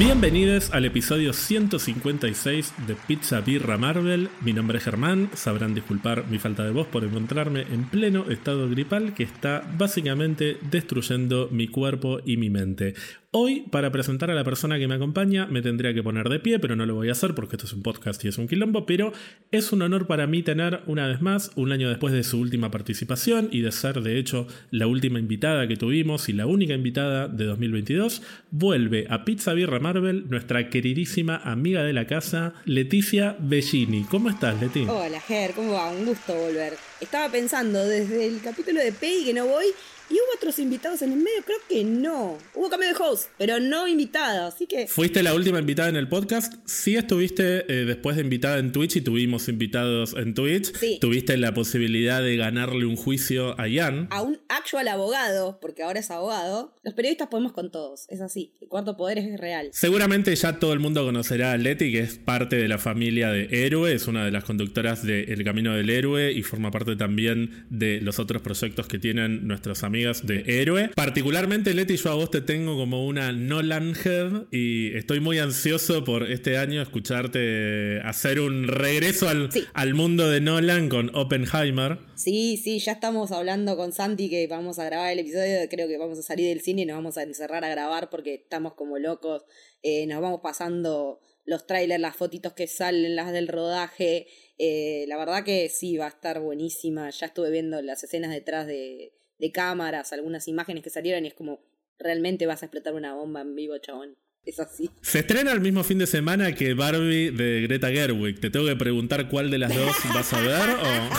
Bienvenidos 0.00 0.72
al 0.72 0.86
episodio 0.86 1.34
156 1.34 2.72
de 2.86 2.94
Pizza 2.94 3.42
Birra 3.42 3.76
Marvel. 3.76 4.30
Mi 4.40 4.54
nombre 4.54 4.78
es 4.78 4.84
Germán, 4.84 5.28
sabrán 5.34 5.74
disculpar 5.74 6.24
mi 6.30 6.38
falta 6.38 6.64
de 6.64 6.70
voz 6.70 6.86
por 6.86 7.04
encontrarme 7.04 7.66
en 7.70 7.84
pleno 7.84 8.24
estado 8.30 8.70
gripal 8.70 9.12
que 9.12 9.24
está 9.24 9.62
básicamente 9.76 10.56
destruyendo 10.70 11.50
mi 11.52 11.68
cuerpo 11.68 12.20
y 12.24 12.38
mi 12.38 12.48
mente. 12.48 12.94
Hoy, 13.32 13.60
para 13.70 13.92
presentar 13.92 14.28
a 14.32 14.34
la 14.34 14.42
persona 14.42 14.76
que 14.80 14.88
me 14.88 14.96
acompaña, 14.96 15.46
me 15.46 15.62
tendría 15.62 15.94
que 15.94 16.02
poner 16.02 16.28
de 16.28 16.40
pie, 16.40 16.58
pero 16.58 16.74
no 16.74 16.84
lo 16.84 16.96
voy 16.96 17.10
a 17.10 17.12
hacer 17.12 17.32
porque 17.32 17.54
esto 17.54 17.66
es 17.66 17.72
un 17.72 17.82
podcast 17.82 18.24
y 18.24 18.28
es 18.28 18.38
un 18.38 18.48
quilombo, 18.48 18.86
pero 18.86 19.12
es 19.52 19.70
un 19.70 19.82
honor 19.82 20.08
para 20.08 20.26
mí 20.26 20.42
tener 20.42 20.80
una 20.86 21.06
vez 21.06 21.20
más, 21.20 21.52
un 21.54 21.70
año 21.70 21.88
después 21.88 22.12
de 22.12 22.24
su 22.24 22.40
última 22.40 22.72
participación 22.72 23.48
y 23.52 23.60
de 23.60 23.70
ser 23.70 24.00
de 24.00 24.18
hecho 24.18 24.48
la 24.72 24.88
última 24.88 25.20
invitada 25.20 25.68
que 25.68 25.76
tuvimos 25.76 26.28
y 26.28 26.32
la 26.32 26.46
única 26.46 26.74
invitada 26.74 27.28
de 27.28 27.44
2022, 27.44 28.20
vuelve 28.50 29.06
a 29.08 29.24
Pizza 29.24 29.52
Birra 29.52 29.78
Marvel 29.78 29.89
nuestra 29.94 30.68
queridísima 30.68 31.36
amiga 31.36 31.82
de 31.82 31.92
la 31.92 32.06
casa, 32.06 32.54
Leticia 32.64 33.36
Bellini. 33.38 34.04
¿Cómo 34.04 34.28
estás, 34.28 34.60
Leti? 34.60 34.86
Hola, 34.88 35.20
Ger, 35.20 35.52
¿cómo 35.52 35.72
va? 35.72 35.90
Un 35.90 36.06
gusto 36.06 36.34
volver. 36.34 36.74
Estaba 37.00 37.30
pensando 37.30 37.84
desde 37.84 38.26
el 38.26 38.40
capítulo 38.40 38.80
de 38.80 38.92
Pei 38.92 39.24
que 39.24 39.34
no 39.34 39.46
voy 39.46 39.66
¿Y 40.10 40.14
hubo 40.14 40.34
otros 40.34 40.58
invitados 40.58 41.02
en 41.02 41.12
el 41.12 41.18
medio? 41.18 41.44
Creo 41.44 41.58
que 41.68 41.84
no. 41.84 42.36
Hubo 42.56 42.68
cambio 42.68 42.88
de 42.88 42.96
host, 43.00 43.28
pero 43.38 43.60
no 43.60 43.86
invitada, 43.86 44.48
así 44.48 44.66
que... 44.66 44.88
Fuiste 44.88 45.22
la 45.22 45.34
última 45.34 45.60
invitada 45.60 45.88
en 45.88 45.94
el 45.94 46.08
podcast. 46.08 46.54
Sí 46.66 46.96
estuviste 46.96 47.64
eh, 47.68 47.84
después 47.84 48.16
de 48.16 48.22
invitada 48.22 48.58
en 48.58 48.72
Twitch 48.72 48.96
y 48.96 49.02
tuvimos 49.02 49.48
invitados 49.48 50.14
en 50.14 50.34
Twitch. 50.34 50.74
Sí. 50.74 50.98
Tuviste 51.00 51.36
la 51.36 51.54
posibilidad 51.54 52.24
de 52.24 52.36
ganarle 52.36 52.86
un 52.86 52.96
juicio 52.96 53.54
a 53.60 53.68
Ian. 53.68 54.08
A 54.10 54.22
un 54.22 54.40
actual 54.48 54.88
abogado, 54.88 55.60
porque 55.60 55.84
ahora 55.84 56.00
es 56.00 56.10
abogado. 56.10 56.74
Los 56.82 56.94
periodistas 56.94 57.28
podemos 57.28 57.52
con 57.52 57.70
todos, 57.70 58.06
es 58.08 58.20
así. 58.20 58.52
El 58.60 58.66
cuarto 58.66 58.96
poder 58.96 59.18
es 59.18 59.38
real. 59.38 59.68
Seguramente 59.70 60.34
ya 60.34 60.58
todo 60.58 60.72
el 60.72 60.80
mundo 60.80 61.04
conocerá 61.04 61.52
a 61.52 61.56
Leti, 61.56 61.92
que 61.92 62.00
es 62.00 62.18
parte 62.18 62.56
de 62.56 62.66
la 62.66 62.78
familia 62.78 63.30
de 63.30 63.46
Héroe, 63.64 63.94
es 63.94 64.08
una 64.08 64.24
de 64.24 64.32
las 64.32 64.42
conductoras 64.42 65.06
de 65.06 65.22
El 65.22 65.44
Camino 65.44 65.72
del 65.72 65.88
Héroe 65.88 66.32
y 66.32 66.42
forma 66.42 66.72
parte 66.72 66.96
también 66.96 67.66
de 67.70 68.00
los 68.00 68.18
otros 68.18 68.42
proyectos 68.42 68.88
que 68.88 68.98
tienen 68.98 69.46
nuestros 69.46 69.84
amigos 69.84 69.99
de 70.00 70.44
héroe. 70.46 70.90
Particularmente, 70.94 71.74
Leti, 71.74 71.96
yo 71.96 72.10
a 72.10 72.14
vos 72.14 72.30
te 72.30 72.40
tengo 72.40 72.76
como 72.76 73.06
una 73.06 73.32
Nolan 73.32 73.94
head 74.02 74.46
y 74.50 74.96
estoy 74.96 75.20
muy 75.20 75.38
ansioso 75.38 76.04
por 76.04 76.30
este 76.30 76.56
año 76.56 76.80
escucharte 76.80 78.00
hacer 78.02 78.40
un 78.40 78.66
regreso 78.66 79.28
al, 79.28 79.50
al 79.74 79.94
mundo 79.94 80.30
de 80.30 80.40
Nolan 80.40 80.88
con 80.88 81.14
Oppenheimer. 81.14 81.98
Sí, 82.14 82.56
sí, 82.56 82.78
ya 82.78 82.92
estamos 82.92 83.30
hablando 83.30 83.76
con 83.76 83.92
Santi 83.92 84.30
que 84.30 84.46
vamos 84.46 84.78
a 84.78 84.84
grabar 84.84 85.12
el 85.12 85.18
episodio. 85.18 85.58
Creo 85.68 85.86
que 85.86 85.98
vamos 85.98 86.18
a 86.18 86.22
salir 86.22 86.48
del 86.48 86.62
cine 86.62 86.82
y 86.82 86.86
nos 86.86 86.96
vamos 86.96 87.18
a 87.18 87.22
encerrar 87.22 87.64
a 87.64 87.68
grabar 87.68 88.08
porque 88.10 88.34
estamos 88.34 88.74
como 88.74 88.98
locos. 88.98 89.44
Eh, 89.82 90.06
nos 90.06 90.20
vamos 90.20 90.40
pasando 90.42 91.20
los 91.44 91.66
trailers, 91.66 92.00
las 92.00 92.16
fotitos 92.16 92.52
que 92.52 92.66
salen, 92.66 93.16
las 93.16 93.32
del 93.32 93.48
rodaje. 93.48 94.26
Eh, 94.58 95.04
la 95.08 95.16
verdad 95.16 95.44
que 95.44 95.68
sí, 95.68 95.96
va 95.96 96.06
a 96.06 96.10
estar 96.10 96.40
buenísima. 96.40 97.10
Ya 97.10 97.26
estuve 97.26 97.50
viendo 97.50 97.80
las 97.82 98.04
escenas 98.04 98.30
detrás 98.30 98.66
de, 98.66 99.12
de 99.40 99.52
cámaras, 99.52 100.12
algunas 100.12 100.46
imágenes 100.48 100.84
que 100.84 100.90
salieron 100.90 101.24
y 101.24 101.28
es 101.28 101.34
como, 101.34 101.60
realmente 101.98 102.46
vas 102.46 102.62
a 102.62 102.66
explotar 102.66 102.94
una 102.94 103.14
bomba 103.14 103.40
en 103.40 103.54
vivo, 103.54 103.76
chabón. 103.78 104.16
Es 104.44 104.58
así. 104.58 104.90
Se 105.02 105.20
estrena 105.20 105.52
el 105.52 105.60
mismo 105.60 105.84
fin 105.84 105.98
de 105.98 106.06
semana 106.06 106.54
que 106.54 106.74
Barbie 106.74 107.30
de 107.30 107.62
Greta 107.62 107.90
Gerwig. 107.90 108.40
¿Te 108.40 108.50
tengo 108.50 108.66
que 108.66 108.76
preguntar 108.76 109.28
cuál 109.28 109.50
de 109.50 109.58
las 109.58 109.74
dos 109.74 109.96
vas 110.14 110.32
a 110.32 110.40
ver 110.40 110.70
o...? 110.70 111.10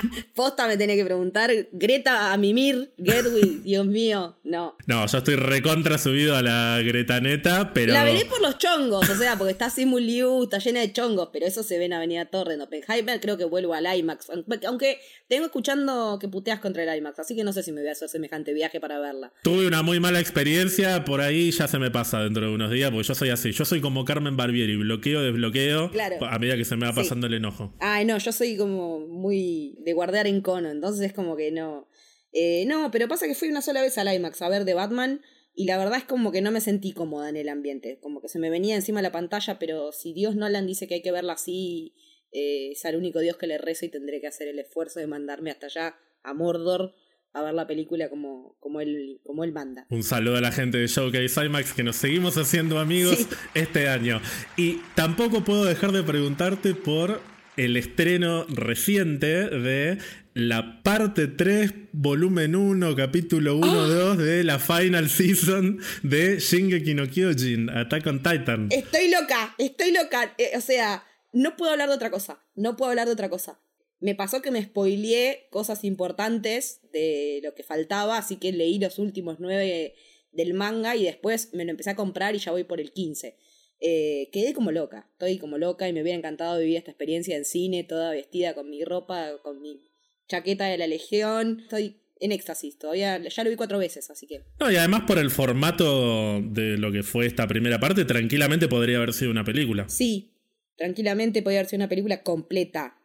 Posta 0.34 0.66
me 0.66 0.76
tiene 0.76 0.96
que 0.96 1.04
preguntar. 1.04 1.50
Greta 1.72 2.32
a 2.32 2.36
mimir, 2.36 2.92
Gerwig, 3.02 3.62
Dios 3.64 3.86
mío, 3.86 4.36
no. 4.44 4.76
No, 4.86 5.06
yo 5.06 5.18
estoy 5.18 5.36
recontra 5.36 5.98
subido 5.98 6.36
a 6.36 6.42
la 6.42 6.80
Greta 6.82 7.20
neta, 7.20 7.72
pero. 7.72 7.92
La 7.92 8.04
veré 8.04 8.24
por 8.24 8.40
los 8.40 8.58
chongos, 8.58 9.08
o 9.08 9.14
sea, 9.14 9.36
porque 9.36 9.52
está 9.52 9.70
Simu 9.70 9.98
Liu, 9.98 10.44
está 10.44 10.58
llena 10.58 10.80
de 10.80 10.92
chongos, 10.92 11.30
pero 11.32 11.46
eso 11.46 11.62
se 11.62 11.78
ve 11.78 11.86
en 11.86 11.94
Avenida 11.94 12.26
Torre, 12.26 12.54
en 12.54 12.60
Oppenheimer. 12.60 13.20
Creo 13.20 13.36
que 13.36 13.44
vuelvo 13.44 13.74
al 13.74 13.86
IMAX. 13.86 14.28
Aunque 14.66 14.98
tengo 15.28 15.46
escuchando 15.46 16.18
que 16.20 16.28
puteas 16.28 16.60
contra 16.60 16.82
el 16.82 16.98
IMAX, 16.98 17.20
así 17.20 17.34
que 17.34 17.44
no 17.44 17.52
sé 17.52 17.62
si 17.62 17.72
me 17.72 17.80
voy 17.80 17.88
a 17.88 17.92
hacer 17.92 18.08
semejante 18.08 18.52
viaje 18.52 18.80
para 18.80 18.98
verla. 18.98 19.32
Tuve 19.42 19.66
una 19.66 19.82
muy 19.82 20.00
mala 20.00 20.20
experiencia, 20.20 21.04
por 21.04 21.20
ahí 21.20 21.50
ya 21.50 21.68
se 21.68 21.78
me 21.78 21.90
pasa 21.90 22.20
dentro 22.20 22.45
de 22.48 22.54
unos 22.54 22.70
días, 22.70 22.90
porque 22.90 23.06
yo 23.06 23.14
soy 23.14 23.30
así. 23.30 23.52
Yo 23.52 23.64
soy 23.64 23.80
como 23.80 24.04
Carmen 24.04 24.36
Barbieri, 24.36 24.76
bloqueo, 24.76 25.22
desbloqueo, 25.22 25.90
a 26.20 26.38
medida 26.38 26.56
que 26.56 26.64
se 26.64 26.76
me 26.76 26.86
va 26.86 26.92
pasando 26.92 27.26
el 27.26 27.34
enojo. 27.34 27.74
Ay, 27.80 28.04
no, 28.04 28.18
yo 28.18 28.32
soy 28.32 28.56
como 28.56 29.00
muy 29.00 29.78
de 29.84 29.92
guardar 29.92 30.26
en 30.26 30.40
cono, 30.40 30.70
entonces 30.70 31.06
es 31.06 31.12
como 31.12 31.36
que 31.36 31.50
no. 31.52 31.88
Eh, 32.32 32.64
no, 32.66 32.90
pero 32.90 33.08
pasa 33.08 33.26
que 33.26 33.34
fui 33.34 33.48
una 33.48 33.62
sola 33.62 33.80
vez 33.80 33.96
al 33.98 34.12
IMAX 34.14 34.42
a 34.42 34.48
ver 34.48 34.64
de 34.64 34.74
Batman 34.74 35.22
y 35.54 35.64
la 35.64 35.78
verdad 35.78 35.96
es 35.96 36.04
como 36.04 36.32
que 36.32 36.42
no 36.42 36.50
me 36.50 36.60
sentí 36.60 36.92
cómoda 36.92 37.30
en 37.30 37.36
el 37.36 37.48
ambiente, 37.48 37.98
como 38.00 38.20
que 38.20 38.28
se 38.28 38.38
me 38.38 38.50
venía 38.50 38.76
encima 38.76 39.00
la 39.00 39.10
pantalla, 39.10 39.58
pero 39.58 39.90
si 39.90 40.12
Dios 40.12 40.36
Nolan 40.36 40.66
dice 40.66 40.86
que 40.86 40.94
hay 40.94 41.02
que 41.02 41.12
verla 41.12 41.32
así, 41.32 41.94
eh, 42.32 42.72
es 42.72 42.84
al 42.84 42.96
único 42.96 43.20
Dios 43.20 43.38
que 43.38 43.46
le 43.46 43.56
rezo 43.56 43.86
y 43.86 43.88
tendré 43.88 44.20
que 44.20 44.26
hacer 44.26 44.48
el 44.48 44.58
esfuerzo 44.58 45.00
de 45.00 45.06
mandarme 45.06 45.50
hasta 45.50 45.66
allá 45.66 45.96
a 46.22 46.34
Mordor 46.34 46.94
a 47.36 47.42
ver 47.42 47.54
la 47.54 47.66
película 47.66 48.08
como, 48.08 48.56
como, 48.60 48.80
él, 48.80 49.20
como 49.22 49.44
él 49.44 49.52
manda. 49.52 49.86
Un 49.90 50.02
saludo 50.02 50.36
a 50.36 50.40
la 50.40 50.52
gente 50.52 50.78
de 50.78 50.86
Showcase 50.86 51.44
IMAX 51.44 51.74
que 51.74 51.82
nos 51.82 51.96
seguimos 51.96 52.38
haciendo 52.38 52.78
amigos 52.78 53.26
este 53.54 53.88
año. 53.90 54.22
Y 54.56 54.80
tampoco 54.94 55.44
puedo 55.44 55.66
dejar 55.66 55.92
de 55.92 56.02
preguntarte 56.02 56.74
por 56.74 57.20
el 57.58 57.76
estreno 57.76 58.46
reciente 58.48 59.50
de 59.50 59.98
la 60.32 60.82
parte 60.82 61.26
3, 61.26 61.72
volumen 61.92 62.56
1, 62.56 62.96
capítulo 62.96 63.56
1, 63.56 63.88
2 63.88 64.18
de 64.18 64.44
la 64.44 64.58
final 64.58 65.10
season 65.10 65.78
de 66.02 66.38
Shingeki 66.38 66.94
no 66.94 67.06
Kyojin, 67.06 67.68
Attack 67.68 68.06
on 68.06 68.22
Titan. 68.22 68.68
Estoy 68.70 69.10
loca, 69.10 69.54
estoy 69.58 69.92
loca. 69.92 70.34
Eh, 70.38 70.52
o 70.56 70.60
sea, 70.62 71.04
no 71.34 71.54
puedo 71.56 71.72
hablar 71.72 71.90
de 71.90 71.96
otra 71.96 72.10
cosa. 72.10 72.38
No 72.54 72.76
puedo 72.78 72.90
hablar 72.90 73.06
de 73.06 73.12
otra 73.12 73.28
cosa. 73.28 73.60
Me 74.00 74.14
pasó 74.14 74.42
que 74.42 74.50
me 74.50 74.62
spoileé 74.62 75.48
cosas 75.50 75.84
importantes 75.84 76.80
de 76.92 77.40
lo 77.42 77.54
que 77.54 77.62
faltaba, 77.62 78.18
así 78.18 78.36
que 78.36 78.52
leí 78.52 78.78
los 78.78 78.98
últimos 78.98 79.36
9 79.40 79.94
del 80.32 80.54
manga 80.54 80.94
y 80.96 81.04
después 81.04 81.50
me 81.54 81.64
lo 81.64 81.70
empecé 81.70 81.90
a 81.90 81.96
comprar 81.96 82.34
y 82.34 82.38
ya 82.38 82.52
voy 82.52 82.64
por 82.64 82.80
el 82.80 82.92
15. 82.92 83.36
Eh, 83.80 84.28
quedé 84.32 84.54
como 84.54 84.72
loca, 84.72 85.08
estoy 85.12 85.38
como 85.38 85.58
loca 85.58 85.88
y 85.88 85.92
me 85.92 86.02
hubiera 86.02 86.18
encantado 86.18 86.58
vivir 86.58 86.76
esta 86.76 86.90
experiencia 86.90 87.36
en 87.36 87.44
cine, 87.44 87.84
toda 87.84 88.10
vestida 88.10 88.54
con 88.54 88.70
mi 88.70 88.84
ropa, 88.84 89.32
con 89.42 89.60
mi 89.60 89.90
chaqueta 90.28 90.66
de 90.66 90.78
la 90.78 90.86
Legión. 90.86 91.60
Estoy 91.62 92.00
en 92.18 92.32
éxtasis, 92.32 92.78
todavía 92.78 93.18
ya 93.18 93.44
lo 93.44 93.50
vi 93.50 93.56
cuatro 93.56 93.78
veces, 93.78 94.10
así 94.10 94.26
que. 94.26 94.44
No, 94.58 94.70
y 94.70 94.76
además 94.76 95.02
por 95.06 95.18
el 95.18 95.30
formato 95.30 96.40
de 96.40 96.78
lo 96.78 96.90
que 96.90 97.02
fue 97.02 97.26
esta 97.26 97.46
primera 97.46 97.78
parte, 97.78 98.04
tranquilamente 98.04 98.68
podría 98.68 98.96
haber 98.98 99.12
sido 99.12 99.30
una 99.30 99.44
película. 99.44 99.88
Sí, 99.88 100.32
tranquilamente 100.76 101.42
podría 101.42 101.60
haber 101.60 101.68
sido 101.68 101.78
una 101.78 101.88
película 101.88 102.22
completa 102.22 102.98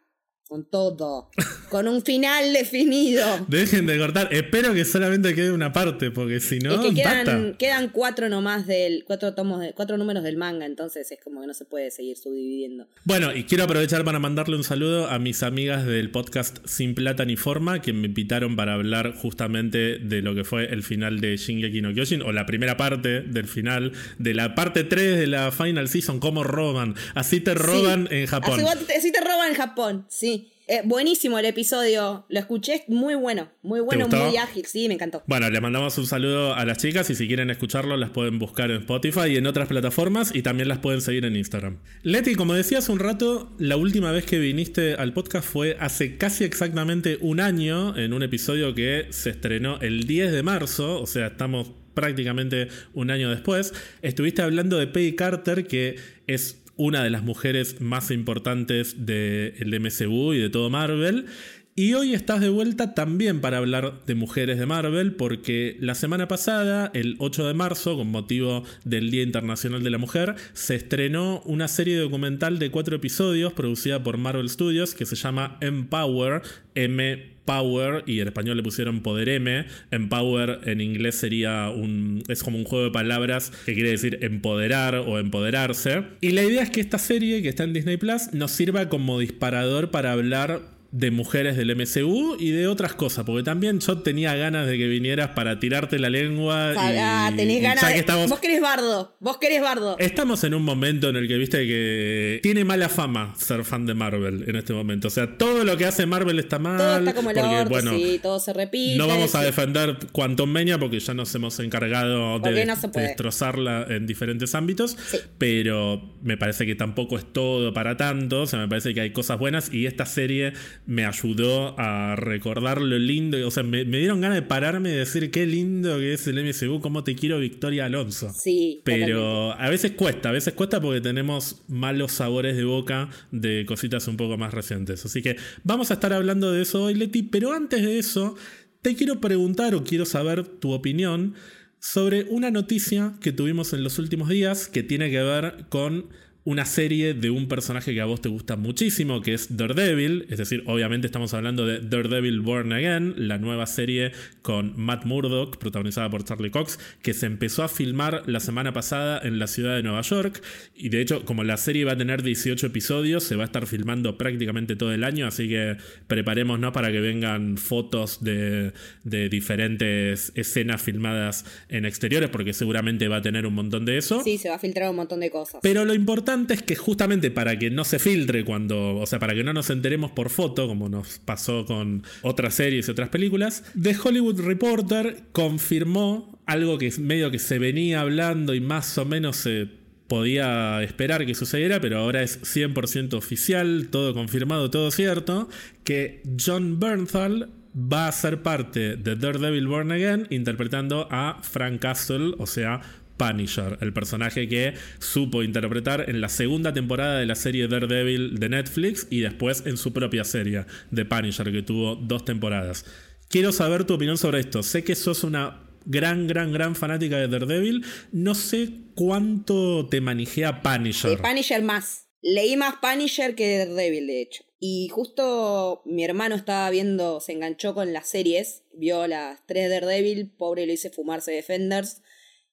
con 0.48 0.64
todo, 0.64 1.30
con 1.70 1.88
un 1.88 2.02
final 2.02 2.52
definido. 2.52 3.24
Dejen 3.48 3.86
de 3.86 3.98
cortar, 3.98 4.28
espero 4.32 4.74
que 4.74 4.84
solamente 4.84 5.34
quede 5.34 5.50
una 5.50 5.72
parte, 5.72 6.10
porque 6.10 6.40
si 6.40 6.58
no, 6.58 6.74
es 6.74 6.80
que 6.80 6.94
quedan, 6.94 7.54
quedan, 7.54 7.88
cuatro 7.88 8.28
nomás 8.28 8.66
del, 8.66 9.04
cuatro 9.06 9.34
tomos 9.34 9.60
de, 9.60 9.72
cuatro 9.72 9.96
números 9.96 10.22
del 10.22 10.36
manga, 10.36 10.66
entonces 10.66 11.10
es 11.10 11.18
como 11.24 11.40
que 11.40 11.46
no 11.46 11.54
se 11.54 11.64
puede 11.64 11.90
seguir 11.90 12.18
subdividiendo. 12.18 12.86
Bueno, 13.04 13.34
y 13.34 13.44
quiero 13.44 13.64
aprovechar 13.64 14.04
para 14.04 14.18
mandarle 14.18 14.56
un 14.56 14.64
saludo 14.64 15.08
a 15.08 15.18
mis 15.18 15.42
amigas 15.42 15.86
del 15.86 16.10
podcast 16.10 16.58
Sin 16.66 16.94
Plata 16.94 17.24
ni 17.24 17.36
Forma, 17.36 17.80
que 17.80 17.92
me 17.92 18.08
invitaron 18.08 18.54
para 18.54 18.74
hablar 18.74 19.14
justamente 19.16 19.98
de 19.98 20.22
lo 20.22 20.34
que 20.34 20.44
fue 20.44 20.66
el 20.66 20.82
final 20.82 21.20
de 21.20 21.36
Shingeki 21.36 21.80
no 21.80 21.94
Kyojin, 21.94 22.22
o 22.22 22.32
la 22.32 22.44
primera 22.44 22.76
parte 22.76 23.22
del 23.22 23.46
final, 23.46 23.92
de 24.18 24.34
la 24.34 24.54
parte 24.54 24.84
3 24.84 25.18
de 25.18 25.26
la 25.26 25.50
Final 25.50 25.88
Season, 25.88 26.20
cómo 26.20 26.44
roban. 26.44 26.94
Así 27.14 27.40
te 27.40 27.54
roban 27.54 28.08
en 28.10 28.26
Japón. 28.26 28.60
así 28.94 29.10
te 29.12 29.20
roban 29.20 29.48
en 29.48 29.54
Japón, 29.54 30.06
sí. 30.08 30.41
Eh, 30.72 30.80
buenísimo 30.86 31.38
el 31.38 31.44
episodio, 31.44 32.24
lo 32.30 32.40
escuché, 32.40 32.84
muy 32.88 33.14
bueno, 33.14 33.52
muy 33.60 33.80
bueno, 33.80 34.08
muy 34.08 34.38
ágil, 34.38 34.64
sí, 34.64 34.88
me 34.88 34.94
encantó. 34.94 35.22
Bueno, 35.26 35.50
le 35.50 35.60
mandamos 35.60 35.98
un 35.98 36.06
saludo 36.06 36.54
a 36.54 36.64
las 36.64 36.78
chicas 36.78 37.10
y 37.10 37.14
si 37.14 37.26
quieren 37.26 37.50
escucharlo 37.50 37.98
las 37.98 38.08
pueden 38.08 38.38
buscar 38.38 38.70
en 38.70 38.78
Spotify 38.78 39.26
y 39.28 39.36
en 39.36 39.46
otras 39.46 39.68
plataformas 39.68 40.34
y 40.34 40.40
también 40.40 40.70
las 40.70 40.78
pueden 40.78 41.02
seguir 41.02 41.26
en 41.26 41.36
Instagram. 41.36 41.76
Leti, 42.04 42.36
como 42.36 42.54
decía 42.54 42.78
hace 42.78 42.90
un 42.90 43.00
rato, 43.00 43.52
la 43.58 43.76
última 43.76 44.12
vez 44.12 44.24
que 44.24 44.38
viniste 44.38 44.94
al 44.94 45.12
podcast 45.12 45.46
fue 45.46 45.76
hace 45.78 46.16
casi 46.16 46.44
exactamente 46.44 47.18
un 47.20 47.40
año 47.40 47.94
en 47.98 48.14
un 48.14 48.22
episodio 48.22 48.74
que 48.74 49.08
se 49.10 49.28
estrenó 49.28 49.78
el 49.82 50.04
10 50.06 50.32
de 50.32 50.42
marzo, 50.42 51.02
o 51.02 51.06
sea, 51.06 51.26
estamos 51.26 51.70
prácticamente 51.92 52.68
un 52.94 53.10
año 53.10 53.28
después. 53.28 53.74
Estuviste 54.00 54.40
hablando 54.40 54.78
de 54.78 54.86
Peggy 54.86 55.16
Carter, 55.16 55.66
que 55.66 55.96
es 56.26 56.61
una 56.76 57.02
de 57.02 57.10
las 57.10 57.22
mujeres 57.22 57.80
más 57.80 58.10
importantes 58.10 59.06
del 59.06 59.80
MCU 59.80 60.32
y 60.32 60.38
de 60.38 60.50
todo 60.50 60.70
Marvel. 60.70 61.26
Y 61.74 61.94
hoy 61.94 62.12
estás 62.12 62.42
de 62.42 62.50
vuelta 62.50 62.92
también 62.92 63.40
para 63.40 63.56
hablar 63.56 64.04
de 64.04 64.14
mujeres 64.14 64.58
de 64.58 64.66
Marvel, 64.66 65.14
porque 65.14 65.78
la 65.80 65.94
semana 65.94 66.28
pasada, 66.28 66.90
el 66.92 67.16
8 67.18 67.46
de 67.46 67.54
marzo, 67.54 67.96
con 67.96 68.10
motivo 68.10 68.64
del 68.84 69.10
Día 69.10 69.22
Internacional 69.22 69.82
de 69.82 69.88
la 69.88 69.96
Mujer, 69.96 70.34
se 70.52 70.74
estrenó 70.74 71.40
una 71.46 71.68
serie 71.68 71.96
documental 71.96 72.58
de 72.58 72.70
cuatro 72.70 72.96
episodios 72.96 73.54
producida 73.54 74.02
por 74.02 74.18
Marvel 74.18 74.50
Studios 74.50 74.94
que 74.94 75.06
se 75.06 75.16
llama 75.16 75.56
Empower, 75.62 76.42
M 76.74 77.31
Power 77.44 78.04
y 78.06 78.20
en 78.20 78.28
español 78.28 78.56
le 78.56 78.62
pusieron 78.62 79.02
Poder 79.02 79.28
M. 79.28 79.66
Empower 79.90 80.60
en 80.64 80.80
inglés 80.80 81.16
sería 81.16 81.70
un. 81.70 82.22
es 82.28 82.42
como 82.42 82.58
un 82.58 82.64
juego 82.64 82.84
de 82.84 82.90
palabras 82.90 83.52
que 83.66 83.74
quiere 83.74 83.90
decir 83.90 84.18
empoderar 84.22 84.94
o 84.94 85.18
empoderarse. 85.18 86.04
Y 86.20 86.30
la 86.30 86.42
idea 86.42 86.62
es 86.62 86.70
que 86.70 86.80
esta 86.80 86.98
serie 86.98 87.42
que 87.42 87.48
está 87.48 87.64
en 87.64 87.72
Disney 87.72 87.96
Plus 87.96 88.32
nos 88.32 88.50
sirva 88.52 88.88
como 88.88 89.18
disparador 89.18 89.90
para 89.90 90.12
hablar 90.12 90.62
de 90.92 91.10
mujeres 91.10 91.56
del 91.56 91.74
MCU 91.74 92.36
y 92.38 92.50
de 92.50 92.68
otras 92.68 92.92
cosas, 92.94 93.24
porque 93.24 93.42
también 93.42 93.80
yo 93.80 93.98
tenía 93.98 94.34
ganas 94.36 94.66
de 94.66 94.76
que 94.76 94.86
vinieras 94.86 95.30
para 95.30 95.58
tirarte 95.58 95.98
la 95.98 96.10
lengua. 96.10 96.74
ah, 96.76 97.32
tenés 97.34 97.62
ganas. 97.62 97.82
De... 97.82 98.26
Vos 98.28 98.40
querés 98.40 98.60
bardo, 98.60 99.16
vos 99.18 99.38
querés 99.38 99.62
bardo. 99.62 99.96
Estamos 99.98 100.44
en 100.44 100.52
un 100.52 100.62
momento 100.62 101.08
en 101.08 101.16
el 101.16 101.26
que 101.28 101.38
viste 101.38 101.66
que 101.66 102.40
tiene 102.42 102.64
mala 102.64 102.90
fama 102.90 103.34
ser 103.38 103.64
fan 103.64 103.86
de 103.86 103.94
Marvel 103.94 104.44
en 104.46 104.54
este 104.56 104.74
momento. 104.74 105.08
O 105.08 105.10
sea, 105.10 105.38
todo 105.38 105.64
lo 105.64 105.78
que 105.78 105.86
hace 105.86 106.04
Marvel 106.04 106.38
está 106.38 106.58
mal. 106.58 106.76
Todo 106.76 106.98
está 106.98 107.14
como 107.14 107.30
el 107.30 107.36
porque, 107.36 107.64
bueno, 107.70 107.92
sí, 107.92 108.20
todo 108.22 108.38
se 108.38 108.52
repite. 108.52 108.98
No 108.98 109.08
vamos 109.08 109.34
a 109.34 109.42
defender 109.42 109.96
Quantum 110.12 110.50
Mania 110.50 110.78
porque 110.78 111.00
ya 111.00 111.14
nos 111.14 111.34
hemos 111.34 111.58
encargado 111.60 112.38
de, 112.38 112.66
destrozarla 112.94 113.86
en 113.88 114.06
diferentes 114.06 114.54
ámbitos, 114.54 114.98
pero 115.38 116.16
me 116.22 116.36
parece 116.36 116.66
que 116.66 116.74
tampoco 116.74 117.16
es 117.16 117.32
todo 117.32 117.72
para 117.72 117.96
tanto. 117.96 118.42
O 118.42 118.46
sea, 118.46 118.58
me 118.58 118.68
parece 118.68 118.92
que 118.92 119.00
hay 119.00 119.12
cosas 119.12 119.38
buenas 119.38 119.72
y 119.72 119.86
esta 119.86 120.04
serie 120.04 120.52
me 120.84 121.06
ayudó 121.06 121.78
a 121.78 122.16
recordar 122.16 122.80
lo 122.80 122.98
lindo. 122.98 123.46
O 123.46 123.50
sea, 123.50 123.62
me, 123.62 123.84
dieron 123.84 124.20
ganas 124.20 124.36
de 124.36 124.42
pararme 124.42 124.90
y 124.90 124.94
decir 124.94 125.30
qué 125.30 125.46
lindo 125.46 125.98
que 125.98 126.14
es 126.14 126.26
el 126.26 126.42
MCU, 126.44 126.80
cómo 126.80 127.04
te 127.04 127.14
quiero 127.14 127.38
Victoria 127.38 127.86
Alonso. 127.86 128.32
Sí. 128.32 128.82
Pero 128.84 129.52
a 129.52 129.70
veces 129.70 129.92
cuesta, 129.92 130.30
a 130.30 130.32
veces 130.32 130.54
cuesta 130.54 130.80
porque 130.80 131.00
tenemos 131.00 131.62
malos 131.68 132.12
sabores 132.12 132.56
de 132.56 132.64
boca 132.64 133.08
de 133.30 133.64
cositas 133.66 134.08
un 134.08 134.16
poco 134.16 134.36
más 134.36 134.52
recientes. 134.52 135.04
Así 135.04 135.22
que 135.22 135.36
vamos 135.62 135.90
a 135.90 135.94
estar 135.94 136.12
hablando 136.12 136.50
de 136.52 136.62
eso 136.62 136.82
hoy, 136.84 136.94
Leti. 136.94 137.22
Pero 137.22 137.52
antes 137.52 137.82
de 137.82 137.98
eso, 137.98 138.36
te 138.82 138.96
quiero 138.96 139.20
preguntar 139.20 139.74
o 139.74 139.84
quiero 139.84 140.04
saber 140.04 140.44
tu 140.44 140.72
opinión 140.72 141.34
sobre 141.78 142.24
una 142.24 142.50
noticia 142.50 143.14
que 143.20 143.32
tuvimos 143.32 143.72
en 143.72 143.82
los 143.82 143.98
últimos 143.98 144.28
días 144.28 144.68
que 144.68 144.82
tiene 144.82 145.10
que 145.10 145.20
ver 145.22 145.66
con 145.68 146.10
una 146.44 146.64
serie 146.64 147.14
de 147.14 147.30
un 147.30 147.46
personaje 147.46 147.94
que 147.94 148.00
a 148.00 148.04
vos 148.04 148.20
te 148.20 148.28
gusta 148.28 148.56
muchísimo, 148.56 149.20
que 149.20 149.34
es 149.34 149.56
Daredevil. 149.56 150.26
Es 150.28 150.38
decir, 150.38 150.64
obviamente 150.66 151.06
estamos 151.06 151.34
hablando 151.34 151.66
de 151.66 151.80
Daredevil 151.80 152.40
Born 152.40 152.72
Again, 152.72 153.14
la 153.28 153.38
nueva 153.38 153.66
serie 153.66 154.10
con 154.42 154.74
Matt 154.76 155.04
Murdock, 155.04 155.58
protagonizada 155.58 156.10
por 156.10 156.24
Charlie 156.24 156.50
Cox, 156.50 156.80
que 157.00 157.14
se 157.14 157.26
empezó 157.26 157.62
a 157.62 157.68
filmar 157.68 158.24
la 158.26 158.40
semana 158.40 158.72
pasada 158.72 159.20
en 159.22 159.38
la 159.38 159.46
ciudad 159.46 159.76
de 159.76 159.84
Nueva 159.84 160.00
York. 160.00 160.42
Y 160.74 160.88
de 160.88 161.00
hecho, 161.00 161.24
como 161.24 161.44
la 161.44 161.56
serie 161.56 161.84
va 161.84 161.92
a 161.92 161.96
tener 161.96 162.24
18 162.24 162.66
episodios, 162.66 163.22
se 163.22 163.36
va 163.36 163.44
a 163.44 163.46
estar 163.46 163.66
filmando 163.66 164.18
prácticamente 164.18 164.74
todo 164.74 164.92
el 164.92 165.04
año. 165.04 165.28
Así 165.28 165.48
que 165.48 165.76
preparémonos 166.08 166.72
para 166.72 166.90
que 166.90 167.00
vengan 167.00 167.56
fotos 167.56 168.24
de, 168.24 168.72
de 169.04 169.28
diferentes 169.28 170.32
escenas 170.34 170.82
filmadas 170.82 171.44
en 171.68 171.84
exteriores, 171.84 172.30
porque 172.30 172.52
seguramente 172.52 173.06
va 173.06 173.18
a 173.18 173.22
tener 173.22 173.46
un 173.46 173.54
montón 173.54 173.84
de 173.84 173.98
eso. 173.98 174.24
Sí, 174.24 174.38
se 174.38 174.48
va 174.48 174.56
a 174.56 174.58
filtrar 174.58 174.90
un 174.90 174.96
montón 174.96 175.20
de 175.20 175.30
cosas. 175.30 175.60
Pero 175.62 175.84
lo 175.84 175.94
importante 175.94 176.31
es 176.48 176.62
que 176.62 176.76
justamente 176.76 177.30
para 177.30 177.58
que 177.58 177.70
no 177.70 177.84
se 177.84 177.98
filtre 177.98 178.44
cuando, 178.44 178.96
o 178.96 179.06
sea, 179.06 179.18
para 179.18 179.34
que 179.34 179.44
no 179.44 179.52
nos 179.52 179.70
enteremos 179.70 180.10
por 180.12 180.30
foto, 180.30 180.66
como 180.66 180.88
nos 180.88 181.18
pasó 181.18 181.64
con 181.64 182.02
otras 182.22 182.54
series 182.54 182.88
y 182.88 182.90
otras 182.90 183.08
películas, 183.08 183.64
The 183.80 183.96
Hollywood 184.02 184.40
Reporter 184.40 185.24
confirmó 185.32 186.38
algo 186.46 186.78
que 186.78 186.92
medio 186.98 187.30
que 187.30 187.38
se 187.38 187.58
venía 187.58 188.00
hablando 188.00 188.54
y 188.54 188.60
más 188.60 188.96
o 188.98 189.04
menos 189.04 189.36
se 189.36 189.68
podía 190.08 190.82
esperar 190.82 191.24
que 191.24 191.34
sucediera, 191.34 191.80
pero 191.80 191.98
ahora 191.98 192.22
es 192.22 192.40
100% 192.42 193.14
oficial, 193.14 193.88
todo 193.90 194.12
confirmado, 194.12 194.70
todo 194.70 194.90
cierto, 194.90 195.48
que 195.84 196.22
John 196.38 196.78
Bernthal 196.78 197.50
va 197.74 198.08
a 198.08 198.12
ser 198.12 198.42
parte 198.42 198.96
de 198.96 199.16
Daredevil 199.16 199.66
Born 199.66 199.92
Again 199.92 200.26
interpretando 200.30 201.08
a 201.10 201.38
Frank 201.42 201.80
Castle, 201.80 202.34
o 202.38 202.46
sea, 202.46 202.82
Punisher, 203.16 203.78
el 203.80 203.92
personaje 203.92 204.48
que 204.48 204.74
supo 204.98 205.42
interpretar 205.42 206.08
en 206.08 206.20
la 206.20 206.28
segunda 206.28 206.72
temporada 206.72 207.18
de 207.18 207.26
la 207.26 207.34
serie 207.34 207.68
Daredevil 207.68 208.38
de 208.38 208.48
Netflix 208.48 209.06
y 209.10 209.20
después 209.20 209.64
en 209.66 209.76
su 209.76 209.92
propia 209.92 210.24
serie 210.24 210.66
de 210.90 211.04
Punisher, 211.04 211.50
que 211.52 211.62
tuvo 211.62 211.96
dos 211.96 212.24
temporadas. 212.24 212.84
Quiero 213.28 213.52
saber 213.52 213.84
tu 213.84 213.94
opinión 213.94 214.18
sobre 214.18 214.40
esto. 214.40 214.62
Sé 214.62 214.84
que 214.84 214.94
sos 214.94 215.24
una 215.24 215.62
gran, 215.86 216.26
gran, 216.26 216.52
gran 216.52 216.76
fanática 216.76 217.16
de 217.16 217.28
Daredevil. 217.28 217.84
No 218.12 218.34
sé 218.34 218.70
cuánto 218.94 219.88
te 219.88 220.00
manejea 220.00 220.62
Punisher. 220.62 221.18
Punisher 221.18 221.62
más. 221.62 222.08
Leí 222.20 222.56
más 222.56 222.74
Punisher 222.76 223.34
que 223.34 223.58
Daredevil, 223.58 224.06
de 224.06 224.22
hecho. 224.22 224.44
Y 224.60 224.88
justo 224.90 225.82
mi 225.86 226.04
hermano 226.04 226.36
estaba 226.36 226.70
viendo, 226.70 227.20
se 227.20 227.32
enganchó 227.32 227.74
con 227.74 227.92
las 227.92 228.08
series, 228.08 228.62
vio 228.72 229.08
las 229.08 229.44
tres 229.46 229.68
Daredevil, 229.68 230.30
pobre 230.30 230.66
le 230.66 230.74
hice 230.74 230.90
fumarse 230.90 231.32
Defenders 231.32 232.02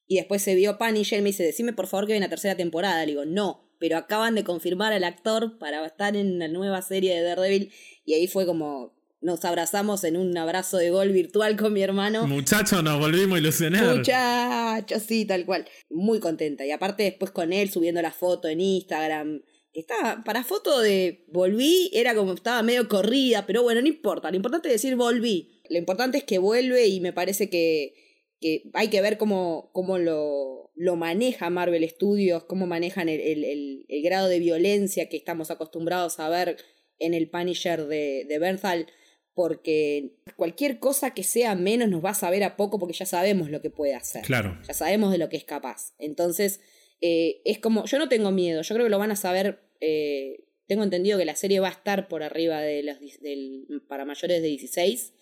y 0.10 0.16
después 0.16 0.42
se 0.42 0.56
vio 0.56 0.80
Punisher 0.80 1.20
y 1.20 1.22
me 1.22 1.30
dice, 1.30 1.44
decime 1.44 1.72
por 1.72 1.86
favor 1.86 2.08
que 2.08 2.14
hay 2.14 2.18
una 2.18 2.30
tercera 2.30 2.58
temporada. 2.58 3.06
Le 3.06 3.12
digo, 3.12 3.26
no, 3.26 3.70
pero 3.78 3.96
acaban 3.96 4.34
de 4.34 4.44
confirmar 4.44 4.92
al 4.92 5.04
actor 5.04 5.60
para 5.60 5.86
estar 5.86 6.16
en 6.16 6.40
la 6.40 6.48
nueva 6.48 6.82
serie 6.82 7.14
de 7.16 7.22
Daredevil. 7.22 7.72
Y 8.06 8.16
ahí 8.16 8.26
fue 8.26 8.48
como, 8.48 8.98
nos 9.22 9.46
abrazamos 9.46 10.04
en 10.04 10.18
un 10.18 10.36
abrazo 10.36 10.78
de 10.78 10.90
gol 10.90 11.10
virtual 11.12 11.56
con 11.58 11.74
mi 11.74 11.84
hermano. 11.84 12.26
Muchacho, 12.26 12.82
nos 12.82 12.98
volvimos 12.98 13.38
ilusionados. 13.38 13.98
Muchacho, 14.00 15.00
sí, 15.00 15.26
tal 15.26 15.46
cual. 15.46 15.68
Muy 15.92 16.20
contenta. 16.20 16.66
Y 16.66 16.72
aparte 16.72 17.04
después 17.04 17.30
con 17.30 17.54
él 17.54 17.70
subiendo 17.70 18.02
la 18.02 18.12
foto 18.12 18.48
en 18.48 18.62
Instagram. 18.62 19.44
Estaba, 19.74 20.24
para 20.24 20.44
foto 20.44 20.80
de 20.80 21.24
volví, 21.28 21.92
era 21.94 22.16
como 22.16 22.34
estaba 22.34 22.64
medio 22.64 22.90
corrida, 22.90 23.46
pero 23.46 23.62
bueno, 23.62 23.80
no 23.80 23.88
importa. 23.88 24.32
Lo 24.32 24.38
importante 24.38 24.70
es 24.70 24.82
decir 24.82 24.96
volví. 24.96 25.62
Lo 25.70 25.78
importante 25.78 26.18
es 26.18 26.24
que 26.24 26.40
vuelve 26.40 26.88
y 26.88 27.00
me 27.00 27.14
parece 27.14 27.52
que 27.52 28.09
que 28.40 28.70
hay 28.74 28.90
que 28.90 29.02
ver 29.02 29.18
cómo, 29.18 29.70
cómo 29.74 29.98
lo, 29.98 30.72
lo, 30.76 30.96
maneja 30.96 31.50
Marvel 31.50 31.88
Studios, 31.90 32.46
cómo 32.46 32.68
manejan 32.68 33.10
el, 33.10 33.20
el, 33.20 33.86
el, 33.88 34.02
grado 34.02 34.28
de 34.28 34.40
violencia 34.40 35.10
que 35.10 35.18
estamos 35.18 35.52
acostumbrados 35.52 36.20
a 36.20 36.30
ver 36.30 36.58
en 37.00 37.14
el 37.14 37.30
Punisher 37.30 37.86
de, 37.88 38.26
de 38.28 38.40
Bernthal, 38.40 38.88
porque 39.34 40.18
cualquier 40.36 40.80
cosa 40.80 41.14
que 41.14 41.24
sea 41.24 41.56
menos 41.56 41.90
nos 41.90 42.04
va 42.04 42.12
a 42.12 42.16
saber 42.16 42.44
a 42.44 42.58
poco 42.58 42.80
porque 42.80 42.94
ya 42.94 43.06
sabemos 43.06 43.50
lo 43.50 43.62
que 43.62 43.70
puede 43.70 43.96
hacer. 43.96 44.24
Claro. 44.24 44.58
Ya 44.68 44.74
sabemos 44.74 45.12
de 45.12 45.18
lo 45.18 45.30
que 45.30 45.38
es 45.38 45.46
capaz. 45.46 45.94
Entonces, 45.98 46.60
eh, 47.02 47.42
es 47.46 47.60
como, 47.60 47.86
yo 47.86 47.98
no 48.00 48.10
tengo 48.10 48.32
miedo, 48.32 48.62
yo 48.62 48.76
creo 48.76 48.86
que 48.86 48.92
lo 48.92 49.00
van 49.00 49.12
a 49.12 49.16
saber. 49.16 49.62
Eh, 49.80 50.46
tengo 50.68 50.84
entendido 50.84 51.18
que 51.18 51.26
la 51.26 51.36
serie 51.36 51.60
va 51.60 51.70
a 51.70 51.72
estar 51.72 52.08
por 52.08 52.22
arriba 52.22 52.62
de 52.62 52.84
los 52.84 53.00
del, 53.22 53.66
para 53.88 54.06
mayores 54.06 54.42
de 54.42 54.48
16, 54.48 55.14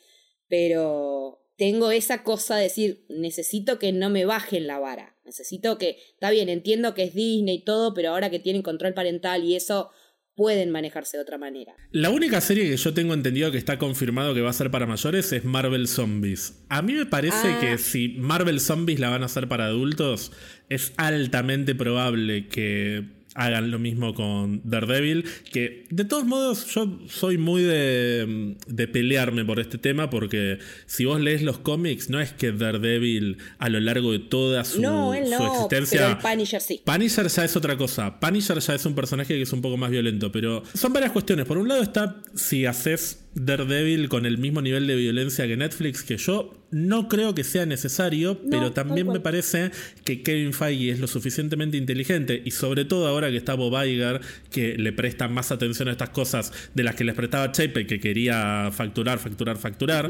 pero 0.50 1.47
tengo 1.58 1.92
esa 1.92 2.24
cosa 2.24 2.56
de 2.56 2.64
decir, 2.64 3.06
necesito 3.10 3.80
que 3.80 3.92
no 3.92 4.10
me 4.10 4.26
bajen 4.26 4.68
la 4.68 4.80
vara. 4.80 5.16
Necesito 5.26 5.78
que, 5.78 5.98
está 6.14 6.30
bien, 6.30 6.50
entiendo 6.50 6.94
que 6.94 7.04
es 7.04 7.14
Disney 7.14 7.56
y 7.56 7.64
todo, 7.64 7.94
pero 7.94 8.10
ahora 8.10 8.30
que 8.30 8.40
tienen 8.40 8.62
control 8.62 8.94
parental 8.94 9.44
y 9.44 9.56
eso, 9.56 9.92
pueden 10.38 10.70
manejarse 10.70 11.18
de 11.18 11.24
otra 11.24 11.40
manera. 11.40 11.74
La 11.92 12.12
única 12.12 12.40
serie 12.42 12.70
que 12.70 12.78
yo 12.78 12.94
tengo 12.94 13.16
entendido 13.16 13.52
que 13.52 13.58
está 13.58 13.80
confirmado 13.80 14.36
que 14.36 14.42
va 14.42 14.52
a 14.52 14.54
ser 14.54 14.70
para 14.70 14.86
mayores 14.86 15.34
es 15.34 15.44
Marvel 15.44 15.88
Zombies. 15.88 16.64
A 16.70 16.84
mí 16.84 16.94
me 16.94 17.08
parece 17.08 17.58
que 17.60 17.72
ah. 17.72 17.78
si 17.80 18.10
Marvel 18.20 18.60
Zombies 18.60 19.00
la 19.00 19.10
van 19.10 19.24
a 19.24 19.26
hacer 19.26 19.48
para 19.48 19.66
adultos, 19.66 20.32
es 20.70 20.94
altamente 20.98 21.74
probable 21.74 22.48
que 22.48 23.17
hagan 23.38 23.70
lo 23.70 23.78
mismo 23.78 24.16
con 24.16 24.62
Daredevil, 24.64 25.24
que 25.52 25.86
de 25.92 26.06
todos 26.06 26.26
modos 26.26 26.66
yo 26.74 27.00
soy 27.08 27.38
muy 27.38 27.62
de, 27.62 28.56
de, 28.66 28.88
pelearme 28.88 29.46
por 29.46 29.60
este 29.60 29.78
tema, 29.78 30.10
porque 30.10 30.58
si 30.88 31.06
vos 31.06 31.22
lees 31.22 31.44
los 31.44 31.60
cómics, 31.60 32.10
no 32.10 32.20
es 32.20 32.34
que 32.34 32.52
Daredevil 32.52 33.38
a 33.60 33.70
lo 33.70 33.80
largo 33.80 34.12
de 34.12 34.20
toda 34.20 34.64
su, 34.66 34.82
no, 34.82 35.14
no, 35.14 35.54
existencia... 35.54 36.18
Pero 36.20 36.34
Punisher 36.34 36.62
sí. 36.62 36.82
Punisher 36.84 37.28
ya 37.28 37.46
es 37.46 37.56
otra 37.56 37.78
cosa, 37.78 38.20
Punisher 38.20 38.60
ya 38.60 38.74
es 38.74 38.86
un 38.88 38.96
personaje 38.96 39.36
que 39.36 39.42
es 39.44 39.54
un 39.54 39.62
poco 39.62 39.78
más 39.78 39.92
violento, 39.92 40.32
pero 40.32 40.64
son 40.74 40.92
varias 40.92 41.12
cuestiones. 41.12 41.46
Por 41.46 41.60
un 41.60 41.68
lado 41.68 41.84
está 41.84 42.16
si 42.34 42.66
haces 42.66 43.27
Daredevil 43.40 44.10
con 44.10 44.26
el 44.26 44.38
mismo 44.38 44.62
nivel 44.62 44.88
de 44.88 44.96
violencia 44.96 45.48
que 45.48 45.58
Netflix, 45.58 46.04
que 46.04 46.18
yo 46.18 46.54
no 46.72 47.08
creo 47.08 47.34
que 47.34 47.44
sea 47.44 47.66
necesario, 47.66 48.42
pero 48.50 48.74
también 48.74 49.08
me 49.08 49.20
parece 49.20 49.72
que 50.04 50.22
Kevin 50.22 50.54
Feige 50.54 50.92
es 50.92 51.00
lo 51.00 51.08
suficientemente 51.08 51.78
inteligente 51.78 52.42
y 52.44 52.52
sobre 52.52 52.84
todo 52.84 53.08
ahora 53.08 53.30
que 53.30 53.38
está 53.38 53.54
Bob 53.54 53.74
Iger, 53.86 54.20
que 54.52 54.78
le 54.78 54.92
presta 54.92 55.28
más 55.28 55.52
atención 55.52 55.88
a 55.88 55.92
estas 55.92 56.10
cosas 56.10 56.52
de 56.74 56.84
las 56.84 56.96
que 56.96 57.04
les 57.04 57.16
prestaba 57.16 57.52
Chape, 57.52 57.86
que 57.86 58.00
quería 58.00 58.70
facturar, 58.74 59.20
facturar, 59.20 59.58
facturar. 59.58 60.10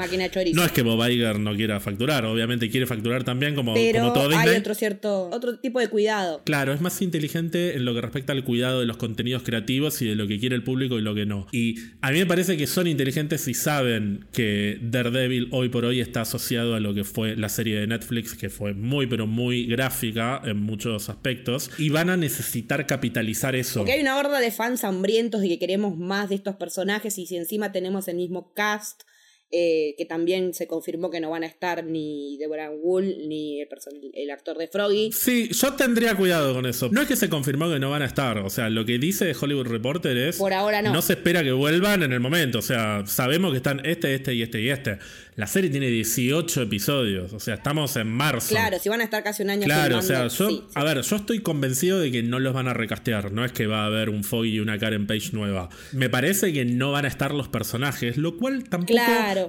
no 0.54 0.64
es 0.64 0.72
que 0.72 0.82
Bob 0.82 1.08
Iger 1.08 1.40
no 1.40 1.56
quiera 1.56 1.80
facturar, 1.80 2.26
obviamente 2.26 2.70
quiere 2.70 2.88
facturar 2.88 3.24
también 3.24 3.54
como, 3.54 3.74
pero 3.74 4.14
todo 4.14 4.36
Hay 4.36 4.56
otro 4.56 4.74
cierto, 4.74 5.30
otro 5.30 5.60
tipo 5.60 5.80
de 5.80 5.90
cuidado. 5.90 6.42
Claro, 6.46 6.74
es 6.74 6.82
más 6.82 7.02
inteligente 7.02 7.76
en 7.76 7.86
lo 7.86 7.94
que 7.94 8.02
respecta 8.02 8.34
al 8.34 8.44
cuidado 8.44 8.80
de 8.80 8.86
los 8.86 8.98
contenidos 8.98 9.44
creativos 9.44 10.02
y 10.02 10.08
de 10.08 10.16
lo 10.16 10.28
que 10.28 10.40
quiere 10.40 10.56
el 10.56 10.64
público 10.64 10.98
y 10.98 11.02
lo 11.02 11.14
que 11.14 11.26
no. 11.26 11.48
Y 11.52 11.76
a 12.02 12.12
mí 12.12 12.20
me 12.20 12.26
parece 12.26 12.58
que 12.58 12.66
son 12.66 12.88
inteligentes 12.88 13.17
y 13.48 13.54
saben 13.56 14.28
que 14.32 14.78
Daredevil 14.80 15.48
hoy 15.52 15.70
por 15.70 15.86
hoy 15.86 16.02
está 16.02 16.22
asociado 16.22 16.76
a 16.76 16.80
lo 16.80 16.94
que 16.94 17.04
fue 17.04 17.36
la 17.36 17.50
serie 17.50 17.80
de 17.80 17.88
Netflix, 17.88 18.36
que 18.36 18.52
fue 18.52 18.76
muy, 18.76 19.08
pero 19.08 19.26
muy 19.26 19.66
gráfica 19.66 20.40
en 20.46 20.58
muchos 20.58 21.10
aspectos, 21.10 21.72
y 21.80 21.90
van 21.90 22.12
a 22.12 22.18
necesitar 22.18 22.86
capitalizar 22.86 23.56
eso. 23.56 23.80
Porque 23.80 23.94
hay 23.94 24.02
una 24.02 24.18
horda 24.18 24.40
de 24.40 24.52
fans 24.52 24.84
hambrientos 24.84 25.44
y 25.44 25.50
que 25.50 25.58
queremos 25.58 25.98
más 25.98 26.30
de 26.30 26.36
estos 26.36 26.58
personajes, 26.58 27.18
y 27.18 27.26
si 27.26 27.38
encima 27.38 27.72
tenemos 27.72 28.08
el 28.08 28.18
mismo 28.18 28.54
cast 28.54 29.02
eh, 29.50 29.96
que 29.98 30.06
también 30.06 30.54
se 30.54 30.68
confirmó 30.68 31.10
que 31.10 31.22
no 31.22 31.30
van 31.30 31.44
a 31.44 31.48
estar 31.48 31.86
ni 31.86 32.38
Deborah 32.38 32.70
Wool 32.70 33.30
ni 33.30 33.62
el, 33.62 33.68
el, 34.14 34.32
actor 34.32 34.58
de 34.58 34.68
Froggy. 34.68 35.12
Sí, 35.14 35.50
yo 35.54 35.74
tendría 35.74 36.16
cuidado 36.16 36.54
con 36.54 36.66
eso. 36.66 36.90
No 36.92 37.02
es 37.02 37.08
que 37.08 37.16
se 37.16 37.30
confirmó 37.30 37.70
que 37.70 37.80
no 37.80 37.90
van 37.90 38.02
a 38.02 38.06
estar, 38.06 38.40
o 38.40 38.50
sea, 38.50 38.70
lo 38.70 38.86
que 38.86 38.98
dice 38.98 39.34
Hollywood 39.40 39.68
Reporter 39.68 40.18
es... 40.18 40.38
Por 40.38 40.54
ahora 40.54 40.82
no. 40.82 40.92
No 40.92 41.02
se 41.02 41.14
espera 41.14 41.44
que 41.44 41.54
vuelvan 41.54 42.04
en 42.04 42.12
el 42.12 42.20
momento, 42.20 42.60
o 42.60 42.62
sea, 42.62 43.06
sabemos 43.06 43.52
que 43.52 43.58
están 43.58 43.86
este, 43.86 44.16
este 44.16 44.34
y 44.34 44.42
este 44.42 44.62
y 44.62 44.70
este. 44.70 45.00
La 45.38 45.46
serie 45.46 45.70
tiene 45.70 45.86
18 45.86 46.64
episodios, 46.64 47.32
o 47.32 47.40
sea, 47.40 47.54
estamos 47.54 47.96
en 47.96 48.08
marzo. 48.08 48.50
Claro, 48.50 48.80
si 48.80 48.90
van 48.90 49.02
a 49.02 49.04
estar 49.04 49.22
casi 49.22 49.44
un 49.44 49.52
año. 49.52 49.66
Claro, 49.66 50.00
o 50.00 50.02
sea, 50.02 50.30
yo, 50.30 50.68
a 50.74 50.84
ver, 50.84 51.00
yo 51.04 51.16
estoy 51.16 51.42
convencido 51.42 52.00
de 52.00 52.12
que 52.12 52.24
no 52.24 52.40
los 52.40 52.56
van 52.56 52.68
a 52.68 52.74
recastear, 52.74 53.32
no 53.32 53.46
es 53.46 53.52
que 53.52 53.68
va 53.68 53.84
a 53.84 53.86
haber 53.86 54.10
un 54.10 54.24
Foggy 54.24 54.56
y 54.56 54.60
una 54.60 54.80
Karen 54.80 55.06
Page 55.06 55.30
nueva. 55.34 55.70
Me 55.92 56.10
parece 56.10 56.54
que 56.54 56.66
no 56.66 56.92
van 56.92 57.06
a 57.06 57.08
estar 57.08 57.36
los 57.36 57.50
personajes, 57.50 58.18
lo 58.18 58.36
cual 58.36 58.64
tampoco, 58.64 59.00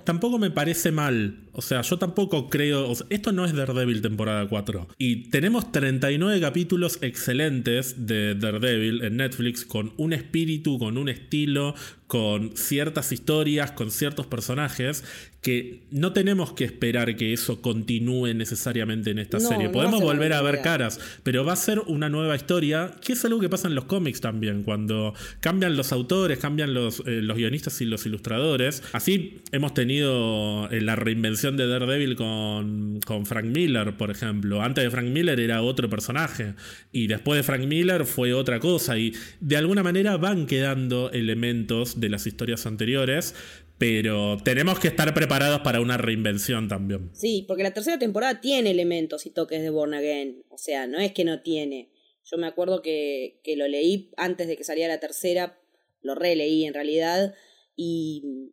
tampoco 0.04 0.38
me 0.38 0.50
parece 0.50 0.92
mal. 0.92 1.47
O 1.58 1.60
sea, 1.60 1.82
yo 1.82 1.98
tampoco 1.98 2.48
creo. 2.48 2.92
esto 3.10 3.32
no 3.32 3.44
es 3.44 3.52
Daredevil 3.52 4.00
temporada 4.00 4.48
4. 4.48 4.86
Y 4.96 5.28
tenemos 5.30 5.72
39 5.72 6.40
capítulos 6.40 7.00
excelentes 7.02 8.06
de 8.06 8.36
Daredevil 8.36 9.02
en 9.02 9.16
Netflix 9.16 9.64
con 9.64 9.92
un 9.96 10.12
espíritu, 10.12 10.78
con 10.78 10.96
un 10.96 11.08
estilo, 11.08 11.74
con 12.06 12.56
ciertas 12.56 13.10
historias, 13.10 13.72
con 13.72 13.90
ciertos 13.90 14.26
personajes, 14.26 15.02
que 15.42 15.82
no 15.90 16.12
tenemos 16.12 16.52
que 16.52 16.64
esperar 16.64 17.14
que 17.16 17.32
eso 17.32 17.62
continúe 17.62 18.34
necesariamente 18.34 19.10
en 19.10 19.18
esta 19.18 19.38
serie. 19.38 19.68
Podemos 19.68 20.02
volver 20.02 20.32
a 20.32 20.42
ver 20.42 20.62
caras, 20.62 20.98
pero 21.22 21.44
va 21.44 21.52
a 21.52 21.56
ser 21.56 21.80
una 21.86 22.08
nueva 22.08 22.34
historia, 22.34 22.92
que 23.04 23.12
es 23.12 23.24
algo 23.24 23.40
que 23.40 23.48
pasa 23.48 23.68
en 23.68 23.74
los 23.74 23.84
cómics 23.84 24.20
también, 24.20 24.62
cuando 24.64 25.14
cambian 25.40 25.76
los 25.76 25.92
autores, 25.92 26.38
cambian 26.38 26.74
los, 26.74 27.00
eh, 27.06 27.22
los 27.22 27.36
guionistas 27.36 27.80
y 27.80 27.84
los 27.84 28.04
ilustradores. 28.04 28.82
Así 28.92 29.42
hemos 29.52 29.74
tenido 29.74 30.68
eh, 30.70 30.80
la 30.80 30.96
reinvención 30.96 31.47
de 31.56 31.66
Daredevil 31.66 32.16
con, 32.16 33.00
con 33.06 33.26
Frank 33.26 33.46
Miller, 33.46 33.96
por 33.96 34.10
ejemplo. 34.10 34.60
Antes 34.62 34.84
de 34.84 34.90
Frank 34.90 35.08
Miller 35.08 35.38
era 35.40 35.62
otro 35.62 35.88
personaje, 35.88 36.54
y 36.92 37.06
después 37.06 37.38
de 37.38 37.42
Frank 37.42 37.66
Miller 37.66 38.04
fue 38.04 38.34
otra 38.34 38.60
cosa, 38.60 38.98
y 38.98 39.12
de 39.40 39.56
alguna 39.56 39.82
manera 39.82 40.16
van 40.16 40.46
quedando 40.46 41.10
elementos 41.10 42.00
de 42.00 42.08
las 42.08 42.26
historias 42.26 42.66
anteriores, 42.66 43.34
pero 43.78 44.36
tenemos 44.44 44.80
que 44.80 44.88
estar 44.88 45.14
preparados 45.14 45.60
para 45.60 45.80
una 45.80 45.96
reinvención 45.96 46.68
también. 46.68 47.10
Sí, 47.14 47.44
porque 47.46 47.62
la 47.62 47.72
tercera 47.72 47.98
temporada 47.98 48.40
tiene 48.40 48.70
elementos 48.70 49.24
y 49.26 49.30
toques 49.30 49.62
de 49.62 49.70
Born 49.70 49.94
Again, 49.94 50.42
o 50.48 50.58
sea, 50.58 50.86
no 50.86 50.98
es 50.98 51.12
que 51.12 51.24
no 51.24 51.40
tiene. 51.42 51.90
Yo 52.24 52.36
me 52.36 52.46
acuerdo 52.46 52.82
que, 52.82 53.40
que 53.42 53.56
lo 53.56 53.68
leí 53.68 54.10
antes 54.16 54.48
de 54.48 54.56
que 54.56 54.64
saliera 54.64 54.94
la 54.94 55.00
tercera, 55.00 55.58
lo 56.02 56.14
releí 56.14 56.64
en 56.64 56.74
realidad, 56.74 57.34
y 57.76 58.50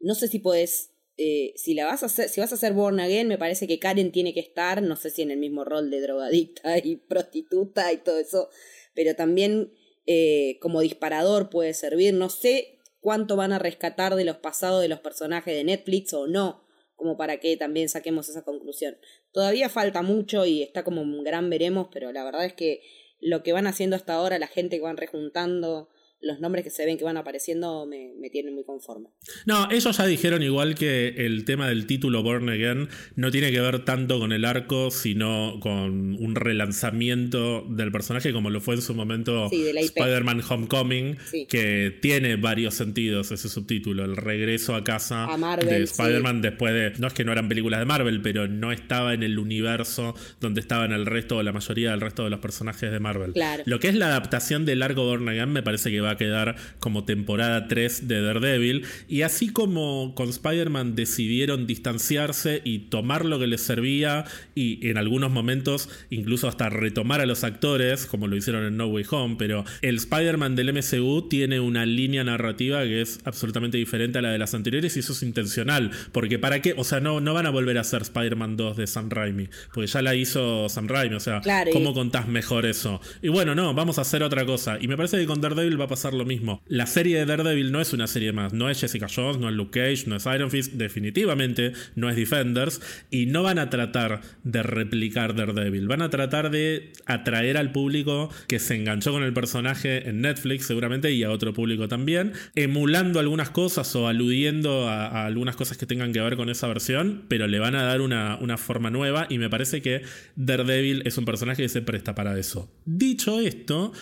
no 0.00 0.14
sé 0.14 0.26
si 0.26 0.40
puedes, 0.40 0.90
eh, 1.22 1.52
si 1.54 1.74
la 1.74 1.84
vas 1.84 2.02
a 2.02 2.06
hacer, 2.06 2.30
si 2.30 2.40
vas 2.40 2.64
a 2.64 2.70
Born 2.70 2.98
Again, 2.98 3.28
me 3.28 3.36
parece 3.36 3.66
que 3.66 3.78
Karen 3.78 4.10
tiene 4.10 4.32
que 4.32 4.40
estar, 4.40 4.80
no 4.80 4.96
sé 4.96 5.10
si 5.10 5.20
en 5.20 5.30
el 5.30 5.36
mismo 5.36 5.64
rol 5.64 5.90
de 5.90 6.00
drogadicta 6.00 6.78
y 6.82 6.96
prostituta 6.96 7.92
y 7.92 7.98
todo 7.98 8.18
eso, 8.18 8.48
pero 8.94 9.14
también 9.14 9.70
eh, 10.06 10.56
como 10.62 10.80
disparador 10.80 11.50
puede 11.50 11.74
servir. 11.74 12.14
No 12.14 12.30
sé 12.30 12.78
cuánto 13.00 13.36
van 13.36 13.52
a 13.52 13.58
rescatar 13.58 14.14
de 14.14 14.24
los 14.24 14.38
pasados 14.38 14.80
de 14.80 14.88
los 14.88 15.00
personajes 15.00 15.54
de 15.54 15.62
Netflix 15.62 16.14
o 16.14 16.26
no, 16.26 16.64
como 16.96 17.18
para 17.18 17.38
que 17.38 17.54
también 17.58 17.90
saquemos 17.90 18.30
esa 18.30 18.42
conclusión. 18.42 18.96
Todavía 19.30 19.68
falta 19.68 20.00
mucho 20.00 20.46
y 20.46 20.62
está 20.62 20.84
como 20.84 21.02
un 21.02 21.22
gran 21.22 21.50
veremos, 21.50 21.88
pero 21.92 22.12
la 22.12 22.24
verdad 22.24 22.46
es 22.46 22.54
que 22.54 22.80
lo 23.20 23.42
que 23.42 23.52
van 23.52 23.66
haciendo 23.66 23.94
hasta 23.94 24.14
ahora, 24.14 24.38
la 24.38 24.46
gente 24.46 24.76
que 24.78 24.84
van 24.84 24.96
rejuntando, 24.96 25.90
los 26.22 26.40
nombres 26.40 26.64
que 26.64 26.70
se 26.70 26.84
ven 26.84 26.98
que 26.98 27.04
van 27.04 27.16
apareciendo 27.16 27.86
me, 27.86 28.30
tienen 28.30 28.54
muy 28.54 28.64
conforme. 28.64 29.08
No, 29.46 29.70
ellos 29.70 29.96
ya 29.96 30.06
dijeron 30.06 30.42
igual 30.42 30.74
que 30.74 31.08
el 31.16 31.44
tema 31.44 31.68
del 31.68 31.86
título 31.86 32.22
Born 32.22 32.48
Again 32.48 32.88
no 33.16 33.30
tiene 33.30 33.50
que 33.50 33.60
ver 33.60 33.84
tanto 33.84 34.18
con 34.18 34.32
el 34.32 34.44
arco, 34.44 34.90
sino 34.90 35.58
con 35.60 36.14
un 36.14 36.34
relanzamiento 36.34 37.66
del 37.68 37.90
personaje 37.90 38.32
como 38.32 38.50
lo 38.50 38.60
fue 38.60 38.74
en 38.74 38.82
su 38.82 38.94
momento 38.94 39.48
Spider-Man 39.50 40.42
Homecoming, 40.48 41.16
que 41.48 41.98
tiene 42.02 42.36
varios 42.36 42.74
sentidos 42.74 43.32
ese 43.32 43.48
subtítulo, 43.48 44.04
el 44.04 44.16
regreso 44.16 44.74
a 44.74 44.84
casa 44.84 45.26
de 45.60 45.82
Spider-Man 45.84 46.42
después 46.42 46.74
de... 46.74 46.92
No 47.00 47.06
es 47.06 47.14
que 47.14 47.24
no 47.24 47.32
eran 47.32 47.48
películas 47.48 47.80
de 47.80 47.86
Marvel, 47.86 48.20
pero 48.20 48.46
no 48.46 48.72
estaba 48.72 49.14
en 49.14 49.22
el 49.22 49.38
universo 49.38 50.14
donde 50.40 50.60
estaban 50.60 50.92
el 50.92 51.06
resto 51.06 51.38
o 51.38 51.42
la 51.42 51.52
mayoría 51.52 51.92
del 51.92 52.00
resto 52.00 52.24
de 52.24 52.30
los 52.30 52.40
personajes 52.40 52.90
de 52.90 53.00
Marvel. 53.00 53.32
Lo 53.64 53.80
que 53.80 53.88
es 53.88 53.94
la 53.94 54.06
adaptación 54.06 54.66
del 54.66 54.82
arco 54.82 55.04
Born 55.04 55.28
Again 55.28 55.50
me 55.50 55.62
parece 55.62 55.90
que 55.90 56.00
va 56.00 56.09
a 56.10 56.16
quedar 56.16 56.56
como 56.78 57.04
temporada 57.04 57.68
3 57.68 58.08
de 58.08 58.22
Daredevil. 58.22 58.84
Y 59.08 59.22
así 59.22 59.48
como 59.48 60.14
con 60.14 60.28
Spider-Man 60.28 60.94
decidieron 60.94 61.66
distanciarse 61.66 62.60
y 62.64 62.90
tomar 62.90 63.24
lo 63.24 63.38
que 63.38 63.46
les 63.46 63.60
servía 63.60 64.24
y 64.54 64.86
en 64.88 64.98
algunos 64.98 65.30
momentos 65.30 65.88
incluso 66.10 66.48
hasta 66.48 66.68
retomar 66.68 67.20
a 67.20 67.26
los 67.26 67.44
actores, 67.44 68.06
como 68.06 68.26
lo 68.26 68.36
hicieron 68.36 68.64
en 68.64 68.76
No 68.76 68.86
Way 68.86 69.04
Home, 69.10 69.36
pero 69.38 69.64
el 69.82 69.96
Spider-Man 69.96 70.56
del 70.56 70.72
MCU 70.72 71.28
tiene 71.28 71.60
una 71.60 71.86
línea 71.86 72.24
narrativa 72.24 72.82
que 72.82 73.00
es 73.00 73.20
absolutamente 73.24 73.78
diferente 73.78 74.18
a 74.18 74.22
la 74.22 74.30
de 74.30 74.38
las 74.38 74.54
anteriores 74.54 74.96
y 74.96 75.00
eso 75.00 75.12
es 75.12 75.22
intencional, 75.22 75.90
porque 76.12 76.38
para 76.38 76.62
qué, 76.62 76.74
o 76.76 76.84
sea, 76.84 77.00
no, 77.00 77.20
no 77.20 77.34
van 77.34 77.46
a 77.46 77.50
volver 77.50 77.78
a 77.78 77.82
hacer 77.82 78.02
Spider-Man 78.02 78.56
2 78.56 78.76
de 78.76 78.86
Sam 78.86 79.10
Raimi, 79.10 79.48
porque 79.72 79.86
ya 79.86 80.02
la 80.02 80.14
hizo 80.14 80.68
Sam 80.68 80.88
Raimi, 80.88 81.16
o 81.16 81.20
sea, 81.20 81.40
¿cómo 81.72 81.94
contás 81.94 82.28
mejor 82.28 82.66
eso? 82.66 83.00
Y 83.22 83.28
bueno, 83.28 83.54
no, 83.54 83.74
vamos 83.74 83.98
a 83.98 84.02
hacer 84.02 84.22
otra 84.22 84.44
cosa. 84.44 84.78
Y 84.80 84.88
me 84.88 84.96
parece 84.96 85.18
que 85.18 85.26
con 85.26 85.40
Daredevil 85.40 85.80
va 85.80 85.84
a 85.84 85.88
pasar 85.88 85.99
lo 86.08 86.24
mismo. 86.24 86.62
La 86.66 86.86
serie 86.86 87.18
de 87.18 87.26
Daredevil 87.26 87.72
no 87.72 87.80
es 87.80 87.92
una 87.92 88.06
serie 88.06 88.32
más, 88.32 88.52
no 88.52 88.70
es 88.70 88.80
Jessica 88.80 89.06
Jones, 89.14 89.38
no 89.38 89.48
es 89.48 89.54
Luke 89.54 89.78
Cage, 89.78 90.04
no 90.06 90.16
es 90.16 90.26
Iron 90.26 90.50
Fist, 90.50 90.72
definitivamente 90.72 91.72
no 91.94 92.08
es 92.08 92.16
Defenders 92.16 92.80
y 93.10 93.26
no 93.26 93.42
van 93.42 93.58
a 93.58 93.70
tratar 93.70 94.20
de 94.42 94.62
replicar 94.62 95.34
Daredevil, 95.34 95.88
van 95.88 96.02
a 96.02 96.10
tratar 96.10 96.50
de 96.50 96.92
atraer 97.06 97.56
al 97.56 97.72
público 97.72 98.30
que 98.48 98.58
se 98.58 98.76
enganchó 98.76 99.12
con 99.12 99.22
el 99.22 99.32
personaje 99.32 100.08
en 100.08 100.20
Netflix 100.20 100.66
seguramente 100.66 101.12
y 101.12 101.22
a 101.22 101.30
otro 101.30 101.52
público 101.52 101.88
también, 101.88 102.32
emulando 102.54 103.20
algunas 103.20 103.50
cosas 103.50 103.94
o 103.96 104.08
aludiendo 104.08 104.88
a, 104.88 105.26
algunas 105.26 105.56
cosas 105.56 105.76
que 105.76 105.86
tengan 105.86 106.12
que 106.12 106.20
ver 106.20 106.36
con 106.36 106.48
esa 106.48 106.66
versión, 106.68 107.24
pero 107.28 107.46
le 107.46 107.58
van 107.58 107.74
a 107.74 107.82
dar 107.82 108.00
una, 108.00 108.36
una 108.40 108.56
forma 108.56 108.90
nueva 108.90 109.26
y 109.28 109.38
me 109.38 109.50
parece 109.50 109.82
que 109.82 110.02
Daredevil 110.36 111.02
es 111.04 111.18
un 111.18 111.24
personaje 111.24 111.62
que 111.62 111.68
se 111.68 111.82
presta 111.82 112.14
para 112.14 112.38
eso. 112.38 112.70
Dicho 112.84 113.40
esto, 113.40 113.92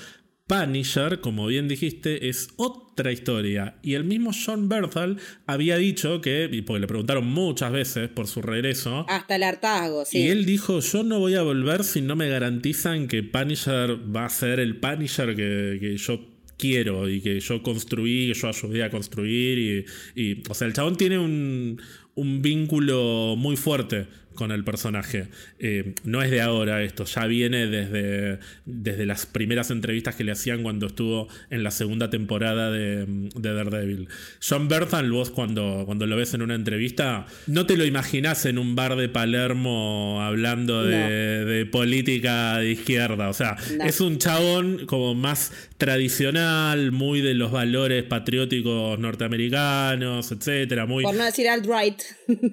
Punisher, 0.49 1.21
como 1.21 1.47
bien 1.47 1.69
dijiste, 1.69 2.29
es 2.29 2.49
otra 2.57 3.13
historia. 3.13 3.77
Y 3.83 3.95
el 3.95 4.05
mismo 4.05 4.33
John 4.33 4.69
Berthal 4.69 5.19
había 5.47 5.77
dicho 5.77 6.23
que, 6.23 6.49
y 6.51 6.63
porque 6.63 6.81
le 6.81 6.87
preguntaron 6.87 7.27
muchas 7.27 7.71
veces 7.71 8.09
por 8.09 8.27
su 8.27 8.41
regreso. 8.41 9.05
Hasta 9.09 9.37
el 9.37 9.43
hartazgo, 9.43 10.05
sí. 10.07 10.21
Y 10.21 10.29
él 10.29 10.47
dijo: 10.47 10.81
Yo 10.81 11.05
no 11.05 11.21
voy 11.21 11.35
a 11.35 11.43
volver 11.43 11.85
si 11.85 12.01
no 12.01 12.17
me 12.17 12.29
garantizan 12.29 13.09
que 13.09 13.23
Punisher 13.23 13.99
va 14.15 14.25
a 14.25 14.31
ser 14.31 14.59
el 14.59 14.77
Punisher 14.77 15.37
que, 15.37 15.97
yo 15.99 16.21
quiero 16.57 17.09
y 17.09 17.21
que 17.21 17.39
yo 17.39 17.63
construí, 17.63 18.33
que 18.33 18.35
yo 18.35 18.49
ayudé 18.49 18.83
a 18.85 18.91
construir. 18.91 19.87
Y, 20.17 20.21
y 20.21 20.43
o 20.49 20.55
sea, 20.55 20.67
el 20.67 20.73
chabón 20.73 20.97
tiene 20.97 21.19
un, 21.19 21.79
un 22.15 22.43
vínculo 22.43 23.37
muy 23.37 23.57
fuerte 23.57 24.09
con 24.39 24.53
el 24.53 24.63
personaje. 24.63 25.27
Eh, 25.59 25.95
no 26.05 26.23
es 26.23 26.31
de 26.31 26.41
ahora 26.41 26.85
esto, 26.85 27.05
ya 27.07 27.27
viene 27.27 27.67
desde, 27.67 28.39
desde 28.67 29.05
las 29.05 29.27
primeras 29.27 29.73
entrevistas 29.73 30.15
que 30.15 30.23
le 30.23 30.31
hacían 30.31 30.63
cuando 30.63 30.87
estuvo 30.87 31.27
en 31.51 31.65
la 31.65 31.73
segunda 31.73 32.09
temporada 32.09 32.71
de, 32.71 33.05
de 33.35 33.53
Daredevil. 33.53 34.09
John 34.49 34.69
Berthal, 34.69 35.11
vos 35.11 35.31
cuando, 35.31 35.83
cuando 35.87 36.07
lo 36.07 36.15
ves 36.17 36.35
en 36.35 36.43
una 36.43 36.55
entrevista, 36.55 37.27
no 37.49 37.67
te 37.67 37.77
lo 37.77 37.85
imaginás 37.85 38.47
en 38.47 38.59
un 38.59 38.77
bar 38.77 38.95
de 38.95 39.09
Palermo 39.09 40.23
hablando 40.23 40.85
de, 40.85 41.67
política 41.73 42.59
de 42.59 42.71
izquierda. 42.71 43.31
O 43.31 43.35
sea, 43.35 43.57
es 43.85 44.01
un 44.01 44.19
chabón 44.19 44.87
como 44.87 45.17
más 45.17 45.51
tradicional, 45.79 46.93
muy 46.93 47.23
de 47.23 47.35
los 47.35 47.51
valores 47.51 48.05
patrióticos 48.05 49.01
norteamericanos, 49.01 50.31
etcétera. 50.31 50.87
Muy... 50.87 51.03
Por 51.03 51.17
no 51.17 51.25
decir 51.25 51.49
alt-right. 51.49 52.01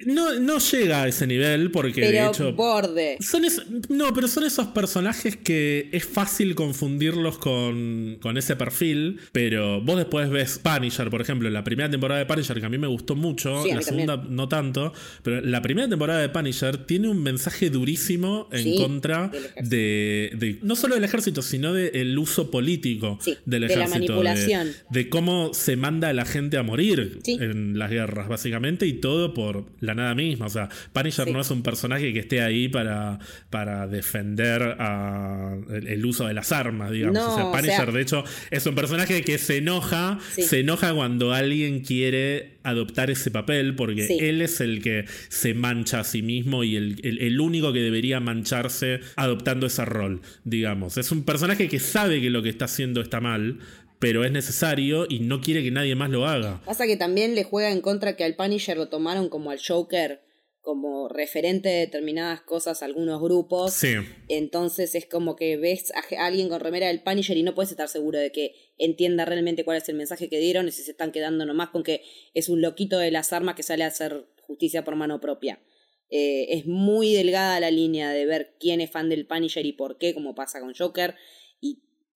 No, 0.06 0.38
no 0.40 0.58
llega 0.58 1.02
a 1.02 1.08
ese 1.08 1.26
nivel 1.26 1.70
porque 1.70 2.00
pero 2.00 2.22
de 2.22 2.26
hecho. 2.26 2.52
Borde. 2.52 3.18
Son 3.20 3.42
no, 3.88 4.12
pero 4.14 4.28
son 4.28 4.44
esos 4.44 4.68
personajes 4.68 5.36
que 5.36 5.88
es 5.92 6.04
fácil 6.04 6.54
confundirlos 6.54 7.38
con, 7.38 8.18
con 8.20 8.38
ese 8.38 8.56
perfil. 8.56 9.20
Pero 9.32 9.80
vos 9.82 9.96
después 9.96 10.30
ves 10.30 10.58
Punisher, 10.58 11.10
por 11.10 11.20
ejemplo, 11.20 11.50
la 11.50 11.64
primera 11.64 11.90
temporada 11.90 12.20
de 12.20 12.26
Punisher, 12.26 12.58
que 12.60 12.66
a 12.66 12.68
mí 12.68 12.78
me 12.78 12.86
gustó 12.86 13.14
mucho, 13.14 13.64
la 13.66 13.82
segunda 13.82 14.16
no 14.16 14.48
tanto. 14.48 14.92
Pero 15.22 15.40
la 15.40 15.62
primera 15.62 15.88
temporada 15.88 16.20
de 16.20 16.28
Punisher 16.28 16.78
tiene 16.86 17.08
un 17.08 17.22
mensaje 17.22 17.70
durísimo 17.70 18.48
en 18.52 18.76
contra 18.76 19.30
de, 19.60 20.58
no 20.62 20.76
solo 20.76 20.94
del 20.94 21.04
ejército, 21.04 21.42
sino 21.42 21.72
del 21.72 22.18
uso 22.18 22.50
político 22.50 23.18
del 23.44 23.64
ejército. 23.64 23.84
De 23.84 23.88
la 23.88 23.88
manipulación. 23.88 24.68
De, 24.90 25.08
cómo 25.08 25.52
se 25.54 25.76
manda 25.76 26.08
a 26.08 26.12
la 26.12 26.24
gente 26.24 26.56
a 26.56 26.62
morir 26.62 27.20
en 27.26 27.78
las 27.78 27.90
guerras, 27.90 28.28
básicamente, 28.28 28.86
y 28.86 28.94
todo 28.94 29.34
por 29.34 29.65
por 29.66 29.76
la 29.80 29.94
nada 29.94 30.14
misma. 30.14 30.46
O 30.46 30.50
sea, 30.50 30.68
Punisher 30.92 31.30
no 31.30 31.40
es 31.40 31.50
un 31.50 31.62
personaje 31.62 32.12
que 32.12 32.20
esté 32.20 32.40
ahí 32.40 32.68
para, 32.68 33.18
para 33.50 33.86
defender 33.86 34.76
el, 35.70 36.06
uso 36.06 36.26
de 36.26 36.34
las 36.34 36.52
armas, 36.52 36.90
digamos. 36.90 37.22
o 37.22 37.34
sea, 37.34 37.52
Punisher, 37.52 37.92
de 37.92 38.02
hecho, 38.02 38.24
es 38.50 38.66
un 38.66 38.74
personaje 38.74 39.22
que 39.22 39.38
se 39.38 39.58
enoja, 39.58 40.18
se 40.36 40.60
enoja 40.60 40.94
cuando 40.94 41.32
alguien 41.32 41.80
quiere 41.80 42.56
adoptar 42.62 43.10
ese 43.10 43.30
papel, 43.30 43.76
porque 43.76 44.28
él 44.28 44.42
es 44.42 44.60
el 44.60 44.82
que 44.82 45.04
se 45.28 45.54
mancha 45.54 46.00
a 46.00 46.04
sí 46.04 46.22
mismo 46.22 46.64
y 46.64 46.76
el, 46.76 47.00
el 47.02 47.40
único 47.40 47.72
que 47.72 47.80
debería 47.80 48.18
mancharse 48.20 49.00
adoptando 49.14 49.66
ese 49.66 49.84
rol, 49.84 50.20
digamos. 50.44 50.98
Es 50.98 51.12
un 51.12 51.24
personaje 51.24 51.68
que 51.68 51.78
sabe 51.78 52.20
que 52.20 52.30
lo 52.30 52.42
que 52.42 52.48
está 52.48 52.64
haciendo 52.64 53.00
está 53.00 53.20
mal, 53.20 53.60
pero 53.98 54.24
es 54.24 54.32
necesario 54.32 55.06
y 55.08 55.20
no 55.20 55.40
quiere 55.40 55.62
que 55.62 55.70
nadie 55.70 55.94
más 55.94 56.10
lo 56.10 56.26
haga. 56.26 56.62
Pasa 56.64 56.86
que 56.86 56.96
también 56.96 57.34
le 57.34 57.44
juega 57.44 57.70
en 57.70 57.80
contra 57.80 58.16
que 58.16 58.24
al 58.24 58.36
Punisher 58.36 58.76
lo 58.76 58.88
tomaron 58.88 59.28
como 59.28 59.50
al 59.50 59.60
Joker, 59.66 60.22
como 60.60 61.08
referente 61.08 61.68
de 61.68 61.78
determinadas 61.78 62.40
cosas 62.40 62.82
a 62.82 62.86
algunos 62.86 63.22
grupos. 63.22 63.72
Sí. 63.72 63.94
Entonces 64.28 64.94
es 64.94 65.06
como 65.06 65.36
que 65.36 65.56
ves 65.56 65.92
a 65.92 66.26
alguien 66.26 66.48
con 66.48 66.60
remera 66.60 66.88
del 66.88 67.02
Punisher 67.02 67.36
y 67.36 67.42
no 67.42 67.54
puedes 67.54 67.70
estar 67.70 67.88
seguro 67.88 68.18
de 68.18 68.32
que 68.32 68.54
entienda 68.76 69.24
realmente 69.24 69.64
cuál 69.64 69.76
es 69.76 69.88
el 69.88 69.94
mensaje 69.94 70.28
que 70.28 70.40
dieron 70.40 70.66
y 70.66 70.72
si 70.72 70.82
se 70.82 70.90
están 70.90 71.12
quedando 71.12 71.46
nomás 71.46 71.70
con 71.70 71.82
que 71.82 72.02
es 72.34 72.48
un 72.48 72.60
loquito 72.60 72.98
de 72.98 73.10
las 73.10 73.32
armas 73.32 73.54
que 73.54 73.62
sale 73.62 73.84
a 73.84 73.88
hacer 73.88 74.26
justicia 74.40 74.84
por 74.84 74.96
mano 74.96 75.20
propia. 75.20 75.60
Eh, 76.10 76.46
es 76.50 76.66
muy 76.66 77.14
delgada 77.14 77.58
la 77.60 77.70
línea 77.70 78.10
de 78.10 78.26
ver 78.26 78.56
quién 78.60 78.80
es 78.80 78.90
fan 78.90 79.08
del 79.08 79.26
Punisher 79.26 79.66
y 79.66 79.72
por 79.72 79.98
qué, 79.98 80.14
como 80.14 80.34
pasa 80.34 80.60
con 80.60 80.74
Joker 80.74 81.14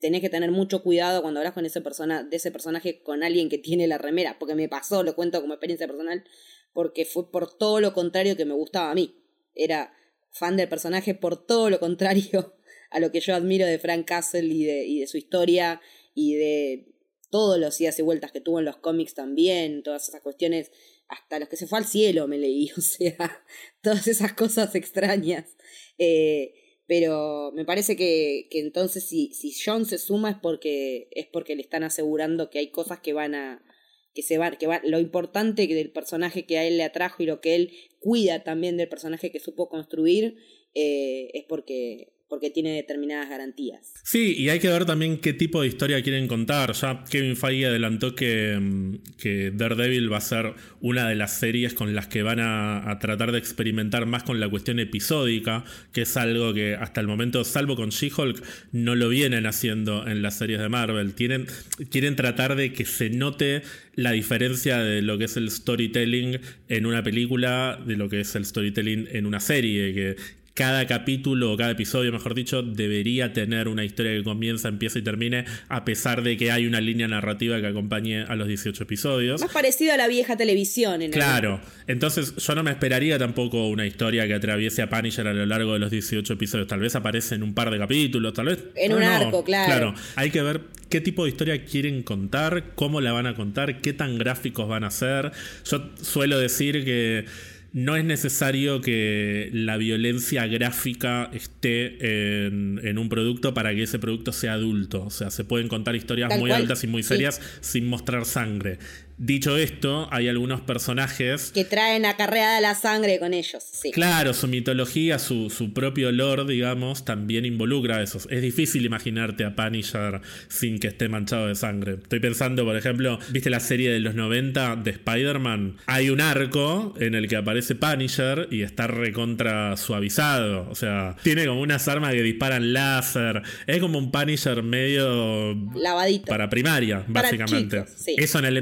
tenés 0.01 0.21
que 0.21 0.31
tener 0.31 0.51
mucho 0.51 0.83
cuidado 0.83 1.23
cuando 1.23 1.41
hablas 1.41 1.53
con 1.53 1.67
ese 1.67 1.81
persona, 1.81 2.23
de 2.23 2.37
ese 2.37 2.51
personaje 2.51 3.03
con 3.03 3.23
alguien 3.23 3.49
que 3.49 3.59
tiene 3.59 3.87
la 3.87 3.99
remera, 3.99 4.39
porque 4.39 4.55
me 4.55 4.69
pasó, 4.69 5.03
lo 5.03 5.15
cuento 5.15 5.41
como 5.41 5.55
experiencia 5.55 5.87
personal, 5.87 6.25
porque 6.73 7.05
fue 7.05 7.31
por 7.31 7.57
todo 7.57 7.81
lo 7.81 7.93
contrario 7.93 8.37
que 8.37 8.45
me 8.45 8.55
gustaba 8.55 8.91
a 8.91 8.95
mí. 8.95 9.23
Era 9.55 9.93
fan 10.31 10.57
del 10.57 10.69
personaje 10.69 11.15
por 11.15 11.45
todo 11.47 11.71
lo 11.71 11.81
contrario 11.81 12.57
a 12.91 13.01
lo 13.01 13.13
que 13.13 13.21
yo 13.21 13.35
admiro 13.35 13.67
de 13.67 13.79
Frank 13.79 14.07
Castle 14.07 14.47
y 14.47 14.65
de, 14.65 14.85
y 14.87 15.01
de 15.01 15.07
su 15.07 15.19
historia 15.19 15.81
y 16.15 16.35
de 16.35 16.87
todos 17.31 17.59
los 17.59 17.81
idas 17.81 17.99
y 17.99 18.03
vueltas 18.03 18.33
que 18.33 18.41
tuvo 18.41 18.59
en 18.59 18.65
los 18.65 18.79
cómics 18.79 19.15
también, 19.15 19.83
todas 19.83 20.09
esas 20.09 20.21
cuestiones, 20.21 20.73
hasta 21.09 21.39
los 21.39 21.49
que 21.49 21.57
se 21.57 21.67
fue 21.67 21.79
al 21.79 21.87
cielo 21.87 22.27
me 22.27 22.39
leí, 22.39 22.71
o 22.77 22.81
sea, 22.81 23.45
todas 23.83 24.07
esas 24.09 24.33
cosas 24.33 24.75
extrañas. 24.75 25.57
Eh, 25.99 26.55
pero 26.91 27.53
me 27.53 27.65
parece 27.65 27.95
que, 27.95 28.49
que 28.51 28.59
entonces 28.59 29.07
si, 29.07 29.33
si 29.33 29.55
John 29.65 29.87
se 29.87 29.97
suma 29.97 30.31
es 30.31 30.37
porque, 30.43 31.07
es 31.13 31.29
porque 31.33 31.55
le 31.55 31.63
están 31.63 31.85
asegurando 31.85 32.51
que 32.51 32.59
hay 32.59 32.73
cosas 32.73 32.99
que 32.99 33.13
van 33.13 33.37
a, 33.37 33.65
que 34.13 34.23
se 34.23 34.39
van, 34.39 34.57
que 34.57 34.67
va, 34.67 34.81
lo 34.83 34.99
importante 34.99 35.69
del 35.69 35.93
personaje 35.93 36.47
que 36.47 36.59
a 36.59 36.67
él 36.67 36.79
le 36.79 36.83
atrajo 36.83 37.23
y 37.23 37.27
lo 37.27 37.41
que 37.41 37.55
él 37.55 37.73
cuida 38.01 38.43
también 38.43 38.77
del 38.77 38.89
personaje 38.89 39.31
que 39.31 39.39
supo 39.39 39.69
construir 39.69 40.35
eh, 40.75 41.31
es 41.33 41.45
porque 41.49 42.13
porque 42.31 42.49
tiene 42.49 42.71
determinadas 42.71 43.29
garantías. 43.29 43.93
Sí, 44.05 44.37
y 44.39 44.49
hay 44.49 44.61
que 44.61 44.69
ver 44.69 44.87
también 44.87 45.19
qué 45.19 45.33
tipo 45.33 45.61
de 45.61 45.67
historia 45.67 46.01
quieren 46.01 46.29
contar. 46.29 46.73
Ya 46.73 47.05
Kevin 47.11 47.37
Feige 47.37 47.67
adelantó 47.67 48.15
que, 48.15 48.57
mm, 48.59 49.17
que 49.19 49.51
Daredevil 49.51 50.11
va 50.11 50.19
a 50.19 50.23
ser 50.23 50.55
una 50.81 51.09
de 51.09 51.17
las 51.17 51.33
series 51.39 51.75
con 51.75 51.93
las 51.95 52.07
que 52.07 52.23
van 52.23 52.39
a, 52.41 52.99
tratar 53.01 53.33
de 53.33 53.39
experimentar 53.39 54.07
más 54.07 54.23
con 54.23 54.39
la 54.39 54.49
cuestión 54.49 54.79
episódica, 54.79 55.65
que 55.93 56.03
es 56.03 56.17
algo 56.17 56.55
que 56.55 56.77
hasta 56.77 57.01
el 57.01 57.09
momento, 57.09 57.43
salvo 57.45 57.75
con 57.75 57.91
She-Hulk, 57.91 58.43
no 58.73 58.95
lo 58.95 59.09
vienen 59.09 59.47
haciendo 59.47 60.07
en 60.07 60.23
las 60.23 60.39
series 60.39 60.61
de 60.61 60.69
Marvel. 60.69 61.15
Tienen, 61.15 61.47
quieren 61.91 62.15
tratar 62.15 62.55
de 62.55 62.73
que 62.73 62.85
se 62.85 63.11
note 63.11 63.63
la 63.95 64.13
diferencia 64.13 64.79
de 64.79 65.03
lo 65.03 65.19
que 65.19 65.25
es 65.25 65.37
el 65.37 65.51
storytelling 65.51 66.41
en 66.69 66.87
una 66.87 67.03
película 67.03 67.81
de 67.85 67.97
lo 67.97 68.09
que 68.09 68.21
es 68.21 68.35
el 68.37 68.45
storytelling 68.45 69.09
en 69.11 69.27
una 69.27 69.41
serie, 69.41 70.17
cada 70.61 70.87
capítulo 70.87 71.55
o 71.55 71.57
cada 71.57 71.71
episodio, 71.71 72.13
mejor 72.13 72.35
dicho, 72.35 72.63
debería 72.63 73.33
tener 73.33 73.67
una 73.67 73.83
historia 73.83 74.13
que 74.13 74.23
comienza, 74.23 74.69
empieza 74.69 74.99
y 74.99 75.03
termine, 75.03 75.47
a 75.71 75.87
pesar 75.87 76.23
de 76.23 76.37
que 76.37 76.53
hay 76.53 76.67
una 76.67 76.83
línea 76.83 77.09
narrativa 77.09 77.59
que 77.63 77.67
acompañe 77.67 78.25
a 78.25 78.37
los 78.37 78.47
18 78.47 78.83
episodios. 78.83 79.41
Más 79.41 79.51
parecido 79.55 79.95
a 79.95 79.97
la 79.97 80.07
vieja 80.07 80.37
televisión. 80.37 81.01
En 81.01 81.13
claro, 81.13 81.63
entonces 81.87 82.37
yo 82.37 82.55
no 82.55 82.63
me 82.63 82.73
esperaría 82.73 83.19
tampoco 83.19 83.69
una 83.69 83.87
historia 83.87 84.27
que 84.27 84.35
atraviese 84.35 84.83
a 84.83 84.91
Punisher 84.91 85.27
a 85.29 85.33
lo 85.33 85.47
largo 85.47 85.73
de 85.73 85.79
los 85.79 85.91
18 85.91 86.35
episodios. 86.35 86.69
Tal 86.69 86.81
vez 86.81 86.95
aparece 86.95 87.37
en 87.37 87.43
un 87.43 87.55
par 87.55 87.71
de 87.71 87.79
capítulos, 87.79 88.35
tal 88.35 88.45
vez. 88.45 88.59
En 88.75 88.93
un 88.93 89.03
arco, 89.03 89.43
claro. 89.43 89.67
Claro, 89.67 89.95
hay 90.17 90.31
que 90.31 90.43
ver 90.43 90.61
qué 90.91 91.01
tipo 91.01 91.25
de 91.25 91.31
historia 91.31 91.65
quieren 91.65 92.03
contar, 92.03 92.75
cómo 92.75 93.01
la 93.01 93.13
van 93.13 93.27
a 93.27 93.35
contar, 93.35 93.81
qué 93.81 93.95
tan 93.95 94.19
gráficos 94.19 94.69
van 94.69 94.85
a 94.85 94.91
ser. 94.91 95.33
Yo 95.65 95.89
suelo 96.03 96.39
decir 96.39 96.85
que 96.85 97.25
no 97.73 97.97
es 97.97 98.05
necesario 98.05 98.81
que 98.81 99.51
la 99.53 99.77
violencia 99.77 100.47
gráfica 100.47 101.31
esté 101.33 102.47
en, 102.47 102.99
un 102.99 103.09
producto 103.09 103.55
para 103.55 103.75
que 103.75 103.85
ese 103.85 103.99
producto 103.99 104.33
sea 104.33 104.55
adulto. 104.55 105.05
O 105.05 105.11
sea, 105.11 105.31
se 105.31 105.45
pueden 105.45 105.69
contar 105.69 105.95
historias 105.95 106.37
muy 106.39 106.51
altas 106.51 106.83
y 106.85 106.87
muy 106.89 107.03
serias 107.03 107.41
sin 107.61 107.87
mostrar 107.87 108.25
sangre. 108.25 108.79
Dicho 109.23 109.59
esto, 109.59 110.09
hay 110.11 110.29
algunos 110.29 110.63
personajes. 110.63 111.51
Que 111.53 111.67
traen 111.67 112.07
acarreada 112.07 112.59
la 112.63 112.75
sangre 112.75 113.19
con 113.19 113.35
ellos, 113.35 113.63
sí. 113.71 113.91
Claro, 113.91 114.33
su 114.33 114.49
mitología, 114.49 115.19
su, 115.19 115.51
su 115.51 115.75
propio 115.75 116.11
lore, 116.11 116.51
digamos, 116.51 117.05
también 117.05 117.45
involucra 117.45 118.03
eso. 118.03 118.19
Es 118.31 118.41
difícil 118.41 118.87
imaginarte 118.87 119.45
a 119.45 119.55
Punisher 119.55 120.23
sin 120.49 120.79
que 120.79 120.87
esté 120.87 121.11
manchado 121.11 121.49
de 121.49 121.55
sangre. 121.55 121.99
Estoy 122.03 122.19
pensando, 122.21 122.65
por 122.65 122.75
ejemplo, 122.75 123.19
¿viste 123.29 123.51
la 123.51 123.61
serie 123.61 123.91
de 123.91 124.01
los 124.01 124.15
90 124.15 124.77
de 124.77 124.93
Spider-Man? 124.93 125.77
Hay 125.85 126.09
un 126.09 126.23
arco 126.23 126.95
en 126.99 127.15
el 127.15 127.29
que 127.29 127.37
aparece 127.37 127.75
Punisher 127.75 128.49
y 128.51 128.63
está 128.63 128.87
recontra 128.87 129.77
suavizado. 129.77 130.67
O 130.71 130.75
sea, 130.75 131.17
tiene 131.23 131.45
como 131.45 131.61
unas 131.61 131.87
armas 131.89 132.15
que 132.15 132.23
disparan 132.23 132.73
láser. 132.73 133.43
Es 133.67 133.81
como 133.81 133.99
un 133.99 134.11
Punisher 134.11 134.63
medio. 134.63 135.55
Lavadito. 135.75 136.25
Para 136.25 136.49
primaria, 136.49 137.05
básicamente. 137.07 137.85
Eso 138.17 138.39
en 138.39 138.47
el 138.47 138.57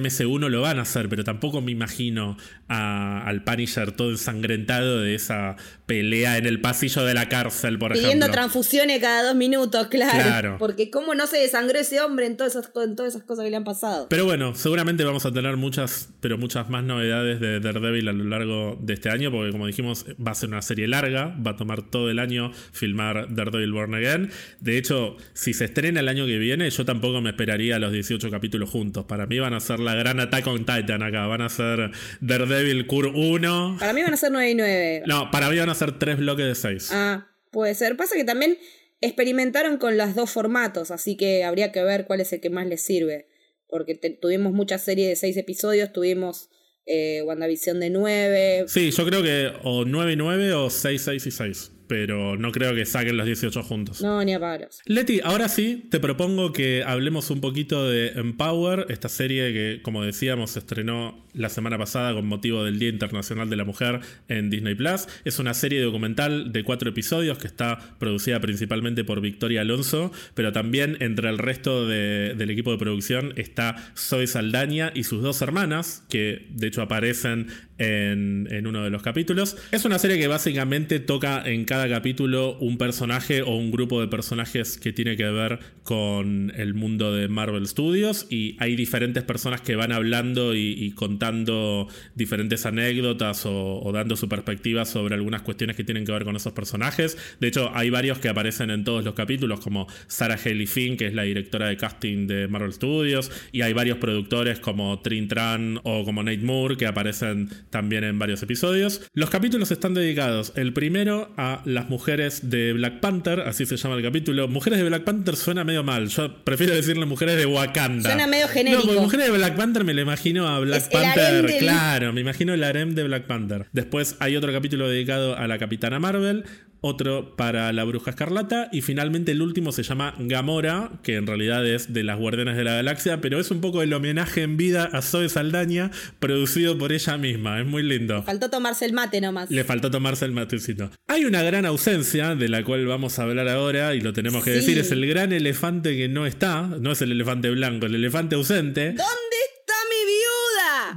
MS1 0.48 0.50
lo 0.50 0.60
van 0.62 0.78
a 0.78 0.82
hacer, 0.82 1.08
pero 1.08 1.24
tampoco 1.24 1.60
me 1.60 1.72
imagino 1.72 2.36
al 2.68 3.44
Punisher 3.44 3.92
todo 3.92 4.10
ensangrentado 4.10 5.00
de 5.00 5.14
esa 5.14 5.56
pelea 5.86 6.36
en 6.36 6.46
el 6.46 6.60
pasillo 6.60 7.04
de 7.04 7.14
la 7.14 7.28
cárcel, 7.28 7.78
por 7.78 7.92
ejemplo. 7.92 8.10
Pidiendo 8.10 8.30
transfusiones 8.30 9.00
cada 9.00 9.22
dos 9.28 9.36
minutos, 9.36 9.86
claro. 9.88 10.56
Porque 10.58 10.90
cómo 10.90 11.14
no 11.14 11.26
se 11.26 11.38
desangró 11.38 11.78
ese 11.78 12.00
hombre 12.00 12.26
en 12.26 12.36
todas, 12.36 12.54
esas, 12.54 12.72
todas 12.72 13.14
esas 13.14 13.22
cosas 13.22 13.44
que 13.44 13.50
le 13.50 13.56
han 13.56 13.64
pasado. 13.64 14.06
Pero 14.10 14.24
bueno, 14.24 14.54
seguramente 14.54 15.04
vamos 15.04 15.24
a 15.24 15.32
tener 15.32 15.56
muchas, 15.56 16.10
pero 16.20 16.36
muchas 16.36 16.68
más 16.68 16.84
novedades 16.84 17.40
de 17.40 17.60
Daredevil 17.60 18.08
a 18.08 18.12
lo 18.12 18.24
largo 18.24 18.78
de 18.80 18.94
este 18.94 19.10
año, 19.10 19.30
porque 19.30 19.50
como 19.50 19.66
dijimos, 19.66 20.04
va 20.24 20.32
a 20.32 20.34
ser 20.34 20.50
una 20.50 20.62
serie 20.62 20.88
larga, 20.88 21.34
va 21.44 21.52
a 21.52 21.56
tomar 21.56 21.90
todo 21.90 22.10
el 22.10 22.18
año 22.18 22.52
filmar 22.72 23.34
Daredevil 23.34 23.72
Born 23.72 23.94
Again. 23.94 24.30
De 24.60 24.76
hecho, 24.76 25.16
si 25.32 25.54
se 25.54 25.66
estrena 25.66 26.00
el 26.00 26.08
año 26.08 26.26
que 26.26 26.38
viene, 26.38 26.68
yo 26.68 26.84
tampoco 26.84 27.20
me 27.20 27.30
esperaría 27.30 27.78
los 27.78 27.92
18 27.92 28.30
capítulos 28.30 28.70
juntos. 28.70 29.06
Para 29.06 29.26
mí 29.26 29.38
van 29.38 29.54
a 29.54 29.60
ser 29.60 29.80
la 29.80 29.94
gran 29.94 30.20
ataque 30.20 30.37
con 30.42 30.64
Titan 30.64 31.02
acá. 31.02 31.26
Van 31.26 31.42
a 31.42 31.48
ser 31.48 31.90
Daredevil 32.20 32.86
Cure 32.86 33.10
1. 33.14 33.76
Para 33.78 33.92
mí 33.92 34.02
van 34.02 34.14
a 34.14 34.16
ser 34.16 34.32
9 34.32 34.50
y 34.50 34.54
9. 34.54 35.02
No, 35.06 35.30
para 35.30 35.50
mí 35.50 35.58
van 35.58 35.68
a 35.68 35.74
ser 35.74 35.98
3 35.98 36.18
bloques 36.18 36.46
de 36.46 36.54
6. 36.54 36.90
Ah, 36.92 37.28
puede 37.50 37.74
ser. 37.74 37.96
Pasa 37.96 38.16
que 38.16 38.24
también 38.24 38.58
experimentaron 39.00 39.78
con 39.78 39.96
los 39.96 40.14
dos 40.14 40.30
formatos, 40.30 40.90
así 40.90 41.16
que 41.16 41.44
habría 41.44 41.72
que 41.72 41.82
ver 41.82 42.06
cuál 42.06 42.20
es 42.20 42.32
el 42.32 42.40
que 42.40 42.50
más 42.50 42.66
les 42.66 42.82
sirve. 42.82 43.28
Porque 43.68 43.94
tuvimos 43.94 44.52
muchas 44.52 44.82
series 44.82 45.08
de 45.08 45.16
6 45.16 45.36
episodios, 45.36 45.92
tuvimos 45.92 46.48
eh, 46.86 47.22
WandaVision 47.24 47.80
de 47.80 47.90
9. 47.90 48.64
Sí, 48.66 48.90
yo 48.90 49.06
creo 49.06 49.22
que 49.22 49.52
o 49.62 49.84
9 49.84 50.12
y 50.12 50.16
9 50.16 50.52
o 50.54 50.70
6, 50.70 51.02
6 51.02 51.26
y 51.26 51.30
6 51.30 51.72
pero 51.88 52.36
no 52.36 52.52
creo 52.52 52.74
que 52.74 52.84
saquen 52.84 53.16
los 53.16 53.26
18 53.26 53.62
juntos. 53.62 54.02
No, 54.02 54.22
ni 54.22 54.34
a 54.34 54.40
paros. 54.40 54.80
Leti, 54.84 55.20
ahora 55.24 55.48
sí, 55.48 55.86
te 55.90 55.98
propongo 55.98 56.52
que 56.52 56.84
hablemos 56.84 57.30
un 57.30 57.40
poquito 57.40 57.88
de 57.88 58.08
Empower, 58.08 58.86
esta 58.90 59.08
serie 59.08 59.52
que, 59.52 59.80
como 59.82 60.04
decíamos, 60.04 60.52
se 60.52 60.60
estrenó 60.60 61.26
la 61.34 61.48
semana 61.48 61.78
pasada 61.78 62.12
con 62.14 62.26
motivo 62.26 62.64
del 62.64 62.78
Día 62.78 62.88
Internacional 62.88 63.48
de 63.48 63.56
la 63.56 63.64
Mujer 63.64 64.00
en 64.28 64.50
Disney 64.50 64.74
Plus. 64.74 65.06
Es 65.24 65.38
una 65.38 65.54
serie 65.54 65.80
documental 65.80 66.52
de 66.52 66.64
cuatro 66.64 66.90
episodios 66.90 67.38
que 67.38 67.46
está 67.46 67.96
producida 67.98 68.40
principalmente 68.40 69.04
por 69.04 69.20
Victoria 69.20 69.62
Alonso, 69.62 70.12
pero 70.34 70.52
también 70.52 70.96
entre 71.00 71.28
el 71.30 71.38
resto 71.38 71.86
del 71.86 72.50
equipo 72.50 72.72
de 72.72 72.78
producción 72.78 73.32
está 73.36 73.76
Zoe 73.96 74.26
Saldaña 74.26 74.92
y 74.94 75.04
sus 75.04 75.22
dos 75.22 75.40
hermanas, 75.40 76.04
que 76.10 76.46
de 76.50 76.66
hecho 76.66 76.82
aparecen 76.82 77.46
en, 77.78 78.48
en 78.50 78.66
uno 78.66 78.82
de 78.82 78.90
los 78.90 79.02
capítulos. 79.02 79.56
Es 79.70 79.84
una 79.84 79.98
serie 79.98 80.18
que 80.18 80.26
básicamente 80.26 81.00
toca 81.00 81.42
en 81.46 81.64
cada 81.64 81.77
cada 81.78 81.90
capítulo 81.90 82.56
un 82.58 82.76
personaje 82.76 83.42
o 83.42 83.54
un 83.54 83.70
grupo 83.70 84.00
de 84.00 84.08
personajes 84.08 84.78
que 84.78 84.92
tiene 84.92 85.16
que 85.16 85.30
ver 85.30 85.60
con 85.84 86.52
el 86.56 86.74
mundo 86.74 87.14
de 87.14 87.28
Marvel 87.28 87.68
Studios 87.68 88.26
y 88.28 88.56
hay 88.58 88.74
diferentes 88.74 89.22
personas 89.22 89.60
que 89.60 89.76
van 89.76 89.92
hablando 89.92 90.56
y, 90.56 90.90
contando 90.96 91.86
diferentes 92.16 92.66
anécdotas 92.66 93.46
o, 93.46 93.88
dando 93.94 94.16
su 94.16 94.28
perspectiva 94.28 94.84
sobre 94.84 95.14
algunas 95.14 95.42
cuestiones 95.42 95.76
que 95.76 95.84
tienen 95.84 96.04
que 96.04 96.10
ver 96.10 96.24
con 96.24 96.34
esos 96.34 96.52
personajes. 96.52 97.16
De 97.38 97.46
hecho, 97.46 97.70
hay 97.72 97.90
varios 97.90 98.18
que 98.18 98.28
aparecen 98.28 98.70
en 98.70 98.82
todos 98.82 99.04
los 99.04 99.14
capítulos, 99.14 99.60
como 99.60 99.86
Sarah 100.08 100.38
Haley 100.44 100.66
Finn, 100.66 100.96
que 100.96 101.06
es 101.06 101.14
la 101.14 101.22
directora 101.22 101.68
de 101.68 101.76
casting 101.76 102.26
de 102.26 102.48
Marvel 102.48 102.72
Studios, 102.72 103.30
y 103.52 103.62
hay 103.62 103.72
varios 103.72 103.98
productores 103.98 104.58
como 104.58 105.00
Trin 105.00 105.28
Tran 105.28 105.80
o 105.84 106.04
como 106.04 106.24
Nate 106.24 106.38
Moore 106.38 106.76
que 106.76 106.86
aparecen 106.86 107.48
también 107.70 108.02
en 108.02 108.18
varios 108.18 108.42
episodios. 108.42 109.08
Los 109.14 109.30
capítulos 109.30 109.70
están 109.70 109.94
dedicados, 109.94 110.52
el 110.56 110.72
primero 110.72 111.32
a 111.36 111.62
las 111.68 111.88
mujeres 111.88 112.50
de 112.50 112.72
Black 112.72 113.00
Panther, 113.00 113.40
así 113.40 113.66
se 113.66 113.76
llama 113.76 113.96
el 113.96 114.02
capítulo. 114.02 114.48
Mujeres 114.48 114.78
de 114.78 114.84
Black 114.86 115.04
Panther 115.04 115.36
suena 115.36 115.64
medio 115.64 115.84
mal, 115.84 116.08
yo 116.08 116.42
prefiero 116.44 116.74
decirle 116.74 117.06
mujeres 117.06 117.36
de 117.36 117.46
Wakanda. 117.46 118.08
Suena 118.08 118.26
medio 118.26 118.48
genérico. 118.48 118.92
No, 118.92 119.02
mujeres 119.02 119.26
de 119.26 119.32
Black 119.32 119.56
Panther 119.56 119.84
me 119.84 119.94
lo 119.94 120.00
imagino 120.00 120.48
a 120.48 120.58
Black 120.60 120.90
Panther, 120.90 121.58
claro, 121.58 122.12
me 122.12 122.20
imagino 122.20 122.54
el 122.54 122.64
harem 122.64 122.94
de 122.94 123.04
Black 123.04 123.26
Panther. 123.26 123.66
Después 123.72 124.16
hay 124.20 124.36
otro 124.36 124.52
capítulo 124.52 124.88
dedicado 124.88 125.36
a 125.36 125.46
la 125.46 125.58
Capitana 125.58 125.98
Marvel, 125.98 126.44
otro 126.80 127.36
para 127.36 127.72
la 127.72 127.84
Bruja 127.84 128.10
Escarlata 128.10 128.68
y 128.72 128.82
finalmente 128.82 129.32
el 129.32 129.42
último 129.42 129.72
se 129.72 129.82
llama 129.82 130.14
Gamora, 130.18 130.90
que 131.02 131.16
en 131.16 131.26
realidad 131.26 131.66
es 131.66 131.92
de 131.92 132.04
las 132.04 132.18
Guardianes 132.18 132.56
de 132.56 132.64
la 132.64 132.74
Galaxia, 132.74 133.20
pero 133.20 133.40
es 133.40 133.50
un 133.50 133.60
poco 133.60 133.82
el 133.82 133.92
homenaje 133.92 134.42
en 134.42 134.56
vida 134.56 134.88
a 134.92 135.02
Zoe 135.02 135.28
Saldaña 135.28 135.90
producido 136.18 136.78
por 136.78 136.92
ella 136.92 137.16
misma, 137.18 137.60
es 137.60 137.66
muy 137.66 137.82
lindo. 137.82 138.22
Faltó 138.22 138.50
tomarse 138.50 138.84
el 138.84 138.92
mate 138.92 139.20
nomás. 139.20 139.50
Le 139.50 139.64
faltó 139.64 139.90
tomarse 139.90 140.24
el 140.24 140.32
matecito. 140.32 140.90
Hay 141.08 141.24
una 141.24 141.42
gran 141.42 141.66
ausencia 141.66 142.34
de 142.34 142.48
la 142.48 142.64
cual 142.64 142.86
vamos 142.86 143.18
a 143.18 143.22
hablar 143.24 143.48
ahora 143.48 143.94
y 143.94 144.00
lo 144.00 144.12
tenemos 144.12 144.44
que 144.44 144.50
decir, 144.50 144.78
es 144.78 144.92
el 144.92 145.06
gran 145.06 145.32
elefante 145.32 145.96
que 145.96 146.08
no 146.08 146.26
está, 146.26 146.62
no 146.62 146.92
es 146.92 147.02
el 147.02 147.12
elefante 147.12 147.50
blanco, 147.50 147.86
el 147.86 147.94
elefante 147.94 148.36
ausente. 148.36 148.88
¿Dónde 148.88 149.37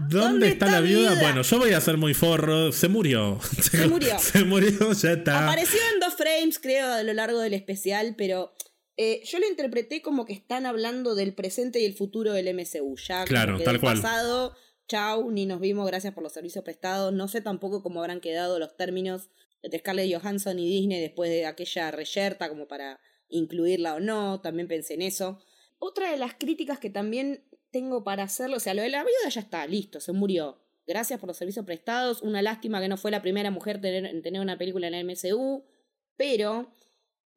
¿Dónde, 0.09 0.49
está, 0.49 0.67
la 0.67 0.81
viuda? 0.81 1.15
Bueno, 1.19 1.41
yo 1.41 1.59
voy 1.59 1.71
a 1.71 1.81
ser 1.81 1.97
muy 1.97 2.13
forro. 2.13 2.71
Se 2.71 2.87
murió. 2.87 3.39
Se 3.61 3.87
murió. 3.87 4.19
Se 4.19 4.43
murió, 4.43 4.93
ya 4.93 5.11
está. 5.13 5.47
Apareció 5.47 5.79
en 5.93 5.99
dos 5.99 6.15
frames, 6.15 6.59
creo, 6.59 6.91
a 6.91 7.03
lo 7.03 7.13
largo 7.13 7.39
del 7.39 7.53
especial, 7.53 8.15
pero 8.17 8.53
eh, 8.97 9.21
yo 9.25 9.39
lo 9.39 9.47
interpreté 9.47 10.01
como 10.01 10.25
que 10.25 10.33
están 10.33 10.65
hablando 10.65 11.15
del 11.15 11.33
presente 11.33 11.79
y 11.79 11.85
el 11.85 11.93
futuro 11.93 12.33
del 12.33 12.53
MCU. 12.53 12.95
Ya, 12.97 13.25
claro, 13.25 13.57
que 13.57 13.63
tal 13.63 13.73
del 13.73 13.81
pasado, 13.81 14.55
chau, 14.87 15.31
ni 15.31 15.45
nos 15.45 15.59
vimos, 15.59 15.87
gracias 15.87 16.13
por 16.13 16.23
los 16.23 16.33
servicios 16.33 16.63
prestados. 16.63 17.13
No 17.13 17.27
sé 17.27 17.41
tampoco 17.41 17.81
cómo 17.81 18.01
habrán 18.01 18.19
quedado 18.19 18.59
los 18.59 18.75
términos 18.77 19.29
entre 19.61 19.79
Scarlett 19.79 20.13
Johansson 20.13 20.59
y 20.59 20.69
Disney 20.69 20.99
después 20.99 21.29
de 21.29 21.45
aquella 21.45 21.91
reyerta, 21.91 22.49
como 22.49 22.67
para 22.67 22.99
incluirla 23.29 23.95
o 23.95 23.99
no. 23.99 24.41
También 24.41 24.67
pensé 24.67 24.95
en 24.95 25.03
eso. 25.03 25.39
Otra 25.79 26.11
de 26.11 26.17
las 26.17 26.35
críticas 26.35 26.79
que 26.79 26.89
también 26.89 27.43
tengo 27.71 28.03
para 28.03 28.23
hacerlo. 28.23 28.57
O 28.57 28.59
sea, 28.59 28.73
lo 28.73 28.81
de 28.81 28.89
la 28.89 29.03
viuda 29.03 29.29
ya 29.29 29.41
está, 29.41 29.65
listo, 29.65 29.99
se 29.99 30.11
murió. 30.11 30.61
Gracias 30.85 31.19
por 31.19 31.27
los 31.27 31.37
servicios 31.37 31.65
prestados. 31.65 32.21
Una 32.21 32.41
lástima 32.41 32.81
que 32.81 32.87
no 32.87 32.97
fue 32.97 33.11
la 33.11 33.21
primera 33.21 33.51
mujer 33.51 33.79
en 33.83 34.21
tener 34.21 34.41
una 34.41 34.57
película 34.57 34.87
en 34.87 34.93
el 34.93 35.05
MCU. 35.05 35.63
Pero 36.17 36.71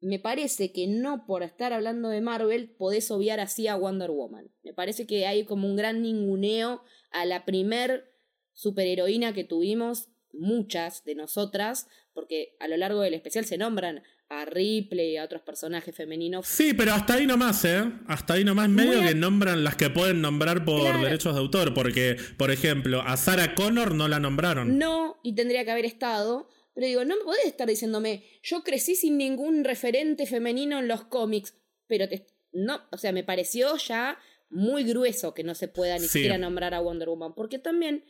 me 0.01 0.19
parece 0.19 0.71
que 0.71 0.87
no 0.87 1.25
por 1.25 1.43
estar 1.43 1.73
hablando 1.73 2.09
de 2.09 2.21
Marvel 2.21 2.69
podés 2.69 3.09
obviar 3.11 3.39
así 3.39 3.67
a 3.67 3.75
Wonder 3.75 4.11
Woman. 4.11 4.51
Me 4.63 4.73
parece 4.73 5.07
que 5.07 5.25
hay 5.25 5.45
como 5.45 5.67
un 5.67 5.75
gran 5.75 6.01
ninguneo 6.01 6.83
a 7.11 7.25
la 7.25 7.45
primer 7.45 8.11
superheroína 8.53 9.33
que 9.33 9.43
tuvimos, 9.43 10.09
muchas 10.31 11.03
de 11.05 11.15
nosotras, 11.15 11.87
porque 12.13 12.55
a 12.59 12.67
lo 12.67 12.77
largo 12.77 13.01
del 13.01 13.13
especial 13.13 13.45
se 13.45 13.57
nombran 13.57 14.03
a 14.29 14.45
Ripley 14.45 15.11
y 15.11 15.17
a 15.17 15.23
otros 15.23 15.41
personajes 15.41 15.95
femeninos. 15.95 16.47
Sí, 16.47 16.73
pero 16.73 16.93
hasta 16.93 17.15
ahí 17.15 17.27
nomás, 17.27 17.63
¿eh? 17.65 17.83
Hasta 18.07 18.33
ahí 18.33 18.43
nomás 18.43 18.69
medio 18.69 19.01
que 19.01 19.13
nombran 19.13 19.63
las 19.63 19.75
que 19.75 19.89
pueden 19.89 20.21
nombrar 20.21 20.65
por 20.65 20.99
derechos 20.99 21.35
de 21.35 21.39
autor, 21.39 21.73
porque, 21.73 22.17
por 22.37 22.51
ejemplo, 22.51 23.01
a 23.01 23.17
Sarah 23.17 23.53
Connor 23.55 23.93
no 23.93 24.07
la 24.07 24.19
nombraron. 24.19 24.77
No, 24.77 25.17
y 25.23 25.35
tendría 25.35 25.63
que 25.63 25.71
haber 25.71 25.85
estado. 25.85 26.49
Pero 26.73 26.87
digo, 26.87 27.05
no 27.05 27.15
me 27.15 27.23
podés 27.23 27.45
estar 27.45 27.67
diciéndome, 27.67 28.25
yo 28.43 28.63
crecí 28.63 28.95
sin 28.95 29.17
ningún 29.17 29.63
referente 29.63 30.25
femenino 30.25 30.79
en 30.79 30.89
los 30.89 31.05
cómics, 31.05 31.55
pero 31.87 32.09
te, 32.09 32.27
no, 32.51 32.81
o 32.91 32.97
sea, 32.97 33.13
me 33.13 33.23
pareció 33.23 33.77
ya 33.77 34.17
muy 34.49 34.83
grueso 34.83 35.33
que 35.33 35.43
no 35.43 35.55
se 35.55 35.69
pueda 35.69 35.97
ni 35.97 36.07
siquiera 36.07 36.37
nombrar 36.37 36.73
a 36.73 36.81
Wonder 36.81 37.07
Woman, 37.07 37.33
porque 37.33 37.59
también 37.59 38.03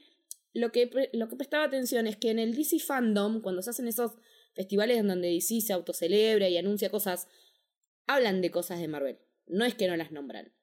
lo 0.54 0.72
que, 0.72 0.90
lo 1.14 1.28
que 1.28 1.36
prestaba 1.36 1.66
atención 1.66 2.08
es 2.08 2.18
que 2.18 2.32
en 2.32 2.40
el 2.40 2.56
DC 2.56 2.80
Fandom, 2.80 3.42
cuando 3.42 3.62
se 3.62 3.70
hacen 3.70 3.88
esos 3.88 4.14
festivales 4.56 4.98
en 4.98 5.08
donde 5.08 5.30
DC 5.30 5.62
se 5.62 5.74
autocelebra 5.74 6.50
y 6.50 6.58
anuncia 6.58 6.90
cosas, 6.90 7.28
hablan 8.08 8.42
de 8.42 8.52
cosas 8.52 8.80
de 8.80 8.88
Marvel. 8.88 9.20
No 9.46 9.66
es 9.66 9.76
que 9.76 9.88
no 9.88 9.96
las 9.96 10.12
nombran. 10.12 10.54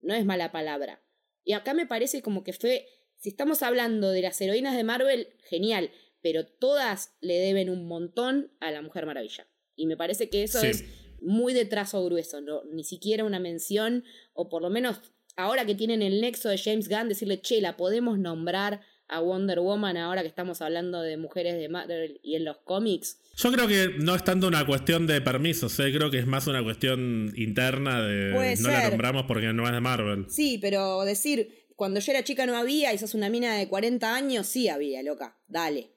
No 0.00 0.14
es 0.14 0.24
mala 0.24 0.52
palabra. 0.52 1.02
Y 1.44 1.54
acá 1.54 1.74
me 1.74 1.86
parece 1.86 2.22
como 2.22 2.44
que 2.44 2.52
fue, 2.52 2.86
si 3.16 3.30
estamos 3.30 3.62
hablando 3.62 4.10
de 4.10 4.22
las 4.22 4.40
heroínas 4.40 4.76
de 4.76 4.84
Marvel, 4.84 5.28
genial, 5.48 5.90
pero 6.20 6.46
todas 6.46 7.16
le 7.20 7.38
deben 7.38 7.70
un 7.70 7.86
montón 7.86 8.52
a 8.60 8.70
la 8.70 8.82
Mujer 8.82 9.06
Maravilla. 9.06 9.48
Y 9.74 9.86
me 9.86 9.96
parece 9.96 10.28
que 10.28 10.42
eso 10.42 10.60
es 10.60 10.84
muy 11.20 11.54
de 11.54 11.64
trazo 11.64 12.04
grueso, 12.04 12.40
no, 12.40 12.62
ni 12.64 12.84
siquiera 12.84 13.24
una 13.24 13.40
mención, 13.40 14.04
o 14.34 14.48
por 14.48 14.62
lo 14.62 14.70
menos 14.70 15.00
ahora 15.36 15.64
que 15.64 15.74
tienen 15.74 16.02
el 16.02 16.20
nexo 16.20 16.48
de 16.48 16.58
James 16.58 16.88
Gunn, 16.88 17.08
decirle, 17.08 17.40
che, 17.40 17.60
la 17.60 17.76
podemos 17.76 18.18
nombrar 18.18 18.82
a 19.08 19.20
Wonder 19.20 19.60
Woman 19.60 19.96
ahora 19.96 20.22
que 20.22 20.28
estamos 20.28 20.60
hablando 20.60 21.00
de 21.00 21.16
mujeres 21.16 21.58
de 21.58 21.68
Marvel 21.68 22.20
y 22.22 22.36
en 22.36 22.44
los 22.44 22.58
cómics. 22.58 23.20
Yo 23.36 23.50
creo 23.52 23.66
que 23.66 23.94
no 23.98 24.14
es 24.14 24.24
tanto 24.24 24.46
una 24.46 24.66
cuestión 24.66 25.06
de 25.06 25.20
permisos, 25.20 25.78
¿eh? 25.80 25.92
creo 25.92 26.10
que 26.10 26.18
es 26.18 26.26
más 26.26 26.46
una 26.46 26.62
cuestión 26.62 27.32
interna 27.36 28.02
de 28.02 28.56
no 28.60 28.68
la 28.68 28.90
nombramos 28.90 29.24
porque 29.26 29.52
no 29.52 29.66
es 29.66 29.72
de 29.72 29.80
Marvel. 29.80 30.26
Sí, 30.28 30.58
pero 30.58 31.04
decir, 31.04 31.66
cuando 31.76 32.00
yo 32.00 32.12
era 32.12 32.24
chica 32.24 32.44
no 32.44 32.56
había 32.56 32.92
y 32.92 32.98
sos 32.98 33.14
una 33.14 33.30
mina 33.30 33.56
de 33.56 33.68
40 33.68 34.14
años, 34.14 34.46
sí 34.46 34.68
había, 34.68 35.02
loca, 35.02 35.38
dale. 35.46 35.92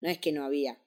No 0.00 0.08
es 0.08 0.18
que 0.18 0.32
no 0.32 0.44
había. 0.44 0.78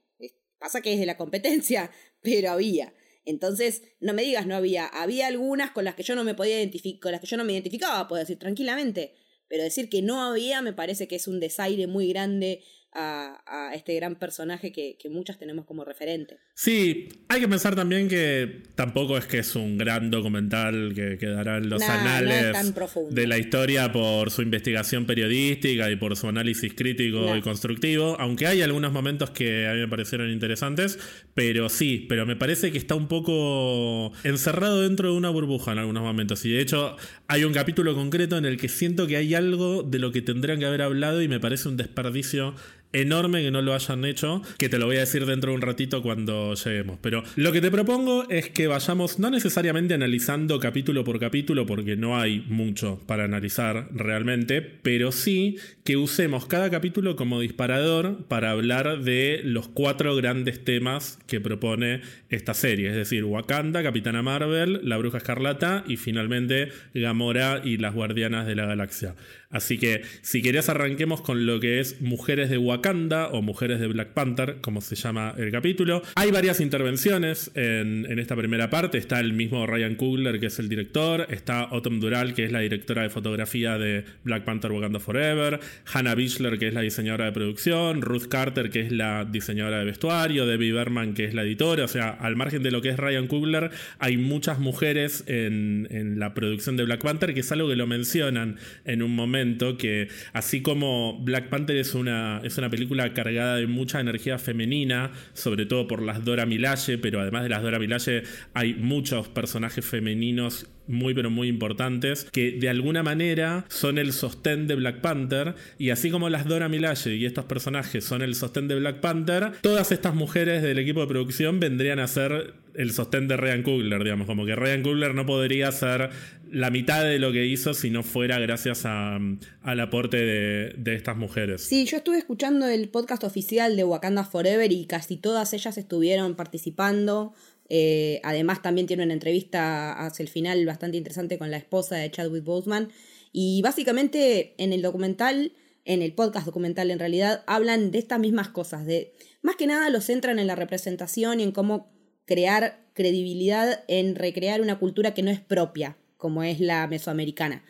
Pasa 0.60 0.82
que 0.82 0.94
es 0.94 1.00
de 1.00 1.06
la 1.06 1.18
competencia, 1.18 1.92
pero 2.22 2.52
había. 2.52 2.94
Entonces, 3.26 3.82
no 4.00 4.14
me 4.14 4.22
digas 4.22 4.46
no 4.46 4.56
había. 4.56 4.86
Había 4.86 5.28
algunas 5.28 5.72
con 5.72 5.84
las 5.84 5.96
que 5.96 6.04
yo 6.04 6.16
no 6.16 6.24
me 6.24 6.36
podía 6.36 6.60
identificar, 6.60 7.02
con 7.02 7.12
las 7.14 7.22
que 7.22 7.28
yo 7.28 7.38
no 7.38 7.44
me 7.44 7.54
identificaba, 7.54 8.08
puedo 8.08 8.20
decir 8.20 8.38
tranquilamente. 8.38 9.16
Pero 9.48 9.64
decir 9.64 9.90
que 9.90 10.02
no 10.02 10.24
había 10.24 10.62
me 10.62 10.74
parece 10.74 11.08
que 11.08 11.16
es 11.16 11.28
un 11.28 11.40
desaire 11.40 11.88
muy 11.88 12.10
grande 12.10 12.64
a, 12.92 13.72
este 13.74 13.94
gran 13.96 14.18
personaje 14.18 14.72
que, 14.72 14.98
muchas 15.10 15.38
tenemos 15.38 15.66
como 15.66 15.84
referente. 15.84 16.40
Sí, 16.58 17.10
hay 17.28 17.42
que 17.42 17.50
pensar 17.50 17.76
también 17.76 18.08
que 18.08 18.62
tampoco 18.76 19.18
es 19.18 19.26
que 19.26 19.40
es 19.40 19.58
un 19.58 19.78
gran 19.78 20.10
documental 20.10 20.94
que 20.96 21.18
quedará 21.18 21.58
en 21.58 21.70
los 21.70 21.82
anales 21.82 22.74
de 23.10 23.28
la 23.28 23.38
historia 23.38 23.92
por 23.92 24.32
su 24.32 24.42
investigación 24.42 25.06
periodística 25.06 25.92
y 25.92 25.98
por 25.98 26.16
su 26.16 26.30
análisis 26.30 26.74
crítico 26.74 27.36
y 27.36 27.42
constructivo, 27.42 28.16
aunque 28.22 28.48
hay 28.48 28.62
algunos 28.62 28.94
momentos 28.94 29.32
que 29.32 29.68
a 29.68 29.74
mí 29.74 29.82
me 29.82 29.90
parecieron 29.90 30.30
interesantes, 30.30 30.98
pero 31.34 31.68
sí, 31.68 32.06
pero 32.08 32.26
me 32.26 32.38
parece 32.38 32.72
que 32.72 32.78
está 32.78 32.96
un 32.96 33.10
poco 33.10 34.14
encerrado 34.24 34.82
dentro 34.82 35.12
de 35.12 35.18
una 35.18 35.32
burbuja 35.32 35.74
en 35.74 35.80
algunos 35.80 36.04
momentos. 36.04 36.46
Y 36.46 36.52
de 36.52 36.62
hecho 36.62 36.96
hay 37.28 37.44
un 37.44 37.52
capítulo 37.52 37.96
concreto 37.96 38.38
en 38.38 38.46
el 38.46 38.56
que 38.56 38.70
siento 38.70 39.08
que 39.08 39.18
hay 39.18 39.36
algo 39.36 39.84
de 39.84 40.00
lo 40.00 40.14
que 40.14 40.22
tendrían 40.22 40.60
que 40.60 40.68
haber 40.68 40.84
hablado 40.84 41.22
y 41.22 41.28
me 41.28 41.42
parece 41.42 41.68
un 41.68 41.76
desperdicio 41.76 42.56
enorme 43.02 43.42
que 43.42 43.52
no 43.52 43.62
lo 43.62 43.74
hayan 43.74 44.06
hecho, 44.06 44.42
que 44.58 44.70
te 44.70 44.80
lo 44.80 44.86
voy 44.86 44.98
a 44.98 45.02
decir 45.02 45.26
dentro 45.26 45.52
de 45.52 45.56
un 45.56 45.62
ratito 45.62 46.02
cuando 46.02 46.54
lleguemos. 46.56 46.98
Pero 47.02 47.24
lo 47.36 47.52
que 47.52 47.62
te 47.62 47.70
propongo 47.70 48.28
es 48.30 48.50
que 48.50 48.68
vayamos 48.68 49.20
no 49.20 49.30
necesariamente 49.30 49.94
analizando 49.94 50.60
capítulo 50.60 51.04
por 51.04 51.20
capítulo, 51.20 51.66
porque 51.66 51.96
no 51.96 52.18
hay 52.18 52.46
mucho 52.48 53.02
para 53.06 53.26
analizar 53.26 53.90
realmente, 53.92 54.62
pero 54.62 55.12
sí 55.12 55.58
que 55.84 55.98
usemos 55.98 56.46
cada 56.46 56.70
capítulo 56.70 57.16
como 57.16 57.42
disparador 57.42 58.26
para 58.28 58.52
hablar 58.52 59.02
de 59.02 59.42
los 59.44 59.68
cuatro 59.68 60.16
grandes 60.16 60.64
temas 60.64 61.20
que 61.28 61.42
propone 61.42 62.02
esta 62.30 62.54
serie, 62.54 62.90
es 62.90 62.96
decir, 62.96 63.24
Wakanda, 63.26 63.84
Capitana 63.84 64.22
Marvel, 64.22 64.80
La 64.84 64.98
Bruja 64.98 65.18
Escarlata 65.18 65.84
y 65.88 65.98
finalmente 65.98 66.70
Gamora 66.94 67.62
y 67.64 67.78
las 67.78 67.94
Guardianas 67.94 68.48
de 68.48 68.56
la 68.56 68.66
Galaxia. 68.66 69.16
Así 69.50 69.78
que 69.78 70.02
si 70.22 70.42
querés 70.42 70.68
arranquemos 70.70 71.22
con 71.22 71.46
lo 71.46 71.60
que 71.60 71.80
es 71.80 72.02
Mujeres 72.02 72.50
de 72.50 72.58
Wakanda 72.58 72.85
o 72.86 73.42
Mujeres 73.42 73.80
de 73.80 73.88
Black 73.88 74.10
Panther, 74.10 74.58
como 74.62 74.80
se 74.80 74.96
llama 74.96 75.34
el 75.40 75.50
capítulo. 75.50 76.04
Hay 76.14 76.30
varias 76.30 76.60
intervenciones 76.60 77.50
en, 77.56 78.06
esta 78.20 78.36
primera 78.36 78.70
parte. 78.70 79.00
Está 79.00 79.20
el 79.20 79.34
mismo 79.34 79.66
Ryan 79.66 79.96
Coogler, 79.96 80.40
que 80.40 80.46
es 80.48 80.60
el 80.60 80.70
director. 80.70 81.26
Está 81.32 81.62
Autumn 81.62 82.00
Dural, 82.00 82.36
que 82.36 82.44
es 82.44 82.52
la 82.52 82.60
directora 82.60 83.02
de 83.02 83.10
fotografía 83.10 83.80
de 83.80 84.06
Black 84.24 84.44
Panther 84.44 84.72
Wakanda 84.72 85.00
Forever. 85.00 85.60
Hannah 85.92 86.14
Bichler, 86.14 86.60
que 86.60 86.68
es 86.68 86.76
la 86.76 86.82
diseñadora 86.82 87.26
de 87.26 87.32
producción. 87.32 88.04
Ruth 88.04 88.28
Carter, 88.30 88.70
que 88.70 88.82
es 88.82 88.92
la 88.92 89.26
diseñadora 89.26 89.80
de 89.80 89.86
vestuario. 89.86 90.46
Debbie 90.46 90.72
Berman, 90.72 91.16
que 91.16 91.26
es 91.26 91.34
la 91.34 91.42
editora. 91.42 91.86
O 91.86 91.88
sea, 91.88 92.10
al 92.10 92.36
margen 92.36 92.62
de 92.62 92.70
lo 92.70 92.84
que 92.84 92.90
es 92.90 92.98
Ryan 92.98 93.26
Coogler, 93.26 93.72
hay 93.98 94.18
muchas 94.18 94.60
mujeres 94.60 95.24
en, 95.26 96.20
la 96.20 96.36
producción 96.36 96.78
de 96.78 96.84
Black 96.84 97.02
Panther, 97.02 97.34
que 97.34 97.40
es 97.40 97.52
algo 97.52 97.68
que 97.68 97.76
lo 97.76 97.88
mencionan 97.88 98.58
en 98.86 99.02
un 99.02 99.16
momento 99.16 99.76
que 99.76 100.08
así 100.34 100.62
como 100.62 101.20
Black 101.24 101.50
Panther 101.50 101.78
es 101.78 101.96
una 101.96 102.42
una 102.66 102.72
película 102.72 103.14
cargada 103.14 103.58
de 103.58 103.68
mucha 103.68 104.00
energía 104.00 104.40
femenina, 104.40 105.12
sobre 105.34 105.68
todo 105.68 105.88
por 105.88 106.02
las 106.02 106.26
Dora 106.26 106.48
Milaje, 106.48 106.98
pero 106.98 107.22
además 107.22 107.44
de 107.44 107.50
las 107.50 107.62
Dora 107.62 107.78
Milaje 107.78 108.24
hay 108.56 108.74
muchos 108.74 109.28
personajes 109.28 109.86
femeninos 109.86 110.66
muy 110.88 111.14
pero 111.14 111.30
muy 111.30 111.48
importantes 111.48 112.26
que 112.32 112.54
de 112.54 112.70
alguna 112.70 113.04
manera 113.04 113.66
son 113.70 113.98
el 114.00 114.14
sostén 114.14 114.68
de 114.68 114.76
Black 114.76 115.02
Panther 115.02 115.56
y 115.78 115.92
así 115.92 116.10
como 116.10 116.30
las 116.30 116.46
Dora 116.46 116.70
Milaje 116.70 117.16
y 117.16 117.26
estos 117.26 117.46
personajes 117.46 118.04
son 118.04 118.24
el 118.24 118.34
sostén 118.34 118.68
de 118.68 118.76
Black 118.76 119.00
Panther, 119.00 119.52
todas 119.62 119.92
estas 119.92 120.16
mujeres 120.16 120.64
del 120.64 120.80
equipo 120.80 121.02
de 121.02 121.08
producción 121.08 121.60
vendrían 121.60 122.00
a 122.00 122.08
ser 122.08 122.65
el 122.78 122.92
sostén 122.92 123.28
de 123.28 123.38
Ryan 123.38 123.64
Coogler, 123.64 124.04
digamos, 124.04 124.28
como 124.28 124.46
que 124.46 124.56
Ryan 124.56 124.84
Coogler 124.84 125.14
no 125.14 125.26
podría 125.26 125.72
ser 125.72 126.10
la 126.52 126.70
mitad 126.70 127.04
de 127.04 127.20
lo 127.20 127.32
que 127.32 127.46
hizo 127.46 127.74
si 127.74 127.90
no 127.90 128.04
fuera 128.04 128.40
gracias 128.40 128.86
al 128.86 129.80
aporte 129.80 130.18
de, 130.18 130.96
estas 130.96 131.18
mujeres. 131.18 131.62
Sí, 131.62 131.86
yo 131.86 131.98
estuve 131.98 132.18
escuchando 132.18 132.68
el 132.68 132.90
podcast 132.90 133.24
oficial 133.24 133.76
de 133.76 133.84
Wakanda 133.84 134.24
Forever 134.24 134.72
y 134.72 134.86
casi 134.86 135.18
todas 135.18 135.54
ellas 135.54 135.78
estuvieron 135.78 136.36
participando. 136.36 137.34
Eh, 137.68 138.22
además, 138.24 138.62
también 138.62 138.88
tiene 138.88 139.04
una 139.04 139.14
entrevista 139.14 139.94
hacia 140.06 140.24
el 140.24 140.30
final 140.30 140.66
bastante 140.66 140.98
interesante 140.98 141.38
con 141.38 141.52
la 141.52 141.58
esposa 141.58 141.96
de 141.96 142.12
Chadwick 142.12 142.44
Boseman. 142.44 142.90
Y 143.32 143.62
básicamente 143.62 144.54
en 144.58 144.72
el 144.72 144.82
documental, 144.82 145.52
en 145.84 146.02
el 146.02 146.14
podcast 146.14 146.46
documental 146.46 146.92
en 146.92 147.00
realidad, 147.00 147.44
hablan 147.48 147.92
de 147.92 148.00
estas 148.00 148.20
mismas 148.20 148.50
cosas. 148.50 148.86
De, 148.86 149.14
más 149.42 149.56
que 149.56 149.68
nada 149.68 149.90
lo 149.90 150.00
centran 150.00 150.40
en 150.40 150.48
la 150.48 150.56
representación 150.56 151.40
y 151.40 151.44
en 151.44 151.52
cómo 151.52 151.95
crear 152.26 152.86
credibilidad 152.94 153.84
en 153.88 154.16
recrear 154.16 154.62
una 154.62 154.80
cultura 154.80 155.14
que 155.14 155.24
no 155.24 155.32
es 155.32 155.40
propia, 155.40 155.98
como 156.18 156.44
es 156.44 156.60
la 156.60 156.88
mesoamericana. 156.88 157.64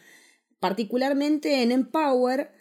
Particularmente 0.60 1.62
en 1.62 1.72
Empower, 1.72 2.52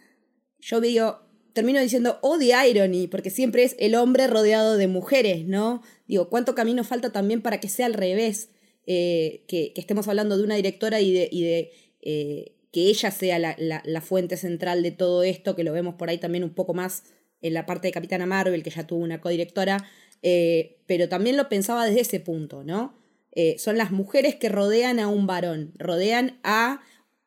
yo 0.58 0.80
digo, 0.80 1.20
termino 1.52 1.80
diciendo, 1.80 2.18
oh, 2.22 2.38
the 2.38 2.52
irony, 2.68 3.06
porque 3.06 3.30
siempre 3.30 3.62
es 3.62 3.76
el 3.78 3.94
hombre 3.94 4.26
rodeado 4.26 4.76
de 4.76 4.88
mujeres, 4.88 5.46
¿no? 5.46 5.82
Digo, 6.06 6.28
¿cuánto 6.28 6.54
camino 6.54 6.84
falta 6.84 7.12
también 7.12 7.42
para 7.42 7.60
que 7.60 7.68
sea 7.68 7.86
al 7.86 7.94
revés? 7.94 8.50
Eh, 8.86 9.44
que, 9.48 9.72
estemos 9.76 10.08
hablando 10.08 10.36
de 10.36 10.44
una 10.44 10.56
directora 10.56 11.00
y 11.00 11.12
de, 11.12 11.70
eh, 12.02 12.56
que 12.70 12.88
ella 12.88 13.10
sea 13.10 13.38
la, 13.38 13.56
la, 13.56 14.00
fuente 14.00 14.36
central 14.36 14.82
de 14.82 14.90
todo 14.90 15.22
esto, 15.22 15.54
que 15.54 15.64
lo 15.64 15.72
vemos 15.72 15.94
por 15.94 16.10
ahí 16.10 16.18
también 16.18 16.44
un 16.44 16.54
poco 16.54 16.74
más 16.74 17.04
en 17.40 17.54
la 17.54 17.66
parte 17.66 17.88
de 17.88 17.92
Capitana 17.92 18.26
Marvel, 18.26 18.62
que 18.62 18.70
ya 18.70 18.86
tuvo 18.86 19.02
una 19.02 19.20
codirectora, 19.20 19.86
eh, 20.22 20.78
pero 20.86 21.08
también 21.08 21.36
lo 21.36 21.48
pensaba 21.48 21.86
desde 21.86 22.00
ese 22.00 22.20
punto, 22.20 22.64
¿no? 22.64 22.94
Eh, 23.32 23.56
son 23.58 23.78
las 23.78 23.90
mujeres 23.90 24.36
que 24.36 24.48
rodean 24.48 25.00
a 25.00 25.08
un 25.08 25.26
varón, 25.26 25.72
rodean 25.76 26.38
a 26.44 26.80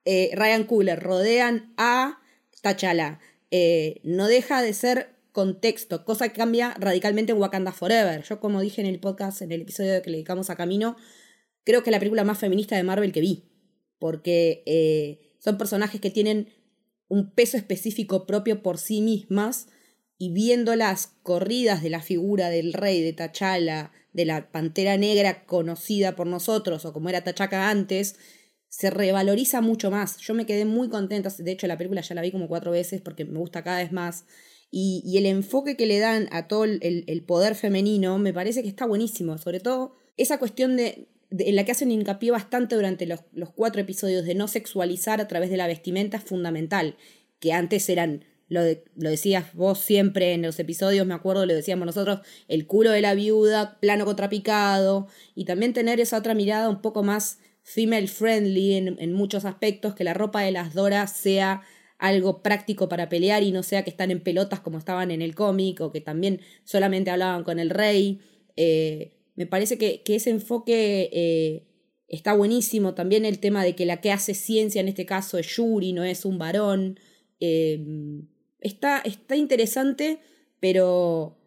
eh, 0.06 0.32
Ryan 0.34 0.64
Cooler, 0.64 1.00
rodean 1.00 1.74
a 1.78 2.20
T'Challa. 2.62 3.20
no 4.04 4.28
deja 4.28 4.62
de 4.62 4.74
ser 4.74 5.16
contexto, 5.32 6.06
cosa 6.06 6.30
que 6.30 6.38
cambia 6.38 6.76
radicalmente 6.80 7.32
en 7.32 7.40
Wakanda 7.40 7.72
Forever. 7.72 8.24
Yo, 8.24 8.40
como 8.40 8.62
dije 8.62 8.82
en 8.82 8.88
el 8.88 9.00
podcast, 9.00 9.42
en 9.42 9.52
el 9.52 9.62
episodio 9.62 10.02
que 10.02 10.10
le 10.10 10.18
dedicamos 10.18 10.50
a 10.50 10.56
Camino, 10.56 10.96
creo 11.64 11.84
que 11.84 11.90
es 11.90 11.92
la 11.92 12.00
película 12.00 12.24
más 12.24 12.40
feminista 12.40 12.76
de 12.76 12.84
Marvel 12.84 13.12
que 13.12 13.22
vi, 13.22 13.44
porque 14.00 15.20
son 15.40 15.58
personajes 15.58 16.02
que 16.02 16.10
tienen 16.10 16.50
un 17.10 17.32
peso 17.32 17.58
específico 17.58 18.26
propio 18.26 18.62
por 18.64 18.78
sí 18.78 19.02
mismas 19.02 19.68
y 20.18 20.32
viendo 20.32 20.76
las 20.76 21.08
corridas 21.24 21.84
de 21.84 21.90
la 21.90 22.02
figura 22.02 22.50
del 22.50 22.74
rey 22.74 23.02
de 23.02 23.14
Tachala, 23.14 23.92
de 24.14 24.26
la 24.26 24.52
pantera 24.52 24.98
negra 24.98 25.46
conocida 25.46 26.16
por 26.16 26.28
nosotros, 26.28 26.86
o 26.86 26.94
como 26.94 27.10
era 27.10 27.24
Tachaca 27.24 27.70
antes, 27.70 28.16
se 28.70 28.90
revaloriza 28.90 29.62
mucho 29.62 29.92
más. 29.92 30.18
Yo 30.18 30.34
me 30.34 30.46
quedé 30.46 30.66
muy 30.66 30.90
contenta, 30.90 31.30
de 31.38 31.52
hecho 31.52 31.68
la 31.68 31.78
película 31.78 32.02
ya 32.02 32.16
la 32.16 32.22
vi 32.22 32.32
como 32.32 32.48
cuatro 32.48 32.72
veces 32.72 33.02
porque 33.02 33.26
me 33.26 33.40
gusta 33.40 33.64
cada 33.64 33.78
vez 33.78 33.92
más. 33.92 34.26
Y, 34.70 35.18
el 35.18 35.26
enfoque 35.26 35.78
que 35.78 35.86
le 35.86 36.00
dan 36.00 36.28
a 36.32 36.48
todo 36.48 36.66
el, 36.66 37.24
poder 37.26 37.56
femenino 37.56 38.18
me 38.18 38.34
parece 38.34 38.64
que 38.64 38.68
está 38.68 38.86
buenísimo, 38.86 39.38
sobre 39.38 39.62
todo 39.62 39.96
esa 40.18 40.40
cuestión 40.40 40.76
de, 40.76 41.08
en 41.30 41.56
la 41.56 41.64
que 41.64 41.72
hacen 41.72 41.92
hincapié 41.92 42.32
bastante 42.32 42.76
durante 42.76 43.06
los, 43.06 43.22
los 43.32 43.52
cuatro 43.52 43.82
episodios 43.82 44.26
de 44.26 44.36
no 44.36 44.48
sexualizar 44.48 45.22
a 45.22 45.28
través 45.28 45.50
de 45.50 45.58
la 45.58 45.68
vestimenta 45.68 46.18
es 46.18 46.24
fundamental, 46.24 46.98
que 47.40 47.54
antes 47.54 47.88
eran 47.88 48.26
lo, 48.50 48.64
decías 48.96 49.54
vos 49.54 49.80
siempre 49.80 50.34
en 50.34 50.42
los 50.42 50.60
episodios, 50.60 51.06
me 51.06 51.14
acuerdo, 51.14 51.46
lo 51.46 51.54
decíamos 51.54 51.86
nosotros, 51.86 52.22
el 52.48 52.66
culo 52.66 52.92
de 52.92 53.02
la 53.02 53.14
viuda, 53.14 53.78
plano 53.80 54.06
contrapicado, 54.06 55.08
y 55.36 55.46
también 55.46 55.74
tener 55.74 56.00
esa 56.00 56.18
otra 56.18 56.34
mirada 56.34 56.70
un 56.70 56.82
poco 56.82 57.04
más 57.04 57.40
female 57.64 58.08
friendly 58.08 58.76
en, 58.76 59.14
muchos 59.14 59.44
aspectos, 59.44 59.96
que 59.96 60.06
la 60.06 60.14
ropa 60.14 60.42
de 60.42 60.52
las 60.52 60.74
Doras 60.74 61.12
sea 61.12 61.62
algo 61.98 62.42
práctico 62.42 62.88
para 62.88 63.10
pelear 63.10 63.44
y 63.44 63.52
no 63.52 63.64
sea 63.64 63.84
que 63.84 63.90
están 63.90 64.12
en 64.12 64.22
pelotas 64.22 64.60
como 64.60 64.78
estaban 64.78 65.12
en 65.12 65.22
el 65.22 65.36
cómic 65.36 65.82
o 65.82 65.92
que 65.92 66.00
también 66.00 66.42
solamente 66.64 67.12
hablaban 67.12 67.44
con 67.44 67.60
el 67.60 67.72
rey. 67.72 68.22
Eh, 68.56 69.18
me 69.36 69.48
parece 69.48 69.78
que, 69.78 70.02
ese 70.06 70.30
enfoque 70.30 71.10
eh, 71.12 71.64
está 72.08 72.34
buenísimo. 72.34 72.94
También 72.94 73.26
el 73.26 73.40
tema 73.40 73.64
de 73.64 73.76
que 73.76 73.86
la 73.86 74.00
que 74.00 74.12
hace 74.12 74.34
ciencia 74.34 74.80
en 74.80 74.88
este 74.88 75.06
caso 75.06 75.38
es 75.38 75.48
Yuri, 75.48 75.92
no 75.92 76.04
es 76.04 76.24
un 76.24 76.38
varón. 76.38 77.00
Eh, 77.40 77.84
está, 78.60 79.00
está 79.00 79.36
interesante, 79.36 80.20
pero 80.60 81.38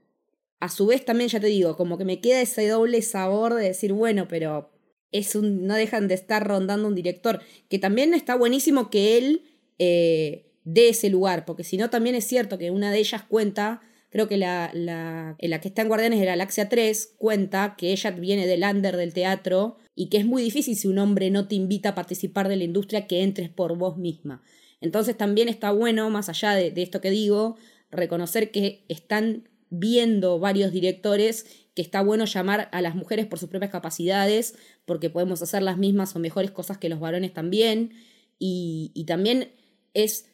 a 0.61 0.69
su 0.69 0.87
vez 0.87 1.05
también, 1.05 1.31
ya 1.31 1.41
te 1.41 1.47
digo, 1.47 1.77
como 1.77 1.99
que 1.99 2.05
me 2.05 2.21
queda 2.21 2.41
ese 2.41 2.69
doble 2.69 3.03
sabor 3.03 3.55
de 3.55 3.65
decir, 3.65 3.93
bueno, 3.93 4.29
pero 4.29 4.71
es 5.13 5.35
un, 5.35 5.67
no 5.67 5.75
dejan 5.75 6.09
de 6.09 6.15
estar 6.15 6.47
rondando 6.47 6.87
un 6.87 6.95
director, 6.95 7.41
que 7.69 7.79
también 7.79 8.15
está 8.15 8.37
buenísimo 8.37 8.91
que 8.91 9.19
él 9.19 9.43
eh, 9.79 10.53
dé 10.65 10.91
ese 10.91 11.09
lugar, 11.09 11.45
porque 11.45 11.65
si 11.65 11.77
no 11.77 11.91
también 11.91 12.15
es 12.15 12.27
cierto 12.27 12.59
que 12.59 12.71
una 12.71 12.93
de 12.93 12.99
ellas 12.99 13.23
cuenta, 13.23 13.81
creo 14.11 14.29
que 14.29 14.37
la, 14.37 14.71
la, 14.75 15.37
la 15.41 15.61
que 15.61 15.69
está 15.69 15.83
en 15.83 15.89
Guardianes 15.89 16.21
de 16.21 16.27
la 16.27 16.33
Galaxia 16.33 16.69
3 16.69 17.15
cuenta 17.17 17.75
que 17.79 17.93
ella 17.93 18.11
viene 18.11 18.47
del 18.47 18.63
under 18.63 18.97
del 18.97 19.15
teatro 19.15 19.79
y 19.95 20.09
que 20.09 20.19
es 20.19 20.27
muy 20.27 20.43
difícil 20.43 20.77
si 20.77 20.89
un 20.89 20.99
hombre 20.99 21.31
no 21.31 21.49
te 21.49 21.55
invita 21.55 21.91
a 21.91 21.95
participar 21.95 22.49
de 22.49 22.57
la 22.57 22.65
industria 22.65 23.07
que 23.07 23.23
entres 23.23 23.49
por 23.49 23.77
vos 23.77 23.97
misma. 23.97 24.43
Entonces 24.81 25.17
también 25.17 25.49
está 25.49 25.73
bueno, 25.73 26.09
más 26.11 26.29
allá 26.29 26.55
de, 26.55 26.73
esto 26.77 27.01
que 27.01 27.11
digo, 27.11 27.57
reconocer 27.91 28.51
que 28.51 28.85
están 28.89 29.49
viendo 29.69 30.39
varios 30.39 30.73
directores 30.73 31.47
que 31.75 31.83
está 31.83 32.03
bueno 32.03 32.25
llamar 32.25 32.69
a 32.73 32.83
las 32.83 32.95
mujeres 32.95 33.27
por 33.27 33.39
sus 33.39 33.49
propias 33.49 33.71
capacidades, 33.71 34.55
porque 34.87 35.11
podemos 35.11 35.43
hacer 35.43 35.63
las 35.63 35.79
mismas 35.79 36.17
o 36.17 36.19
mejores 36.19 36.51
cosas 36.51 36.79
que 36.79 36.89
los 36.89 36.99
varones 36.99 37.33
también. 37.33 37.93
Y, 38.39 39.05
también 39.07 39.53
es, 39.95 40.27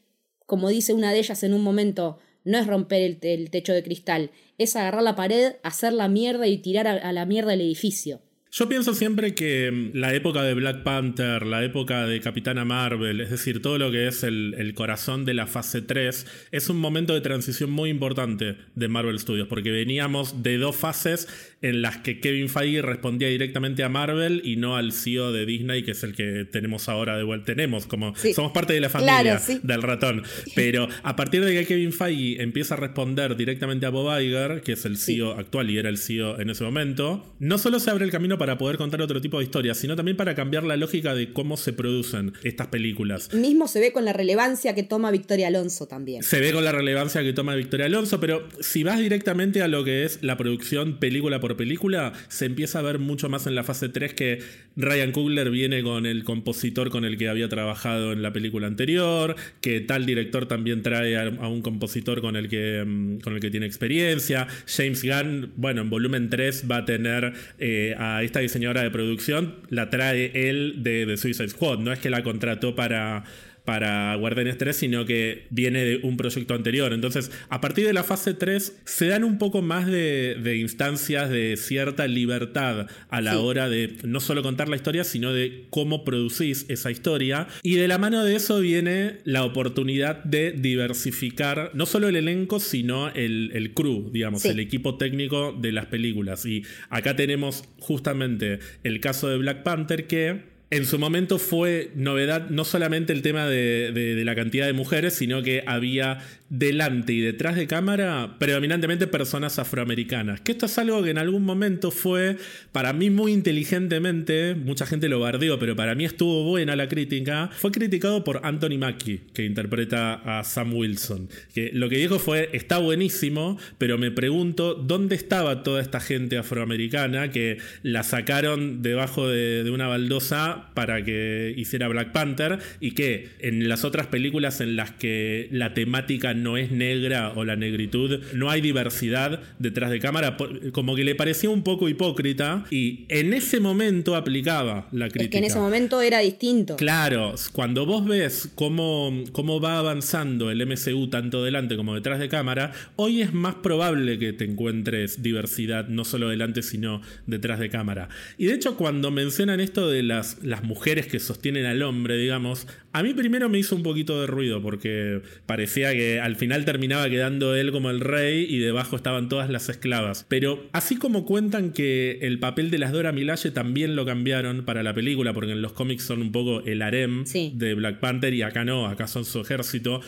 como 0.47 0.69
dice 0.69 0.95
una 0.95 1.13
de 1.13 1.19
ellas 1.19 1.43
en 1.43 1.53
un 1.53 1.63
momento, 1.63 2.19
no 2.45 2.57
es 2.57 2.67
romper 2.67 3.19
el, 3.21 3.51
techo 3.51 3.73
de 3.73 3.83
cristal, 3.83 4.31
es 4.59 4.77
agarrar 4.77 5.03
la 5.03 5.17
pared, 5.17 5.57
hacer 5.63 5.93
la 5.93 6.09
mierda 6.09 6.47
y 6.47 6.59
tirar 6.59 6.87
a 6.87 7.13
la 7.13 7.27
mierda 7.27 7.53
el 7.53 7.61
edificio. 7.61 8.21
Yo 8.59 8.71
pienso 8.71 8.95
siempre 8.95 9.35
que 9.35 9.71
mm, 9.71 9.99
la 9.99 10.15
época 10.15 10.43
de 10.43 10.55
Black 10.55 10.83
Panther, 10.83 11.45
la 11.45 11.63
época 11.63 12.07
de 12.07 12.23
Capitana 12.23 12.65
Marvel, 12.65 13.21
es 13.21 13.29
decir, 13.29 13.61
todo 13.61 13.77
lo 13.77 13.91
que 13.91 14.07
es 14.07 14.23
el, 14.23 14.73
corazón 14.75 15.27
de 15.27 15.35
la 15.35 15.47
fase 15.47 15.83
3, 15.83 16.27
es 16.53 16.71
un 16.71 16.79
momento 16.79 17.13
de 17.13 17.21
transición 17.21 17.71
muy 17.71 17.91
importante 17.91 18.57
de 18.75 18.89
Marvel 18.89 19.19
Studios, 19.19 19.47
porque 19.47 19.71
veníamos 19.71 20.43
de 20.43 20.57
dos 20.57 20.75
fases 20.75 21.29
en 21.61 21.83
las 21.83 21.99
que 21.99 22.19
Kevin 22.21 22.49
Feige 22.49 22.81
respondía 22.81 23.29
directamente 23.29 23.85
a 23.85 23.91
Marvel 23.91 24.41
y 24.43 24.57
no 24.57 24.77
al 24.77 24.93
CEO 24.93 25.33
de 25.33 25.45
Disney, 25.45 25.83
que 25.83 25.91
es 25.91 26.03
el 26.03 26.15
que 26.15 26.47
tenemos 26.51 26.89
ahora 26.89 27.19
de 27.19 27.25
vuelta. 27.25 27.47
Tenemos, 27.47 27.87
como 27.87 28.15
somos 28.35 28.53
parte 28.53 28.73
de 28.73 28.81
la 28.81 28.89
familia 28.89 29.39
del 29.63 29.83
ratón. 29.83 30.23
Pero 30.55 30.89
a 31.03 31.15
partir 31.15 31.45
de 31.45 31.53
que 31.53 31.67
Kevin 31.67 31.93
Feige 31.93 32.43
empieza 32.43 32.75
a 32.75 32.79
responder 32.79 33.37
directamente 33.37 33.85
a 33.85 33.91
Bob 33.91 34.19
Iger, 34.19 34.63
que 34.63 34.73
es 34.73 34.85
el 34.87 34.97
CEO 34.97 35.33
actual 35.33 35.71
y 35.71 35.77
era 35.77 35.91
el 35.91 35.99
CEO 35.99 36.41
en 36.41 36.49
ese 36.49 36.65
momento, 36.65 37.35
no 37.39 37.59
solo 37.59 37.81
se 37.81 37.91
abre 37.91 38.07
el 38.07 38.11
camino 38.11 38.39
para 38.39 38.46
para 38.47 38.59
poder 38.59 38.77
contar 38.77 39.03
otro 39.03 39.21
tipo 39.21 39.39
de 39.39 39.45
historias, 39.45 39.77
sino 39.77 39.97
también 39.97 40.17
para 40.17 40.37
cambiar 40.37 40.63
la 40.63 40.77
lógica 40.77 41.17
de 41.17 41.33
cómo 41.33 41.57
se 41.57 41.73
producen 41.73 42.33
estas 42.45 42.69
películas. 42.69 43.35
Mismo 43.35 43.67
se 43.67 43.81
ve 43.81 43.91
con 43.91 44.05
la 44.05 44.13
relevancia 44.13 44.73
que 44.73 44.85
toma 44.85 45.11
Victoria 45.11 45.49
Alonso 45.49 45.89
también. 45.89 46.23
Se 46.23 46.39
ve 46.39 46.53
con 46.53 46.63
la 46.63 46.71
relevancia 46.71 47.25
que 47.25 47.33
toma 47.33 47.57
Victoria 47.57 47.87
Alonso, 47.87 48.21
pero 48.21 48.47
si 48.61 48.85
vas 48.85 49.01
directamente 49.01 49.63
a 49.63 49.67
lo 49.67 49.83
que 49.83 50.05
es 50.05 50.21
la 50.23 50.37
producción 50.37 51.01
película 51.01 51.41
por 51.41 51.57
película, 51.57 52.13
se 52.29 52.45
empieza 52.45 52.79
a 52.79 52.83
ver 52.83 53.01
mucho 53.01 53.29
más 53.29 53.49
en 53.49 53.57
la 53.57 53.65
fase 53.65 53.89
3 53.89 54.15
que 54.15 54.39
Ryan 54.77 55.11
Coogler 55.11 55.51
viene 55.51 55.83
con 55.83 56.07
el 56.07 56.23
compositor 56.23 56.91
con 56.91 57.05
el 57.05 57.19
que 57.19 57.29
había 57.29 57.49
trabajado 57.49 58.13
en 58.13 58.23
la 58.23 58.33
película 58.33 58.69
anterior, 58.69 59.35
que 59.61 59.81
tal 59.81 60.07
director 60.07 60.47
también 60.47 60.83
trae 60.83 61.17
a, 61.17 61.49
un 61.49 61.63
compositor 61.63 62.21
con 62.21 62.37
el, 62.37 62.49
que, 62.49 62.85
mm, 62.87 63.19
con 63.19 63.35
el 63.35 63.41
que 63.41 63.51
tiene 63.51 63.67
experiencia. 63.67 64.47
James 64.69 65.03
Gunn, 65.03 65.53
bueno, 65.57 65.83
en 65.83 65.91
volumen 65.91 66.31
3 66.31 66.67
va 66.71 66.77
a 66.77 66.85
tener 66.85 67.33
eh, 67.59 67.97
a 67.99 68.23
esta 68.27 68.41
diseñadora 68.41 68.83
de 68.83 68.91
producción 68.91 69.55
la 69.71 69.91
trae 69.91 70.49
él 70.49 70.75
de, 70.79 71.07
de 71.07 71.17
Suicide 71.17 71.49
Squad, 71.49 71.79
no 71.79 71.93
es 71.93 71.99
que 71.99 72.11
la 72.11 72.23
contrató 72.23 72.75
para, 72.75 73.25
para 73.67 74.15
Guardianes 74.15 74.57
3, 74.57 74.75
sino 74.75 75.05
que 75.05 75.47
viene 75.51 75.85
de 75.85 75.97
un 76.03 76.17
proyecto 76.17 76.55
anterior. 76.55 76.95
Entonces, 76.95 77.31
a 77.51 77.61
partir 77.61 77.85
de 77.85 77.93
la 77.93 78.05
fase 78.05 78.33
3, 78.33 78.81
se 78.85 79.07
dan 79.09 79.25
un 79.25 79.37
poco 79.37 79.61
más 79.61 79.87
de, 79.87 80.57
instancias 80.59 81.29
de 81.29 81.57
cierta 81.59 82.07
libertad 82.07 82.87
a 83.11 83.21
la 83.21 83.41
hora 83.41 83.69
de 83.69 83.97
no 84.05 84.21
solo 84.21 84.43
contar 84.43 84.69
la 84.69 84.77
historia, 84.77 85.05
sino 85.05 85.33
de 85.33 85.67
cómo 85.69 86.05
producís 86.05 86.65
esa 86.69 86.91
historia. 86.91 87.49
Y 87.63 87.75
de 87.75 87.89
la 87.89 87.99
mano 87.99 88.25
de 88.25 88.37
eso 88.37 88.61
viene 88.61 89.19
la 89.25 89.45
oportunidad 89.45 90.25
de 90.25 90.53
diversificar 90.53 91.73
no 91.75 91.85
solo 91.85 92.09
el 92.09 92.17
elenco, 92.17 92.61
sino 92.61 93.09
el, 93.09 93.51
el 93.53 93.75
crew, 93.75 94.11
digamos, 94.13 94.45
el 94.45 94.61
equipo 94.61 94.97
técnico 94.97 95.53
de 95.53 95.73
las 95.73 95.87
películas. 95.87 96.47
Y 96.47 96.63
acá 96.89 97.17
tenemos 97.17 97.65
justamente 97.81 98.61
el 98.85 99.01
caso 99.01 99.29
de 99.29 99.39
Black 99.39 99.65
Panther 99.65 100.07
que 100.07 100.56
en 100.71 100.85
su 100.85 100.99
momento 100.99 101.39
fue 101.39 101.93
novedad 101.95 102.49
no 102.51 102.65
solamente 102.65 103.13
el 103.13 103.23
tema 103.23 103.47
de, 103.47 104.23
la 104.25 104.35
cantidad 104.35 104.67
de 104.67 104.73
mujeres, 104.73 105.15
sino 105.15 105.43
que 105.43 105.63
había 105.67 106.21
delante 106.49 107.13
y 107.13 107.21
detrás 107.21 107.57
de 107.57 107.67
cámara 107.67 108.37
predominantemente 108.39 109.07
personas 109.07 109.59
afroamericanas. 109.59 110.41
Que 110.41 110.53
esto 110.53 110.67
es 110.67 110.79
algo 110.79 111.03
que 111.03 111.11
en 111.11 111.19
algún 111.19 111.43
momento 111.43 111.91
fue, 111.91 112.37
para 112.73 112.93
mí 112.93 113.11
muy 113.11 113.33
inteligentemente, 113.33 114.55
mucha 114.55 114.87
gente 114.87 115.09
lo 115.09 115.21
bardeó, 115.21 115.59
pero 115.59 115.75
para 115.75 115.95
mí 115.95 116.05
estuvo 116.05 116.45
buena 116.45 116.77
la 116.77 116.89
crítica, 116.89 117.51
fue 117.53 117.73
criticado 117.73 118.23
por 118.25 118.41
Anthony 118.45 118.79
Mackie, 118.79 119.23
que 119.35 119.45
interpreta 119.45 120.15
a 120.15 120.45
Sam 120.45 120.75
Wilson. 120.75 121.29
Que 121.55 121.71
lo 121.73 121.89
que 121.89 121.99
dijo 121.99 122.19
fue, 122.19 122.51
está 122.53 122.79
buenísimo, 122.79 123.59
pero 123.79 123.99
me 123.99 124.11
pregunto 124.11 124.75
dónde 124.75 125.17
estaba 125.17 125.63
toda 125.63 125.81
esta 125.81 126.01
gente 126.01 126.39
afroamericana 126.39 127.31
que 127.31 127.59
la 127.83 128.03
sacaron 128.03 128.83
debajo 128.83 129.29
de, 129.29 129.65
de 129.65 129.71
una 129.71 129.89
baldosa 129.89 130.71
para 130.75 131.03
que 131.03 131.55
hiciera 131.57 131.89
Black 131.89 132.13
Panther 132.13 132.59
y 132.81 132.93
que 132.93 133.29
en 133.41 133.69
las 133.69 133.85
otras 133.85 134.07
películas 134.07 134.61
en 134.61 134.77
las 134.77 134.93
que 134.93 135.49
la 135.51 135.75
temática 135.75 136.36
no 136.37 136.57
es 136.57 136.71
negra 136.71 137.33
o 137.35 137.45
la 137.45 137.57
negritud, 137.57 138.21
no 138.35 138.51
hay 138.51 138.61
diversidad 138.61 139.41
detrás 139.59 139.91
de 139.91 140.01
cámara, 140.01 140.37
como 140.73 140.95
que 140.95 141.05
le 141.05 141.15
parecía 141.15 141.51
un 141.51 141.63
poco 141.63 141.89
hipócrita 141.89 142.65
y 142.71 143.05
en 143.09 143.33
ese 143.33 143.61
momento 143.61 144.17
aplicaba 144.17 144.89
la 144.93 145.09
crítica. 145.09 145.25
Es 145.25 145.31
que 145.31 145.39
en 145.39 145.45
ese 145.45 145.59
momento 145.59 146.01
era 146.01 146.21
distinto. 146.21 146.77
Claro, 146.77 147.35
cuando 147.53 147.87
vos 147.87 148.05
ves 148.05 148.51
cómo, 148.55 149.25
cómo 149.33 149.61
va 149.61 149.79
avanzando 149.79 150.51
el 150.51 150.65
MCU 150.67 151.09
tanto 151.09 151.45
delante 151.45 151.77
como 151.77 151.95
detrás 151.95 152.19
de 152.19 152.29
cámara, 152.29 152.73
hoy 152.97 153.23
es 153.23 153.33
más 153.33 153.57
probable 153.57 154.19
que 154.19 154.33
te 154.33 154.45
encuentres 154.45 155.23
diversidad 155.23 155.89
no 155.89 156.05
solo 156.05 156.29
delante 156.29 156.63
sino 156.63 157.01
detrás 157.27 157.59
de 157.59 157.71
cámara. 157.71 158.09
Y 158.39 158.47
de 158.47 158.55
hecho 158.55 158.77
cuando 158.77 159.11
mencionan 159.11 159.61
esto 159.61 159.91
de 159.91 160.03
las, 160.03 160.43
las 160.43 160.63
mujeres 160.63 161.07
que 161.07 161.21
sostienen 161.21 161.67
al 161.67 161.83
hombre, 161.83 162.17
digamos, 162.17 162.67
a 162.93 163.03
mí 163.03 163.13
primero 163.15 163.49
me 163.49 163.59
hizo 163.59 163.77
un 163.77 163.83
poquito 163.83 164.21
de 164.21 164.27
ruido 164.27 164.63
porque 164.63 165.21
parecía 165.45 165.93
que 165.93 166.21
al 166.27 166.37
final 166.37 166.65
terminaba 166.65 167.09
quedando 167.09 167.55
él 167.55 167.73
como 167.73 167.89
el 167.89 168.01
rey 168.01 168.47
y 168.49 168.59
debajo 168.59 168.97
estaban 168.97 169.29
todas 169.29 169.49
las 169.49 169.69
esclavas. 169.69 170.27
Pero 170.29 170.69
así 170.73 170.97
como 170.97 171.25
cuentan 171.25 171.73
que 171.73 172.19
el 172.23 172.39
papel 172.41 172.71
de 172.71 172.79
las 172.79 172.93
Dora 172.93 173.13
Milaje 173.13 173.53
también 173.53 173.97
lo 173.97 174.05
cambiaron 174.05 174.65
para 174.65 174.83
la 174.83 174.93
película, 174.93 175.33
porque 175.33 175.53
en 175.53 175.63
los 175.63 175.73
cómics 175.73 176.03
son 176.03 176.21
un 176.21 176.33
poco 176.33 176.63
el 176.67 176.83
harem 176.83 177.25
de 177.25 177.75
Black 177.75 178.01
Panther 178.01 178.35
y 178.35 178.43
acá 178.43 178.65
no, 178.65 178.87
acá 178.87 179.07
son 179.07 179.25
su 179.25 179.41
ejército. 179.41 180.01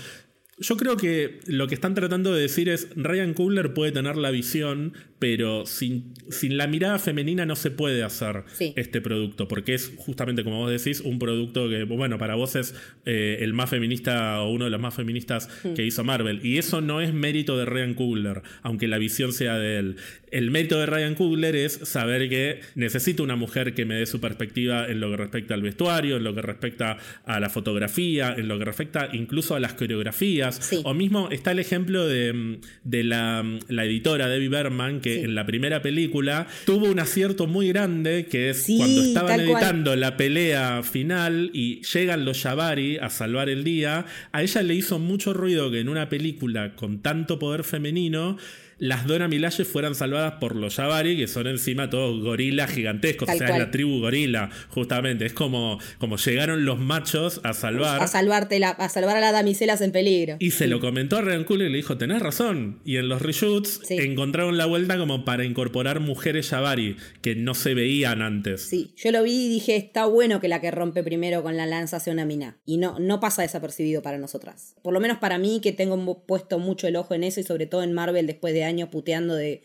Yo 0.60 0.76
creo 0.76 0.96
que 0.96 1.38
lo 1.46 1.68
que 1.68 1.74
están 1.74 1.94
tratando 1.94 2.34
de 2.34 2.42
decir 2.42 2.68
es, 2.68 2.88
Ryan 2.96 3.32
Coogler 3.32 3.74
puede 3.74 3.92
tener 3.92 4.16
la 4.16 4.32
visión, 4.32 4.92
pero 5.18 5.66
sin, 5.66 6.14
sin 6.30 6.56
la 6.56 6.66
mirada 6.66 6.98
femenina 6.98 7.46
no 7.46 7.56
se 7.56 7.70
puede 7.70 8.02
hacer 8.02 8.44
este 8.58 9.00
producto, 9.00 9.48
porque 9.48 9.74
es 9.74 9.92
justamente, 9.96 10.44
como 10.44 10.58
vos 10.58 10.70
decís, 10.70 11.00
un 11.00 11.18
producto 11.18 11.68
que, 11.68 11.84
bueno, 11.84 12.18
para 12.18 12.34
vos 12.34 12.56
es 12.56 12.74
eh, 13.04 13.38
el 13.40 13.52
más 13.52 13.70
feminista 13.70 14.40
o 14.42 14.50
uno 14.50 14.66
de 14.66 14.70
los 14.70 14.80
más 14.80 14.94
feministas 14.94 15.48
hmm. 15.64 15.74
que 15.74 15.84
hizo 15.84 16.04
Marvel. 16.04 16.40
Y 16.44 16.58
eso 16.58 16.80
no 16.80 17.00
es 17.00 17.12
mérito 17.12 17.56
de 17.56 17.64
Ryan 17.64 17.94
Coogler, 17.94 18.42
aunque 18.62 18.88
la 18.88 18.98
visión 18.98 19.32
sea 19.32 19.58
de 19.58 19.78
él. 19.78 19.96
El 20.30 20.50
mérito 20.50 20.78
de 20.78 20.86
Ryan 20.86 21.14
Coogler 21.14 21.56
es 21.56 21.72
saber 21.72 22.28
que 22.28 22.60
necesito 22.74 23.22
una 23.22 23.36
mujer 23.36 23.74
que 23.74 23.84
me 23.84 23.94
dé 23.94 24.06
su 24.06 24.20
perspectiva 24.20 24.86
en 24.86 25.00
lo 25.00 25.10
que 25.10 25.16
respecta 25.16 25.54
al 25.54 25.62
vestuario, 25.62 26.16
en 26.16 26.24
lo 26.24 26.34
que 26.34 26.42
respecta 26.42 26.98
a 27.24 27.40
la 27.40 27.48
fotografía, 27.48 28.34
en 28.36 28.48
lo 28.48 28.58
que 28.58 28.64
respecta 28.64 29.08
incluso 29.12 29.54
a 29.54 29.60
las 29.60 29.74
coreografías. 29.74 30.70
O 30.84 30.94
mismo 30.94 31.28
está 31.30 31.52
el 31.52 31.58
ejemplo 31.58 32.06
de, 32.06 32.58
la, 32.84 33.44
editora 33.68 34.28
Debbie 34.28 34.48
Berman, 34.48 35.00
que 35.00 35.07
en 35.16 35.34
la 35.34 35.46
primera 35.46 35.82
película 35.82 36.46
tuvo 36.64 36.86
un 36.86 36.98
acierto 36.98 37.46
muy 37.46 37.68
grande, 37.68 38.26
que 38.26 38.50
es 38.50 38.66
cuando 38.66 39.02
estaban 39.02 39.40
editando 39.40 39.96
la 39.96 40.16
pelea 40.16 40.82
final 40.82 41.50
y 41.52 41.82
llegan 41.82 42.24
los 42.24 42.42
Jabari 42.42 42.98
a 42.98 43.10
salvar 43.10 43.48
el 43.48 43.64
día, 43.64 44.06
a 44.32 44.42
ella 44.42 44.62
le 44.62 44.74
hizo 44.74 44.98
mucho 44.98 45.32
ruido 45.32 45.70
que 45.70 45.80
en 45.80 45.88
una 45.88 46.08
película 46.08 46.74
con 46.74 47.00
tanto 47.00 47.38
poder 47.38 47.64
femenino 47.64 48.36
las 48.78 49.06
Dora 49.06 49.28
Milaje 49.28 49.64
fueran 49.64 49.94
salvadas 49.94 50.34
por 50.34 50.54
los 50.54 50.76
Jabari, 50.76 51.16
que 51.16 51.26
son 51.26 51.46
encima 51.46 51.90
todos 51.90 52.22
gorilas 52.22 52.70
gigantescos, 52.70 53.28
o 53.28 53.36
sea, 53.36 53.48
es 53.48 53.58
la 53.58 53.70
tribu 53.70 54.00
gorila, 54.00 54.50
justamente. 54.68 55.26
Es 55.26 55.32
como, 55.32 55.78
como 55.98 56.16
llegaron 56.16 56.64
los 56.64 56.78
machos 56.78 57.40
a 57.44 57.54
salvar. 57.54 58.02
A, 58.02 58.06
salvarte 58.06 58.58
la, 58.58 58.70
a 58.70 58.88
salvar 58.88 59.16
a 59.16 59.20
las 59.20 59.32
damiselas 59.32 59.80
en 59.80 59.92
peligro. 59.92 60.36
Y 60.38 60.52
se 60.52 60.66
lo 60.66 60.80
comentó 60.80 61.16
a 61.16 61.22
Ryan 61.22 61.44
Coogler 61.44 61.68
y 61.68 61.72
le 61.72 61.76
dijo, 61.78 61.98
tenés 61.98 62.22
razón. 62.22 62.80
Y 62.84 62.96
en 62.96 63.08
los 63.08 63.22
reshoots 63.22 63.90
encontraron 63.90 64.56
la 64.56 64.66
vuelta 64.66 64.98
como 64.98 65.24
para 65.24 65.44
incorporar 65.44 66.00
mujeres 66.00 66.48
Jabari, 66.48 66.96
que 67.20 67.34
no 67.34 67.54
se 67.54 67.74
veían 67.74 68.22
antes. 68.22 68.62
Sí, 68.62 68.92
yo 68.96 69.10
lo 69.10 69.22
vi 69.22 69.46
y 69.46 69.48
dije, 69.48 69.76
está 69.76 70.06
bueno 70.06 70.40
que 70.40 70.48
la 70.48 70.60
que 70.60 70.70
rompe 70.70 71.02
primero 71.02 71.42
con 71.42 71.56
la 71.56 71.66
lanza 71.66 72.00
sea 72.00 72.12
una 72.12 72.24
mina. 72.24 72.58
Y 72.64 72.78
no, 72.78 72.98
no 72.98 73.20
pasa 73.20 73.42
desapercibido 73.42 74.02
para 74.02 74.18
nosotras. 74.18 74.76
Por 74.82 74.92
lo 74.94 75.00
menos 75.00 75.18
para 75.18 75.38
mí, 75.38 75.60
que 75.62 75.72
tengo 75.72 76.26
puesto 76.26 76.58
mucho 76.58 76.86
el 76.86 76.96
ojo 76.96 77.14
en 77.14 77.24
eso 77.24 77.40
y 77.40 77.42
sobre 77.42 77.66
todo 77.66 77.82
en 77.82 77.92
Marvel 77.92 78.26
después 78.26 78.54
de 78.54 78.67
años 78.68 78.90
puteando 78.90 79.34
de, 79.34 79.62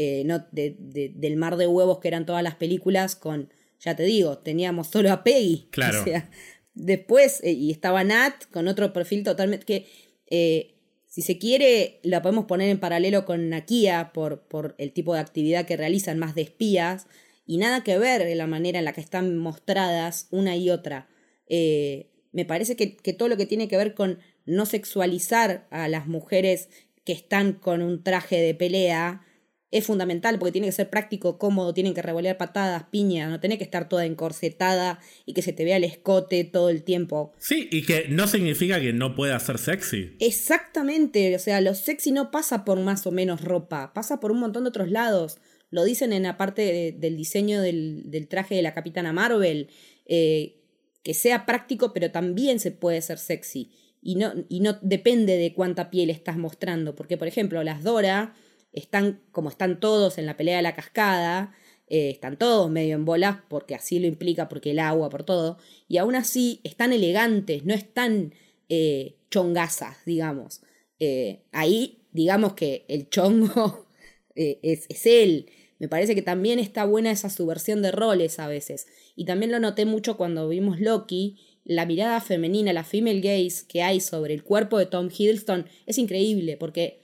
eh, 0.00 0.22
no, 0.24 0.46
del 0.52 1.36
mar 1.36 1.56
de 1.56 1.66
huevos 1.66 1.98
que 1.98 2.06
eran 2.06 2.24
todas 2.24 2.44
las 2.44 2.54
películas 2.54 3.16
con, 3.16 3.52
ya 3.80 3.96
te 3.96 4.04
digo, 4.04 4.38
teníamos 4.38 4.86
solo 4.86 5.10
a 5.10 5.24
Peggy. 5.24 5.66
Claro. 5.72 6.02
O 6.02 6.04
sea, 6.04 6.30
después, 6.74 7.40
eh, 7.42 7.50
y 7.50 7.72
estaba 7.72 8.04
Nat 8.04 8.44
con 8.52 8.68
otro 8.68 8.92
perfil 8.92 9.24
totalmente 9.24 9.66
que, 9.66 9.86
eh, 10.30 10.76
si 11.08 11.22
se 11.22 11.38
quiere, 11.38 11.98
la 12.04 12.22
podemos 12.22 12.44
poner 12.44 12.68
en 12.68 12.78
paralelo 12.78 13.24
con 13.24 13.48
Nakia 13.48 14.12
por, 14.12 14.42
por 14.42 14.76
el 14.78 14.92
tipo 14.92 15.14
de 15.14 15.20
actividad 15.20 15.66
que 15.66 15.76
realizan 15.76 16.16
más 16.16 16.36
de 16.36 16.42
espías 16.42 17.08
y 17.44 17.56
nada 17.56 17.82
que 17.82 17.98
ver 17.98 18.22
en 18.22 18.38
la 18.38 18.46
manera 18.46 18.78
en 18.78 18.84
la 18.84 18.92
que 18.92 19.00
están 19.00 19.36
mostradas 19.36 20.28
una 20.30 20.54
y 20.54 20.70
otra. 20.70 21.08
me 21.48 22.44
parece 22.46 22.76
que, 22.76 22.96
que 22.96 23.14
todo 23.14 23.28
lo 23.28 23.36
que 23.36 23.46
tiene 23.46 23.66
que 23.66 23.78
ver 23.78 23.94
con 23.94 24.20
no 24.44 24.64
sexualizar 24.64 25.66
a 25.70 25.88
las 25.88 26.06
mujeres 26.06 26.68
que 27.08 27.14
están 27.14 27.54
con 27.54 27.80
un 27.80 28.02
traje 28.02 28.36
de 28.36 28.52
pelea 28.52 29.24
es 29.70 29.86
fundamental 29.86 30.38
porque 30.38 30.52
tiene 30.52 30.66
que 30.66 30.72
ser 30.72 30.90
práctico, 30.90 31.38
cómodo, 31.38 31.72
tienen 31.72 31.94
que 31.94 32.02
revolear 32.02 32.36
patadas, 32.36 32.84
piñas, 32.90 33.30
no 33.30 33.40
tiene 33.40 33.56
que 33.56 33.64
estar 33.64 33.88
toda 33.88 34.04
encorsetada 34.04 35.00
y 35.24 35.32
que 35.32 35.40
se 35.40 35.54
te 35.54 35.64
vea 35.64 35.78
el 35.78 35.84
escote 35.84 36.44
todo 36.44 36.68
el 36.68 36.82
tiempo. 36.84 37.32
Sí, 37.38 37.66
y 37.72 37.86
que 37.86 38.08
no 38.10 38.28
significa 38.28 38.78
que 38.78 38.92
no 38.92 39.14
pueda 39.14 39.40
ser 39.40 39.56
sexy. 39.56 40.16
Exactamente, 40.20 41.34
o 41.34 41.38
sea, 41.38 41.62
lo 41.62 41.74
sexy 41.74 42.12
no 42.12 42.30
pasa 42.30 42.66
por 42.66 42.78
más 42.78 43.06
o 43.06 43.10
menos 43.10 43.42
ropa, 43.42 43.94
pasa 43.94 44.20
por 44.20 44.30
un 44.30 44.40
montón 44.40 44.64
de 44.64 44.68
otros 44.68 44.90
lados. 44.90 45.38
Lo 45.70 45.84
dicen 45.84 46.12
en 46.12 46.24
la 46.24 46.36
parte 46.36 46.94
del 46.94 47.16
diseño 47.16 47.62
del, 47.62 48.26
traje 48.28 48.54
de 48.54 48.60
la 48.60 48.74
Capitana 48.74 49.14
Marvel, 49.14 49.70
eh, 50.04 50.60
que 51.02 51.14
sea 51.14 51.46
práctico 51.46 51.94
pero 51.94 52.10
también 52.10 52.60
se 52.60 52.70
puede 52.70 53.00
ser 53.00 53.16
sexy 53.16 53.72
y 54.02 54.14
no, 54.16 54.32
y 54.48 54.60
no 54.60 54.78
depende 54.82 55.36
de 55.36 55.54
cuánta 55.54 55.90
piel 55.90 56.10
estás 56.10 56.36
mostrando, 56.36 56.94
porque 56.94 57.16
por 57.16 57.28
ejemplo 57.28 57.62
las 57.62 57.82
Dora 57.82 58.34
están 58.72 59.20
como 59.32 59.48
están 59.48 59.80
todos 59.80 60.18
en 60.18 60.26
la 60.26 60.36
pelea 60.36 60.56
de 60.56 60.62
la 60.62 60.74
cascada, 60.74 61.54
eh, 61.88 62.10
están 62.10 62.36
todos 62.38 62.70
medio 62.70 62.94
en 62.96 63.04
bolas 63.04 63.38
porque 63.48 63.74
así 63.74 63.98
lo 63.98 64.06
implica, 64.06 64.48
porque 64.48 64.72
el 64.72 64.78
agua, 64.78 65.08
por 65.08 65.24
todo, 65.24 65.58
y 65.88 65.96
aún 65.96 66.14
así 66.14 66.60
están 66.64 66.92
elegantes, 66.92 67.64
no 67.64 67.74
están 67.74 68.34
eh, 68.68 69.16
chongazas, 69.30 69.96
digamos. 70.04 70.62
Eh, 71.00 71.42
ahí, 71.52 72.02
digamos 72.12 72.54
que 72.54 72.84
el 72.88 73.08
chongo 73.08 73.86
es, 74.34 74.86
es 74.88 75.06
él. 75.06 75.50
Me 75.78 75.88
parece 75.88 76.14
que 76.14 76.22
también 76.22 76.58
está 76.58 76.84
buena 76.84 77.10
esa 77.10 77.30
subversión 77.30 77.82
de 77.82 77.92
roles 77.92 78.38
a 78.38 78.48
veces. 78.48 78.86
Y 79.16 79.24
también 79.24 79.52
lo 79.52 79.60
noté 79.60 79.86
mucho 79.86 80.16
cuando 80.16 80.48
vimos 80.48 80.80
Loki 80.80 81.38
la 81.68 81.86
mirada 81.86 82.20
femenina, 82.20 82.72
la 82.72 82.82
female 82.82 83.20
gaze 83.20 83.66
que 83.68 83.82
hay 83.82 84.00
sobre 84.00 84.34
el 84.34 84.42
cuerpo 84.42 84.78
de 84.78 84.86
Tom 84.86 85.08
Hiddleston 85.16 85.66
es 85.86 85.98
increíble 85.98 86.56
porque 86.56 87.00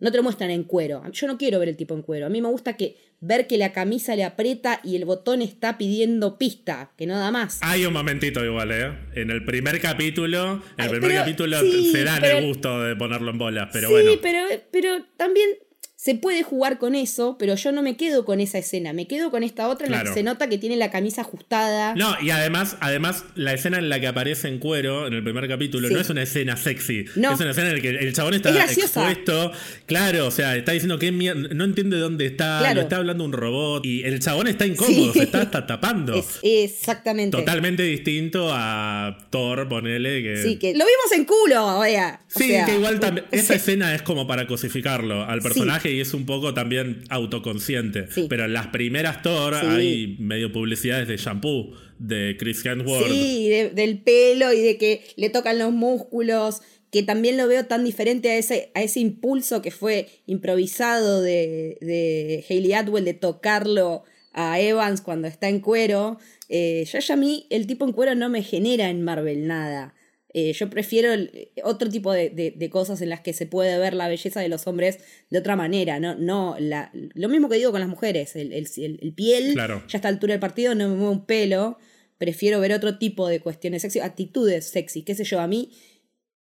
no 0.00 0.10
te 0.10 0.16
lo 0.16 0.22
muestran 0.22 0.50
en 0.50 0.64
cuero. 0.64 1.02
Yo 1.12 1.26
no 1.26 1.38
quiero 1.38 1.58
ver 1.58 1.68
el 1.68 1.76
tipo 1.76 1.94
en 1.94 2.02
cuero. 2.02 2.26
A 2.26 2.28
mí 2.28 2.40
me 2.40 2.48
gusta 2.48 2.76
que 2.76 2.96
ver 3.20 3.46
que 3.46 3.58
la 3.58 3.72
camisa 3.72 4.16
le 4.16 4.24
aprieta 4.24 4.80
y 4.82 4.96
el 4.96 5.04
botón 5.04 5.42
está 5.42 5.78
pidiendo 5.78 6.38
pista, 6.38 6.92
que 6.96 7.06
no 7.06 7.18
da 7.18 7.30
más. 7.30 7.60
Hay 7.62 7.84
un 7.86 7.92
momentito 7.92 8.44
igual, 8.44 8.72
¿eh? 8.72 8.92
En 9.14 9.30
el 9.30 9.44
primer 9.44 9.80
capítulo, 9.80 10.62
en 10.76 10.84
el 10.84 10.90
primer 10.90 11.14
capítulo 11.14 11.58
se 11.60 12.04
dan 12.04 12.24
el 12.24 12.46
gusto 12.46 12.82
de 12.82 12.96
ponerlo 12.96 13.30
en 13.30 13.38
bolas, 13.38 13.68
pero 13.72 13.90
bueno. 13.90 14.12
Sí, 14.12 14.18
pero, 14.22 14.40
pero 14.70 15.04
también 15.16 15.48
se 16.06 16.14
puede 16.14 16.44
jugar 16.44 16.78
con 16.78 16.94
eso, 16.94 17.34
pero 17.36 17.56
yo 17.56 17.72
no 17.72 17.82
me 17.82 17.96
quedo 17.96 18.24
con 18.24 18.38
esa 18.38 18.58
escena, 18.58 18.92
me 18.92 19.08
quedo 19.08 19.32
con 19.32 19.42
esta 19.42 19.68
otra 19.68 19.86
en 19.86 19.92
la 19.92 20.04
que 20.04 20.12
se 20.12 20.22
nota 20.22 20.48
que 20.48 20.56
tiene 20.56 20.76
la 20.76 20.92
camisa 20.92 21.22
ajustada. 21.22 21.96
No, 21.96 22.14
y 22.22 22.30
además, 22.30 22.76
además, 22.78 23.24
la 23.34 23.52
escena 23.54 23.78
en 23.78 23.88
la 23.88 23.98
que 23.98 24.06
aparece 24.06 24.46
en 24.46 24.60
cuero 24.60 25.08
en 25.08 25.14
el 25.14 25.24
primer 25.24 25.48
capítulo 25.48 25.88
Sí. 25.88 25.94
no 25.94 26.00
es 26.00 26.08
una 26.08 26.22
escena 26.22 26.56
sexy. 26.56 27.06
No. 27.16 27.32
Es 27.34 27.40
una 27.40 27.50
escena 27.50 27.70
en 27.70 27.74
la 27.74 27.80
que 27.82 27.88
el 27.88 28.12
chabón 28.12 28.34
está 28.34 28.50
Es 28.50 28.78
expuesto. 28.78 29.50
Claro, 29.86 30.28
o 30.28 30.30
sea, 30.30 30.54
está 30.54 30.70
diciendo 30.70 30.96
que 31.00 31.10
no 31.10 31.64
entiende 31.64 31.96
dónde 31.98 32.26
está, 32.26 32.58
Claro. 32.60 32.76
lo 32.76 32.80
está 32.82 32.98
hablando 32.98 33.24
un 33.24 33.32
robot. 33.32 33.84
Y 33.84 34.04
el 34.04 34.20
chabón 34.20 34.46
está 34.46 34.64
incómodo, 34.64 35.12
Sí. 35.12 35.18
se 35.18 35.24
está 35.24 35.42
hasta 35.42 35.66
tapando. 35.66 36.14
Es- 36.14 36.38
exactamente. 36.42 37.36
Totalmente 37.36 37.82
distinto 37.82 38.50
a 38.52 39.26
Thor, 39.30 39.68
ponele 39.68 40.22
que. 40.22 40.36
Sí, 40.42 40.56
que 40.56 40.68
lo 40.72 40.84
vimos 40.84 41.12
en 41.16 41.24
culo. 41.24 41.78
O 41.80 41.84
Sí, 42.28 42.48
sea, 42.48 42.64
que 42.64 42.74
igual 42.76 43.00
también. 43.00 43.26
Esa 43.32 43.54
escena 43.54 43.92
es 43.92 44.02
como 44.02 44.26
para 44.28 44.46
cosificarlo 44.46 45.24
al 45.24 45.40
personaje 45.40 45.95
y 45.96 46.00
es 46.00 46.14
un 46.14 46.26
poco 46.26 46.54
también 46.54 47.02
autoconsciente. 47.08 48.06
Sí. 48.10 48.26
Pero 48.28 48.44
en 48.44 48.52
las 48.52 48.68
primeras 48.68 49.22
Thor 49.22 49.54
Sí. 49.60 49.66
hay 49.66 50.16
medio 50.20 50.52
publicidades 50.52 51.08
de 51.08 51.16
shampoo 51.16 51.72
de 51.98 52.36
Chris 52.38 52.64
Hemsworth. 52.64 53.08
Sí, 53.10 53.48
de- 53.48 53.70
del 53.70 53.98
pelo 54.02 54.52
y 54.52 54.60
de 54.60 54.76
que 54.78 55.02
le 55.16 55.30
tocan 55.30 55.58
los 55.58 55.72
músculos, 55.72 56.60
que 56.92 57.02
también 57.02 57.36
lo 57.36 57.48
veo 57.48 57.66
tan 57.66 57.84
diferente 57.84 58.30
a 58.30 58.36
ese, 58.36 58.70
a 58.74 58.82
ese 58.82 59.00
impulso 59.00 59.60
que 59.60 59.70
fue 59.70 60.08
improvisado 60.26 61.20
de, 61.22 61.78
de 61.80 62.44
Hayley 62.48 62.72
Atwell 62.74 63.04
de 63.04 63.14
tocarlo 63.14 64.04
a 64.32 64.60
Evans 64.60 65.00
cuando 65.00 65.26
está 65.28 65.48
en 65.48 65.60
cuero. 65.60 66.18
Eh, 66.48 66.86
yo 66.92 66.98
ya 67.00 67.14
a 67.14 67.16
mí 67.16 67.46
el 67.50 67.66
tipo 67.66 67.84
en 67.84 67.92
cuero 67.92 68.14
no 68.14 68.28
me 68.28 68.42
genera 68.42 68.88
en 68.88 69.02
Marvel 69.02 69.46
nada. 69.46 69.94
Eh, 70.38 70.52
yo 70.52 70.68
prefiero 70.68 71.14
el- 71.14 71.48
otro 71.64 71.88
tipo 71.88 72.12
de, 72.12 72.28
de- 72.28 72.50
de 72.50 72.68
cosas 72.68 73.00
en 73.00 73.08
las 73.08 73.22
que 73.22 73.32
se 73.32 73.46
puede 73.46 73.78
ver 73.78 73.94
la 73.94 74.06
belleza 74.06 74.38
de 74.40 74.50
los 74.50 74.66
hombres 74.66 74.98
de 75.30 75.38
otra 75.38 75.56
manera. 75.56 75.98
No, 75.98 76.14
no 76.14 76.56
la, 76.58 76.90
lo 76.92 77.30
mismo 77.30 77.48
que 77.48 77.56
digo 77.56 77.70
con 77.72 77.80
las 77.80 77.88
mujeres. 77.88 78.36
El, 78.36 78.52
el- 78.52 78.68
el- 78.76 78.98
el 79.00 79.14
piel, 79.14 79.54
Claro. 79.54 79.82
ya 79.88 79.96
a 79.96 79.98
esta 79.98 80.08
altura 80.08 80.34
del 80.34 80.40
partido 80.40 80.74
no 80.74 80.90
me 80.90 80.94
mueve 80.96 81.12
un 81.12 81.24
pelo. 81.24 81.78
Prefiero 82.18 82.60
ver 82.60 82.74
otro 82.74 82.98
tipo 82.98 83.28
de 83.28 83.40
cuestiones 83.40 83.80
sexy, 83.80 84.00
actitudes 84.00 84.66
sexy. 84.66 85.02
Qué 85.04 85.14
sé 85.14 85.24
yo, 85.24 85.40
a 85.40 85.46
mí, 85.46 85.70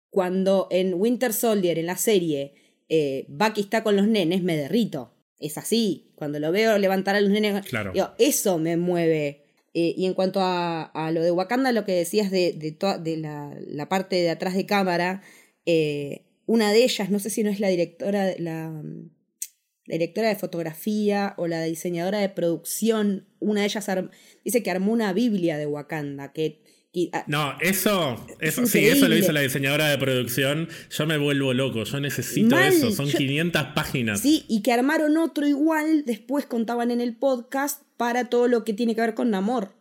cuando 0.09 0.68
en 0.70 0.95
Winter 0.95 1.32
Soldier, 1.32 1.78
en 1.78 1.86
la 1.86 1.97
serie, 1.97 2.55
eh, 2.88 3.24
Bucky 3.28 3.61
está 3.62 3.82
con 3.82 3.97
los 3.97 4.07
nenes, 4.07 4.43
me 4.43 4.57
derrito. 4.57 5.14
Es 5.38 5.59
así. 5.59 6.12
Cuando 6.16 6.38
lo 6.38 6.53
veo 6.53 6.76
levantar 6.78 7.16
a 7.16 7.20
los 7.20 7.30
nenes, 7.30 7.64
Claro. 7.66 7.93
digo, 7.93 8.11
eso 8.18 8.59
me 8.59 8.76
mueve. 8.76 9.47
Eh, 9.73 9.95
y 9.97 10.07
en 10.07 10.14
cuanto 10.14 10.41
a, 10.43 11.11
lo 11.12 11.23
de 11.23 11.31
Wakanda, 11.31 11.73
lo 11.73 11.85
que 11.85 11.93
decías 11.93 12.31
de, 12.31 12.53
de, 12.53 12.77
de 13.01 13.16
la, 13.16 13.57
la 13.66 13.89
parte 13.89 14.16
de 14.16 14.31
atrás 14.31 14.55
de 14.55 14.66
cámara, 14.66 15.23
eh, 15.66 16.25
una 16.47 16.73
de 16.73 16.83
ellas, 16.83 17.11
no 17.11 17.21
sé 17.21 17.31
si 17.31 17.45
no 17.45 17.51
es 17.51 17.61
la 17.61 17.68
directora, 17.68 18.35
mm, 18.39 19.11
la 19.87 19.95
directora 19.95 20.29
de 20.29 20.37
fotografía 20.37 21.35
o 21.37 21.47
la 21.47 21.62
diseñadora 21.62 22.18
de 22.18 22.29
producción, 22.29 23.29
una 23.39 23.61
de 23.61 23.66
ellas 23.66 23.89
dice 24.45 24.62
que 24.62 24.71
armó 24.71 24.93
una 24.93 25.12
Biblia 25.12 25.59
de 25.59 25.66
Wakanda, 25.66 26.33
que... 26.33 26.62
ah, 27.12 27.24
No, 27.28 27.55
eso, 27.61 28.26
eso 28.41 28.62
Es 28.62 28.70
sí, 28.70 28.86
eso 28.86 29.09
lo 29.09 29.16
hizo 29.16 29.32
la 29.32 29.41
diseñadora 29.41 29.88
de 29.88 29.99
producción. 29.99 30.68
Yo 30.91 31.07
me 31.07 31.18
vuelvo 31.18 31.53
loco, 31.55 31.84
yo 31.84 32.01
necesito 32.01 32.57
Mal, 32.57 32.72
eso. 32.72 32.91
Son 32.91 33.07
yo- 33.07 33.18
500 33.18 33.62
páginas. 33.74 34.20
Sí, 34.20 34.45
y 34.49 34.62
que 34.62 34.72
armaron 34.72 35.16
otro 35.16 35.47
igual, 35.47 36.05
después 36.05 36.47
contaban 36.47 36.91
en 36.91 37.01
el 37.01 37.16
podcast, 37.16 37.82
para 37.97 38.28
todo 38.30 38.49
lo 38.49 38.64
que 38.64 38.72
tiene 38.72 38.95
que 38.95 39.01
ver 39.03 39.14
con 39.14 39.30
Namor. 39.30 39.74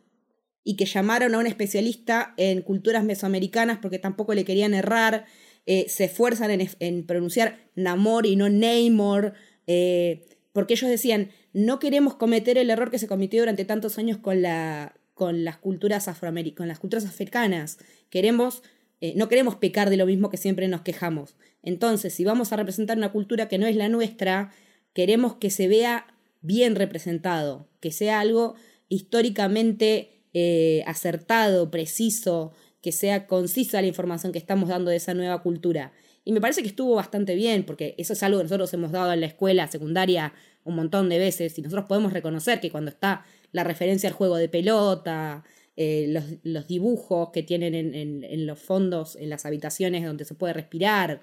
Y 0.63 0.75
que 0.75 0.85
llamaron 0.85 1.33
a 1.33 1.39
un 1.39 1.47
especialista 1.47 2.33
en 2.37 2.61
culturas 2.61 3.03
mesoamericanas 3.03 3.79
porque 3.81 3.97
tampoco 3.97 4.33
le 4.33 4.45
querían 4.45 4.73
errar. 4.73 5.25
eh, 5.65 5.85
se 5.87 6.05
esfuerzan 6.05 6.51
en, 6.51 6.69
en 6.79 7.05
pronunciar 7.05 7.59
Namor 7.75 8.25
y 8.25 8.35
no 8.35 8.49
Namor. 8.49 9.33
eh, 9.67 10.25
porque 10.51 10.73
ellos 10.73 10.89
decían, 10.89 11.29
no 11.53 11.79
queremos 11.79 12.15
cometer 12.15 12.57
el 12.57 12.69
error 12.71 12.89
que 12.91 12.97
se 12.99 13.07
cometió 13.07 13.39
durante 13.41 13.65
tantos 13.65 13.97
años 13.99 14.17
con, 14.17 14.41
la, 14.41 14.93
con 15.19 15.43
las 15.43 15.57
culturas 15.57 16.07
afroamericanas, 16.07 16.57
con 16.57 16.67
las 16.69 16.79
culturas 16.79 17.05
africanas. 17.05 17.77
Queremos 18.09 18.63
eh, 19.01 19.13
no 19.15 19.29
queremos 19.29 19.55
pecar 19.55 19.89
de 19.89 19.97
lo 19.97 20.05
mismo 20.05 20.29
que 20.29 20.37
siempre 20.37 20.67
nos 20.67 20.81
quejamos. 20.81 21.35
Entonces, 21.63 22.13
si 22.13 22.25
vamos 22.25 22.51
a 22.51 22.57
representar 22.57 22.97
una 22.97 23.11
cultura 23.11 23.47
que 23.47 23.57
no 23.57 23.65
es 23.65 23.75
la 23.75 23.89
nuestra, 23.89 24.51
queremos 24.93 25.35
que 25.35 25.49
se 25.49 25.67
vea 25.67 26.07
bien 26.41 26.75
representado, 26.75 27.67
que 27.79 27.91
sea 27.91 28.19
algo 28.19 28.55
históricamente 28.89 30.23
eh, 30.33 30.83
acertado, 30.85 31.69
preciso, 31.71 32.53
que 32.81 32.91
sea 32.91 33.27
concisa 33.27 33.81
la 33.81 33.87
información 33.87 34.31
que 34.31 34.39
estamos 34.39 34.69
dando 34.69 34.91
de 34.91 34.97
esa 34.97 35.13
nueva 35.13 35.41
cultura. 35.41 35.93
Y 36.25 36.33
me 36.33 36.41
parece 36.41 36.61
que 36.61 36.67
estuvo 36.67 36.95
bastante 36.95 37.35
bien, 37.35 37.63
porque 37.63 37.95
eso 37.97 38.13
es 38.13 38.23
algo 38.23 38.39
que 38.39 38.43
nosotros 38.43 38.73
hemos 38.73 38.91
dado 38.91 39.13
en 39.13 39.21
la 39.21 39.27
escuela 39.27 39.67
secundaria 39.67 40.33
un 40.65 40.75
montón 40.75 41.07
de 41.09 41.17
veces, 41.17 41.57
y 41.57 41.61
nosotros 41.61 41.87
podemos 41.87 42.11
reconocer 42.11 42.59
que 42.59 42.69
cuando 42.69 42.91
está 42.91 43.25
la 43.51 43.63
referencia 43.63 44.09
al 44.09 44.15
juego 44.15 44.37
de 44.37 44.49
pelota, 44.49 45.43
eh, 45.75 46.07
los, 46.09 46.25
los 46.43 46.67
dibujos 46.67 47.29
que 47.31 47.43
tienen 47.43 47.73
en, 47.73 47.95
en- 47.95 48.45
los 48.45 48.59
fondos, 48.59 49.15
en 49.15 49.29
las 49.29 49.45
habitaciones 49.45 50.03
donde 50.05 50.25
se 50.25 50.35
puede 50.35 50.53
respirar. 50.53 51.21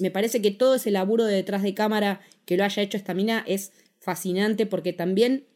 Me 0.00 0.10
parece 0.10 0.42
que 0.42 0.50
todo 0.50 0.74
ese 0.74 0.90
laburo 0.90 1.24
de 1.24 1.36
detrás 1.36 1.62
de 1.62 1.74
cámara 1.74 2.20
que 2.44 2.56
lo 2.56 2.64
haya 2.64 2.82
hecho 2.82 2.96
esta 2.96 3.14
mina 3.14 3.44
es 3.46 3.72
fascinante 4.00 4.66
porque 4.66 4.92
también 4.92 5.46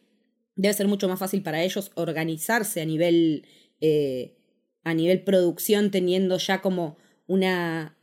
debe 0.55 0.73
ser 0.73 0.87
mucho 0.87 1.07
más 1.09 1.19
fácil 1.19 1.43
para 1.43 1.61
ellos 1.63 1.91
organizarse 1.95 2.81
a 2.81 2.85
nivel, 2.85 3.45
eh, 3.81 4.37
a 4.83 4.93
nivel 4.93 5.23
producción, 5.23 5.91
teniendo 5.91 6.37
ya 6.37 6.61
como 6.61 6.97
una, 7.27 7.97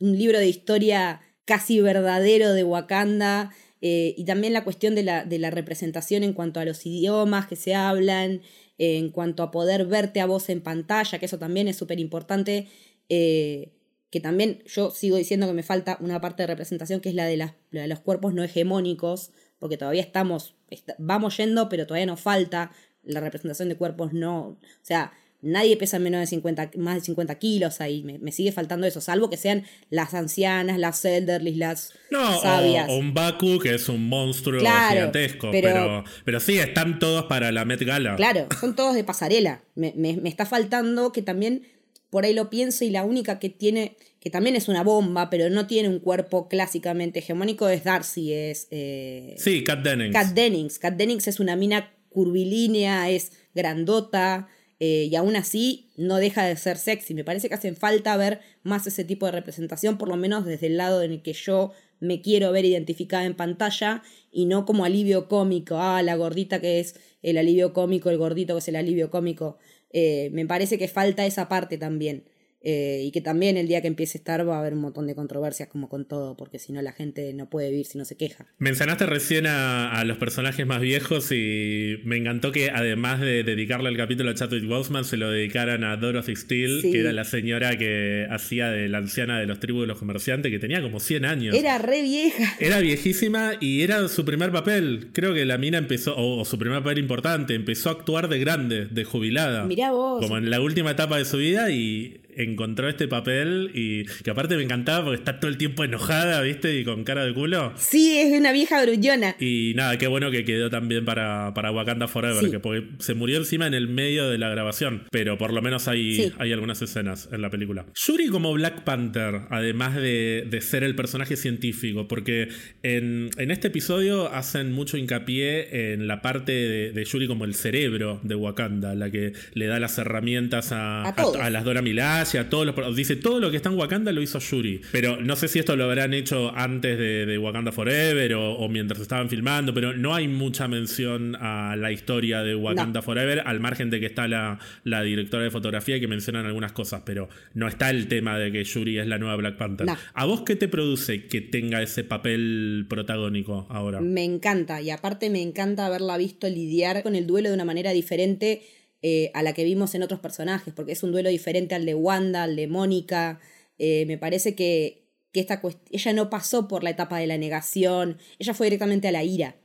un 0.00 0.18
libro 0.18 0.38
de 0.38 0.48
historia 0.48 1.20
casi 1.44 1.80
verdadero 1.80 2.54
de 2.54 2.64
Wakanda. 2.64 3.52
Eh, 3.82 4.14
y 4.16 4.24
también 4.24 4.52
la 4.54 4.64
cuestión 4.64 4.94
de 4.94 5.02
la, 5.02 5.24
de 5.24 5.38
la 5.38 5.50
representación 5.50 6.22
en 6.22 6.32
cuanto 6.32 6.60
a 6.60 6.64
los 6.64 6.86
idiomas 6.86 7.46
que 7.46 7.56
se 7.56 7.74
hablan, 7.74 8.40
eh, 8.78 8.96
en 8.98 9.10
cuanto 9.10 9.42
a 9.42 9.50
poder 9.50 9.84
verte 9.86 10.20
a 10.20 10.26
vos 10.26 10.48
en 10.48 10.62
pantalla, 10.62 11.18
que 11.18 11.26
eso 11.26 11.38
también 11.38 11.68
es 11.68 11.76
súper 11.76 12.00
importante. 12.00 12.68
eh, 13.08 13.72
que 14.10 14.20
también 14.20 14.62
yo 14.66 14.90
sigo 14.90 15.16
diciendo 15.16 15.46
que 15.46 15.54
me 15.54 15.62
falta 15.62 15.96
una 16.00 16.20
parte 16.20 16.42
de 16.42 16.46
representación 16.48 17.00
que 17.00 17.08
es 17.08 17.14
la 17.14 17.24
de, 17.24 17.38
las, 17.38 17.54
la 17.70 17.80
de 17.82 17.88
los 17.88 18.00
cuerpos 18.00 18.34
no 18.34 18.44
hegemónicos, 18.44 19.30
porque 19.58 19.78
todavía 19.78 20.02
estamos, 20.02 20.54
est- 20.68 20.90
vamos 20.98 21.36
yendo, 21.38 21.68
pero 21.70 21.86
todavía 21.86 22.04
nos 22.06 22.20
falta 22.20 22.72
la 23.02 23.20
representación 23.20 23.70
de 23.70 23.76
cuerpos 23.76 24.12
no, 24.12 24.38
o 24.48 24.58
sea, 24.82 25.12
nadie 25.42 25.76
pesa 25.76 25.98
menos 25.98 26.20
de 26.20 26.26
50, 26.26 26.70
más 26.78 26.94
de 26.94 27.00
50 27.02 27.38
kilos 27.38 27.80
ahí, 27.80 28.02
me, 28.04 28.18
me 28.18 28.32
sigue 28.32 28.52
faltando 28.52 28.86
eso, 28.86 29.00
salvo 29.00 29.28
que 29.28 29.36
sean 29.36 29.64
las 29.90 30.14
ancianas, 30.14 30.78
las 30.78 31.04
elderly, 31.04 31.54
las 31.56 31.92
No, 32.10 32.40
sabias. 32.40 32.88
o, 32.88 32.92
o 32.92 32.96
un 32.98 33.12
Baku 33.12 33.58
que 33.58 33.74
es 33.74 33.88
un 33.88 34.08
monstruo 34.08 34.60
Claro, 34.60 34.92
gigantesco. 34.94 35.50
pero- 35.50 35.68
Pero, 35.68 36.04
pero, 36.24 36.40
sí, 36.40 36.58
están 36.58 36.98
todos 36.98 37.24
para 37.24 37.52
la 37.52 37.64
Met 37.64 37.82
Gala. 37.82 38.16
Claro, 38.16 38.46
son 38.60 38.74
todos 38.76 38.94
de 38.94 39.04
pasarela. 39.04 39.62
Me, 39.74 39.92
me- 39.96 40.16
me 40.16 40.28
está 40.28 40.46
faltando 40.46 41.12
que 41.12 41.22
también 41.22 41.66
por 42.10 42.24
ahí 42.24 42.34
lo 42.34 42.48
pienso 42.50 42.84
y 42.84 42.90
la 42.90 43.04
única 43.04 43.38
que 43.38 43.48
tiene, 43.48 43.96
que 44.20 44.28
también 44.30 44.54
es 44.54 44.68
una 44.68 44.82
bomba, 44.84 45.30
pero 45.30 45.48
no 45.50 45.66
tiene 45.66 45.88
un 45.88 45.98
cuerpo 45.98 46.46
clásicamente 46.46 47.20
hegemónico, 47.20 47.68
es 47.70 47.84
Darcy, 47.84 48.32
es 48.34 48.68
eh, 48.70 49.34
Sí, 49.38 49.64
Kat 49.64 49.82
Dennings. 49.82 50.12
Kat 50.12 50.26
Dennings. 50.34 50.78
Kat 50.78 50.94
Dennings 50.94 51.26
es 51.26 51.40
una 51.40 51.56
mina 51.56 51.90
curvilínea, 52.10 53.10
es 53.10 53.32
grandota. 53.54 54.48
Eh, 54.84 55.06
y 55.08 55.14
aún 55.14 55.36
así 55.36 55.86
no 55.96 56.16
deja 56.16 56.44
de 56.44 56.56
ser 56.56 56.76
sexy. 56.76 57.14
Me 57.14 57.22
parece 57.22 57.48
que 57.48 57.54
hacen 57.54 57.76
falta 57.76 58.16
ver 58.16 58.40
más 58.64 58.84
ese 58.84 59.04
tipo 59.04 59.26
de 59.26 59.32
representación, 59.32 59.96
por 59.96 60.08
lo 60.08 60.16
menos 60.16 60.44
desde 60.44 60.66
el 60.66 60.76
lado 60.76 61.02
en 61.04 61.12
el 61.12 61.22
que 61.22 61.34
yo 61.34 61.70
me 62.00 62.20
quiero 62.20 62.50
ver 62.50 62.64
identificada 62.64 63.24
en 63.24 63.36
pantalla 63.36 64.02
y 64.32 64.46
no 64.46 64.66
como 64.66 64.84
alivio 64.84 65.28
cómico. 65.28 65.76
Ah, 65.76 66.02
la 66.02 66.16
gordita 66.16 66.60
que 66.60 66.80
es 66.80 66.96
el 67.22 67.38
alivio 67.38 67.72
cómico, 67.72 68.10
el 68.10 68.18
gordito 68.18 68.54
que 68.54 68.58
es 68.58 68.66
el 68.66 68.74
alivio 68.74 69.08
cómico. 69.08 69.56
Eh, 69.92 70.30
me 70.32 70.46
parece 70.46 70.78
que 70.78 70.88
falta 70.88 71.26
esa 71.26 71.48
parte 71.48 71.78
también. 71.78 72.24
Eh, 72.64 73.02
y 73.04 73.10
que 73.10 73.20
también 73.20 73.56
el 73.56 73.66
día 73.66 73.80
que 73.82 73.88
empiece 73.88 74.18
Star 74.18 74.48
va 74.48 74.56
a 74.56 74.60
haber 74.60 74.74
un 74.74 74.80
montón 74.80 75.06
de 75.06 75.14
controversias 75.14 75.68
como 75.68 75.88
con 75.88 76.06
todo, 76.06 76.36
porque 76.36 76.58
si 76.58 76.72
no 76.72 76.80
la 76.80 76.92
gente 76.92 77.32
no 77.34 77.50
puede 77.50 77.70
vivir 77.70 77.86
si 77.86 77.98
no 77.98 78.04
se 78.04 78.16
queja. 78.16 78.46
Mencionaste 78.58 79.06
recién 79.06 79.46
a, 79.46 79.90
a 79.98 80.04
los 80.04 80.16
personajes 80.18 80.64
más 80.66 80.80
viejos 80.80 81.32
y 81.32 81.96
me 82.04 82.16
encantó 82.16 82.52
que 82.52 82.70
además 82.70 83.20
de 83.20 83.42
dedicarle 83.42 83.88
el 83.88 83.96
capítulo 83.96 84.30
a 84.30 84.34
Chadwick 84.34 84.66
Boseman 84.68 85.04
se 85.04 85.16
lo 85.16 85.30
dedicaran 85.30 85.82
a 85.84 85.96
Dorothy 85.96 86.36
Steele, 86.36 86.80
Sí. 86.82 86.92
que 86.92 87.00
era 87.00 87.12
la 87.12 87.24
señora 87.24 87.76
que 87.76 88.26
hacía 88.30 88.70
de 88.70 88.88
la 88.88 88.98
anciana 88.98 89.40
de 89.40 89.46
los 89.46 89.58
tribus 89.58 89.82
de 89.82 89.86
los 89.88 89.98
comerciantes, 89.98 90.50
que 90.52 90.58
tenía 90.58 90.80
como 90.82 91.00
100 91.00 91.24
años. 91.24 91.54
Era 91.56 91.78
re 91.78 92.02
vieja. 92.02 92.54
Era 92.60 92.78
viejísima 92.80 93.52
y 93.60 93.82
era 93.82 94.06
su 94.08 94.24
primer 94.24 94.52
papel. 94.52 95.08
Creo 95.12 95.34
que 95.34 95.44
la 95.44 95.58
mina 95.58 95.78
empezó, 95.78 96.14
o, 96.16 96.40
o 96.40 96.44
su 96.44 96.58
primer 96.58 96.78
papel 96.82 96.98
importante, 96.98 97.54
empezó 97.54 97.88
a 97.88 97.92
actuar 97.92 98.28
de 98.28 98.38
grande, 98.38 98.86
de 98.86 99.04
jubilada. 99.04 99.64
Mirá 99.64 99.90
vos. 99.90 100.20
Como 100.24 100.38
en 100.38 100.48
la 100.50 100.60
última 100.60 100.92
etapa 100.92 101.18
de 101.18 101.24
su 101.24 101.38
vida 101.38 101.70
y 101.70 102.20
encontró 102.36 102.88
este 102.88 103.08
papel 103.08 103.70
y 103.74 104.04
que 104.22 104.30
aparte 104.30 104.56
me 104.56 104.62
encantaba 104.62 105.04
porque 105.04 105.18
está 105.18 105.40
todo 105.40 105.50
el 105.50 105.58
tiempo 105.58 105.84
enojada, 105.84 106.40
¿viste? 106.42 106.78
Y 106.78 106.84
con 106.84 107.04
cara 107.04 107.24
de 107.24 107.34
culo. 107.34 107.72
Sí, 107.76 108.18
es 108.18 108.38
una 108.38 108.52
vieja 108.52 108.82
gruñona. 108.82 109.36
Y 109.38 109.72
nada, 109.76 109.98
qué 109.98 110.06
bueno 110.06 110.30
que 110.30 110.44
quedó 110.44 110.70
también 110.70 111.04
para, 111.04 111.52
para 111.54 111.70
Wakanda 111.70 112.08
Forever, 112.08 112.50
que 112.50 112.60
porque 112.60 112.88
se 112.98 113.14
murió 113.14 113.38
encima 113.38 113.66
en 113.66 113.74
el 113.74 113.88
medio 113.88 114.28
de 114.30 114.38
la 114.38 114.48
grabación, 114.48 115.04
pero 115.10 115.38
por 115.38 115.52
lo 115.52 115.62
menos 115.62 115.88
hay, 115.88 116.32
hay 116.38 116.52
algunas 116.52 116.80
escenas 116.82 117.28
en 117.32 117.42
la 117.42 117.50
película. 117.50 117.86
Yuri 117.94 118.28
como 118.28 118.52
Black 118.52 118.84
Panther, 118.84 119.42
además 119.50 119.96
de, 119.96 120.46
de 120.48 120.60
ser 120.60 120.84
el 120.84 120.94
personaje 120.94 121.36
científico, 121.36 122.08
porque 122.08 122.48
en, 122.82 123.30
en, 123.36 123.50
este 123.50 123.68
episodio 123.68 124.32
hacen 124.32 124.72
mucho 124.72 124.96
hincapié 124.96 125.92
en 125.92 126.06
la 126.08 126.22
parte 126.22 126.52
de, 126.52 126.92
de, 126.92 127.04
Yuri 127.04 127.26
como 127.26 127.44
el 127.44 127.54
cerebro 127.54 128.20
de 128.22 128.34
Wakanda, 128.34 128.94
la 128.94 129.10
que 129.10 129.32
le 129.54 129.66
da 129.66 129.78
las 129.78 129.98
herramientas 129.98 130.72
a, 130.72 131.02
a, 131.02 131.50
las 131.50 131.64
Dora 131.64 131.82
Milaje, 131.82 132.21
todos 132.48 132.66
los... 132.66 132.96
Dice, 132.96 133.16
todo 133.16 133.40
lo 133.40 133.50
que 133.50 133.56
está 133.56 133.68
en 133.68 133.76
Wakanda 133.76 134.12
lo 134.12 134.22
hizo 134.22 134.38
Yuri, 134.38 134.80
pero 134.90 135.20
no 135.20 135.36
sé 135.36 135.48
si 135.48 135.58
esto 135.58 135.76
lo 135.76 135.84
habrán 135.84 136.14
hecho 136.14 136.52
antes 136.54 136.98
de, 136.98 137.26
de 137.26 137.38
Wakanda 137.38 137.72
Forever 137.72 138.34
o, 138.34 138.68
mientras 138.68 139.00
estaban 139.00 139.28
filmando, 139.28 139.74
pero 139.74 139.92
no 139.92 140.14
hay 140.14 140.28
mucha 140.28 140.68
mención 140.68 141.36
a 141.36 141.76
la 141.76 141.92
historia 141.92 142.42
de 142.42 142.54
Wakanda 142.54 143.02
Forever, 143.02 143.42
al 143.44 143.60
margen 143.60 143.90
de 143.90 144.00
que 144.00 144.06
está 144.06 144.28
la, 144.28 144.58
la 144.84 145.02
directora 145.02 145.44
de 145.44 145.50
fotografía 145.50 146.00
que 146.00 146.08
mencionan 146.08 146.46
algunas 146.46 146.72
cosas, 146.72 147.02
pero 147.04 147.28
no 147.54 147.68
está 147.68 147.90
el 147.90 148.08
tema 148.08 148.38
de 148.38 148.52
que 148.52 148.64
Yuri 148.64 148.98
es 148.98 149.06
la 149.06 149.18
nueva 149.18 149.36
Black 149.36 149.56
Panther. 149.56 149.86
¿A 150.14 150.24
vos 150.24 150.42
qué 150.42 150.56
te 150.56 150.68
produce 150.68 151.26
que 151.26 151.40
tenga 151.40 151.82
ese 151.82 152.04
papel 152.04 152.86
protagónico 152.88 153.66
ahora? 153.70 154.00
Me 154.00 154.24
encanta, 154.24 154.80
y 154.80 154.90
aparte 154.90 155.30
me 155.30 155.42
encanta 155.42 155.86
haberla 155.86 156.16
visto 156.16 156.48
lidiar 156.48 157.02
con 157.02 157.14
el 157.14 157.26
duelo 157.26 157.48
de 157.48 157.54
una 157.54 157.64
manera 157.64 157.92
diferente 157.92 158.62
eh, 159.02 159.30
a 159.34 159.42
la 159.42 159.52
que 159.52 159.64
vimos 159.64 159.94
en 159.94 160.02
otros 160.02 160.20
personajes, 160.20 160.72
porque 160.72 160.92
es 160.92 161.02
un 161.02 161.10
duelo 161.10 161.28
diferente 161.28 161.74
al 161.74 161.84
de 161.84 161.94
Wanda, 161.94 162.44
al 162.44 162.54
de 162.54 162.68
Mónica. 162.68 163.40
Eh, 163.78 164.06
me 164.06 164.16
parece 164.16 164.54
que, 164.54 165.08
que 165.32 165.40
esta 165.40 165.60
ella 165.90 166.12
no 166.12 166.30
pasó 166.30 166.68
por 166.68 166.84
la 166.84 166.90
etapa 166.90 167.18
de 167.18 167.26
la 167.26 167.36
negación, 167.36 168.18
ella 168.38 168.54
fue 168.54 168.66
directamente 168.66 169.08
a 169.08 169.12
la 169.12 169.24
ira. 169.24 169.56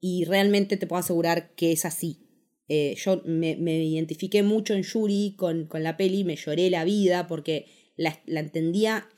Y 0.00 0.24
realmente 0.24 0.76
te 0.76 0.86
puedo 0.86 1.00
asegurar 1.00 1.54
que 1.54 1.72
es 1.72 1.84
así. 1.84 2.22
Eh, 2.68 2.94
yo 2.96 3.22
me, 3.24 3.54
identifiqué 3.84 4.42
mucho 4.42 4.74
en 4.74 4.82
Yuri 4.82 5.34
con, 5.36 5.66
con, 5.66 5.82
la 5.82 5.96
peli, 5.96 6.24
me 6.24 6.36
lloré 6.36 6.70
la 6.70 6.84
vida 6.84 7.26
porque 7.26 7.66
la, 7.96 8.20
la 8.26 8.40
entendía 8.40 9.08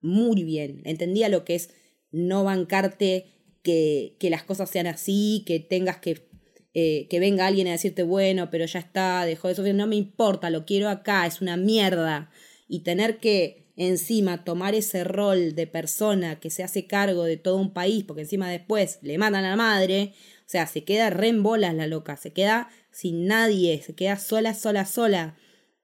muy 0.00 0.44
bien, 0.44 0.82
entendía 0.84 1.28
lo 1.28 1.44
que 1.44 1.54
es 1.54 1.70
no 2.10 2.44
bancarte 2.44 3.26
que, 3.62 4.16
que 4.18 4.30
las 4.30 4.44
cosas 4.44 4.70
sean 4.70 4.86
así, 4.86 5.42
que 5.46 5.60
tengas 5.60 5.98
que, 5.98 6.27
eh, 6.74 7.06
que 7.08 7.20
venga 7.20 7.46
alguien 7.46 7.68
a 7.68 7.72
decirte, 7.72 8.02
bueno, 8.02 8.50
pero 8.50 8.66
ya 8.66 8.78
está, 8.78 9.24
dejó 9.24 9.48
de 9.48 9.54
sufrir, 9.54 9.74
no 9.74 9.86
me 9.86 9.96
importa, 9.96 10.50
lo 10.50 10.64
quiero 10.64 10.88
acá, 10.88 11.26
es 11.26 11.40
una 11.40 11.56
mierda. 11.56 12.30
Y 12.68 12.80
tener 12.80 13.18
que 13.18 13.68
encima 13.76 14.44
tomar 14.44 14.74
ese 14.74 15.04
rol 15.04 15.54
de 15.54 15.66
persona 15.66 16.40
que 16.40 16.50
se 16.50 16.64
hace 16.64 16.86
cargo 16.86 17.24
de 17.24 17.36
todo 17.36 17.56
un 17.56 17.72
país, 17.72 18.04
porque 18.04 18.22
encima 18.22 18.50
después 18.50 18.98
le 19.02 19.18
matan 19.18 19.44
a 19.44 19.50
la 19.50 19.56
madre, 19.56 20.14
o 20.40 20.50
sea, 20.50 20.66
se 20.66 20.84
queda 20.84 21.10
re 21.10 21.28
en 21.28 21.42
bolas 21.42 21.74
la 21.74 21.86
loca, 21.86 22.16
se 22.16 22.32
queda 22.32 22.68
sin 22.90 23.26
nadie, 23.26 23.80
se 23.80 23.94
queda 23.94 24.18
sola, 24.18 24.54
sola, 24.54 24.84
sola. 24.84 25.36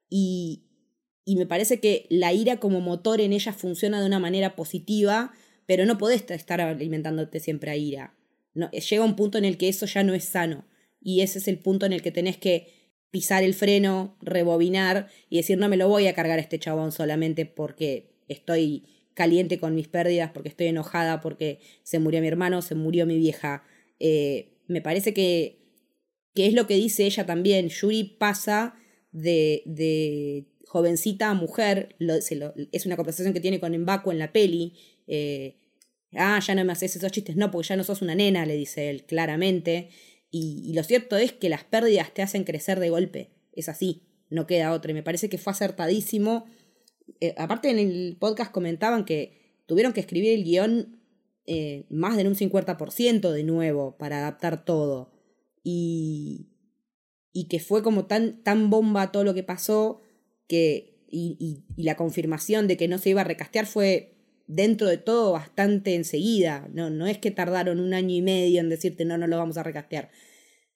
Y, 0.09 0.65
y 1.23 1.37
me 1.37 1.45
parece 1.45 1.79
que 1.79 2.05
la 2.09 2.33
ira 2.33 2.57
como 2.59 2.81
motor 2.81 3.21
en 3.21 3.31
ella 3.31 3.53
funciona 3.53 4.01
de 4.01 4.07
una 4.07 4.19
manera 4.19 4.55
positiva, 4.55 5.33
pero 5.65 5.85
no 5.85 5.97
podés 5.97 6.29
estar 6.29 6.61
alimentándote 6.61 7.39
siempre 7.39 7.71
a 7.71 7.77
ira. 7.77 8.15
No, 8.53 8.69
llega 8.71 9.03
un 9.03 9.15
punto 9.15 9.37
en 9.37 9.45
el 9.45 9.57
que 9.57 9.69
eso 9.69 9.85
ya 9.85 10.03
no 10.03 10.13
es 10.13 10.25
sano. 10.25 10.65
Y 11.05 11.21
ese 11.21 11.37
es 11.37 11.47
el 11.47 11.59
punto 11.59 11.85
en 11.85 11.93
el 11.93 12.01
que 12.01 12.11
tenés 12.11 12.35
que 12.35 12.73
pisar 13.11 13.43
el 13.43 13.53
freno, 13.53 14.17
rebobinar 14.21 15.07
y 15.29 15.37
decir 15.37 15.59
no 15.59 15.69
me 15.69 15.77
lo 15.77 15.87
voy 15.87 16.07
a 16.07 16.15
cargar 16.15 16.39
a 16.39 16.41
este 16.41 16.57
chabón 16.57 16.91
solamente 16.91 17.45
porque 17.45 18.09
estoy 18.27 18.87
caliente 19.13 19.59
con 19.59 19.75
mis 19.75 19.87
pérdidas, 19.87 20.31
porque 20.33 20.49
estoy 20.49 20.65
enojada, 20.65 21.21
porque 21.21 21.59
se 21.83 21.99
murió 21.99 22.21
mi 22.21 22.27
hermano, 22.27 22.63
se 22.63 22.73
murió 22.73 23.05
mi 23.05 23.19
vieja. 23.19 23.63
Eh, 23.99 24.57
me 24.67 24.81
parece 24.81 25.13
que, 25.13 25.59
que 26.33 26.47
es 26.47 26.53
lo 26.53 26.65
que 26.65 26.73
dice 26.73 27.05
ella 27.05 27.27
también. 27.27 27.69
Yuri 27.69 28.15
pasa 28.17 28.73
de, 29.11 29.61
de 29.67 30.47
jovencita 30.65 31.29
a 31.29 31.35
mujer, 31.35 31.95
es 32.71 32.85
una 32.87 32.95
conversación 32.95 33.31
que 33.31 33.41
tiene 33.41 33.59
con 33.59 33.77
Mbaku 33.77 34.09
en 34.09 34.17
la 34.17 34.33
peli. 34.33 34.73
Eh, 35.05 35.55
ah, 36.13 36.39
ya 36.39 36.55
no 36.55 36.65
me 36.65 36.71
haces 36.73 36.95
esos 36.95 37.11
chistes, 37.11 37.35
no, 37.35 37.51
porque 37.51 37.67
ya 37.67 37.75
no 37.75 37.83
sos 37.83 38.01
una 38.01 38.15
nena, 38.15 38.43
le 38.47 38.55
dice 38.55 38.89
él 38.89 39.05
claramente. 39.05 39.89
Y, 40.37 40.73
lo 40.73 40.83
cierto 40.83 41.15
es 41.15 41.31
que 41.31 41.47
las 41.47 41.63
pérdidas 41.63 42.13
te 42.13 42.21
hacen 42.21 42.43
crecer 42.43 42.81
de 42.81 42.89
golpe. 42.89 43.29
Es 43.53 43.69
así, 43.69 44.03
no 44.29 44.45
queda 44.45 44.73
otra. 44.73 44.91
Y 44.91 44.93
me 44.93 45.01
parece 45.01 45.29
que 45.29 45.37
fue 45.37 45.51
acertadísimo. 45.51 46.43
Eh, 47.21 47.33
aparte 47.37 47.69
en 47.69 47.79
el 47.79 48.17
podcast 48.19 48.51
comentaban 48.51 49.05
que 49.05 49.61
tuvieron 49.65 49.93
que 49.93 50.01
escribir 50.01 50.33
el 50.33 50.43
guion 50.43 50.99
eh, 51.45 51.85
más 51.89 52.17
de 52.17 52.27
un 52.27 52.35
50% 52.35 53.31
de 53.31 53.43
nuevo 53.45 53.97
para 53.97 54.17
adaptar 54.17 54.65
todo. 54.65 55.13
Y, 55.63 56.49
y 57.31 57.47
que 57.47 57.61
fue 57.61 57.81
como 57.81 58.05
tan, 58.05 58.43
tan 58.43 58.69
bomba 58.69 59.13
todo 59.13 59.23
lo 59.23 59.33
que 59.33 59.43
pasó 59.43 60.01
que, 60.49 61.05
y, 61.09 61.63
y, 61.77 61.81
la 61.81 61.95
confirmación 61.95 62.67
de 62.67 62.75
que 62.75 62.89
no 62.89 62.97
se 62.97 63.11
iba 63.11 63.21
a 63.21 63.23
recastear 63.23 63.67
fue 63.67 64.14
dentro 64.47 64.87
de 64.87 64.97
todo 64.97 65.33
bastante 65.33 65.95
enseguida. 65.95 66.67
No, 66.73 66.89
no 66.89 67.07
es 67.07 67.17
que 67.17 67.31
tardaron 67.31 67.79
un 67.79 67.93
año 67.93 68.15
y 68.15 68.21
medio 68.21 68.59
en 68.59 68.69
decirte 68.69 69.05
no, 69.05 69.17
no 69.17 69.27
lo 69.27 69.37
vamos 69.37 69.57
a 69.57 69.63
recastear. 69.63 70.09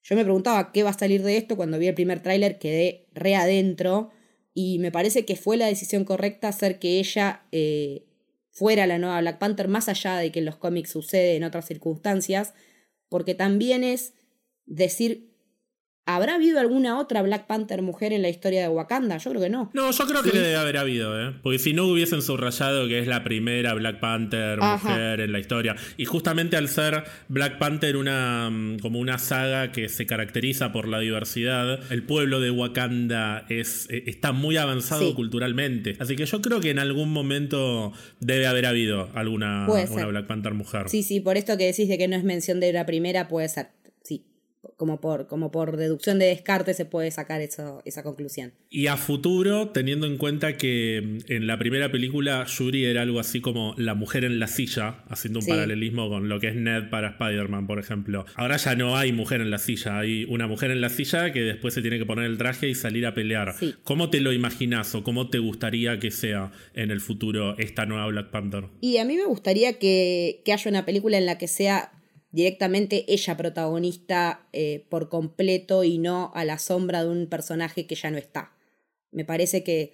Yo 0.02 0.16
me 0.16 0.24
preguntaba 0.24 0.72
qué 0.72 0.84
va 0.84 0.92
a 0.92 0.98
salir 0.98 1.24
de 1.24 1.38
esto 1.38 1.56
cuando 1.56 1.78
vi 1.78 1.88
el 1.88 1.96
primer 1.96 2.22
tráiler, 2.22 2.58
quedé 2.58 3.08
re 3.14 3.36
adentro 3.36 4.12
y 4.54 4.80
me 4.80 4.92
parece 4.92 5.26
que 5.26 5.36
fue 5.36 5.58
la 5.58 5.68
decisión 5.68 6.06
correcta 6.06 6.48
hacer 6.48 6.80
que 6.80 7.00
ella 7.00 7.44
eh, 7.52 8.06
fuera 8.52 8.88
la 8.88 8.98
nueva 8.98 9.22
Black 9.22 9.40
Panther, 9.40 9.68
más 9.68 9.90
allá 9.90 10.18
de 10.18 10.32
que 10.32 10.40
en 10.40 10.46
los 10.46 10.58
cómics 10.58 10.92
sucede 10.92 11.36
en 11.36 11.44
otras 11.44 11.66
circunstancias, 11.66 12.54
porque 13.08 13.36
también 13.36 13.84
es 13.84 14.14
decir 14.66 15.29
¿Habrá 16.10 16.36
habido 16.36 16.60
alguna 16.60 16.98
otra 16.98 17.22
Black 17.22 17.46
Panther 17.46 17.84
mujer 17.84 18.14
en 18.14 18.24
la 18.24 18.30
historia 18.30 18.64
de 18.64 18.68
Wakanda? 18.68 19.18
Yo 19.20 19.30
creo 19.30 19.44
que 19.44 19.50
no. 19.52 19.70
No, 19.76 19.92
yo 19.92 20.08
creo 20.08 20.24
que 20.24 20.32
debe 20.32 20.56
haber 20.56 20.78
habido, 20.78 21.22
¿eh? 21.22 21.36
Porque 21.44 21.60
si 21.60 21.74
no 21.74 21.86
hubiesen 21.86 22.24
subrayado 22.24 22.88
que 22.88 22.98
es 22.98 23.06
la 23.06 23.24
primera 23.24 23.76
Black 23.76 24.00
Panther 24.00 24.60
mujer 24.60 25.20
en 25.20 25.32
la 25.32 25.38
historia. 25.38 25.76
Y 25.98 26.06
justamente 26.06 26.58
al 26.58 26.68
ser 26.68 27.04
Black 27.28 27.60
Panther 27.60 27.96
una 27.96 28.50
mm, 28.50 28.80
como 28.80 28.98
una 28.98 29.20
saga 29.20 29.72
que 29.72 29.88
se 29.88 30.08
caracteriza 30.08 30.72
por 30.72 30.88
la 30.88 30.98
diversidad, 30.98 31.80
el 31.92 32.02
pueblo 32.02 32.40
de 32.40 32.50
Wakanda 32.50 33.46
es, 33.48 33.88
e, 33.92 34.06
está 34.08 34.32
muy 34.32 34.58
avanzado 34.58 35.14
culturalmente. 35.14 35.96
Así 36.00 36.16
que 36.16 36.26
yo 36.26 36.42
creo 36.42 36.60
que 36.60 36.72
en 36.72 36.80
algún 36.80 37.14
momento 37.14 37.94
debe 38.20 38.48
haber 38.48 38.66
habido 38.66 39.12
alguna 39.14 39.68
Black 39.68 40.26
Panther 40.26 40.56
mujer. 40.56 40.90
Sí, 40.90 41.04
sí, 41.04 41.20
por 41.20 41.38
esto 41.38 41.56
que 41.56 41.66
decís 41.68 41.88
de 41.88 42.00
que 42.00 42.08
no 42.08 42.16
es 42.16 42.24
mención 42.24 42.60
de 42.60 42.74
la 42.74 42.88
primera, 42.88 43.28
puede 43.28 43.48
ser 43.48 43.79
como 44.76 45.00
por, 45.00 45.28
como 45.28 45.52
por 45.52 45.78
deducción 45.78 46.20
de 46.20 46.26
descarte 46.26 46.74
se 46.74 46.86
puede 46.86 47.12
sacar 47.12 47.42
eso, 47.42 47.82
esa 47.86 48.04
conclusión. 48.04 48.54
Y 48.70 48.88
a 48.88 48.98
futuro, 48.98 49.70
teniendo 49.70 50.06
en 50.06 50.18
cuenta 50.18 50.58
que 50.58 51.20
en 51.28 51.48
la 51.48 51.58
primera 51.58 51.92
película 51.92 52.46
Yuri 52.46 52.86
era 52.86 53.02
algo 53.02 53.20
así 53.20 53.42
como 53.42 53.74
la 53.78 53.94
mujer 53.94 54.26
en 54.26 54.40
la 54.40 54.48
silla, 54.48 55.04
haciendo 55.08 55.40
un 55.40 55.46
paralelismo 55.46 56.10
con 56.10 56.28
lo 56.30 56.40
que 56.40 56.50
es 56.50 56.56
Ned 56.56 56.90
para 56.90 57.10
Spider-Man, 57.12 57.68
por 57.68 57.80
ejemplo. 57.80 58.26
Ahora 58.36 58.58
ya 58.58 58.76
no 58.76 58.98
hay 58.98 59.14
mujer 59.14 59.42
en 59.42 59.50
la 59.50 59.60
silla, 59.60 60.00
hay 60.00 60.26
una 60.26 60.48
mujer 60.48 60.72
en 60.72 60.82
la 60.82 60.90
silla 60.90 61.32
que 61.32 61.42
después 61.42 61.74
se 61.74 61.82
tiene 61.82 61.98
que 61.98 62.06
poner 62.06 62.26
el 62.26 62.38
traje 62.38 62.70
y 62.70 62.76
salir 62.76 63.06
a 63.06 63.14
pelear. 63.14 63.56
¿Cómo 63.84 64.10
te 64.10 64.20
lo 64.20 64.34
imaginas 64.34 64.94
o 64.96 65.04
cómo 65.04 65.30
te 65.30 65.40
gustaría 65.40 66.00
que 66.00 66.12
sea 66.12 66.52
en 66.74 66.92
el 66.92 67.00
futuro 67.00 67.58
esta 67.58 67.86
nueva 67.86 68.08
Black 68.08 68.30
Panther? 68.30 68.66
Y 68.82 68.98
a 68.98 69.06
mí 69.06 69.16
me 69.16 69.26
gustaría 69.26 69.80
que, 69.80 70.42
que 70.44 70.54
haya 70.54 70.70
una 70.70 70.86
película 70.86 71.18
en 71.18 71.26
la 71.26 71.38
que 71.38 71.48
sea 71.48 71.92
directamente 72.32 73.06
ella 73.08 73.38
protagonista 73.38 74.48
eh, 74.54 74.86
por 74.90 75.10
completo 75.10 75.84
y 75.84 75.98
no 75.98 76.32
a 76.36 76.46
la 76.46 76.60
sombra 76.60 77.04
de 77.04 77.10
un 77.10 77.28
personaje 77.28 77.88
que 77.88 77.96
ya 77.96 78.12
no 78.12 78.18
está. 78.18 78.54
Me 79.12 79.26
parece 79.26 79.64
que 79.64 79.94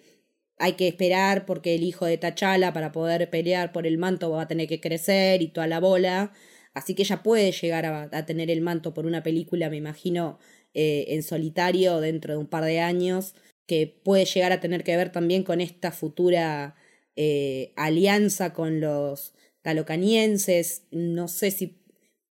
hay 0.58 0.74
que 0.74 0.88
esperar 0.88 1.46
porque 1.46 1.76
el 1.76 1.84
hijo 1.84 2.06
de 2.06 2.18
T'Challa 2.18 2.74
para 2.74 2.92
poder 2.92 3.30
pelear 3.30 3.72
por 3.72 3.88
el 3.88 3.98
manto 3.98 4.32
va 4.32 4.44
a 4.44 4.48
tener 4.48 4.68
que 4.68 4.82
crecer 4.82 5.42
y 5.42 5.48
toda 5.50 5.68
la 5.68 5.80
bola. 5.80 6.34
Así 6.74 6.94
que 6.96 7.04
ella 7.04 7.24
puede 7.24 7.52
llegar 7.52 7.86
a, 7.86 8.26
tener 8.26 8.52
el 8.52 8.62
manto 8.62 8.94
por 8.94 9.06
una 9.06 9.24
película, 9.24 9.70
me 9.70 9.78
imagino, 9.78 10.40
eh, 10.74 11.06
en 11.10 11.24
solitario 11.24 12.02
dentro 12.02 12.34
de 12.34 12.40
un 12.40 12.48
par 12.48 12.66
de 12.66 12.82
años, 12.82 13.34
que 13.66 13.88
puede 13.88 14.26
llegar 14.26 14.52
a 14.52 14.60
tener 14.60 14.84
que 14.84 14.96
ver 14.98 15.12
también 15.12 15.44
con 15.44 15.62
esta 15.62 15.92
futura 15.92 16.76
eh, 17.16 17.72
alianza 17.78 18.54
con 18.54 18.82
los 18.82 19.34
talocanienses. 19.62 20.84
No 20.92 21.30
sé 21.30 21.52
si 21.52 21.80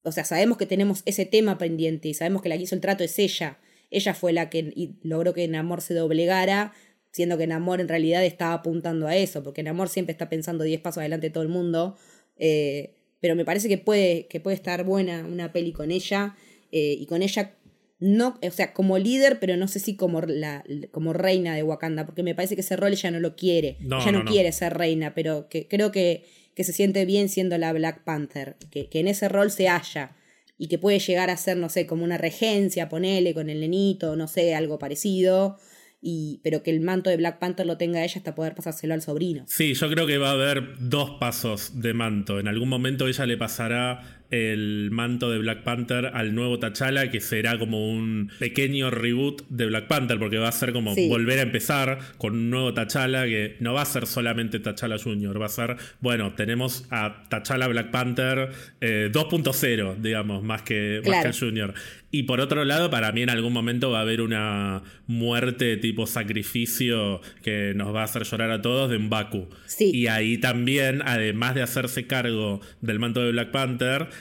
o 0.05 0.12
sea, 0.12 0.24
sabemos 0.24 0.59
que 0.59 0.66
tenemos 0.66 1.02
ese 1.07 1.26
tema 1.26 1.59
pendiente 1.59 2.09
y 2.09 2.14
sabemos 2.14 2.42
que 2.42 2.48
la 2.48 2.57
que 2.57 2.64
hizo 2.64 2.74
el 2.74 2.80
trato 2.80 3.02
es 3.02 3.18
ella. 3.18 3.59
Ella 3.90 4.14
fue 4.14 4.32
la 4.32 4.50
que 4.50 4.92
logró 5.02 5.32
que 5.32 5.48
Namor 5.48 5.80
se 5.80 5.94
doblegara, 5.94 6.72
siendo 7.11 7.38
que 7.38 7.46
Namor 7.46 7.80
en 7.80 7.88
realidad 7.88 8.24
estaba 8.24 8.55
apuntando 8.55 9.07
a 9.07 9.16
eso, 9.16 9.42
porque 9.42 9.62
Namor 9.62 9.88
siempre 9.88 10.12
está 10.12 10.28
pensando 10.28 10.64
10 10.64 10.80
pasos 10.80 10.98
adelante 10.98 11.28
de 11.28 11.32
todo 11.32 11.42
el 11.42 11.48
mundo. 11.48 11.96
Eh, 12.36 12.94
pero 13.20 13.34
me 13.34 13.44
parece 13.44 13.68
que 13.68 13.78
puede, 13.78 14.26
que 14.26 14.40
puede 14.40 14.57
estar 14.57 14.84
buena 14.84 15.24
una 15.24 15.52
peli 15.52 15.72
con 15.72 15.90
ella 15.90 16.36
eh, 16.70 16.96
y 16.98 17.07
con 17.07 17.22
ella 17.22 17.55
no, 18.00 18.38
o 18.46 18.50
sea, 18.50 18.74
como 18.74 18.98
líder, 18.98 19.38
pero 19.40 19.57
no 19.57 19.66
sé 19.68 19.78
si 19.78 19.96
como, 19.96 20.20
la, 20.20 20.62
como 20.90 21.14
reina 21.14 21.55
de 21.55 21.62
Wakanda, 21.62 22.05
porque 22.05 22.22
me 22.22 22.34
parece 22.34 22.55
que 22.55 22.61
ese 22.61 22.76
rol 22.76 22.92
ella 22.92 23.11
no 23.11 23.20
lo 23.20 23.34
quiere. 23.36 23.78
No, 23.80 24.02
ella 24.02 24.12
no, 24.12 24.18
no, 24.18 24.24
no. 24.24 24.30
quiere 24.30 24.52
ser 24.52 24.74
reina, 24.74 25.14
pero 25.14 25.48
que 25.48 25.68
creo 25.68 25.90
que, 25.90 26.24
que 26.55 26.64
se 26.64 26.72
siente 26.72 27.05
bien 27.05 27.28
siendo 27.28 27.59
la 27.59 27.72
Black 27.72 28.05
Panther, 28.05 28.57
que, 28.70 28.88
que 28.88 29.00
en 29.00 29.09
ese 29.09 29.28
rol 29.28 29.50
se 29.50 29.68
halla 29.68 30.16
y 30.57 30.68
que 30.68 30.78
puede 30.78 30.98
llegar 30.98 31.30
a 31.30 31.36
ser, 31.36 31.57
no 31.57 31.68
sé, 31.68 31.86
como 31.86 32.05
una 32.05 32.18
regencia, 32.18 32.88
ponele 32.88 33.34
con 33.34 33.50
el 33.50 33.61
nenito, 33.61 34.16
no 34.16 34.28
sé, 34.28 34.55
algo 34.55 34.78
parecido. 34.78 35.59
Y, 36.07 36.40
pero 36.44 36.62
que 36.62 36.70
el 36.70 36.80
manto 36.80 37.09
de 37.09 37.16
Black 37.16 37.38
Panther 37.38 37.64
lo 37.64 37.78
tenga 37.78 38.05
ella 38.05 38.18
hasta 38.18 38.34
poder 38.34 38.55
pasárselo 38.55 38.92
al 38.92 39.00
sobrino. 39.00 39.44
Sí, 39.48 39.72
yo 39.72 39.88
creo 39.88 40.07
que 40.07 40.18
va 40.18 40.28
a 40.28 40.32
haber 40.32 40.76
dos 40.78 41.12
pasos 41.18 41.80
de 41.80 41.94
manto. 41.94 42.38
En 42.38 42.46
algún 42.46 42.68
momento 42.68 43.09
ella 43.09 43.24
le 43.24 43.38
pasará 43.38 44.23
el 44.35 44.91
manto 44.91 45.30
de 45.30 45.39
Black 45.39 45.62
Panther 45.62 46.11
al 46.12 46.35
nuevo 46.35 46.59
T'Challa, 46.59 47.11
que 47.11 47.20
será 47.20 47.59
como 47.59 47.91
un 47.93 48.30
pequeño 48.39 48.91
reboot 48.91 49.47
de 49.49 49.66
Black 49.66 49.87
Panther, 49.87 50.18
porque 50.18 50.39
va 50.39 50.49
a 50.49 50.53
ser 50.53 50.72
como 50.72 50.95
Sí. 50.95 51.09
volver 51.09 51.39
a 51.39 51.43
empezar 51.43 51.99
con 52.18 52.35
un 52.35 52.51
nuevo 52.51 52.74
T'Challa, 52.74 53.24
que 53.26 53.57
no 53.61 53.74
va 53.74 53.82
a 53.82 53.87
ser 53.87 54.07
solamente 54.07 54.59
T'Challa 54.61 54.99
Jr., 54.99 55.41
va 55.41 55.47
a 55.47 55.49
ser, 55.49 55.76
bueno, 56.01 56.32
tenemos 56.35 56.87
a 56.91 57.24
T'Challa 57.28 57.66
Black 57.68 57.91
Panther 57.91 58.51
eh, 58.80 59.11
2.0, 59.12 59.97
digamos, 60.01 60.43
más 60.43 60.62
que, 60.62 61.01
más 61.05 61.09
Claro. 61.09 61.22
que 61.22 61.28
el 61.28 61.39
Junior. 61.39 61.74
Y 62.11 62.22
por 62.24 62.41
otro 62.41 62.64
lado, 62.64 62.91
para 62.91 63.11
mí 63.11 63.22
en 63.22 63.30
algún 63.30 63.53
momento 63.53 63.91
va 63.91 63.99
a 63.99 64.03
haber 64.03 64.20
una 64.20 64.82
muerte 65.09 65.76
tipo 65.78 66.07
sacrificio 66.07 67.20
que 67.43 67.72
nos 67.74 67.95
va 67.95 68.03
a 68.03 68.05
hacer 68.05 68.22
llorar 68.24 68.51
a 68.53 68.62
todos 68.62 68.89
de 68.91 68.99
Mbaku. 68.99 69.49
Sí. 69.66 69.91
Y 69.93 70.07
ahí 70.07 70.39
también, 70.39 71.03
además 71.05 71.55
de 71.57 71.62
hacerse 71.62 72.07
cargo 72.07 72.61
del 72.80 72.99
manto 73.01 73.20
de 73.24 73.32
Black 73.32 73.51
Panther, 73.51 74.09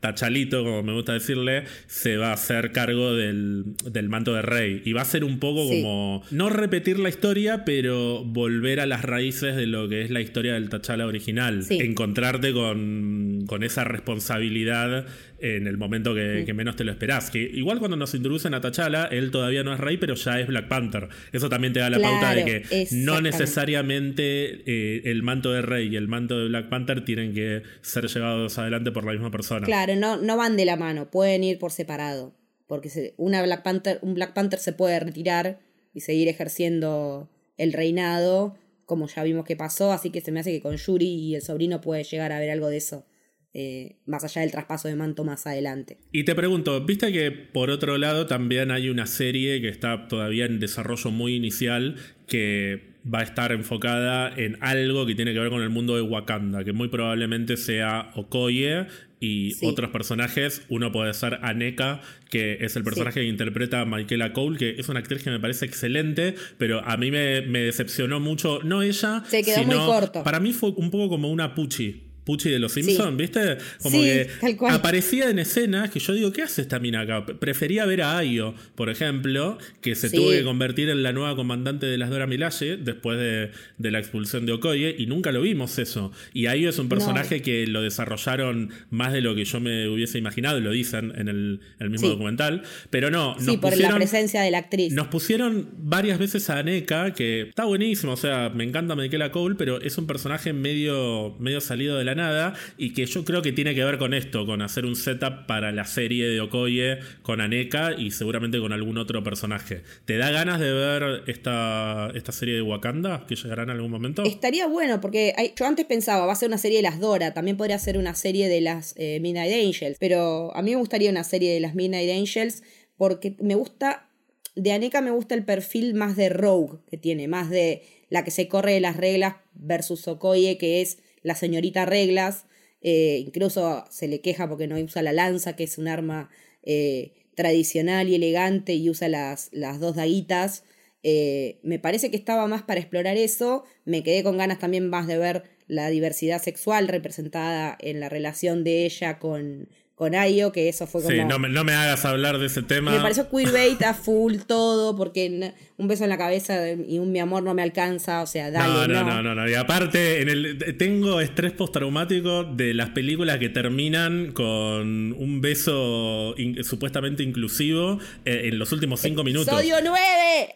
Tachalito, 0.00 0.62
como 0.64 0.82
me 0.82 0.92
gusta 0.92 1.12
decirle, 1.12 1.64
se 1.86 2.16
va 2.16 2.28
a 2.30 2.34
hacer 2.34 2.72
cargo 2.72 3.14
del, 3.14 3.64
del 3.90 4.08
manto 4.08 4.34
de 4.34 4.42
Rey. 4.42 4.82
Y 4.84 4.92
va 4.92 5.02
a 5.02 5.04
ser 5.04 5.24
un 5.24 5.38
poco 5.38 5.68
Sí. 5.68 5.82
como, 5.82 6.22
no 6.30 6.48
repetir 6.50 6.98
la 6.98 7.08
historia, 7.08 7.64
pero 7.64 8.24
volver 8.24 8.80
a 8.80 8.86
las 8.86 9.02
raíces 9.02 9.56
de 9.56 9.66
lo 9.66 9.88
que 9.88 10.02
es 10.02 10.10
la 10.10 10.20
historia 10.20 10.54
del 10.54 10.68
T'Challa 10.68 11.06
original. 11.06 11.62
Sí. 11.64 11.78
Encontrarte 11.80 12.52
con, 12.52 13.44
con 13.46 13.62
esa 13.62 13.84
responsabilidad 13.84 15.06
en 15.40 15.68
el 15.68 15.76
momento 15.78 16.14
que, 16.14 16.42
que 16.44 16.52
menos 16.54 16.74
te 16.76 16.84
lo 16.84 16.90
esperás. 16.90 17.30
Que 17.30 17.40
igual 17.42 17.78
cuando 17.78 17.96
nos 17.96 18.14
introducen 18.14 18.54
a 18.54 18.60
T'Challa, 18.60 19.04
él 19.06 19.30
todavía 19.30 19.62
no 19.64 19.72
es 19.72 19.80
rey, 19.80 19.96
pero 19.96 20.14
ya 20.14 20.40
es 20.40 20.46
Black 20.48 20.68
Panther. 20.68 21.08
Eso 21.32 21.48
también 21.48 21.72
te 21.72 21.80
da 21.80 21.90
la 21.90 21.98
pauta 22.00 22.34
de 22.34 22.44
que 22.44 22.86
no 22.92 23.20
necesariamente 23.20 24.62
eh, 24.66 25.02
el 25.04 25.22
manto 25.22 25.52
de 25.52 25.62
rey 25.62 25.88
y 25.88 25.96
el 25.96 26.08
manto 26.08 26.38
de 26.38 26.48
Black 26.48 26.68
Panther 26.68 27.04
tienen 27.04 27.34
que 27.34 27.62
ser 27.82 28.06
llevados 28.06 28.58
adelante 28.58 28.90
por 28.92 29.04
la 29.04 29.12
misma 29.12 29.30
persona. 29.30 29.64
Claro, 29.66 29.87
no, 29.96 30.16
no 30.16 30.36
van 30.36 30.56
de 30.56 30.64
la 30.64 30.76
mano, 30.76 31.10
pueden 31.10 31.44
ir 31.44 31.58
por 31.58 31.72
separado. 31.72 32.34
Porque 32.66 33.14
Black 33.16 33.62
Panther, 33.62 33.98
un 34.02 34.14
Black 34.14 34.34
Panther 34.34 34.58
se 34.58 34.72
puede 34.72 35.00
retirar 35.00 35.58
y 35.94 36.00
seguir 36.00 36.28
ejerciendo 36.28 37.30
el 37.56 37.72
reinado, 37.72 38.56
como 38.84 39.06
ya 39.06 39.22
vimos 39.22 39.44
que 39.44 39.56
pasó, 39.56 39.92
así 39.92 40.10
que 40.10 40.20
se 40.20 40.32
me 40.32 40.40
hace 40.40 40.52
que 40.52 40.62
con 40.62 40.76
Yuri 40.76 41.06
y 41.06 41.34
el 41.34 41.42
sobrino 41.42 41.80
puede 41.80 42.04
llegar 42.04 42.32
a 42.32 42.38
ver 42.38 42.50
algo 42.50 42.68
de 42.68 42.76
eso, 42.78 43.06
eh, 43.52 43.96
más 44.06 44.24
allá 44.24 44.42
del 44.42 44.50
traspaso 44.50 44.88
de 44.88 44.96
manto 44.96 45.24
más 45.24 45.46
adelante. 45.46 45.98
Y 46.12 46.24
te 46.24 46.34
pregunto, 46.34 46.84
viste 46.84 47.12
que 47.12 47.30
por 47.30 47.70
otro 47.70 47.98
lado 47.98 48.26
también 48.26 48.70
hay 48.70 48.88
una 48.88 49.06
serie 49.06 49.60
que 49.60 49.68
está 49.68 50.08
todavía 50.08 50.46
en 50.46 50.60
desarrollo 50.60 51.10
muy 51.10 51.34
inicial 51.34 51.96
que 52.26 52.87
va 53.12 53.20
a 53.20 53.22
estar 53.22 53.52
enfocada 53.52 54.32
en 54.36 54.56
algo 54.60 55.06
que 55.06 55.14
tiene 55.14 55.32
que 55.32 55.38
ver 55.40 55.50
con 55.50 55.62
el 55.62 55.70
mundo 55.70 55.94
de 55.96 56.02
Wakanda, 56.02 56.64
que 56.64 56.72
muy 56.72 56.88
probablemente 56.88 57.56
sea 57.56 58.10
Okoye 58.14 58.86
y 59.20 59.52
Sí. 59.52 59.66
otros 59.66 59.90
personajes. 59.90 60.62
Uno 60.68 60.92
puede 60.92 61.12
ser 61.14 61.38
Aneka, 61.42 62.00
que 62.30 62.58
es 62.60 62.76
el 62.76 62.84
personaje 62.84 63.20
que 63.20 63.26
interpreta 63.26 63.80
a 63.80 63.84
Michaela 63.84 64.32
Cole, 64.32 64.58
que 64.58 64.70
es 64.78 64.88
una 64.88 65.00
actriz 65.00 65.22
que 65.22 65.30
me 65.30 65.40
parece 65.40 65.64
excelente, 65.66 66.34
pero 66.58 66.84
a 66.86 66.96
mí 66.96 67.10
me, 67.10 67.40
me 67.42 67.60
decepcionó 67.60 68.20
mucho, 68.20 68.60
no 68.62 68.82
ella, 68.82 69.24
Se 69.26 69.42
quedó 69.42 69.64
muy 69.64 69.74
sino 69.74 69.86
corto. 69.86 70.22
para 70.22 70.38
mí 70.40 70.52
fue 70.52 70.70
un 70.76 70.90
poco 70.90 71.08
como 71.08 71.30
una 71.30 71.54
Pucci. 71.54 72.04
Pucci 72.28 72.50
de 72.50 72.58
los 72.58 72.72
Simpsons, 72.72 73.16
¿viste? 73.16 73.56
Como 73.82 73.96
Sí, 73.96 74.04
que 74.04 74.28
tal 74.38 74.56
cual. 74.58 74.74
aparecía 74.74 75.30
en 75.30 75.38
escenas 75.38 75.88
que 75.90 75.98
yo 75.98 76.12
digo, 76.12 76.30
¿qué 76.30 76.42
hace 76.42 76.60
esta 76.60 76.78
mina 76.78 77.00
acá? 77.00 77.24
Prefería 77.24 77.86
ver 77.86 78.02
a 78.02 78.18
Ayo, 78.18 78.54
por 78.74 78.90
ejemplo, 78.90 79.56
que 79.80 79.94
se 79.94 80.10
Sí. 80.10 80.16
tuvo 80.16 80.28
que 80.32 80.44
convertir 80.44 80.90
en 80.90 81.02
la 81.02 81.14
nueva 81.14 81.34
comandante 81.36 81.86
de 81.86 81.96
las 81.96 82.10
Dora 82.10 82.26
Milaje 82.26 82.76
después 82.76 83.18
de, 83.18 83.50
de 83.78 83.90
la 83.90 83.98
expulsión 83.98 84.44
de 84.44 84.52
Okoye, 84.52 84.94
y 84.98 85.06
nunca 85.06 85.32
lo 85.32 85.40
vimos 85.40 85.78
eso. 85.78 86.12
Y 86.34 86.46
Ayo 86.48 86.68
es 86.68 86.78
un 86.78 86.90
personaje 86.90 87.40
que 87.40 87.66
lo 87.66 87.80
desarrollaron 87.80 88.70
más 88.90 89.14
de 89.14 89.22
lo 89.22 89.34
que 89.34 89.46
yo 89.46 89.58
me 89.60 89.88
hubiese 89.88 90.18
imaginado, 90.18 90.60
lo 90.60 90.70
dicen 90.72 91.14
en 91.16 91.28
el, 91.28 91.60
el 91.80 91.88
mismo 91.88 92.08
Sí. 92.08 92.12
documental. 92.12 92.62
Pero 92.90 93.10
no, 93.10 93.36
Sí, 93.38 93.46
nos 93.46 93.56
por 93.56 93.70
la 93.70 93.76
pusieron- 93.76 93.96
presencia 93.96 94.42
de 94.42 94.50
la 94.50 94.58
actriz. 94.58 94.92
nos 94.92 95.06
pusieron 95.06 95.70
varias 95.78 96.18
veces 96.18 96.50
a 96.50 96.58
Aneka, 96.58 97.14
que 97.14 97.40
está 97.48 97.64
buenísimo, 97.64 98.12
o 98.12 98.16
sea, 98.18 98.50
me 98.54 98.64
encanta 98.64 98.94
Michaela 98.96 99.30
Cole, 99.32 99.54
pero 99.56 99.80
es 99.80 99.96
un 99.96 100.06
personaje 100.06 100.52
medio, 100.52 101.34
medio 101.38 101.60
salido 101.62 101.96
de 101.96 102.04
la 102.04 102.14
nada 102.18 102.54
y 102.76 102.92
que 102.92 103.06
yo 103.06 103.24
creo 103.24 103.40
que 103.40 103.52
tiene 103.52 103.74
que 103.74 103.82
ver 103.82 103.96
con 103.96 104.12
esto, 104.12 104.44
con 104.44 104.60
hacer 104.60 104.84
un 104.84 104.94
setup 104.94 105.46
para 105.46 105.72
la 105.72 105.86
serie 105.86 106.28
de 106.28 106.40
Okoye 106.40 106.98
con 107.22 107.40
Aneka 107.40 107.94
y 107.94 108.10
seguramente 108.10 108.60
con 108.60 108.72
algún 108.72 108.98
otro 108.98 109.22
personaje. 109.24 109.82
¿Te 110.04 110.18
da 110.18 110.30
ganas 110.30 110.60
de 110.60 110.72
ver 110.72 111.22
esta, 111.26 112.10
esta 112.14 112.32
serie 112.32 112.54
de 112.54 112.62
Wakanda 112.62 113.24
que 113.26 113.36
llegará 113.36 113.62
en 113.62 113.70
algún 113.70 113.90
momento? 113.90 114.22
Estaría 114.24 114.66
bueno, 114.66 115.00
porque 115.00 115.34
yo 115.56 115.66
antes 115.66 115.86
pensaba, 115.86 116.26
va 116.26 116.32
a 116.32 116.36
ser 116.36 116.48
una 116.48 116.58
serie 116.58 116.78
de 116.78 116.82
las 116.82 117.00
Dora, 117.00 117.32
también 117.32 117.56
podría 117.56 117.78
ser 117.78 117.96
una 117.96 118.14
serie 118.14 118.48
de 118.48 118.60
las 118.60 118.94
eh, 118.98 119.18
Midnight 119.20 119.52
Angels, 119.52 119.96
pero 119.98 120.54
a 120.54 120.62
mí 120.62 120.72
me 120.72 120.76
gustaría 120.76 121.10
una 121.10 121.24
serie 121.24 121.52
de 121.54 121.60
las 121.60 121.74
Midnight 121.74 122.10
Angels 122.10 122.62
porque 122.96 123.36
me 123.40 123.54
gusta, 123.54 124.10
de 124.56 124.72
Aneka 124.72 125.00
me 125.00 125.10
gusta 125.10 125.34
el 125.34 125.44
perfil 125.44 125.94
más 125.94 126.16
de 126.16 126.28
Rogue 126.28 126.78
que 126.90 126.98
tiene, 126.98 127.28
más 127.28 127.48
de 127.48 127.82
la 128.10 128.24
que 128.24 128.30
se 128.30 128.48
corre 128.48 128.72
de 128.72 128.80
las 128.80 128.96
reglas 128.96 129.36
versus 129.54 130.08
Okoye, 130.08 130.58
que 130.58 130.80
es 130.80 130.98
la 131.22 131.34
señorita 131.34 131.84
reglas, 131.86 132.46
eh, 132.80 133.22
incluso 133.24 133.84
se 133.90 134.08
le 134.08 134.20
queja 134.20 134.48
porque 134.48 134.66
no 134.66 134.76
usa 134.76 135.02
la 135.02 135.12
lanza, 135.12 135.56
que 135.56 135.64
es 135.64 135.78
un 135.78 135.88
arma 135.88 136.30
eh, 136.62 137.12
tradicional 137.34 138.08
y 138.08 138.14
elegante 138.14 138.74
y 138.74 138.90
usa 138.90 139.08
las, 139.08 139.48
las 139.52 139.80
dos 139.80 139.96
daguitas. 139.96 140.64
Eh, 141.02 141.58
me 141.62 141.78
parece 141.78 142.10
que 142.10 142.16
estaba 142.16 142.46
más 142.46 142.62
para 142.62 142.80
explorar 142.80 143.16
eso. 143.16 143.64
Me 143.84 144.02
quedé 144.02 144.22
con 144.22 144.36
ganas 144.36 144.58
también 144.58 144.88
más 144.88 145.06
de 145.06 145.18
ver 145.18 145.44
la 145.66 145.88
diversidad 145.90 146.42
sexual 146.42 146.88
representada 146.88 147.76
en 147.80 148.00
la 148.00 148.08
relación 148.08 148.64
de 148.64 148.84
ella 148.86 149.18
con, 149.18 149.68
con 149.98 150.14
Ayo, 150.14 150.52
que 150.52 150.68
eso 150.68 150.86
fue 150.86 151.02
como... 151.02 151.12
Sí, 151.14 151.24
no 151.24 151.38
me, 151.40 151.48
no 151.48 151.64
me 151.64 151.72
hagas 151.74 152.04
hablar 152.04 152.38
de 152.38 152.46
ese 152.46 152.62
tema. 152.62 152.92
Me 152.92 153.00
pareció 153.00 153.28
queerbait 153.28 153.82
a 153.82 153.92
full 153.94 154.36
todo, 154.46 154.96
porque 154.96 155.52
un 155.76 155.88
beso 155.88 156.04
en 156.04 156.10
la 156.10 156.16
cabeza 156.16 156.70
y 156.70 156.98
un 157.00 157.10
mi 157.10 157.18
amor 157.18 157.42
no 157.42 157.52
me 157.52 157.62
alcanza, 157.62 158.22
o 158.22 158.26
sea, 158.26 158.50
dale, 158.52 158.92
no, 158.94 159.02
no, 159.02 159.10
no, 159.10 159.22
no, 159.22 159.34
no. 159.34 159.48
Y 159.50 159.54
aparte, 159.54 160.22
en 160.22 160.28
el, 160.28 160.76
tengo 160.78 161.20
estrés 161.20 161.52
postraumático 161.52 162.44
de 162.44 162.74
las 162.74 162.90
películas 162.90 163.38
que 163.38 163.48
terminan 163.48 164.30
con 164.32 165.12
un 165.12 165.40
beso 165.40 166.34
in- 166.38 166.62
supuestamente 166.62 167.24
inclusivo 167.24 167.98
eh, 168.24 168.42
en 168.44 168.58
los 168.58 168.70
últimos 168.72 169.00
cinco 169.00 169.24
minutos. 169.24 169.48
¡Episodio 169.48 169.76
9! 169.82 170.00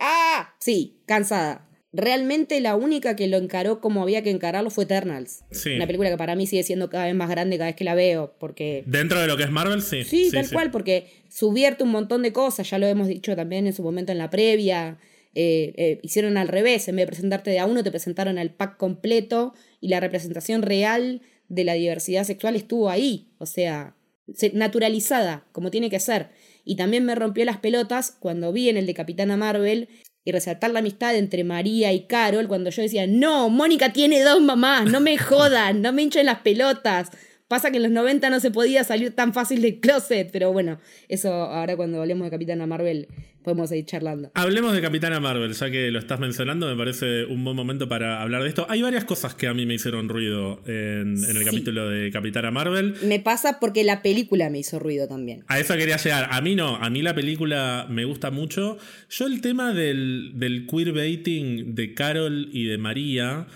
¡Ah! 0.01 0.55
Sí, 0.61 0.99
cansada. 1.07 1.68
Realmente 1.93 2.61
la 2.61 2.74
única 2.74 3.16
que 3.16 3.26
lo 3.26 3.36
encaró 3.36 3.80
como 3.80 4.03
había 4.03 4.22
que 4.22 4.30
encararlo 4.30 4.70
fue 4.70 4.84
Eternals. 4.84 5.45
Sí. 5.51 5.74
Una 5.76 5.86
película 5.86 6.09
que 6.11 6.16
para 6.16 6.34
mí 6.34 6.47
sigue 6.47 6.62
siendo 6.62 6.88
cada 6.88 7.05
vez 7.05 7.14
más 7.14 7.28
grande 7.28 7.59
cada 7.59 7.68
vez 7.68 7.76
que 7.76 7.84
la 7.84 7.95
veo, 7.95 8.34
porque 8.38 8.82
Dentro 8.86 9.20
de 9.20 9.26
lo 9.26 9.36
que 9.36 9.43
es 9.43 9.51
Marvel, 9.51 9.82
sí. 9.82 10.03
Sí, 10.05 10.30
tal 10.32 10.49
cual, 10.51 10.70
porque 10.70 11.07
subvierte 11.28 11.84
un 11.84 11.90
montón 11.90 12.22
de 12.22 12.32
cosas, 12.32 12.70
ya 12.70 12.78
lo 12.78 12.86
hemos 12.86 13.09
dicho 13.09 13.36
también 13.36 13.66
en 13.66 13.74
su 13.74 13.82
momento 13.82 14.11
en 14.12 14.18
la 14.18 14.30
previa. 14.30 14.99
eh, 15.34 15.72
eh, 15.76 15.99
hicieron 16.03 16.36
al 16.36 16.49
revés, 16.49 16.88
en 16.88 16.97
vez 16.97 17.05
de 17.05 17.07
presentarte 17.09 17.51
de 17.51 17.59
a 17.59 17.64
uno, 17.66 17.82
te 17.82 17.90
presentaron 17.90 18.38
al 18.38 18.51
pack 18.55 18.76
completo 18.76 19.55
y 19.80 19.88
la 19.88 19.99
representación 20.01 20.61
real 20.62 21.22
de 21.49 21.64
la 21.64 21.72
diversidad 21.74 22.24
sexual 22.24 22.55
estuvo 22.57 22.88
ahí, 22.90 23.28
o 23.38 23.47
sea, 23.47 23.95
se- 24.34 24.53
naturalizada, 24.53 25.47
como 25.53 25.70
tiene 25.70 25.88
que 25.90 26.01
ser. 26.01 26.28
Y 26.64 26.76
también 26.76 27.05
me 27.07 27.14
rompió 27.14 27.45
las 27.47 27.57
pelotas 27.59 28.11
cuando 28.18 28.53
vi 28.53 28.68
en 28.68 28.76
el 28.76 28.84
de 28.86 28.95
Capitana 28.95 29.36
Marvel 29.38 29.88
y 30.24 30.32
resaltar 30.32 30.70
la 30.70 30.78
amistad 30.78 31.16
entre 31.16 31.44
María 31.44 31.92
y 31.92 32.06
Carol, 32.06 32.48
cuando 32.48 32.70
yo 32.70 32.82
decía, 32.82 33.06
no, 33.06 33.48
Mónica 33.48 33.92
tiene 33.92 34.22
dos 34.22 34.40
mamás, 34.40 34.84
no 34.90 35.00
me 35.00 35.18
jodan, 35.18 35.82
no 35.82 35.92
me 35.92 36.02
hinchen 36.02 36.26
las 36.26 36.40
pelotas. 36.40 37.10
Pasa 37.53 37.70
que 37.70 37.76
en 37.76 37.82
los 37.82 37.92
90 37.92 38.30
no 38.30 38.40
se 38.40 38.50
podía 38.50 38.82
salir 38.82 39.11
tan 39.14 39.34
fácil 39.34 39.61
del 39.61 39.78
closet, 39.78 40.30
pero 40.32 40.50
bueno, 40.55 40.80
eso 41.11 41.30
ahora 41.30 41.76
cuando 41.76 42.00
hablemos 42.00 42.24
de 42.24 42.30
Capitana 42.30 42.66
Marvel 42.66 43.09
podemos 43.44 43.68
seguir 43.68 43.84
charlando. 43.84 44.30
Hablemos 44.32 44.72
de 44.72 44.80
Capitana 44.80 45.20
Marvel, 45.20 45.53
ya 45.53 45.70
que 45.70 45.90
lo 45.90 45.98
estás 45.98 46.18
mencionando, 46.18 46.66
me 46.66 46.76
parece 46.76 47.26
un 47.26 47.44
buen 47.44 47.55
momento 47.55 47.90
para 47.90 48.22
hablar 48.22 48.42
de 48.42 48.48
esto. 48.48 48.64
Hay 48.70 48.80
varias 48.80 49.05
cosas 49.05 49.34
que 49.34 49.48
a 49.48 49.53
mí 49.53 49.66
me 49.66 49.74
hicieron 49.74 50.09
ruido 50.09 50.62
en, 50.64 51.16
en 51.22 51.36
el 51.36 51.38
Sí. 51.40 51.44
capítulo 51.44 51.90
de 51.90 52.11
Capitana 52.11 52.50
Marvel. 52.50 52.94
Me 53.03 53.20
pasa 53.20 53.59
porque 53.61 53.84
la 53.84 54.00
película 54.00 54.48
me 54.48 54.61
hizo 54.61 54.78
ruido 54.78 55.07
también. 55.07 55.44
A 55.48 55.61
eso 55.61 55.76
quería 55.76 55.98
llegar. 55.98 56.28
A 56.30 56.40
mí 56.40 56.55
no, 56.55 56.76
a 56.76 56.88
mí 56.88 57.03
la 57.03 57.14
película 57.14 57.86
me 57.90 58.07
gusta 58.07 58.30
mucho. 58.30 58.78
Yo 59.11 59.26
el 59.26 59.42
tema 59.42 59.74
del, 59.74 60.32
del 60.36 60.66
queerbaiting 60.66 61.74
de 61.74 61.92
Carol 61.92 62.48
y 62.50 62.64
de 62.64 62.78
María, 62.78 63.46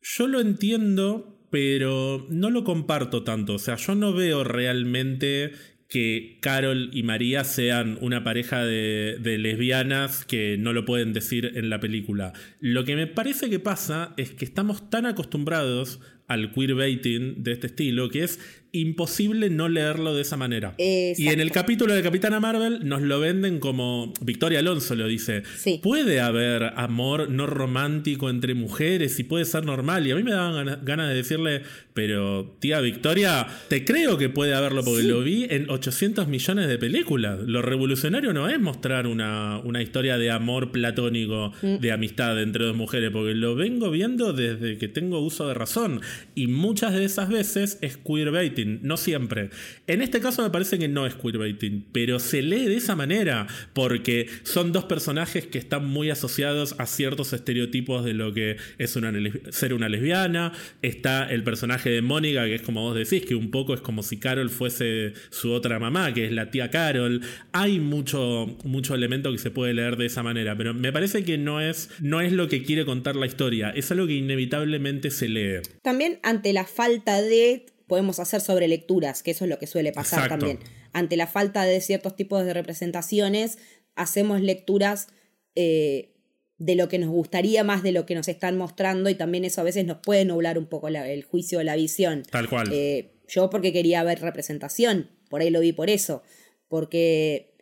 yo 0.00 0.28
lo 0.28 0.40
entiendo, 0.40 1.33
pero 1.54 2.26
no 2.30 2.50
lo 2.50 2.64
comparto 2.64 3.22
tanto. 3.22 3.54
O 3.54 3.58
sea, 3.60 3.76
yo 3.76 3.94
no 3.94 4.12
veo 4.12 4.42
realmente 4.42 5.52
que 5.86 6.38
Carol 6.40 6.90
y 6.92 7.04
María 7.04 7.44
sean 7.44 7.96
una 8.00 8.24
pareja 8.24 8.64
de, 8.64 9.20
lesbianas 9.22 10.24
que 10.24 10.56
no 10.58 10.72
lo 10.72 10.84
pueden 10.84 11.12
decir 11.12 11.52
en 11.54 11.70
la 11.70 11.78
película. 11.78 12.32
Lo 12.58 12.84
que 12.84 12.96
me 12.96 13.06
parece 13.06 13.50
que 13.50 13.60
pasa 13.60 14.14
es 14.16 14.32
que 14.32 14.44
estamos 14.44 14.90
tan 14.90 15.06
acostumbrados 15.06 16.00
al 16.26 16.50
queerbaiting 16.50 17.44
de 17.44 17.52
este 17.52 17.68
estilo 17.68 18.08
que 18.08 18.24
es 18.24 18.63
imposible 18.74 19.50
no 19.50 19.68
leerlo 19.68 20.14
de 20.14 20.22
esa 20.22 20.36
manera. 20.36 20.74
Y 20.78 21.28
en 21.28 21.40
el 21.40 21.50
capítulo 21.52 21.94
de 21.94 22.02
Capitana 22.02 22.40
Marvel 22.40 22.80
nos 22.86 23.02
lo 23.02 23.20
venden 23.20 23.60
como, 23.60 24.12
Victoria 24.20 24.58
Alonso 24.58 24.94
lo 24.94 25.06
dice, 25.06 25.44
puede 25.82 26.20
haber 26.20 26.72
amor 26.76 27.30
no 27.30 27.46
romántico 27.46 28.30
entre 28.30 28.54
mujeres 28.54 29.18
y 29.20 29.24
puede 29.24 29.44
ser 29.44 29.64
normal. 29.64 30.06
Y 30.06 30.10
a 30.10 30.16
mí 30.16 30.22
me 30.22 30.32
daban 30.32 30.80
ganas 30.84 31.08
de 31.08 31.14
decirle, 31.14 31.62
pero 31.94 32.56
tía 32.58 32.80
Victoria, 32.80 33.46
te 33.68 33.84
creo 33.84 34.18
que 34.18 34.28
puede 34.28 34.54
haberlo 34.54 34.84
porque 34.84 35.04
lo 35.04 35.20
vi 35.20 35.46
en 35.48 35.70
800 35.70 36.26
millones 36.26 36.66
de 36.66 36.76
películas. 36.76 37.38
Lo 37.46 37.62
revolucionario 37.62 38.32
no 38.32 38.48
es 38.48 38.58
mostrar 38.58 39.06
una, 39.06 39.60
una 39.60 39.82
historia 39.82 40.18
de 40.18 40.30
amor 40.30 40.72
platónico, 40.72 41.52
mm. 41.62 41.76
de 41.76 41.92
amistad 41.92 42.42
entre 42.42 42.64
dos 42.64 42.76
mujeres, 42.76 43.10
porque 43.12 43.34
lo 43.34 43.54
vengo 43.54 43.90
viendo 43.90 44.32
desde 44.32 44.78
que 44.78 44.88
tengo 44.88 45.20
uso 45.20 45.46
de 45.46 45.54
razón. 45.54 46.00
Y 46.34 46.48
muchas 46.48 46.92
de 46.92 47.04
esas 47.04 47.28
veces 47.28 47.78
es 47.80 47.96
queerbaiting 47.96 48.63
no 48.64 48.96
siempre. 48.96 49.50
En 49.86 50.02
este 50.02 50.20
caso 50.20 50.42
me 50.42 50.50
parece 50.50 50.78
que 50.78 50.88
no 50.88 51.06
es 51.06 51.14
queerbaiting, 51.14 51.86
pero 51.92 52.18
se 52.18 52.42
lee 52.42 52.66
de 52.66 52.76
esa 52.76 52.96
manera, 52.96 53.46
porque 53.72 54.28
son 54.42 54.72
dos 54.72 54.84
personajes 54.84 55.46
que 55.46 55.58
están 55.58 55.86
muy 55.86 56.10
asociados 56.10 56.74
a 56.78 56.86
ciertos 56.86 57.32
estereotipos 57.32 58.04
de 58.04 58.14
lo 58.14 58.32
que 58.32 58.56
es 58.78 58.96
una, 58.96 59.12
ser 59.50 59.74
una 59.74 59.88
lesbiana. 59.88 60.52
Está 60.82 61.30
el 61.30 61.42
personaje 61.44 61.90
de 61.90 62.02
Mónica, 62.02 62.44
que 62.44 62.54
es 62.56 62.62
como 62.62 62.82
vos 62.82 62.96
decís, 62.96 63.24
que 63.26 63.34
un 63.34 63.50
poco 63.50 63.74
es 63.74 63.80
como 63.80 64.02
si 64.02 64.18
Carol 64.18 64.50
fuese 64.50 65.14
su 65.30 65.52
otra 65.52 65.78
mamá, 65.78 66.12
que 66.12 66.26
es 66.26 66.32
la 66.32 66.50
tía 66.50 66.70
Carol. 66.70 67.20
Hay 67.52 67.80
mucho, 67.80 68.56
elemento 68.94 69.32
que 69.32 69.38
se 69.38 69.50
puede 69.50 69.74
leer 69.74 69.96
de 69.96 70.06
esa 70.06 70.22
manera, 70.22 70.56
pero 70.56 70.74
me 70.74 70.92
parece 70.92 71.24
que 71.24 71.38
no 71.38 71.60
es, 71.60 71.90
no 72.00 72.20
es 72.20 72.32
lo 72.32 72.48
que 72.48 72.62
quiere 72.62 72.84
contar 72.84 73.16
la 73.16 73.26
historia, 73.26 73.70
es 73.70 73.90
algo 73.90 74.06
que 74.06 74.14
inevitablemente 74.14 75.10
se 75.10 75.28
lee. 75.28 75.60
También 75.82 76.18
ante 76.22 76.52
la 76.52 76.64
falta 76.64 77.20
de 77.22 77.66
podemos 77.94 78.18
hacer 78.18 78.40
sobre 78.40 78.66
lecturas, 78.66 79.22
que 79.22 79.30
eso 79.30 79.44
es 79.44 79.48
lo 79.48 79.60
que 79.60 79.68
suele 79.68 79.92
pasar 79.92 80.28
también. 80.28 80.58
Ante 80.92 81.16
la 81.16 81.28
falta 81.28 81.62
de 81.62 81.80
ciertos 81.80 82.16
tipos 82.16 82.44
de 82.44 82.52
representaciones, 82.52 83.56
hacemos 83.94 84.40
lecturas 84.40 85.06
eh, 85.54 86.16
de 86.58 86.74
lo 86.74 86.88
que 86.88 86.98
nos 86.98 87.10
gustaría 87.10 87.62
más 87.62 87.84
de 87.84 87.92
lo 87.92 88.04
que 88.04 88.16
nos 88.16 88.26
están 88.26 88.58
mostrando 88.58 89.10
y 89.10 89.14
también 89.14 89.44
eso 89.44 89.60
a 89.60 89.64
veces 89.64 89.84
nos 89.86 89.98
puede 89.98 90.24
nublar 90.24 90.58
un 90.58 90.66
poco 90.66 90.88
el 90.88 91.22
juicio 91.22 91.58
de 91.58 91.64
la 91.64 91.76
visión. 91.76 92.24
Tal 92.28 92.48
cual. 92.48 92.68
Eh, 92.72 93.12
yo 93.28 93.48
porque 93.48 93.72
quería 93.72 94.02
ver 94.02 94.20
representación, 94.20 95.08
por 95.30 95.40
ahí 95.40 95.50
lo 95.50 95.60
vi 95.60 95.72
por 95.72 95.88
eso, 95.88 96.24
porque 96.66 97.54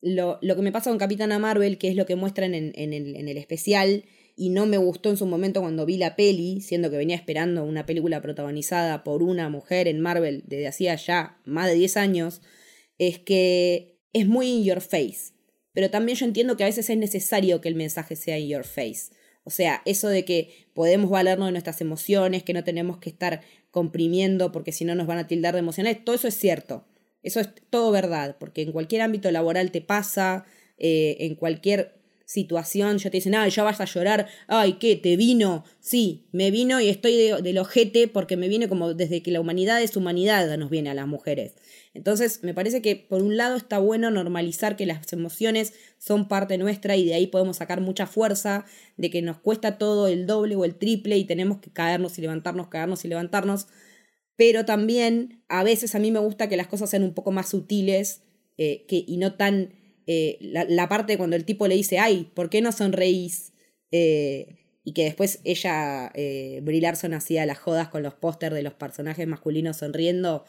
lo, 0.00 0.40
lo 0.42 0.56
que 0.56 0.62
me 0.62 0.72
pasa 0.72 0.90
con 0.90 0.98
Capitana 0.98 1.38
Marvel, 1.38 1.78
que 1.78 1.90
es 1.90 1.94
lo 1.94 2.06
que 2.06 2.16
muestran 2.16 2.54
en, 2.54 2.72
en, 2.74 2.92
el, 2.92 3.14
en 3.14 3.28
el 3.28 3.36
especial, 3.38 4.02
y 4.36 4.50
no 4.50 4.66
me 4.66 4.76
gustó 4.76 5.08
en 5.08 5.16
su 5.16 5.26
momento 5.26 5.62
cuando 5.62 5.86
vi 5.86 5.96
la 5.96 6.14
peli, 6.14 6.60
siendo 6.60 6.90
que 6.90 6.98
venía 6.98 7.16
esperando 7.16 7.64
una 7.64 7.86
película 7.86 8.20
protagonizada 8.20 9.02
por 9.02 9.22
una 9.22 9.48
mujer 9.48 9.88
en 9.88 10.00
Marvel 10.00 10.44
desde 10.46 10.68
hacía 10.68 10.94
ya 10.94 11.40
más 11.46 11.68
de 11.68 11.74
10 11.74 11.96
años, 11.96 12.42
es 12.98 13.18
que 13.18 13.98
es 14.12 14.26
muy 14.26 14.48
in 14.48 14.64
your 14.64 14.82
face. 14.82 15.32
Pero 15.72 15.90
también 15.90 16.18
yo 16.18 16.26
entiendo 16.26 16.56
que 16.56 16.64
a 16.64 16.66
veces 16.66 16.88
es 16.90 16.98
necesario 16.98 17.60
que 17.62 17.68
el 17.68 17.74
mensaje 17.74 18.14
sea 18.14 18.38
in 18.38 18.48
your 18.48 18.64
face. 18.64 19.10
O 19.44 19.50
sea, 19.50 19.80
eso 19.86 20.08
de 20.08 20.24
que 20.24 20.68
podemos 20.74 21.08
valernos 21.10 21.48
de 21.48 21.52
nuestras 21.52 21.80
emociones, 21.80 22.42
que 22.42 22.52
no 22.52 22.64
tenemos 22.64 22.98
que 22.98 23.08
estar 23.08 23.42
comprimiendo 23.70 24.52
porque 24.52 24.72
si 24.72 24.84
no 24.84 24.94
nos 24.94 25.06
van 25.06 25.18
a 25.18 25.26
tildar 25.26 25.54
de 25.54 25.60
emocionales, 25.60 26.04
todo 26.04 26.14
eso 26.14 26.28
es 26.28 26.34
cierto. 26.36 26.86
Eso 27.22 27.40
es 27.40 27.50
todo 27.70 27.90
verdad, 27.90 28.36
porque 28.38 28.62
en 28.62 28.72
cualquier 28.72 29.02
ámbito 29.02 29.30
laboral 29.30 29.70
te 29.70 29.80
pasa, 29.80 30.44
eh, 30.78 31.16
en 31.20 31.36
cualquier 31.36 31.95
situación, 32.26 32.98
yo 32.98 33.08
te 33.10 33.18
dicen, 33.18 33.36
ay, 33.36 33.50
ya 33.50 33.62
vas 33.62 33.80
a 33.80 33.84
llorar, 33.84 34.26
ay, 34.48 34.74
¿qué? 34.74 34.96
¿Te 34.96 35.16
vino? 35.16 35.64
Sí, 35.78 36.26
me 36.32 36.50
vino 36.50 36.80
y 36.80 36.88
estoy 36.88 37.16
de, 37.16 37.40
del 37.40 37.56
ojete 37.58 38.08
porque 38.08 38.36
me 38.36 38.48
viene 38.48 38.68
como 38.68 38.94
desde 38.94 39.22
que 39.22 39.30
la 39.30 39.40
humanidad 39.40 39.80
es 39.80 39.96
humanidad 39.96 40.58
nos 40.58 40.68
viene 40.68 40.90
a 40.90 40.94
las 40.94 41.06
mujeres. 41.06 41.54
Entonces, 41.94 42.40
me 42.42 42.52
parece 42.52 42.82
que 42.82 42.96
por 42.96 43.22
un 43.22 43.36
lado 43.36 43.56
está 43.56 43.78
bueno 43.78 44.10
normalizar 44.10 44.76
que 44.76 44.86
las 44.86 45.12
emociones 45.12 45.72
son 45.98 46.26
parte 46.26 46.58
nuestra 46.58 46.96
y 46.96 47.06
de 47.06 47.14
ahí 47.14 47.28
podemos 47.28 47.58
sacar 47.58 47.80
mucha 47.80 48.06
fuerza, 48.06 48.66
de 48.96 49.08
que 49.08 49.22
nos 49.22 49.38
cuesta 49.38 49.78
todo 49.78 50.08
el 50.08 50.26
doble 50.26 50.56
o 50.56 50.64
el 50.64 50.74
triple 50.74 51.16
y 51.16 51.24
tenemos 51.24 51.58
que 51.58 51.70
caernos 51.70 52.18
y 52.18 52.22
levantarnos, 52.22 52.68
caernos 52.68 53.04
y 53.04 53.08
levantarnos. 53.08 53.68
Pero 54.34 54.64
también 54.64 55.44
a 55.48 55.62
veces 55.62 55.94
a 55.94 56.00
mí 56.00 56.10
me 56.10 56.18
gusta 56.18 56.48
que 56.48 56.56
las 56.56 56.66
cosas 56.66 56.90
sean 56.90 57.04
un 57.04 57.14
poco 57.14 57.30
más 57.30 57.48
sutiles 57.48 58.22
eh, 58.58 58.84
que, 58.88 59.04
y 59.06 59.16
no 59.16 59.34
tan 59.34 59.75
eh, 60.06 60.38
la, 60.40 60.88
parte 60.88 61.18
cuando 61.18 61.36
el 61.36 61.44
tipo 61.44 61.66
le 61.66 61.74
dice, 61.74 61.98
ay, 61.98 62.30
¿por 62.34 62.48
qué 62.48 62.60
no 62.60 62.72
sonreís? 62.72 63.52
Eh, 63.90 64.56
y 64.84 64.92
que 64.92 65.04
después 65.04 65.40
ella, 65.44 66.12
eh, 66.14 66.62
Larson, 66.64 67.14
hacía 67.14 67.44
las 67.44 67.58
jodas 67.58 67.88
con 67.88 68.02
los 68.02 68.14
pósters 68.14 68.54
de 68.54 68.62
los 68.62 68.74
personajes 68.74 69.26
masculinos 69.26 69.78
sonriendo. 69.78 70.44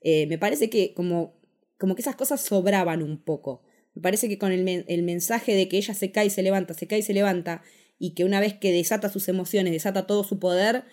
Eh, 0.00 0.26
me 0.26 0.38
parece 0.38 0.70
que 0.70 0.94
como, 0.94 1.40
como 1.78 1.94
que 1.96 2.02
esas 2.02 2.14
cosas 2.14 2.40
sobraban 2.40 3.02
un 3.02 3.18
poco. 3.22 3.62
Me 3.94 4.02
parece 4.02 4.28
que 4.28 4.38
con 4.38 4.52
el 4.52 5.02
mensaje 5.02 5.54
de 5.54 5.68
que 5.68 5.76
ella 5.78 5.94
se 5.94 6.12
cae 6.12 6.26
y 6.26 6.30
se 6.30 6.42
levanta, 6.42 6.74
se 6.74 6.86
cae 6.86 7.00
y 7.00 7.02
se 7.02 7.14
levanta, 7.14 7.62
y 7.98 8.14
que 8.14 8.24
una 8.24 8.38
vez 8.38 8.54
que 8.54 8.70
desata 8.70 9.08
sus 9.10 9.28
emociones, 9.28 9.72
desata 9.72 10.06
todo 10.06 10.22
su 10.22 10.38
poder, 10.38 10.84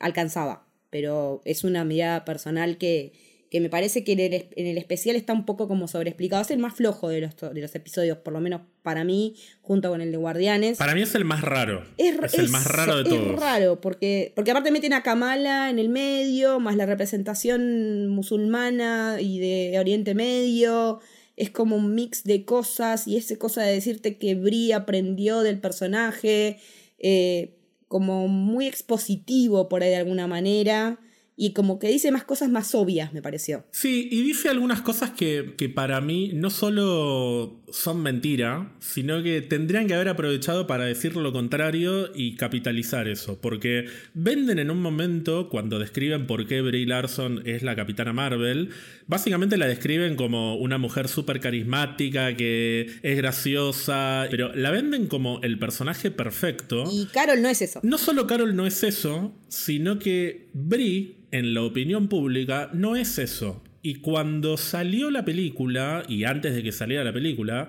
alcanzaba. 0.00 0.68
Pero 0.90 1.42
es 1.44 1.62
una 1.62 1.84
mirada 1.84 2.24
personal 2.24 2.78
que, 2.78 3.12
que 3.52 3.60
me 3.60 3.68
parece 3.68 4.02
que 4.02 4.12
en 4.12 4.66
el, 4.66 4.78
especial 4.78 5.14
está 5.14 5.34
un 5.34 5.44
poco 5.44 5.68
como 5.68 5.86
sobreexplicado. 5.86 6.40
Es 6.40 6.50
el 6.50 6.58
más 6.58 6.72
flojo 6.72 7.10
de 7.10 7.20
los, 7.20 7.36
de 7.36 7.60
los 7.60 7.74
episodios, 7.74 8.16
por 8.16 8.32
lo 8.32 8.40
menos 8.40 8.62
para 8.80 9.04
mí, 9.04 9.36
junto 9.60 9.90
con 9.90 10.00
el 10.00 10.10
de 10.10 10.16
Guardianes. 10.16 10.78
Para 10.78 10.94
mí 10.94 11.02
es 11.02 11.14
el 11.14 11.26
más 11.26 11.42
raro. 11.42 11.84
Es, 11.98 12.32
el 12.32 12.48
más 12.48 12.64
raro 12.66 12.96
de 12.96 13.04
todos. 13.04 13.34
Es 13.34 13.38
raro, 13.38 13.78
porque, 13.82 14.32
porque 14.34 14.52
aparte 14.52 14.70
meten 14.70 14.94
a 14.94 15.02
Kamala 15.02 15.68
en 15.68 15.78
el 15.78 15.90
medio, 15.90 16.60
más 16.60 16.76
la 16.76 16.86
representación 16.86 18.08
musulmana 18.08 19.18
y 19.20 19.38
de 19.38 19.78
Oriente 19.78 20.14
Medio. 20.14 21.00
Es 21.36 21.50
como 21.50 21.76
un 21.76 21.94
mix 21.94 22.24
de 22.24 22.46
cosas 22.46 23.06
y 23.06 23.18
esa 23.18 23.36
cosa 23.36 23.64
de 23.64 23.74
decirte 23.74 24.16
que 24.16 24.34
Brie 24.34 24.72
aprendió 24.72 25.42
del 25.42 25.60
personaje, 25.60 26.56
eh, 26.98 27.58
como 27.86 28.28
muy 28.28 28.66
expositivo 28.66 29.68
por 29.68 29.82
ahí 29.82 29.90
de 29.90 29.96
alguna 29.96 30.26
manera 30.26 30.98
y 31.42 31.54
como 31.54 31.80
que 31.80 31.88
dice 31.88 32.12
más 32.12 32.22
cosas 32.22 32.50
más 32.50 32.72
obvias, 32.72 33.12
me 33.12 33.20
pareció. 33.20 33.64
Sí, 33.72 34.08
y 34.12 34.22
dice 34.22 34.48
algunas 34.48 34.80
cosas 34.80 35.10
que, 35.10 35.54
que, 35.58 35.68
para 35.68 36.00
mí 36.00 36.30
no 36.34 36.50
solo 36.50 37.60
son 37.68 38.00
mentira, 38.00 38.72
sino 38.78 39.24
que 39.24 39.42
tendrían 39.42 39.88
que 39.88 39.94
haber 39.94 40.08
aprovechado 40.08 40.68
para 40.68 40.84
decir 40.84 41.16
lo 41.16 41.32
contrario 41.32 42.10
y 42.14 42.36
capitalizar 42.36 43.08
eso, 43.08 43.40
porque 43.40 43.86
venden 44.14 44.60
en 44.60 44.70
un 44.70 44.80
momento, 44.80 45.48
cuando 45.48 45.80
describen 45.80 46.28
por 46.28 46.46
qué 46.46 46.62
Brie 46.62 46.86
Larson 46.86 47.42
es 47.44 47.64
la 47.64 47.74
capitana 47.74 48.12
Marvel, 48.12 48.70
básicamente 49.06 49.56
la 49.56 49.66
describen 49.66 50.16
como 50.16 50.56
una 50.56 50.78
mujer 50.78 51.08
súper 51.08 51.40
carismática, 51.40 52.36
que 52.36 52.98
es 53.02 53.16
graciosa, 53.16 54.26
pero 54.30 54.54
la 54.54 54.70
venden 54.70 55.06
como 55.06 55.40
el 55.42 55.58
personaje 55.58 56.10
perfecto. 56.10 56.84
Y 56.90 57.06
Carol 57.06 57.42
no 57.42 57.48
es 57.48 57.62
eso. 57.62 57.80
No 57.82 57.98
solo 57.98 58.26
Carol 58.26 58.54
no 58.56 58.66
es 58.66 58.82
eso, 58.82 59.34
sino 59.48 59.98
que 59.98 60.48
Brie 60.52 61.16
en 61.30 61.54
la 61.54 61.62
opinión 61.62 62.08
pública 62.08 62.70
no 62.72 62.96
es 62.96 63.18
eso. 63.18 63.62
Y 63.82 63.96
cuando 63.96 64.56
salió 64.56 65.10
la 65.10 65.24
película, 65.24 66.04
y 66.08 66.24
antes 66.24 66.54
de 66.54 66.62
que 66.62 66.70
saliera 66.70 67.02
la 67.02 67.12
película, 67.12 67.68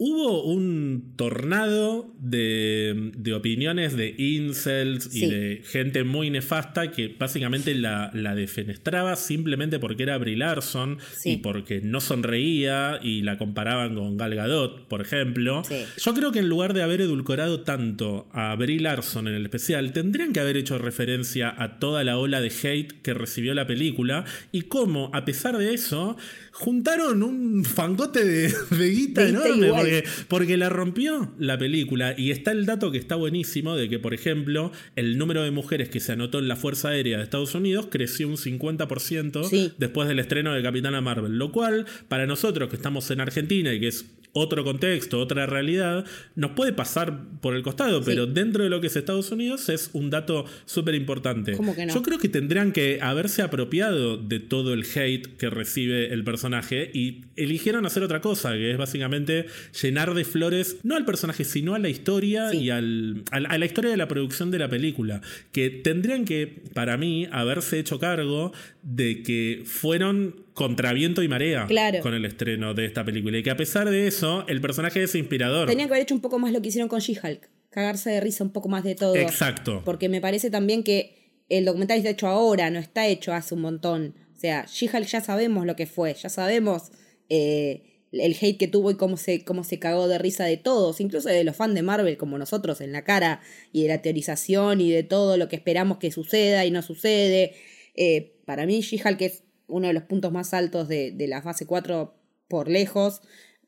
Hubo 0.00 0.44
un 0.44 1.14
tornado 1.16 2.14
de, 2.20 3.10
opiniones 3.34 3.96
de 3.96 4.14
incels 4.16 5.12
y 5.12 5.26
de 5.26 5.62
gente 5.64 6.04
muy 6.04 6.30
nefasta 6.30 6.92
que 6.92 7.16
básicamente 7.18 7.74
la, 7.74 8.12
la 8.14 8.36
defenestraba 8.36 9.16
simplemente 9.16 9.80
porque 9.80 10.04
era 10.04 10.16
Brie 10.16 10.36
Larson 10.36 10.98
y 11.24 11.38
porque 11.38 11.80
no 11.80 12.00
sonreía 12.00 13.00
y 13.02 13.22
la 13.22 13.38
comparaban 13.38 13.96
con 13.96 14.16
Gal 14.16 14.36
Gadot, 14.36 14.86
por 14.86 15.00
ejemplo. 15.00 15.62
Yo 15.96 16.14
creo 16.14 16.30
que 16.30 16.38
en 16.38 16.48
lugar 16.48 16.74
de 16.74 16.84
haber 16.84 17.00
edulcorado 17.00 17.62
tanto 17.62 18.28
a 18.32 18.54
Brie 18.54 18.78
Larson 18.78 19.26
en 19.26 19.34
el 19.34 19.44
especial, 19.46 19.92
tendrían 19.92 20.32
que 20.32 20.38
haber 20.38 20.56
hecho 20.56 20.78
referencia 20.78 21.52
a 21.58 21.80
toda 21.80 22.04
la 22.04 22.18
ola 22.18 22.40
de 22.40 22.52
hate 22.62 23.02
que 23.02 23.14
recibió 23.14 23.52
la 23.52 23.66
película 23.66 24.24
y 24.52 24.62
cómo, 24.62 25.10
a 25.12 25.24
pesar 25.24 25.58
de 25.58 25.74
eso, 25.74 26.16
juntaron 26.52 27.22
un 27.22 27.64
fangote 27.64 28.24
de, 28.24 28.54
de 28.70 28.90
guita 28.90 29.28
enorme 29.28 29.87
porque, 30.28 30.56
la 30.56 30.68
rompió 30.68 31.34
la 31.38 31.58
película. 31.58 32.14
Y 32.16 32.30
está 32.30 32.52
el 32.52 32.66
dato 32.66 32.90
que 32.90 32.98
está 32.98 33.16
buenísimo 33.16 33.76
de 33.76 33.88
que, 33.88 33.98
por 33.98 34.14
ejemplo, 34.14 34.72
el 34.96 35.18
número 35.18 35.42
de 35.42 35.50
mujeres 35.50 35.88
que 35.88 36.00
se 36.00 36.12
anotó 36.12 36.38
en 36.38 36.48
la 36.48 36.56
Fuerza 36.56 36.88
Aérea 36.88 37.18
de 37.18 37.24
Estados 37.24 37.54
Unidos 37.54 37.88
creció 37.90 38.28
un 38.28 38.36
50% 38.36 39.74
después 39.76 40.08
del 40.08 40.18
estreno 40.18 40.52
de 40.52 40.62
Capitana 40.62 41.00
Marvel. 41.00 41.38
Lo 41.38 41.52
cual, 41.52 41.86
para 42.08 42.26
nosotros 42.26 42.68
que 42.68 42.76
estamos 42.76 43.10
en 43.10 43.20
Argentina 43.20 43.72
y 43.72 43.80
que 43.80 43.88
es 43.88 44.04
otro 44.32 44.64
contexto, 44.64 45.18
otra 45.18 45.46
realidad, 45.46 46.04
nos 46.34 46.52
puede 46.52 46.72
pasar 46.72 47.24
por 47.40 47.54
el 47.54 47.62
costado, 47.62 48.02
pero 48.04 48.26
dentro 48.26 48.64
de 48.64 48.70
lo 48.70 48.80
que 48.80 48.88
es 48.88 48.96
Estados 48.96 49.30
Unidos 49.30 49.68
es 49.68 49.90
un 49.92 50.10
dato 50.10 50.44
súper 50.64 50.94
importante. 50.94 51.56
Yo 51.92 52.02
creo 52.02 52.18
que 52.18 52.28
tendrían 52.28 52.72
que 52.72 53.00
haberse 53.00 53.42
apropiado 53.42 54.16
de 54.16 54.40
todo 54.40 54.74
el 54.74 54.84
hate 54.84 55.36
que 55.36 55.50
recibe 55.50 56.12
el 56.12 56.24
personaje 56.24 56.90
y 56.92 57.22
eligieron 57.36 57.86
hacer 57.86 58.02
otra 58.02 58.20
cosa, 58.20 58.52
que 58.52 58.70
es 58.70 58.78
básicamente 58.78 59.46
llenar 59.80 60.14
de 60.14 60.24
flores, 60.24 60.76
no 60.82 60.96
al 60.96 61.04
personaje, 61.04 61.44
sino 61.44 61.74
a 61.74 61.78
la 61.78 61.88
historia 61.88 62.52
y 62.54 62.70
al, 62.70 63.24
a, 63.30 63.58
la 63.58 63.64
historia 63.64 63.90
de 63.90 63.96
la 63.96 64.08
producción 64.08 64.50
de 64.50 64.58
la 64.58 64.68
película, 64.68 65.20
que 65.52 65.70
tendrían 65.70 66.24
que, 66.24 66.62
para 66.74 66.96
mí, 66.96 67.28
haberse 67.30 67.78
hecho 67.78 67.98
cargo 67.98 68.52
de 68.82 69.22
que 69.22 69.62
fueron 69.64 70.44
contra 70.54 70.92
viento 70.92 71.22
y 71.22 71.28
marea 71.28 71.68
con 72.02 72.14
el 72.14 72.24
estreno 72.24 72.74
de 72.74 72.86
esta 72.86 73.04
película. 73.04 73.38
Y 73.38 73.42
que 73.42 73.50
a 73.50 73.56
pesar 73.56 73.88
de 73.88 74.06
eso, 74.06 74.44
el 74.48 74.60
personaje 74.60 75.02
es 75.02 75.14
inspirador. 75.14 75.68
Tenían 75.68 75.88
que 75.88 75.94
haber 75.94 76.02
hecho 76.02 76.14
un 76.14 76.20
poco 76.20 76.38
más 76.38 76.52
lo 76.52 76.60
que 76.60 76.68
hicieron 76.68 76.88
con 76.88 77.00
She-Hulk. 77.00 77.48
Cagarse 77.70 78.10
de 78.10 78.20
risa 78.20 78.42
un 78.42 78.50
poco 78.50 78.68
más 78.68 78.82
de 78.82 78.94
todo. 78.94 79.14
Exacto. 79.14 79.82
Porque 79.84 80.08
me 80.08 80.20
parece 80.20 80.50
también 80.50 80.82
que 80.82 81.44
el 81.48 81.64
documental 81.64 81.98
está 81.98 82.10
hecho 82.10 82.26
ahora, 82.26 82.70
no 82.70 82.78
está 82.78 83.06
hecho 83.06 83.32
hace 83.32 83.54
un 83.54 83.60
montón. 83.60 84.14
O 84.36 84.40
sea, 84.40 84.66
She-Hulk 84.66 85.06
ya 85.06 85.20
sabemos 85.20 85.66
lo 85.66 85.76
que 85.76 85.86
fue, 85.86 86.14
ya 86.14 86.28
sabemos 86.28 86.90
eh, 87.28 87.97
el 88.12 88.36
hate 88.40 88.58
que 88.58 88.68
tuvo 88.68 88.90
y 88.90 88.96
cómo 88.96 89.16
se, 89.16 89.44
cómo 89.44 89.64
se 89.64 89.78
cagó 89.78 90.08
de 90.08 90.18
risa 90.18 90.44
de 90.44 90.56
todos, 90.56 91.00
incluso 91.00 91.28
de 91.28 91.44
los 91.44 91.56
fans 91.56 91.74
de 91.74 91.82
Marvel 91.82 92.16
como 92.16 92.38
nosotros 92.38 92.80
en 92.80 92.92
la 92.92 93.04
cara, 93.04 93.40
y 93.72 93.82
de 93.82 93.88
la 93.88 94.02
teorización 94.02 94.80
y 94.80 94.90
de 94.90 95.02
todo 95.02 95.36
lo 95.36 95.48
que 95.48 95.56
esperamos 95.56 95.98
que 95.98 96.10
suceda 96.10 96.64
y 96.64 96.70
no 96.70 96.82
sucede. 96.82 97.54
Eh, 97.94 98.36
para 98.44 98.64
mí, 98.64 98.80
She-Hulk 98.80 99.20
es 99.22 99.42
uno 99.66 99.86
de 99.88 99.92
los 99.92 100.04
puntos 100.04 100.32
más 100.32 100.54
altos 100.54 100.88
de, 100.88 101.14
la 101.28 101.42
fase 101.42 101.66
4 101.66 102.14
por 102.48 102.68
lejos, 102.68 103.20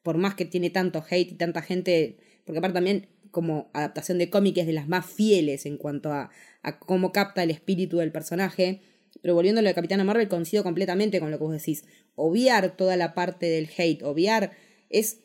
por 0.03 0.17
más 0.17 0.35
que 0.35 0.45
tiene 0.45 0.71
tanto 0.71 1.05
hate 1.09 1.33
y 1.33 1.35
tanta 1.35 1.63
gente, 1.63 2.17
porque 2.45 2.59
aparte 2.59 2.75
también 2.75 3.09
como 3.31 3.71
adaptación 3.75 4.19
de 4.19 4.31
cómic 4.31 4.57
es 4.59 4.67
de 4.67 4.73
las 4.73 4.89
más 4.89 5.07
fieles 5.07 5.67
en 5.67 5.77
cuanto 5.77 6.13
a, 6.13 6.31
cómo 6.81 7.13
capta 7.13 7.43
el 7.43 7.51
espíritu 7.51 7.99
del 7.99 8.13
personaje. 8.13 8.81
Pero 9.23 9.35
volviendo 9.35 9.59
a 9.59 9.63
lo 9.63 9.69
de 9.69 9.75
Capitana 9.75 10.05
Marvel, 10.05 10.29
coincido 10.29 10.63
completamente 10.63 11.21
con 11.21 11.31
lo 11.31 11.39
que 11.39 11.45
vos 11.45 11.53
decís. 11.53 11.85
Obviar 12.21 12.77
toda 12.77 12.97
la 12.97 13.15
parte 13.15 13.47
del 13.47 13.71
hate, 13.77 14.03
obviar 14.03 14.53
es. 14.89 15.21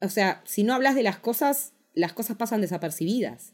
O 0.00 0.08
sea, 0.08 0.42
si 0.44 0.62
no 0.62 0.74
hablas 0.74 0.94
de 0.94 1.02
las 1.02 1.18
cosas, 1.18 1.72
las 1.92 2.12
cosas 2.12 2.36
pasan 2.36 2.60
desapercibidas. 2.60 3.52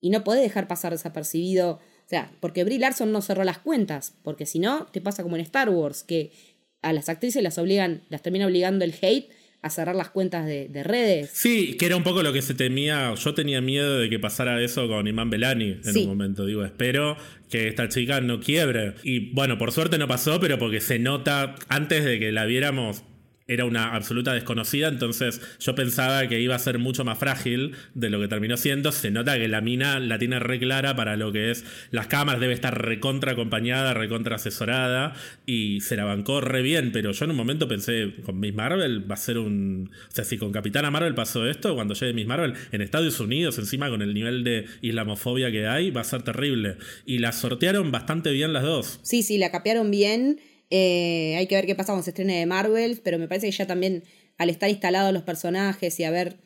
Y 0.00 0.10
no 0.10 0.22
podés 0.22 0.42
dejar 0.42 0.68
pasar 0.68 0.92
desapercibido 0.92 1.80
o 2.08 2.10
sea, 2.10 2.32
porque 2.40 2.64
Brie 2.64 2.78
Larson 2.78 3.12
no 3.12 3.20
cerró 3.20 3.44
las 3.44 3.58
cuentas, 3.58 4.14
porque 4.22 4.46
si 4.46 4.58
no, 4.58 4.86
te 4.86 5.02
pasa 5.02 5.22
como 5.22 5.36
en 5.36 5.42
Star 5.42 5.68
Wars, 5.68 6.04
que 6.04 6.32
a 6.80 6.94
las 6.94 7.10
actrices 7.10 7.42
las 7.42 7.58
obligan, 7.58 8.02
las 8.08 8.22
termina 8.22 8.46
obligando 8.46 8.86
el 8.86 8.94
hate 8.98 9.28
a 9.60 9.70
cerrar 9.70 9.96
las 9.96 10.10
cuentas 10.10 10.46
de, 10.46 10.68
redes. 10.84 11.30
Sí, 11.32 11.76
que 11.76 11.86
era 11.86 11.96
un 11.96 12.04
poco 12.04 12.22
lo 12.22 12.32
que 12.32 12.42
se 12.42 12.54
temía. 12.54 13.14
Yo 13.14 13.34
tenía 13.34 13.60
miedo 13.60 13.98
de 13.98 14.08
que 14.08 14.18
pasara 14.18 14.60
eso 14.62 14.86
con 14.88 15.06
Iman 15.06 15.30
Belani 15.30 15.80
en 15.84 15.98
un 15.98 16.06
momento. 16.06 16.46
Digo, 16.46 16.64
espero 16.64 17.16
que 17.50 17.68
esta 17.68 17.88
chica 17.88 18.20
no 18.20 18.40
quiebre. 18.40 18.94
Y 19.02 19.32
bueno, 19.32 19.58
por 19.58 19.72
suerte 19.72 19.98
no 19.98 20.06
pasó, 20.06 20.38
pero 20.38 20.58
porque 20.58 20.80
se 20.80 20.98
nota 20.98 21.56
antes 21.68 22.04
de 22.04 22.18
que 22.18 22.30
la 22.30 22.44
viéramos 22.44 23.02
era 23.48 23.64
una 23.64 23.94
absoluta 23.94 24.34
desconocida, 24.34 24.88
entonces 24.88 25.40
yo 25.58 25.74
pensaba 25.74 26.28
que 26.28 26.40
iba 26.40 26.54
a 26.54 26.58
ser 26.58 26.78
mucho 26.78 27.04
más 27.04 27.18
frágil 27.18 27.72
de 27.94 28.10
lo 28.10 28.20
que 28.20 28.28
terminó 28.28 28.58
siendo. 28.58 28.92
Se 28.92 29.10
nota 29.10 29.38
que 29.38 29.48
la 29.48 29.62
mina 29.62 29.98
la 29.98 30.18
tiene 30.18 30.38
re 30.38 30.58
clara 30.58 30.94
para 30.94 31.16
lo 31.16 31.32
que 31.32 31.50
es 31.50 31.64
las 31.90 32.06
cámaras, 32.06 32.40
debe 32.40 32.52
estar 32.52 32.80
recontra 32.80 33.32
acompañada, 33.32 33.94
recontra 33.94 34.36
asesorada 34.36 35.14
y 35.46 35.80
se 35.80 35.96
la 35.96 36.04
bancó 36.04 36.42
re 36.42 36.60
bien, 36.60 36.92
pero 36.92 37.12
yo 37.12 37.24
en 37.24 37.30
un 37.30 37.36
momento 37.38 37.68
pensé, 37.68 38.14
con 38.22 38.38
Miss 38.38 38.54
Marvel 38.54 39.10
va 39.10 39.14
a 39.14 39.18
ser 39.18 39.38
un... 39.38 39.90
O 40.08 40.14
sea, 40.14 40.24
si 40.24 40.36
con 40.36 40.52
Capitana 40.52 40.90
Marvel 40.90 41.14
pasó 41.14 41.48
esto, 41.48 41.74
cuando 41.74 41.94
llegue 41.94 42.12
Miss 42.12 42.26
Marvel 42.26 42.52
en 42.70 42.82
Estados 42.82 43.18
Unidos, 43.18 43.58
encima 43.58 43.88
con 43.88 44.02
el 44.02 44.12
nivel 44.12 44.44
de 44.44 44.66
islamofobia 44.82 45.50
que 45.50 45.66
hay, 45.66 45.90
va 45.90 46.02
a 46.02 46.04
ser 46.04 46.22
terrible. 46.22 46.76
Y 47.06 47.18
la 47.18 47.32
sortearon 47.32 47.90
bastante 47.90 48.30
bien 48.30 48.52
las 48.52 48.62
dos. 48.62 49.00
Sí, 49.02 49.22
sí, 49.22 49.38
la 49.38 49.50
capearon 49.50 49.90
bien. 49.90 50.38
Eh, 50.70 51.34
hay 51.36 51.46
que 51.46 51.54
ver 51.54 51.66
qué 51.66 51.74
pasa 51.74 51.92
cuando 51.92 52.04
se 52.04 52.10
estrene 52.10 52.38
de 52.38 52.46
Marvel, 52.46 53.00
pero 53.02 53.18
me 53.18 53.28
parece 53.28 53.46
que 53.46 53.52
ya 53.52 53.66
también 53.66 54.04
al 54.36 54.50
estar 54.50 54.68
instalados 54.68 55.12
los 55.12 55.22
personajes 55.22 55.98
y 56.00 56.04
a 56.04 56.10
ver, 56.10 56.36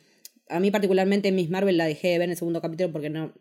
a 0.49 0.61
mí 0.61 0.71
particularmente 0.71 1.33
Miss 1.33 1.51
Marvel 1.51 1.77
la 1.77 1.87
dejé 1.87 2.09
de 2.09 2.19
ver 2.19 2.27
en 2.27 2.33
el 2.33 2.37
segundo 2.37 2.61
capítulo 2.61 2.93
porque 2.93 3.11
no, 3.11 3.33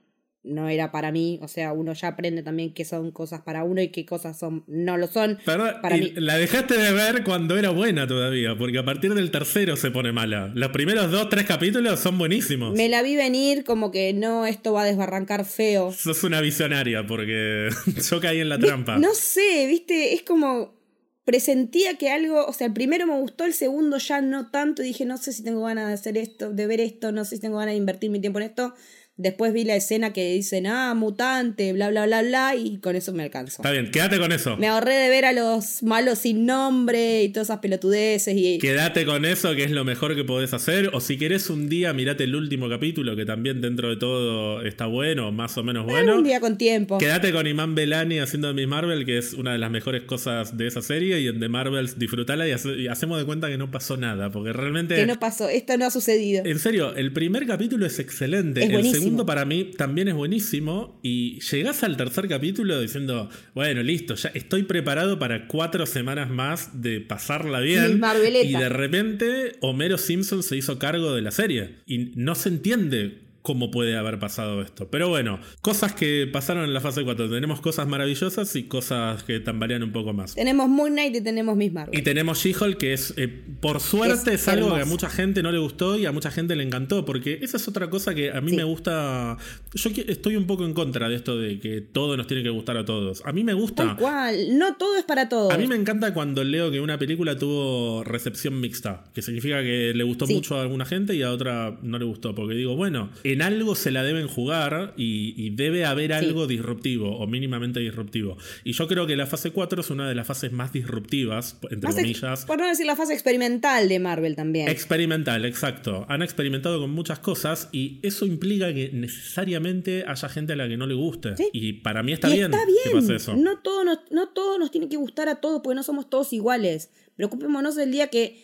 no 0.43 0.69
era 0.69 0.91
para 0.91 1.11
mí, 1.11 1.39
o 1.41 1.47
sea, 1.47 1.71
uno 1.71 1.93
ya 1.93 2.09
aprende 2.09 2.41
también 2.41 2.73
qué 2.73 2.83
son 2.83 3.11
cosas 3.11 3.41
para 3.41 3.63
uno 3.63 3.81
y 3.81 3.89
qué 3.89 4.05
cosas 4.05 4.39
son 4.39 4.63
no 4.67 4.97
lo 4.97 5.07
son. 5.07 5.37
para 5.45 5.97
mí. 5.97 6.13
La 6.15 6.37
dejaste 6.37 6.77
de 6.77 6.91
ver 6.93 7.23
cuando 7.23 7.57
era 7.57 7.69
buena 7.69 8.07
todavía, 8.07 8.57
porque 8.57 8.79
a 8.79 8.85
partir 8.85 9.13
del 9.13 9.29
tercero 9.29 9.75
se 9.75 9.91
pone 9.91 10.11
mala. 10.11 10.51
Los 10.55 10.69
primeros 10.71 11.11
dos, 11.11 11.29
tres 11.29 11.45
capítulos 11.45 11.99
son 11.99 12.17
buenísimos. 12.17 12.73
Me 12.75 12.89
la 12.89 13.03
vi 13.03 13.15
venir 13.15 13.63
como 13.63 13.91
que 13.91 14.13
no, 14.13 14.45
esto 14.45 14.73
va 14.73 14.83
a 14.83 14.85
desbarrancar 14.85 15.45
feo. 15.45 15.91
Sos 15.91 16.23
una 16.23 16.41
visionaria, 16.41 17.05
porque 17.05 17.69
yo 18.09 18.19
caí 18.19 18.39
en 18.39 18.49
la 18.49 18.57
trampa. 18.57 18.97
No 18.97 19.13
sé, 19.13 19.67
viste, 19.67 20.13
es 20.13 20.23
como 20.23 20.81
presentía 21.23 21.97
que 21.97 22.09
algo, 22.09 22.45
o 22.45 22.53
sea, 22.53 22.67
el 22.67 22.73
primero 22.73 23.05
me 23.05 23.19
gustó, 23.19 23.45
el 23.45 23.53
segundo 23.53 23.97
ya 23.97 24.21
no 24.21 24.49
tanto, 24.49 24.81
y 24.81 24.87
dije, 24.87 25.05
no 25.05 25.17
sé 25.17 25.33
si 25.33 25.43
tengo 25.43 25.61
ganas 25.63 25.87
de 25.87 25.93
hacer 25.93 26.17
esto, 26.17 26.51
de 26.51 26.67
ver 26.67 26.81
esto, 26.81 27.11
no 27.11 27.25
sé 27.25 27.35
si 27.35 27.41
tengo 27.41 27.57
ganas 27.57 27.73
de 27.73 27.77
invertir 27.77 28.09
mi 28.09 28.19
tiempo 28.19 28.39
en 28.39 28.45
esto. 28.45 28.73
Después 29.17 29.53
vi 29.53 29.65
la 29.65 29.75
escena 29.75 30.13
que 30.13 30.33
dicen, 30.33 30.65
ah, 30.65 30.93
mutante, 30.95 31.73
bla, 31.73 31.89
bla, 31.89 32.05
bla, 32.07 32.23
bla, 32.23 32.55
y 32.55 32.79
con 32.79 32.95
eso 32.95 33.13
me 33.13 33.23
alcanzó. 33.23 33.61
Está 33.61 33.71
bien, 33.71 33.91
quédate 33.91 34.17
con 34.17 34.31
eso. 34.31 34.57
Me 34.57 34.67
ahorré 34.67 34.95
de 34.95 35.09
ver 35.09 35.25
a 35.25 35.33
los 35.33 35.83
malos 35.83 36.19
sin 36.19 36.45
nombre 36.45 37.23
y 37.23 37.29
todas 37.29 37.47
esas 37.47 37.59
pelotudeces. 37.59 38.33
Y... 38.35 38.57
Quédate 38.57 39.05
con 39.05 39.25
eso, 39.25 39.53
que 39.53 39.63
es 39.63 39.71
lo 39.71 39.83
mejor 39.83 40.15
que 40.15 40.23
podés 40.23 40.53
hacer. 40.53 40.89
O 40.93 41.01
si 41.01 41.17
querés 41.17 41.49
un 41.49 41.69
día, 41.69 41.93
mirate 41.93 42.23
el 42.23 42.35
último 42.35 42.67
capítulo, 42.69 43.15
que 43.15 43.25
también 43.25 43.61
dentro 43.61 43.89
de 43.89 43.97
todo 43.97 44.63
está 44.63 44.87
bueno, 44.87 45.31
más 45.31 45.57
o 45.57 45.63
menos 45.63 45.85
bueno. 45.85 46.17
un 46.17 46.23
día 46.23 46.39
con 46.39 46.57
tiempo. 46.57 46.97
Quédate 46.97 47.31
con 47.31 47.45
Iman 47.45 47.75
Belani 47.75 48.19
haciendo 48.19 48.53
Miss 48.53 48.67
Marvel, 48.67 49.05
que 49.05 49.17
es 49.17 49.33
una 49.33 49.51
de 49.51 49.59
las 49.59 49.69
mejores 49.69 50.03
cosas 50.03 50.57
de 50.57 50.67
esa 50.67 50.81
serie, 50.81 51.19
y 51.19 51.27
en 51.27 51.39
The 51.39 51.49
Marvels 51.49 51.99
disfrutala 51.99 52.47
y, 52.47 52.53
y 52.79 52.87
hacemos 52.87 53.19
de 53.19 53.25
cuenta 53.25 53.49
que 53.49 53.57
no 53.57 53.69
pasó 53.69 53.97
nada, 53.97 54.31
porque 54.31 54.53
realmente... 54.53 54.95
Que 54.95 55.05
no 55.05 55.19
pasó, 55.19 55.49
esto 55.49 55.77
no 55.77 55.85
ha 55.85 55.91
sucedido. 55.91 56.43
En 56.45 56.57
serio, 56.57 56.95
el 56.95 57.13
primer 57.13 57.45
capítulo 57.45 57.85
es 57.85 57.99
excelente. 57.99 58.63
el 58.63 58.71
segundo 59.11 59.25
para 59.25 59.45
mí 59.45 59.71
también 59.77 60.07
es 60.07 60.15
buenísimo. 60.15 60.99
Y 61.03 61.39
llegás 61.41 61.83
al 61.83 61.97
tercer 61.97 62.27
capítulo 62.27 62.79
diciendo, 62.79 63.29
bueno, 63.53 63.83
listo, 63.83 64.15
ya 64.15 64.29
estoy 64.33 64.63
preparado 64.63 65.19
para 65.19 65.47
cuatro 65.47 65.85
semanas 65.85 66.29
más 66.29 66.81
de 66.81 67.01
pasarla 67.01 67.59
bien. 67.59 68.01
Y 68.43 68.53
de 68.53 68.69
repente 68.69 69.57
Homero 69.61 69.97
Simpson 69.97 70.43
se 70.43 70.55
hizo 70.57 70.79
cargo 70.79 71.13
de 71.13 71.21
la 71.21 71.31
serie. 71.31 71.77
Y 71.85 72.11
no 72.15 72.35
se 72.35 72.49
entiende 72.49 73.30
cómo 73.41 73.71
puede 73.71 73.97
haber 73.97 74.19
pasado 74.19 74.61
esto. 74.61 74.87
Pero 74.89 75.09
bueno, 75.09 75.39
cosas 75.61 75.93
que 75.93 76.29
pasaron 76.31 76.63
en 76.63 76.73
la 76.73 76.81
fase 76.81 77.03
4. 77.03 77.29
Tenemos 77.29 77.61
cosas 77.61 77.87
maravillosas 77.87 78.55
y 78.55 78.63
cosas 78.63 79.23
que 79.23 79.39
tambalean 79.39 79.83
un 79.83 79.91
poco 79.91 80.13
más. 80.13 80.35
Tenemos 80.35 80.69
Moon 80.69 80.91
Knight 80.91 81.15
y 81.15 81.21
tenemos 81.21 81.55
Miss 81.55 81.73
Marvel. 81.73 81.97
Y 81.97 82.03
tenemos 82.03 82.39
She-Hulk, 82.39 82.77
que 82.77 82.93
es, 82.93 83.13
eh, 83.17 83.27
por 83.59 83.79
suerte, 83.79 84.33
es, 84.33 84.47
algo 84.47 84.75
que 84.75 84.81
a 84.81 84.85
mucha 84.85 85.09
gente 85.09 85.41
no 85.43 85.51
le 85.51 85.57
gustó 85.57 85.97
y 85.97 86.05
a 86.05 86.11
mucha 86.11 86.31
gente 86.31 86.55
le 86.55 86.63
encantó. 86.63 87.05
Porque 87.05 87.39
esa 87.41 87.57
es 87.57 87.67
otra 87.67 87.89
cosa 87.89 88.13
que 88.13 88.31
a 88.31 88.41
mí 88.41 88.53
me 88.53 88.63
gusta. 88.63 89.37
Yo 89.73 89.89
estoy 90.07 90.35
un 90.35 90.45
poco 90.45 90.65
en 90.65 90.73
contra 90.73 91.09
de 91.09 91.15
esto 91.15 91.37
de 91.37 91.59
que 91.59 91.81
todo 91.81 92.17
nos 92.17 92.27
tiene 92.27 92.43
que 92.43 92.49
gustar 92.49 92.77
a 92.77 92.85
todos. 92.85 93.23
A 93.25 93.31
mí 93.31 93.43
me 93.43 93.53
gusta. 93.53 93.87
Tal 93.87 93.97
cual. 93.97 94.57
No 94.57 94.75
todo 94.75 94.97
es 94.97 95.03
para 95.03 95.29
todos. 95.29 95.53
A 95.53 95.57
mí 95.57 95.67
me 95.67 95.75
encanta 95.75 96.13
cuando 96.13 96.43
leo 96.43 96.71
que 96.71 96.79
una 96.79 96.97
película 96.99 97.37
tuvo 97.37 98.03
recepción 98.03 98.59
mixta. 98.59 99.05
Que 99.13 99.21
significa 99.21 99.61
que 99.63 99.93
le 99.95 100.03
gustó 100.03 100.27
mucho 100.27 100.57
a 100.57 100.61
alguna 100.61 100.85
gente 100.85 101.15
y 101.15 101.23
a 101.23 101.31
otra 101.31 101.77
no 101.81 101.97
le 101.97 102.05
gustó. 102.05 102.35
Porque 102.35 102.53
digo, 102.53 102.75
bueno, 102.75 103.09
en 103.31 103.41
algo 103.41 103.75
se 103.75 103.91
la 103.91 104.03
deben 104.03 104.27
jugar 104.27 104.93
y, 104.97 105.49
debe 105.51 105.85
haber 105.85 106.13
algo 106.13 106.47
disruptivo 106.47 107.17
o 107.17 107.27
mínimamente 107.27 107.79
disruptivo. 107.79 108.37
Y 108.63 108.73
yo 108.73 108.87
creo 108.87 109.05
que 109.05 109.15
la 109.15 109.27
fase 109.27 109.51
4 109.51 109.81
es 109.81 109.89
una 109.89 110.07
de 110.07 110.15
las 110.15 110.25
fases 110.25 110.51
más 110.51 110.71
disruptivas, 110.71 111.57
entre 111.69 111.93
comillas. 111.93 112.45
Por 112.45 112.59
no 112.59 112.67
decir 112.67 112.85
la 112.85 112.95
fase 112.95 113.13
experimental 113.13 113.89
de 113.89 113.99
Marvel 113.99 114.35
también. 114.35 114.69
Experimental, 114.69 115.45
exacto. 115.45 116.05
Han 116.09 116.21
experimentado 116.21 116.79
con 116.79 116.91
muchas 116.91 117.19
cosas 117.19 117.69
y 117.71 117.99
eso 118.01 118.25
implica 118.25 118.73
que 118.73 118.91
necesariamente 118.93 120.05
haya 120.07 120.29
gente 120.29 120.53
a 120.53 120.55
la 120.55 120.67
que 120.67 120.77
no 120.77 120.87
le 120.87 120.95
guste. 120.95 121.35
Y 121.53 121.73
para 121.73 122.03
mí 122.03 122.13
está, 122.13 122.29
bien, 122.29 122.51
que 122.83 122.91
pase 122.91 123.15
eso. 123.15 123.35
No 123.35 123.59
todo, 123.59 123.83
nos, 123.83 123.99
no 124.11 124.29
todo 124.29 124.57
nos 124.57 124.71
tiene 124.71 124.89
que 124.89 124.97
gustar 124.97 125.29
a 125.29 125.35
todos 125.35 125.61
porque 125.63 125.75
no 125.75 125.83
somos 125.83 126.09
todos 126.09 126.33
iguales. 126.33 126.89
Preocupémonos 127.15 127.75
del 127.75 127.91
día 127.91 128.07
que 128.07 128.43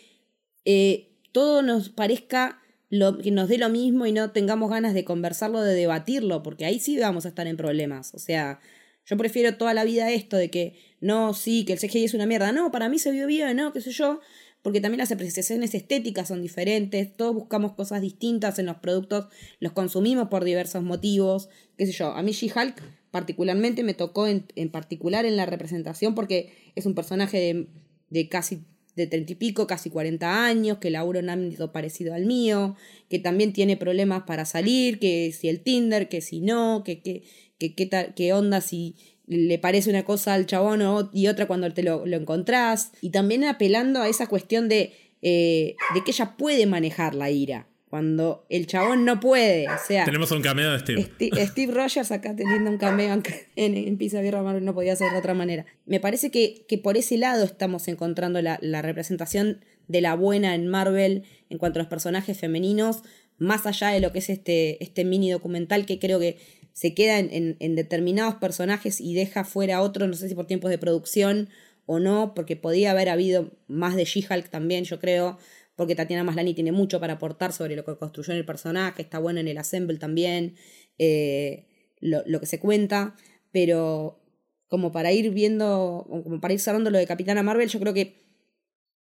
eh, 0.64 1.08
todo 1.32 1.62
nos 1.62 1.88
parezca 1.88 2.60
que 2.90 3.30
nos 3.30 3.48
dé 3.48 3.58
lo 3.58 3.68
mismo 3.68 4.06
y 4.06 4.12
no 4.12 4.30
tengamos 4.30 4.70
ganas 4.70 4.94
de 4.94 5.04
conversarlo, 5.04 5.60
de 5.62 5.74
debatirlo, 5.74 6.42
porque 6.42 6.64
ahí 6.64 6.80
sí 6.80 6.98
vamos 6.98 7.26
a 7.26 7.28
estar 7.28 7.46
en 7.46 7.56
problemas. 7.56 8.14
O 8.14 8.18
sea, 8.18 8.60
yo 9.04 9.16
prefiero 9.16 9.56
toda 9.56 9.74
la 9.74 9.84
vida 9.84 10.10
esto 10.10 10.36
de 10.36 10.50
que 10.50 10.76
no, 11.00 11.34
sí, 11.34 11.64
que 11.64 11.74
el 11.74 11.78
CGI 11.78 12.04
es 12.04 12.14
una 12.14 12.26
mierda. 12.26 12.52
No, 12.52 12.70
para 12.70 12.88
mí 12.88 12.98
se 12.98 13.10
vio 13.10 13.26
bien, 13.26 13.56
no, 13.56 13.72
qué 13.72 13.80
sé 13.80 13.90
yo. 13.90 14.20
Porque 14.62 14.80
también 14.80 14.98
las 14.98 15.12
apreciaciones 15.12 15.74
estéticas 15.74 16.28
son 16.28 16.42
diferentes, 16.42 17.16
todos 17.16 17.32
buscamos 17.32 17.74
cosas 17.74 18.02
distintas 18.02 18.58
en 18.58 18.66
los 18.66 18.76
productos, 18.78 19.28
los 19.60 19.72
consumimos 19.72 20.28
por 20.28 20.44
diversos 20.44 20.82
motivos, 20.82 21.48
qué 21.76 21.86
sé 21.86 21.92
yo. 21.92 22.08
A 22.08 22.22
mí 22.22 22.32
She-Hulk 22.32 22.82
particularmente 23.12 23.84
me 23.84 23.94
tocó 23.94 24.26
en, 24.26 24.42
particular 24.70 25.26
en 25.26 25.36
la 25.36 25.46
representación 25.46 26.14
porque 26.14 26.72
es 26.74 26.86
un 26.86 26.94
personaje 26.94 27.68
de 28.10 28.28
casi 28.28 28.64
de 28.98 29.06
treinta 29.06 29.32
y 29.32 29.36
pico, 29.36 29.66
casi 29.66 29.88
40 29.88 30.44
años, 30.44 30.78
que 30.78 30.90
labura 30.90 31.20
un 31.20 31.30
ámbito 31.30 31.72
parecido 31.72 32.12
al 32.12 32.26
mío, 32.26 32.76
que 33.08 33.18
también 33.18 33.52
tiene 33.52 33.76
problemas 33.76 34.24
para 34.24 34.44
salir, 34.44 34.98
que 34.98 35.32
si 35.32 35.48
el 35.48 35.60
Tinder, 35.60 36.08
que 36.08 36.20
si 36.20 36.40
no, 36.40 36.82
que 36.84 37.00
qué 37.00 37.22
que, 37.58 37.74
que, 37.74 38.12
que, 38.14 38.32
onda 38.32 38.60
si 38.60 38.94
le 39.26 39.58
parece 39.58 39.90
una 39.90 40.04
cosa 40.04 40.34
al 40.34 40.46
chabón 40.46 41.10
y 41.12 41.26
otra 41.26 41.46
cuando 41.46 41.72
te 41.72 41.82
lo, 41.82 42.06
lo 42.06 42.16
encontrás. 42.16 42.92
Y 43.00 43.10
también 43.10 43.44
apelando 43.44 44.00
a 44.00 44.08
esa 44.08 44.26
cuestión 44.26 44.68
de, 44.68 44.92
eh, 45.22 45.76
de 45.94 46.04
que 46.04 46.12
ella 46.12 46.36
puede 46.36 46.66
manejar 46.66 47.14
la 47.14 47.30
ira. 47.30 47.66
Cuando 47.88 48.44
el 48.50 48.66
chabón 48.66 49.06
no 49.06 49.18
puede, 49.18 49.66
o 49.68 49.78
sea... 49.86 50.04
Tenemos 50.04 50.30
un 50.30 50.42
cameo 50.42 50.72
de 50.72 50.78
Steve. 50.80 51.10
Steve, 51.46 51.72
Rogers 51.72 52.10
acá 52.12 52.36
teniendo 52.36 52.70
un 52.70 52.76
cameo 52.76 53.14
en, 53.56 53.74
en, 53.76 53.96
Pizza 53.96 54.20
Birra 54.20 54.42
no 54.42 54.74
podía 54.74 54.94
ser 54.94 55.10
de 55.12 55.18
otra 55.18 55.32
manera. 55.32 55.64
Me 55.86 55.98
parece 55.98 56.30
que, 56.30 56.66
que 56.68 56.76
por 56.76 56.98
ese 56.98 57.16
lado 57.16 57.44
estamos 57.44 57.88
encontrando 57.88 58.42
la, 58.42 58.58
la, 58.60 58.82
representación 58.82 59.64
de 59.86 60.02
la 60.02 60.14
buena 60.14 60.54
en 60.54 60.68
Marvel 60.68 61.24
en 61.48 61.56
cuanto 61.56 61.78
a 61.78 61.82
los 61.82 61.88
personajes 61.88 62.38
femeninos, 62.38 63.02
más 63.38 63.64
allá 63.64 63.88
de 63.88 64.00
lo 64.00 64.12
que 64.12 64.18
es 64.18 64.28
este, 64.28 64.82
este 64.84 65.04
mini 65.04 65.30
documental 65.30 65.86
que 65.86 65.98
creo 65.98 66.20
que 66.20 66.36
se 66.74 66.94
queda 66.94 67.18
en, 67.18 67.56
en, 67.58 67.74
determinados 67.74 68.34
personajes 68.34 69.00
y 69.00 69.14
deja 69.14 69.44
fuera 69.44 69.80
otros, 69.80 70.08
no 70.08 70.14
sé 70.14 70.28
si 70.28 70.34
por 70.34 70.46
tiempos 70.46 70.70
de 70.70 70.78
producción 70.78 71.48
o 71.86 71.98
no, 71.98 72.34
porque 72.34 72.54
podía 72.54 72.90
haber 72.90 73.08
habido 73.08 73.50
más 73.66 73.96
de 73.96 74.04
She-Hulk 74.04 74.50
también, 74.50 74.84
yo 74.84 75.00
creo, 75.00 75.38
porque 75.78 75.94
Tatiana 75.94 76.24
Maslany 76.24 76.54
tiene 76.54 76.72
mucho 76.72 76.98
para 76.98 77.14
aportar 77.14 77.52
sobre 77.52 77.76
lo 77.76 77.84
que 77.84 77.96
construyó 77.96 78.32
en 78.32 78.40
el 78.40 78.44
personaje, 78.44 79.00
está 79.00 79.20
bueno 79.20 79.38
en 79.38 79.46
el 79.46 79.58
Assemble 79.58 79.96
también, 79.96 80.56
eh, 80.98 81.68
lo, 82.00 82.24
lo, 82.26 82.40
que 82.40 82.46
se 82.46 82.58
cuenta, 82.58 83.14
pero 83.52 84.20
como 84.66 84.90
para 84.90 85.12
ir 85.12 85.30
viendo, 85.30 86.04
como 86.24 86.40
para 86.40 86.52
ir 86.52 86.58
cerrando 86.58 86.90
lo 86.90 86.98
de 86.98 87.06
Capitana 87.06 87.44
Marvel, 87.44 87.68
yo 87.68 87.78
creo 87.78 87.94
que 87.94 88.24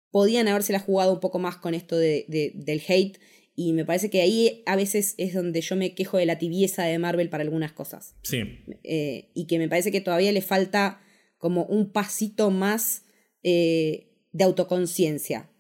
podían 0.10 0.48
habérsela 0.48 0.80
jugado 0.80 1.14
un 1.14 1.20
poco 1.20 1.38
más 1.38 1.58
con 1.58 1.76
esto 1.76 1.98
de, 1.98 2.26
de, 2.30 2.52
del 2.56 2.82
hate 2.88 3.20
y 3.56 3.74
me 3.74 3.86
parece 3.86 4.10
que 4.10 4.22
ahí 4.22 4.64
a 4.66 4.76
veces 4.76 5.14
es 5.20 5.36
donde 5.36 5.62
yo 5.62 5.76
me 5.76 5.94
quejo 5.94 6.18
de 6.18 6.26
la 6.26 6.40
tibieza 6.40 6.86
de 6.86 6.98
Marvel 6.98 7.30
para 7.30 7.44
algunas 7.44 7.74
cosas. 7.74 8.16
Sí. 8.24 8.40
Eh, 8.84 9.30
y 9.36 9.46
que 9.46 9.60
me 9.60 9.70
parece 9.70 9.92
que 9.92 10.02
todavía 10.02 10.32
le 10.32 10.42
falta 10.42 11.00
como 11.38 11.66
un 11.66 11.92
pasito 11.92 12.50
más 12.50 13.06
eh, 13.44 14.08
de 14.32 14.44
autoconciencia. 14.44 15.52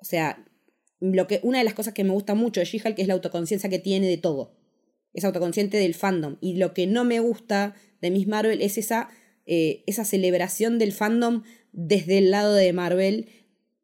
O 0.00 0.04
sea, 0.04 0.44
lo 1.00 1.26
que, 1.26 1.40
una 1.42 1.58
de 1.58 1.64
las 1.64 1.74
cosas 1.74 1.94
que 1.94 2.04
me 2.04 2.10
gusta 2.10 2.34
mucho 2.34 2.60
de 2.60 2.66
She-Hulk 2.66 2.98
es 2.98 3.06
la 3.06 3.14
autoconciencia 3.14 3.70
que 3.70 3.78
tiene 3.78 4.08
de 4.08 4.18
todo. 4.18 4.56
Es 5.12 5.24
autoconsciente 5.24 5.76
del 5.78 5.94
fandom. 5.94 6.36
Y 6.40 6.56
lo 6.56 6.74
que 6.74 6.86
no 6.86 7.04
me 7.04 7.20
gusta 7.20 7.74
de 8.00 8.10
Miss 8.10 8.26
Marvel 8.26 8.62
es 8.62 8.78
esa, 8.78 9.08
eh, 9.46 9.84
esa 9.86 10.04
celebración 10.04 10.78
del 10.78 10.92
fandom 10.92 11.42
desde 11.72 12.18
el 12.18 12.30
lado 12.30 12.54
de 12.54 12.72
Marvel 12.72 13.28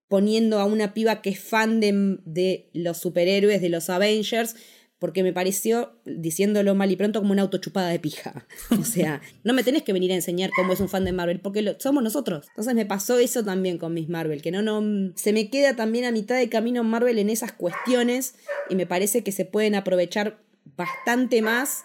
poniendo 0.09 0.61
a 0.61 0.65
una 0.65 0.95
piba 0.95 1.23
que 1.23 1.31
es 1.31 1.41
fan 1.41 1.81
de, 1.81 2.71
los 2.73 2.99
superhéroes, 2.99 3.61
de 3.61 3.69
los 3.69 3.91
Avengers, 3.91 4.55
porque 4.99 5.23
me 5.23 5.33
pareció, 5.33 5.99
diciéndolo 6.05 6.75
mal 6.75 6.91
y 6.91 6.97
pronto, 6.97 7.21
como 7.21 7.33
una 7.33 7.43
autochupada 7.43 7.89
de 7.89 7.99
pija. 7.99 8.47
O 8.79 8.85
sea, 8.85 9.21
no 9.43 9.53
me 9.53 9.63
tenés 9.63 9.83
que 9.83 9.93
venir 9.93 10.13
a 10.13 10.15
enseñar 10.15 10.51
cómo 10.57 10.73
es 10.73 10.81
un 10.81 10.89
fan 10.89 11.05
de 11.05 11.13
Marvel, 11.13 11.41
porque 11.41 11.77
somos 11.79 12.03
nosotros. 12.03 12.47
Entonces 12.49 12.75
me 12.75 12.87
pasó 12.87 13.19
eso 13.19 13.45
también 13.45 13.79
con 13.79 13.95
Miss 13.95 14.09
Marvel, 14.09 14.43
que 14.43 14.51
no, 14.51 14.63
no, 14.63 15.13
se 15.15 15.33
me 15.33 15.51
queda 15.51 15.77
también 15.77 16.05
a 16.05 16.13
mitad 16.13 16.37
de 16.37 16.49
camino 16.49 16.85
Marvel 16.85 17.19
en 17.19 17.31
esas 17.31 17.53
cuestiones 17.53 18.37
y 18.71 18.77
me 18.77 18.87
parece 18.87 19.23
que 19.23 19.33
se 19.33 19.45
pueden 19.45 19.75
aprovechar 19.75 20.39
bastante 20.77 21.43
más 21.43 21.85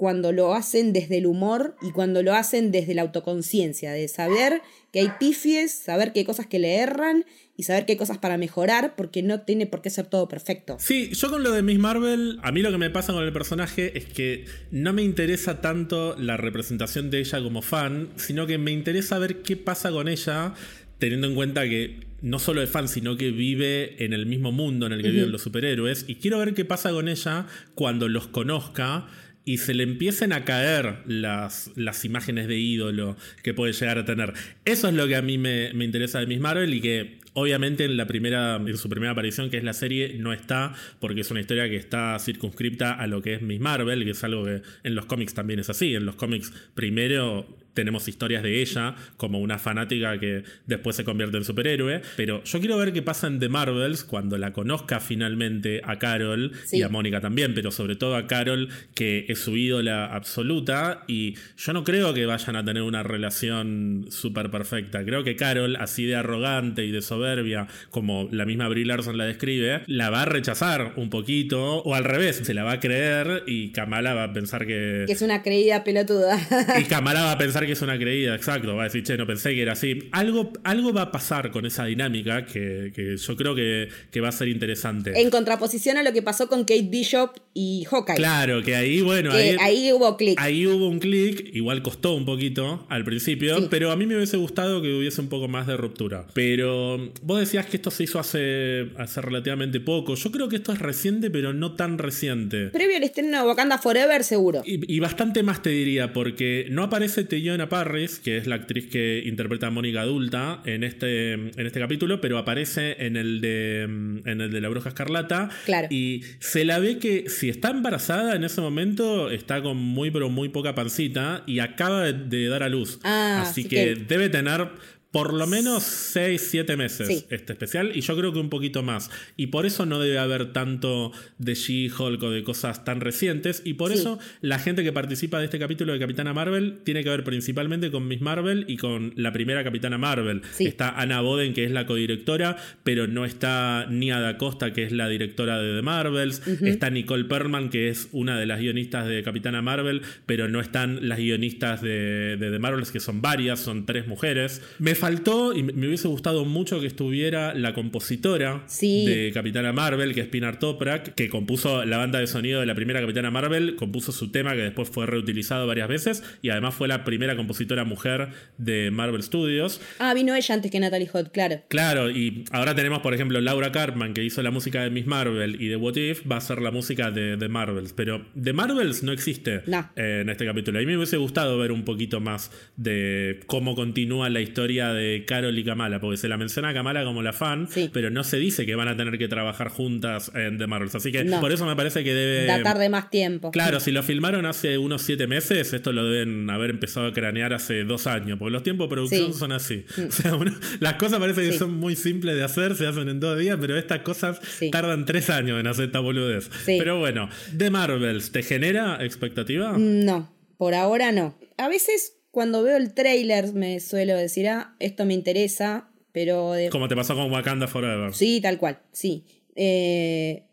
cuando 0.00 0.32
lo 0.32 0.54
hacen 0.54 0.94
desde 0.94 1.18
el 1.18 1.26
humor 1.26 1.76
y 1.82 1.90
cuando 1.90 2.22
lo 2.22 2.32
hacen 2.32 2.72
desde 2.72 2.94
la 2.94 3.02
autoconciencia, 3.02 3.92
de 3.92 4.08
saber 4.08 4.62
que 4.94 5.00
hay 5.00 5.10
pifies, 5.20 5.72
saber 5.72 6.14
que 6.14 6.20
hay 6.20 6.24
cosas 6.24 6.46
que 6.46 6.58
le 6.58 6.76
erran 6.76 7.26
y 7.54 7.64
saber 7.64 7.84
qué 7.84 7.98
cosas 7.98 8.16
para 8.16 8.38
mejorar, 8.38 8.94
porque 8.96 9.22
no 9.22 9.42
tiene 9.42 9.66
por 9.66 9.82
qué 9.82 9.90
ser 9.90 10.06
todo 10.06 10.26
perfecto. 10.26 10.78
Sí, 10.80 11.10
yo 11.12 11.28
con 11.28 11.42
lo 11.42 11.52
de 11.52 11.60
Miss 11.60 11.78
Marvel, 11.78 12.38
a 12.42 12.50
mí 12.50 12.62
lo 12.62 12.70
que 12.70 12.78
me 12.78 12.88
pasa 12.88 13.12
con 13.12 13.22
el 13.22 13.32
personaje 13.34 13.98
es 13.98 14.06
que 14.06 14.46
no 14.70 14.94
me 14.94 15.02
interesa 15.02 15.60
tanto 15.60 16.16
la 16.18 16.38
representación 16.38 17.10
de 17.10 17.18
ella 17.18 17.42
como 17.42 17.60
fan, 17.60 18.08
sino 18.16 18.46
que 18.46 18.56
me 18.56 18.70
interesa 18.70 19.18
ver 19.18 19.42
qué 19.42 19.58
pasa 19.58 19.90
con 19.90 20.08
ella, 20.08 20.54
teniendo 20.98 21.26
en 21.26 21.34
cuenta 21.34 21.64
que 21.64 22.06
no 22.22 22.38
solo 22.38 22.62
es 22.62 22.70
fan, 22.70 22.88
sino 22.88 23.18
que 23.18 23.32
vive 23.32 24.02
en 24.02 24.14
el 24.14 24.24
mismo 24.24 24.50
mundo 24.50 24.86
en 24.86 24.92
el 24.92 25.02
que 25.02 25.10
viven 25.10 25.30
los 25.30 25.42
superhéroes, 25.42 26.06
y 26.08 26.14
quiero 26.14 26.38
ver 26.38 26.54
qué 26.54 26.64
pasa 26.64 26.90
con 26.90 27.06
ella 27.06 27.46
cuando 27.74 28.08
los 28.08 28.28
conozca 28.28 29.06
y 29.44 29.58
se 29.58 29.74
le 29.74 29.82
empiecen 29.82 30.32
a 30.32 30.44
caer 30.44 30.98
las, 31.06 31.70
las 31.76 32.04
imágenes 32.04 32.46
de 32.46 32.58
ídolo 32.58 33.16
que 33.42 33.54
puede 33.54 33.72
llegar 33.72 33.98
a 33.98 34.04
tener. 34.04 34.34
Eso 34.64 34.88
es 34.88 34.94
lo 34.94 35.08
que 35.08 35.16
a 35.16 35.22
mí 35.22 35.38
me, 35.38 35.72
me 35.74 35.84
interesa 35.84 36.20
de 36.20 36.26
Miss 36.26 36.40
Marvel 36.40 36.74
y 36.74 36.80
que 36.80 37.20
Obviamente 37.32 37.84
en 37.84 37.96
la 37.96 38.06
primera, 38.06 38.56
en 38.56 38.76
su 38.76 38.88
primera 38.88 39.12
aparición, 39.12 39.50
que 39.50 39.56
es 39.56 39.62
la 39.62 39.72
serie, 39.72 40.16
no 40.18 40.32
está, 40.32 40.74
porque 40.98 41.20
es 41.20 41.30
una 41.30 41.40
historia 41.40 41.68
que 41.68 41.76
está 41.76 42.18
circunscripta 42.18 42.92
a 42.92 43.06
lo 43.06 43.22
que 43.22 43.34
es 43.34 43.42
Miss 43.42 43.60
Marvel, 43.60 44.04
que 44.04 44.10
es 44.10 44.24
algo 44.24 44.44
que 44.44 44.62
en 44.82 44.94
los 44.96 45.06
cómics 45.06 45.32
también 45.32 45.60
es 45.60 45.70
así. 45.70 45.94
En 45.94 46.06
los 46.06 46.16
cómics 46.16 46.52
primero 46.74 47.46
tenemos 47.74 48.08
historias 48.08 48.42
de 48.42 48.60
ella 48.60 48.94
como 49.16 49.40
una 49.40 49.58
fanática 49.58 50.18
que 50.18 50.44
después 50.66 50.96
se 50.96 51.04
convierte 51.04 51.36
en 51.36 51.44
superhéroe. 51.44 52.02
Pero 52.16 52.42
yo 52.44 52.60
quiero 52.60 52.76
ver 52.78 52.92
qué 52.92 53.02
pasa 53.02 53.26
en 53.26 53.38
The 53.38 53.48
Marvels 53.48 54.04
cuando 54.04 54.38
la 54.38 54.52
conozca 54.52 55.00
finalmente 55.00 55.80
a 55.84 55.98
Carol 55.98 56.52
y 56.70 56.82
a 56.82 56.88
Mónica 56.88 57.20
también, 57.20 57.54
pero 57.54 57.70
sobre 57.70 57.96
todo 57.96 58.16
a 58.16 58.26
Carol, 58.26 58.68
que 58.94 59.26
es 59.28 59.38
su 59.38 59.56
ídola 59.56 60.06
absoluta. 60.06 61.04
Y 61.06 61.34
yo 61.56 61.72
no 61.72 61.84
creo 61.84 62.14
que 62.14 62.26
vayan 62.26 62.56
a 62.56 62.64
tener 62.64 62.82
una 62.82 63.02
relación 63.02 64.06
súper 64.10 64.50
perfecta. 64.50 65.04
Creo 65.04 65.24
que 65.24 65.36
Carol, 65.36 65.76
así 65.76 66.04
de 66.06 66.16
arrogante 66.16 66.84
y 66.84 66.90
de 66.90 67.02
soberbia, 67.02 67.66
como 67.90 68.28
la 68.30 68.44
misma 68.44 68.68
Brie 68.68 68.84
Larson 68.84 69.18
la 69.18 69.24
describe, 69.24 69.82
la 69.86 70.10
va 70.10 70.22
a 70.22 70.24
rechazar 70.24 70.92
un 70.96 71.10
poquito, 71.10 71.82
o 71.82 71.94
al 71.94 72.04
revés, 72.04 72.40
se 72.42 72.54
la 72.54 72.64
va 72.64 72.72
a 72.72 72.80
creer 72.80 73.44
y 73.46 73.70
Kamala 73.72 74.14
va 74.14 74.24
a 74.24 74.32
pensar 74.32 74.66
que. 74.66 75.04
Que 75.06 75.12
es 75.12 75.22
una 75.22 75.42
creída 75.42 75.84
pelotuda. 75.84 76.38
y 76.78 76.84
Kamala 76.84 77.22
va 77.22 77.32
a 77.32 77.38
pensar 77.38 77.59
que 77.66 77.72
es 77.72 77.82
una 77.82 77.98
creída, 77.98 78.34
exacto. 78.34 78.76
Va 78.76 78.82
a 78.82 78.84
decir, 78.84 79.02
che, 79.02 79.16
no 79.16 79.26
pensé 79.26 79.54
que 79.54 79.62
era 79.62 79.72
así. 79.72 80.08
Algo, 80.12 80.52
algo 80.64 80.92
va 80.92 81.02
a 81.02 81.12
pasar 81.12 81.50
con 81.50 81.66
esa 81.66 81.84
dinámica 81.84 82.44
que, 82.44 83.16
yo 83.16 83.36
creo 83.36 83.54
que, 83.54 83.88
va 84.20 84.28
a 84.28 84.32
ser 84.32 84.48
interesante. 84.48 85.20
En 85.20 85.30
contraposición 85.30 85.96
a 85.96 86.02
lo 86.02 86.12
que 86.12 86.22
pasó 86.22 86.48
con 86.48 86.60
Kate 86.60 86.88
Bishop 86.90 87.32
y 87.54 87.84
Hawkeye. 87.90 88.16
Claro, 88.16 88.62
que 88.62 88.74
ahí, 88.74 89.00
bueno. 89.00 89.30
ahí, 89.32 89.92
hubo 89.92 90.16
clic. 90.16 90.38
Ahí 90.40 90.66
hubo 90.66 90.88
un 90.88 90.98
clic. 90.98 91.50
Igual 91.54 91.82
costó 91.82 92.14
un 92.14 92.24
poquito 92.24 92.86
al 92.88 93.04
principio, 93.04 93.68
pero 93.70 93.90
a 93.90 93.96
mí 93.96 94.06
me 94.06 94.16
hubiese 94.16 94.36
gustado 94.36 94.82
que 94.82 94.92
hubiese 94.92 95.20
un 95.20 95.28
poco 95.28 95.48
más 95.48 95.66
de 95.66 95.76
ruptura. 95.76 96.26
Pero 96.34 97.12
vos 97.22 97.40
decías 97.40 97.66
que 97.66 97.76
esto 97.76 97.90
se 97.90 98.04
hizo 98.04 98.18
hace, 98.18 98.90
hace 98.98 99.20
relativamente 99.20 99.80
poco. 99.80 100.14
Yo 100.14 100.30
creo 100.30 100.48
que 100.48 100.56
esto 100.56 100.72
es 100.72 100.78
reciente, 100.78 101.30
pero 101.30 101.52
no 101.52 101.74
tan 101.74 101.98
reciente. 101.98 102.68
Previo 102.68 102.96
al 102.96 103.02
estreno 103.02 103.42
de 103.42 103.48
Wakanda 103.48 103.78
Forever, 103.78 104.24
seguro. 104.24 104.62
Y, 104.64 104.94
y 104.94 105.00
bastante 105.00 105.42
más 105.42 105.62
te 105.62 105.70
diría, 105.70 106.12
porque 106.12 106.66
no 106.70 106.82
aparece 106.84 107.24
Teyon 107.50 107.68
Parris, 107.68 108.18
que 108.18 108.36
es 108.36 108.46
la 108.46 108.56
actriz 108.56 108.86
que 108.86 109.22
interpreta 109.26 109.68
a 109.68 109.70
Mónica 109.70 110.02
adulta 110.02 110.62
en 110.64 110.84
este, 110.84 111.32
en 111.32 111.66
este 111.66 111.80
capítulo, 111.80 112.20
pero 112.20 112.38
aparece 112.38 113.04
en 113.04 113.16
el, 113.16 113.40
de, 113.40 113.82
en 113.82 114.40
el 114.40 114.50
de 114.50 114.60
la 114.60 114.68
bruja 114.68 114.90
escarlata. 114.90 115.50
Claro. 115.64 115.88
Y 115.90 116.22
se 116.38 116.64
la 116.64 116.78
ve 116.78 116.98
que 116.98 117.28
si 117.28 117.48
está 117.48 117.70
embarazada 117.70 118.36
en 118.36 118.44
ese 118.44 118.60
momento, 118.60 119.30
está 119.30 119.62
con 119.62 119.76
muy, 119.76 120.10
pero 120.10 120.28
muy 120.28 120.48
poca 120.48 120.74
pancita 120.74 121.42
y 121.46 121.58
acaba 121.58 122.12
de, 122.12 122.48
dar 122.48 122.62
a 122.62 122.68
luz. 122.68 123.00
Ah, 123.02 123.42
Así 123.42 123.64
que, 123.64 123.68
que 123.68 123.94
debe 123.96 124.28
tener 124.28 124.68
por 125.12 125.32
lo 125.32 125.46
menos 125.46 125.82
6, 125.82 126.48
7 126.50 126.76
meses 126.76 127.26
este 127.30 127.52
especial 127.52 127.92
y 127.94 128.00
yo 128.00 128.16
creo 128.16 128.32
que 128.32 128.38
un 128.38 128.48
poquito 128.48 128.82
más. 128.82 129.10
Y 129.36 129.48
por 129.48 129.66
eso 129.66 129.86
no 129.86 129.98
debe 129.98 130.18
haber 130.18 130.52
tanto 130.52 131.12
de 131.38 131.54
She-Hulk 131.54 132.22
o 132.22 132.30
de 132.30 132.44
cosas 132.44 132.84
tan 132.84 133.00
recientes. 133.00 133.62
Y 133.64 133.74
por 133.74 133.92
eso 133.92 134.18
la 134.40 134.58
gente 134.58 134.84
que 134.84 134.92
participa 134.92 135.38
de 135.38 135.46
este 135.46 135.58
capítulo 135.58 135.92
de 135.92 135.98
Capitana 135.98 136.32
Marvel 136.32 136.80
tiene 136.84 137.02
que 137.02 137.10
ver 137.10 137.24
principalmente 137.24 137.90
con 137.90 138.06
Miss 138.06 138.20
Marvel 138.20 138.64
y 138.68 138.76
con 138.76 139.12
la 139.16 139.32
primera 139.32 139.64
Capitana 139.64 139.98
Marvel. 139.98 140.42
Está 140.58 140.90
Anna 140.90 141.20
Boden, 141.20 141.54
que 141.54 141.64
es 141.64 141.70
la 141.72 141.86
codirectora, 141.86 142.56
pero 142.84 143.06
no 143.08 143.24
está 143.24 143.86
ni 143.90 144.10
Ada 144.10 144.38
Costa, 144.38 144.72
que 144.72 144.84
es 144.84 144.92
la 144.92 145.08
directora 145.08 145.60
de 145.60 145.76
The 145.76 145.82
Marvels. 145.82 146.46
Está 146.62 146.90
Nicole 146.90 147.24
Perman, 147.24 147.70
que 147.70 147.88
es 147.88 148.08
una 148.12 148.38
de 148.38 148.46
las 148.46 148.60
guionistas 148.60 149.08
de 149.08 149.22
Capitana 149.22 149.60
Marvel, 149.60 150.02
pero 150.26 150.48
no 150.48 150.60
están 150.60 151.08
las 151.08 151.18
guionistas 151.18 151.82
de, 151.82 152.36
de 152.36 152.50
The 152.50 152.58
Marvels, 152.60 152.92
que 152.92 153.00
son 153.00 153.20
varias, 153.20 153.58
son 153.58 153.86
tres 153.86 154.06
mujeres. 154.06 154.62
Me 154.78 154.94
faltó 155.00 155.52
y 155.54 155.62
me 155.62 155.86
hubiese 155.86 156.08
gustado 156.08 156.44
mucho 156.44 156.80
que 156.80 156.86
estuviera 156.86 157.54
la 157.54 157.74
compositora 157.74 158.64
de 158.80 159.30
Capitana 159.32 159.72
Marvel, 159.72 160.14
que 160.14 160.20
es 160.20 160.28
Pinar 160.28 160.58
Toprak, 160.58 161.14
que 161.14 161.28
compuso 161.28 161.84
la 161.84 161.96
banda 161.96 162.18
de 162.18 162.26
sonido 162.26 162.60
de 162.60 162.66
la 162.66 162.74
primera 162.74 163.00
Capitana 163.00 163.30
Marvel, 163.30 163.76
compuso 163.76 164.12
su 164.12 164.30
tema 164.30 164.52
que 164.52 164.62
después 164.62 164.88
fue 164.90 165.06
reutilizado 165.06 165.66
varias 165.66 165.88
veces 165.88 166.22
y 166.42 166.50
además 166.50 166.74
fue 166.74 166.86
la 166.88 167.04
primera 167.04 167.36
compositora 167.36 167.84
mujer 167.84 168.28
de 168.58 168.90
Marvel 168.90 169.22
Studios. 169.22 169.80
Ah, 169.98 170.14
vino 170.14 170.34
ella 170.34 170.54
antes 170.54 170.70
que 170.70 170.78
Natalie 170.78 171.08
Holt, 171.12 171.32
claro. 171.32 171.62
Claro, 171.68 172.10
y 172.10 172.44
ahora 172.52 172.74
tenemos, 172.74 173.00
por 173.00 173.14
ejemplo, 173.14 173.40
Laura 173.40 173.72
Cartman, 173.72 174.14
que 174.14 174.22
hizo 174.22 174.42
la 174.42 174.50
música 174.50 174.82
de 174.82 174.90
Miss 174.90 175.06
Marvel 175.06 175.60
y 175.60 175.68
de 175.68 175.76
What 175.76 175.96
If, 175.96 176.30
va 176.30 176.36
a 176.36 176.40
ser 176.40 176.60
la 176.60 176.70
música 176.70 177.10
de, 177.10 177.36
The 177.36 177.48
Marvels. 177.48 177.92
Pero 177.92 178.26
The 178.40 178.52
Marvels 178.52 179.02
no 179.02 179.12
existe 179.12 179.62
en 179.96 180.28
este 180.28 180.44
capítulo. 180.46 180.78
A 180.78 180.80
mí 180.80 180.86
me 180.86 180.96
hubiese 180.96 181.16
gustado 181.16 181.58
ver 181.58 181.72
un 181.72 181.84
poquito 181.84 182.20
más 182.20 182.50
de 182.76 183.40
cómo 183.46 183.74
continúa 183.74 184.28
la 184.28 184.40
historia 184.40 184.89
de 184.92 185.24
Carol 185.26 185.58
y 185.58 185.64
Kamala, 185.64 186.00
porque 186.00 186.16
se 186.16 186.28
la 186.28 186.36
menciona 186.36 186.70
a 186.70 186.74
Kamala 186.74 187.04
como 187.04 187.22
la 187.22 187.32
fan, 187.32 187.68
pero 187.92 188.10
no 188.10 188.24
se 188.24 188.38
dice 188.38 188.66
que 188.66 188.74
van 188.74 188.88
a 188.88 188.96
tener 188.96 189.18
que 189.18 189.28
trabajar 189.28 189.68
juntas 189.68 190.30
en 190.34 190.58
The 190.58 190.66
Marvels. 190.66 190.94
Así 190.94 191.12
que 191.12 191.24
por 191.24 191.52
eso 191.52 191.66
me 191.66 191.76
parece 191.76 192.04
que 192.04 192.14
debe. 192.14 192.46
Datar 192.46 192.78
de 192.78 192.88
más 192.88 193.10
tiempo. 193.10 193.50
Claro, 193.50 193.80
si 193.80 193.92
lo 193.92 194.02
filmaron 194.02 194.46
hace 194.46 194.78
unos 194.78 195.02
siete 195.02 195.26
meses, 195.26 195.72
esto 195.72 195.92
lo 195.92 196.04
deben 196.04 196.48
haber 196.50 196.70
empezado 196.70 197.06
a 197.06 197.12
cranear 197.12 197.52
hace 197.52 197.84
dos 197.84 198.06
años, 198.06 198.38
porque 198.38 198.52
los 198.52 198.62
tiempos 198.62 198.88
de 198.88 198.94
producción 198.94 199.34
son 199.34 199.52
así. 199.52 199.84
Mm. 199.96 200.06
O 200.08 200.12
sea, 200.12 200.38
las 200.80 200.94
cosas 200.94 201.18
parece 201.18 201.48
que 201.48 201.56
son 201.56 201.74
muy 201.74 201.96
simples 201.96 202.36
de 202.36 202.42
hacer, 202.42 202.74
se 202.74 202.86
hacen 202.86 203.08
en 203.08 203.20
dos 203.20 203.38
días, 203.38 203.56
pero 203.60 203.76
estas 203.76 204.00
cosas 204.00 204.40
tardan 204.70 205.04
tres 205.06 205.30
años 205.30 205.58
en 205.60 205.66
hacer 205.66 205.86
esta 205.86 206.00
boludez. 206.00 206.50
Pero 206.66 206.98
bueno, 206.98 207.28
The 207.56 207.70
Marvels, 207.70 208.32
¿te 208.32 208.42
genera 208.42 209.04
expectativa? 209.04 209.76
No, 209.78 210.34
por 210.56 210.74
ahora 210.74 211.12
no. 211.12 211.38
A 211.56 211.68
veces 211.68 212.19
cuando 212.30 212.62
veo 212.62 212.76
el 212.76 212.94
trailer 212.94 213.52
me 213.52 213.80
suelo 213.80 214.16
decir, 214.16 214.48
ah, 214.48 214.74
esto 214.78 215.04
me 215.04 215.14
interesa, 215.14 215.90
pero... 216.12 216.52
Como 216.70 216.88
te 216.88 216.96
pasó 216.96 217.14
con 217.14 217.30
Wakanda 217.32 217.66
Forever. 217.66 218.14
Sí, 218.14 218.40
tal 218.40 218.58
cual, 218.58 218.80
sí. 218.92 219.24
Eh, 219.56 220.44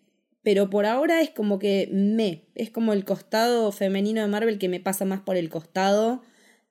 pero 0.43 0.69
por 0.69 0.86
ahora 0.86 1.21
es 1.21 1.30
como 1.30 1.59
que 1.59 1.89
me, 1.91 2.45
es 2.55 2.69
como 2.69 2.93
el 2.93 3.05
costado 3.05 3.71
femenino 3.71 4.21
de 4.21 4.28
Marvel 4.28 4.59
que 4.59 4.69
me 4.69 4.80
pasa 4.80 5.05
más 5.05 5.19
por 5.19 5.36
el 5.36 5.49
costado, 5.49 6.21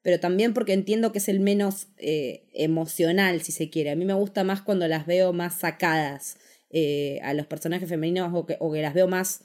pero 0.03 0.19
también 0.19 0.55
porque 0.55 0.73
entiendo 0.73 1.13
que 1.13 1.19
es 1.19 1.29
el 1.29 1.41
menos 1.41 1.89
eh, 1.99 2.47
emocional, 2.55 3.43
si 3.43 3.53
se 3.53 3.71
quiere. 3.71 3.91
A 3.91 3.97
mí 3.97 4.05
me 4.05 4.15
gusta 4.15 4.45
más 4.45 4.63
cuando 4.63 4.89
las 4.89 5.07
veo 5.07 5.33
más 5.33 5.59
sacadas 5.59 6.39
eh, 6.71 7.21
a 7.23 7.35
los 7.35 7.47
personajes 7.47 7.89
femeninos 7.89 8.31
o 8.33 8.47
que, 8.47 8.57
o 8.61 8.73
que, 8.73 8.83
las 8.83 8.95
veo 8.95 9.09
más 9.09 9.43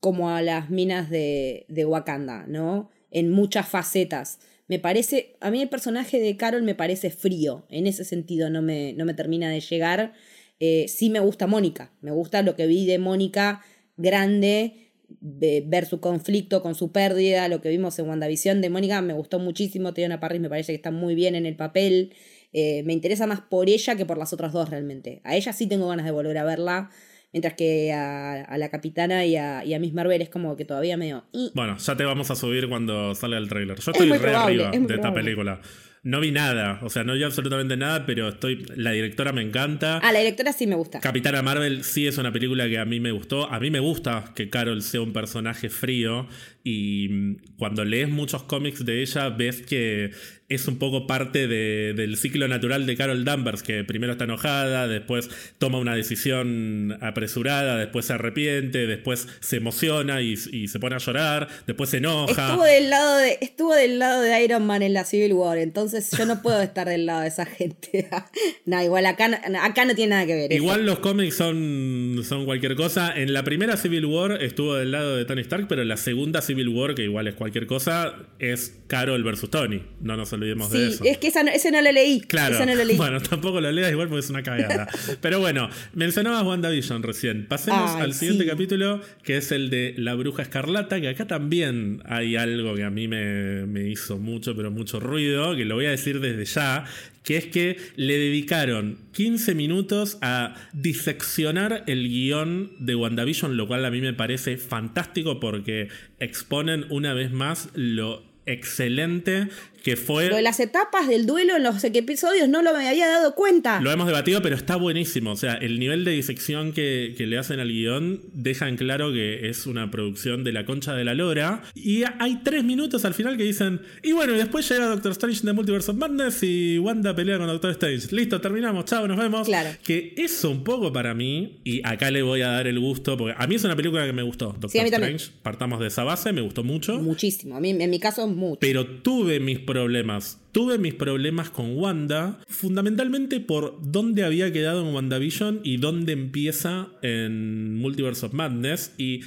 como 0.00 0.30
a 0.30 0.42
las 0.42 0.68
minas 0.68 1.08
de, 1.08 1.64
de 1.68 1.84
Wakanda, 1.84 2.46
¿no? 2.48 2.90
En 3.10 3.30
muchas 3.30 3.68
facetas 3.68 4.40
me 4.68 4.78
parece, 4.78 5.36
a 5.40 5.50
mí 5.50 5.60
el 5.60 5.68
personaje 5.68 6.20
de 6.20 6.36
Carol 6.36 6.62
me 6.62 6.74
parece 6.74 7.10
frío, 7.10 7.66
en 7.68 7.86
ese 7.86 8.04
sentido 8.04 8.50
no 8.50 8.62
me, 8.62 8.92
no 8.94 9.04
me 9.04 9.14
termina 9.14 9.50
de 9.50 9.60
llegar. 9.60 10.12
Eh, 10.60 10.86
sí 10.88 11.10
me 11.10 11.20
gusta 11.20 11.46
Mónica, 11.46 11.92
me 12.00 12.12
gusta 12.12 12.42
lo 12.42 12.54
que 12.54 12.66
vi 12.66 12.86
de 12.86 12.98
Mónica 12.98 13.62
grande, 13.96 14.92
ver 15.20 15.86
su 15.86 16.00
conflicto 16.00 16.62
con 16.62 16.74
su 16.74 16.92
pérdida, 16.92 17.48
lo 17.48 17.60
que 17.60 17.68
vimos 17.68 17.98
en 17.98 18.08
WandaVision 18.08 18.60
de 18.60 18.70
Mónica 18.70 19.02
me 19.02 19.12
gustó 19.12 19.38
muchísimo, 19.38 19.92
Tiana 19.92 20.20
Parris 20.20 20.40
me 20.40 20.48
parece 20.48 20.72
que 20.72 20.76
está 20.76 20.90
muy 20.90 21.14
bien 21.14 21.34
en 21.34 21.46
el 21.46 21.56
papel, 21.56 22.14
eh, 22.52 22.82
me 22.84 22.92
interesa 22.92 23.26
más 23.26 23.40
por 23.40 23.68
ella 23.68 23.96
que 23.96 24.06
por 24.06 24.18
las 24.18 24.32
otras 24.32 24.52
dos 24.52 24.70
realmente. 24.70 25.20
A 25.24 25.36
ella 25.36 25.52
sí 25.52 25.66
tengo 25.66 25.88
ganas 25.88 26.04
de 26.04 26.12
volver 26.12 26.38
a 26.38 26.44
verla. 26.44 26.90
Mientras 27.32 27.54
que 27.54 27.92
a, 27.92 28.56
la 28.58 28.68
capitana 28.68 29.24
y 29.24 29.36
a, 29.36 29.64
y 29.64 29.72
a, 29.72 29.78
Miss 29.78 29.94
Marvel 29.94 30.20
es 30.20 30.28
como 30.28 30.54
que 30.56 30.64
todavía 30.64 30.96
medio. 30.96 31.24
Bueno, 31.54 31.78
ya 31.78 31.96
te 31.96 32.04
vamos 32.04 32.30
a 32.30 32.36
subir 32.36 32.68
cuando 32.68 33.14
salga 33.14 33.38
el 33.38 33.48
trailer. 33.48 33.78
Yo 33.78 33.92
estoy 33.92 34.10
re 34.10 34.34
arriba 34.34 34.70
de 34.70 34.94
esta 34.94 35.14
película. 35.14 35.60
No 36.04 36.18
vi 36.18 36.32
nada, 36.32 36.80
o 36.82 36.90
sea, 36.90 37.04
no 37.04 37.14
vi 37.14 37.22
absolutamente 37.22 37.76
nada, 37.76 38.04
pero 38.04 38.28
estoy. 38.28 38.66
La 38.74 38.90
directora 38.90 39.32
me 39.32 39.40
encanta. 39.40 39.98
Ah, 39.98 40.10
la 40.12 40.18
directora 40.18 40.52
sí 40.52 40.66
me 40.66 40.74
gusta. 40.74 40.98
Capitana 40.98 41.42
Marvel 41.42 41.84
sí 41.84 42.08
es 42.08 42.18
una 42.18 42.32
película 42.32 42.68
que 42.68 42.78
a 42.78 42.84
mí 42.84 42.98
me 42.98 43.12
gustó. 43.12 43.48
A 43.48 43.60
mí 43.60 43.70
me 43.70 43.78
gusta 43.78 44.32
que 44.34 44.50
Carol 44.50 44.82
sea 44.82 45.00
un 45.00 45.12
personaje 45.12 45.68
frío. 45.70 46.26
Y 46.64 47.08
mm, 47.08 47.36
cuando 47.56 47.84
lees 47.84 48.08
muchos 48.08 48.44
cómics 48.44 48.84
de 48.84 49.02
ella, 49.02 49.28
ves 49.30 49.62
que 49.62 50.10
es 50.54 50.68
un 50.68 50.76
poco 50.78 51.06
parte 51.06 51.46
del 51.46 52.16
ciclo 52.16 52.46
natural 52.46 52.84
de 52.84 52.96
Carol 52.96 53.24
Danvers, 53.24 53.62
que 53.62 53.84
primero 53.84 54.12
está 54.12 54.24
enojada, 54.24 54.86
después 54.86 55.30
toma 55.58 55.78
una 55.78 55.94
decisión 55.94 56.98
apresurada, 57.00 57.78
después 57.78 58.06
se 58.06 58.12
arrepiente, 58.12 58.86
después 58.86 59.28
se 59.40 59.56
emociona 59.56 60.20
y, 60.20 60.36
se 60.36 60.78
pone 60.78 60.94
a 60.94 60.98
llorar, 60.98 61.48
después 61.66 61.90
se 61.90 61.98
enoja. 61.98 62.50
Estuvo 62.50 62.64
del, 62.64 62.90
lado 62.90 63.16
de, 63.16 63.38
estuvo 63.40 63.74
del 63.74 63.98
lado 63.98 64.20
de 64.20 64.44
Iron 64.44 64.66
Man 64.66 64.82
en 64.82 64.92
la 64.92 65.04
Civil 65.04 65.32
War, 65.32 65.56
entonces 65.56 66.10
yo 66.16 66.26
no 66.26 66.42
puedo 66.42 66.60
estar 66.60 66.86
del 66.86 67.06
lado 67.06 67.22
de 67.22 67.28
esa 67.28 67.46
gente. 67.46 68.10
no, 68.66 68.82
igual 68.82 69.06
acá, 69.06 69.40
acá 69.62 69.84
no 69.86 69.94
tiene 69.94 70.10
nada 70.10 70.26
que 70.26 70.34
ver. 70.34 70.52
Igual 70.52 70.84
los 70.84 70.98
cómics 70.98 71.36
son, 71.36 72.20
son 72.24 72.44
cualquier 72.44 72.76
cosa. 72.76 73.14
En 73.16 73.32
la 73.32 73.42
primera 73.42 73.76
Civil 73.78 74.04
War 74.04 74.42
estuvo 74.42 74.74
del 74.74 74.92
lado 74.92 75.16
de 75.16 75.24
Tony 75.24 75.40
Stark, 75.40 75.66
pero 75.66 75.80
en 75.80 75.88
la 75.88 75.96
segunda 75.96 76.42
Civil 76.42 76.51
War, 76.68 76.94
que 76.94 77.04
igual 77.04 77.26
es 77.26 77.34
cualquier 77.34 77.66
cosa, 77.66 78.14
es 78.38 78.78
Carol 78.86 79.22
versus 79.22 79.50
Tony. 79.50 79.82
No 80.00 80.16
nos 80.16 80.32
olvidemos 80.32 80.70
de 80.70 80.88
eso. 80.88 81.04
Es 81.04 81.18
que 81.18 81.28
esa 81.28 81.42
ese 81.42 81.70
no 81.70 81.80
lo 81.80 81.90
leí. 81.92 82.20
Claro. 82.20 82.64
no 82.64 82.74
lo 82.74 82.84
leí. 82.84 82.96
Bueno, 83.02 83.20
tampoco 83.20 83.60
lo 83.60 83.72
leas 83.72 83.90
igual 83.90 84.08
porque 84.08 84.20
es 84.20 84.30
una 84.30 84.42
cagada. 84.42 84.88
Pero 85.20 85.40
bueno, 85.40 85.68
mencionabas 85.94 86.44
WandaVision 86.44 87.02
recién. 87.02 87.46
Pasemos 87.46 87.90
al 87.92 88.14
siguiente 88.14 88.46
capítulo, 88.46 89.00
que 89.24 89.38
es 89.38 89.50
el 89.50 89.70
de 89.70 89.94
La 89.96 90.14
Bruja 90.14 90.42
Escarlata, 90.42 91.00
que 91.00 91.08
acá 91.08 91.26
también 91.26 92.02
hay 92.04 92.36
algo 92.36 92.74
que 92.74 92.84
a 92.84 92.90
mí 92.90 93.08
me, 93.08 93.66
me 93.66 93.88
hizo 93.88 94.18
mucho, 94.18 94.54
pero 94.54 94.70
mucho 94.70 95.00
ruido, 95.00 95.56
que 95.56 95.64
lo 95.64 95.74
voy 95.74 95.86
a 95.86 95.90
decir 95.90 96.20
desde 96.20 96.44
ya, 96.44 96.84
que 97.22 97.36
es 97.36 97.46
que 97.46 97.76
le 97.96 98.18
dedicaron 98.18 98.98
15 99.12 99.54
minutos 99.54 100.18
a 100.22 100.54
diseccionar 100.72 101.84
el 101.86 102.08
guion 102.08 102.72
de 102.78 102.94
WandaVision, 102.94 103.56
lo 103.56 103.66
cual 103.66 103.84
a 103.84 103.90
mí 103.90 104.00
me 104.00 104.12
parece 104.12 104.56
fantástico 104.56 105.40
porque 105.40 105.88
exponen 106.18 106.86
una 106.90 107.14
vez 107.14 107.32
más 107.32 107.68
lo 107.74 108.24
excelente 108.46 109.48
que 109.82 109.96
fue... 109.96 110.28
Lo 110.28 110.36
de 110.36 110.42
las 110.42 110.60
etapas 110.60 111.08
del 111.08 111.26
duelo 111.26 111.56
en 111.56 111.62
los 111.62 111.82
episodios 111.84 112.48
no 112.48 112.62
lo 112.62 112.72
me 112.72 112.88
había 112.88 113.08
dado 113.08 113.34
cuenta. 113.34 113.80
Lo 113.80 113.90
hemos 113.90 114.06
debatido, 114.06 114.42
pero 114.42 114.56
está 114.56 114.76
buenísimo. 114.76 115.32
O 115.32 115.36
sea, 115.36 115.54
el 115.54 115.78
nivel 115.78 116.04
de 116.04 116.12
disección 116.12 116.72
que, 116.72 117.14
le 117.18 117.38
hacen 117.38 117.60
al 117.60 117.68
guion 117.68 118.20
deja 118.32 118.68
en 118.68 118.76
claro 118.76 119.12
que 119.12 119.48
es 119.48 119.66
una 119.66 119.90
producción 119.90 120.42
de 120.42 120.52
la 120.52 120.64
concha 120.64 120.94
de 120.94 121.04
la 121.04 121.14
lora. 121.14 121.62
Y 121.74 122.02
hay 122.18 122.40
tres 122.42 122.64
minutos 122.64 123.04
al 123.04 123.14
final 123.14 123.36
que 123.36 123.44
dicen, 123.44 123.80
y 124.02 124.12
bueno, 124.12 124.34
y 124.34 124.38
después 124.38 124.68
llega 124.68 124.86
Doctor 124.86 125.12
Strange 125.12 125.40
de 125.42 125.52
Multiverse 125.52 125.90
of 125.90 125.96
Madness 125.96 126.42
y 126.42 126.78
Wanda 126.78 127.14
pelea 127.14 127.38
con 127.38 127.46
Doctor 127.46 127.70
Strange. 127.72 128.14
Listo, 128.14 128.40
terminamos, 128.40 128.84
chao, 128.86 129.06
nos 129.06 129.16
vemos. 129.16 129.46
Claro. 129.46 129.70
Que 129.84 130.14
eso 130.16 130.50
un 130.50 130.64
poco 130.64 130.92
para 130.92 131.14
mí, 131.14 131.60
y 131.64 131.80
acá 131.86 132.10
le 132.10 132.22
voy 132.22 132.42
a 132.42 132.48
dar 132.48 132.66
el 132.66 132.78
gusto, 132.78 133.16
porque 133.16 133.34
a 133.36 133.46
mí 133.46 133.54
es 133.54 133.64
una 133.64 133.76
película 133.76 134.04
que 134.04 134.12
me 134.12 134.22
gustó, 134.22 134.46
Doctor 134.46 134.70
sí, 134.70 134.78
a 134.78 134.82
mí 134.82 134.88
Strange. 134.88 135.30
Partamos 135.42 135.80
de 135.80 135.88
esa 135.88 136.04
base, 136.04 136.32
me 136.32 136.40
gustó 136.40 136.64
mucho. 136.64 136.98
Muchísimo, 136.98 137.56
a 137.56 137.60
mí 137.60 137.70
en 137.70 137.90
mi 137.90 138.00
caso 138.00 138.26
mucho. 138.26 138.58
Pero 138.60 138.86
tuve 138.86 139.40
mis 139.40 139.60
problemas. 139.72 140.40
Tuve 140.52 140.76
mis 140.76 140.94
problemas 140.94 141.48
con 141.48 141.76
Wanda, 141.76 142.40
fundamentalmente 142.46 143.40
por 143.40 143.78
dónde 143.82 144.22
había 144.22 144.52
quedado 144.52 144.86
en 144.86 144.94
WandaVision 144.94 145.60
y 145.64 145.78
dónde 145.78 146.12
empieza 146.12 146.88
en 147.00 147.74
Multiverse 147.76 148.26
of 148.26 148.34
Madness. 148.34 148.94
Y 148.98 149.20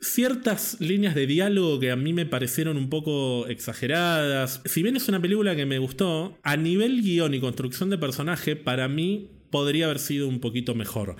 ciertas 0.00 0.80
líneas 0.80 1.14
de 1.14 1.26
diálogo 1.26 1.78
que 1.78 1.92
a 1.92 1.96
mí 1.96 2.12
me 2.12 2.26
parecieron 2.26 2.76
un 2.76 2.90
poco 2.90 3.46
exageradas. 3.46 4.60
Si 4.64 4.82
bien 4.82 4.96
es 4.96 5.08
una 5.08 5.22
película 5.22 5.54
que 5.54 5.64
me 5.64 5.78
gustó, 5.78 6.38
a 6.42 6.56
nivel 6.56 7.02
guion 7.02 7.34
y 7.34 7.40
construcción 7.40 7.90
de 7.90 7.98
personaje, 7.98 8.56
para 8.56 8.88
mí 8.88 9.30
podría 9.50 9.84
haber 9.86 10.00
sido 10.00 10.26
un 10.26 10.40
poquito 10.40 10.74
mejor. 10.74 11.16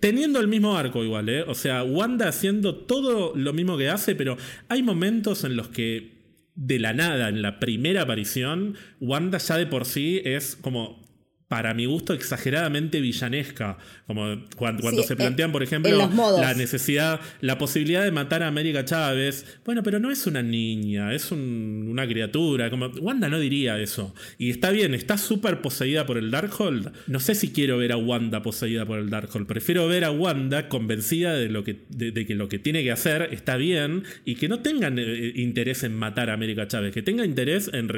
Teniendo 0.00 0.40
el 0.40 0.48
mismo 0.48 0.76
arco 0.76 1.04
igual, 1.04 1.28
¿eh? 1.28 1.42
O 1.42 1.54
sea, 1.54 1.84
Wanda 1.84 2.28
haciendo 2.28 2.74
todo 2.74 3.34
lo 3.36 3.52
mismo 3.52 3.78
que 3.78 3.88
hace, 3.88 4.14
pero 4.14 4.36
hay 4.68 4.82
momentos 4.82 5.44
en 5.44 5.56
los 5.56 5.68
que 5.68 6.15
de 6.56 6.78
la 6.78 6.92
nada 6.92 7.28
en 7.28 7.42
la 7.42 7.60
primera 7.60 8.02
aparición, 8.02 8.76
Wanda 9.00 9.38
ya 9.38 9.56
de 9.56 9.66
por 9.66 9.84
sí 9.84 10.20
es 10.24 10.56
como 10.56 11.05
para 11.48 11.74
mi 11.74 11.86
gusto, 11.86 12.12
exageradamente 12.12 13.00
villanesca. 13.00 13.78
Como 14.06 14.44
cuando, 14.56 15.02
se 15.02 15.14
plantean, 15.14 15.52
por 15.52 15.62
ejemplo, 15.62 16.10
la 16.40 16.54
necesidad, 16.54 17.20
la 17.40 17.56
posibilidad 17.56 18.02
de 18.02 18.10
matar 18.10 18.42
a 18.42 18.48
América 18.48 18.84
Chávez. 18.84 19.58
Bueno, 19.64 19.82
pero 19.84 20.00
no 20.00 20.10
es 20.10 20.26
una 20.26 20.42
niña, 20.42 21.12
es 21.12 21.30
una 21.30 22.06
criatura. 22.06 22.68
Como, 22.70 22.86
Wanda 23.00 23.28
no 23.28 23.38
diría 23.38 23.80
eso. 23.80 24.12
Y 24.38 24.50
está 24.50 24.70
bien, 24.70 24.92
está 24.94 25.18
súper 25.18 25.60
poseída 25.60 26.04
por 26.04 26.18
el 26.18 26.32
Darkhold. 26.32 26.92
No 27.06 27.20
sé 27.20 27.36
si 27.36 27.52
quiero 27.52 27.78
ver 27.78 27.92
a 27.92 27.96
Wanda 27.96 28.42
poseída 28.42 28.84
por 28.84 28.98
el 28.98 29.08
Darkhold. 29.08 29.46
Prefiero 29.46 29.86
ver 29.86 30.04
a 30.04 30.10
Wanda 30.10 30.68
convencida 30.68 31.34
de, 31.34 31.48
lo 31.48 31.62
que, 31.62 31.84
de, 31.90 32.26
que 32.26 32.34
lo 32.34 32.48
que 32.48 32.58
tiene 32.58 32.82
que 32.82 32.90
hacer 32.90 33.28
está 33.30 33.56
bien 33.56 34.02
y 34.24 34.34
que 34.34 34.48
no 34.48 34.60
tengan 34.60 34.98
eh, 34.98 35.32
interés 35.36 35.84
en 35.84 35.94
matar 35.94 36.30
a 36.30 36.32
América 36.32 36.66
Chávez, 36.66 36.92
que 36.92 37.02
tenga 37.02 37.24
interés 37.24 37.70
en 37.72 37.88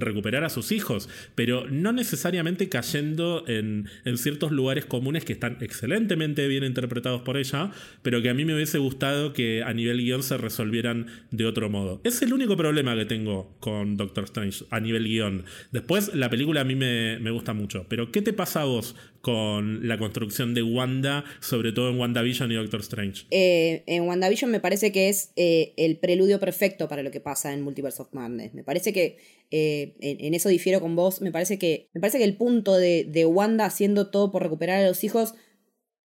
recuperar 0.00 0.44
a 0.44 0.48
sus 0.48 0.72
hijos, 0.72 1.08
pero 1.34 1.66
no 1.68 1.92
necesariamente 1.92 2.68
cayendo 2.68 3.44
en, 3.46 3.88
ciertos 4.16 4.50
lugares 4.50 4.84
comunes 4.84 5.24
que 5.24 5.32
están 5.32 5.58
excelentemente 5.60 6.48
bien 6.48 6.64
interpretados 6.64 7.22
por 7.22 7.36
ella, 7.36 7.70
pero 8.02 8.22
que 8.22 8.30
a 8.30 8.34
mí 8.34 8.44
me 8.44 8.54
hubiese 8.54 8.78
gustado 8.78 9.32
que 9.32 9.62
a 9.62 9.72
nivel 9.72 9.98
guion 9.98 10.22
se 10.22 10.36
resolvieran 10.38 11.06
de 11.30 11.46
otro 11.46 11.70
modo. 11.70 12.00
Es 12.04 12.22
el 12.22 12.32
único 12.32 12.56
problema 12.56 12.96
que 12.96 13.04
tengo 13.04 13.54
con 13.60 13.96
Doctor 13.96 14.24
Strange 14.24 14.64
a 14.70 14.80
nivel 14.80 15.04
guion. 15.04 15.44
Después, 15.72 16.14
la 16.14 16.30
película 16.30 16.62
a 16.62 16.64
mí 16.64 16.74
me, 16.74 17.30
gusta 17.30 17.52
mucho, 17.52 17.86
pero 17.88 18.10
¿qué 18.10 18.22
te 18.22 18.32
pasa 18.32 18.62
a 18.62 18.64
vos 18.64 18.96
con 19.28 19.86
la 19.86 19.98
construcción 19.98 20.54
de 20.54 20.62
Wanda, 20.62 21.22
sobre 21.40 21.72
todo 21.72 21.90
en 21.90 22.00
WandaVision 22.00 22.50
y 22.50 22.54
Doctor 22.54 22.80
Strange? 22.80 23.26
Eh, 23.30 23.82
en 23.84 24.04
WandaVision 24.04 24.50
me 24.50 24.58
parece 24.58 24.90
que 24.90 25.10
es 25.10 25.32
eh, 25.36 25.74
el 25.76 25.98
preludio 25.98 26.40
perfecto 26.40 26.88
para 26.88 27.02
lo 27.02 27.10
que 27.10 27.20
pasa 27.20 27.52
en 27.52 27.60
Multiverse 27.60 28.00
of 28.00 28.08
Madness. 28.14 28.54
Me 28.54 28.64
parece 28.64 28.94
que 28.94 29.18
eh, 29.50 29.96
en, 30.00 30.32
eso 30.32 30.48
difiero 30.48 30.80
con 30.80 30.96
vos. 30.96 31.20
Me 31.20 31.30
parece 31.30 31.58
que, 31.58 31.90
me 31.92 32.00
parece 32.00 32.16
que 32.16 32.24
el 32.24 32.38
punto 32.38 32.78
de, 32.78 33.26
Wanda 33.26 33.66
haciendo 33.66 34.08
todo 34.08 34.32
por 34.32 34.44
recuperar 34.44 34.82
a 34.82 34.88
los 34.88 35.04
hijos 35.04 35.34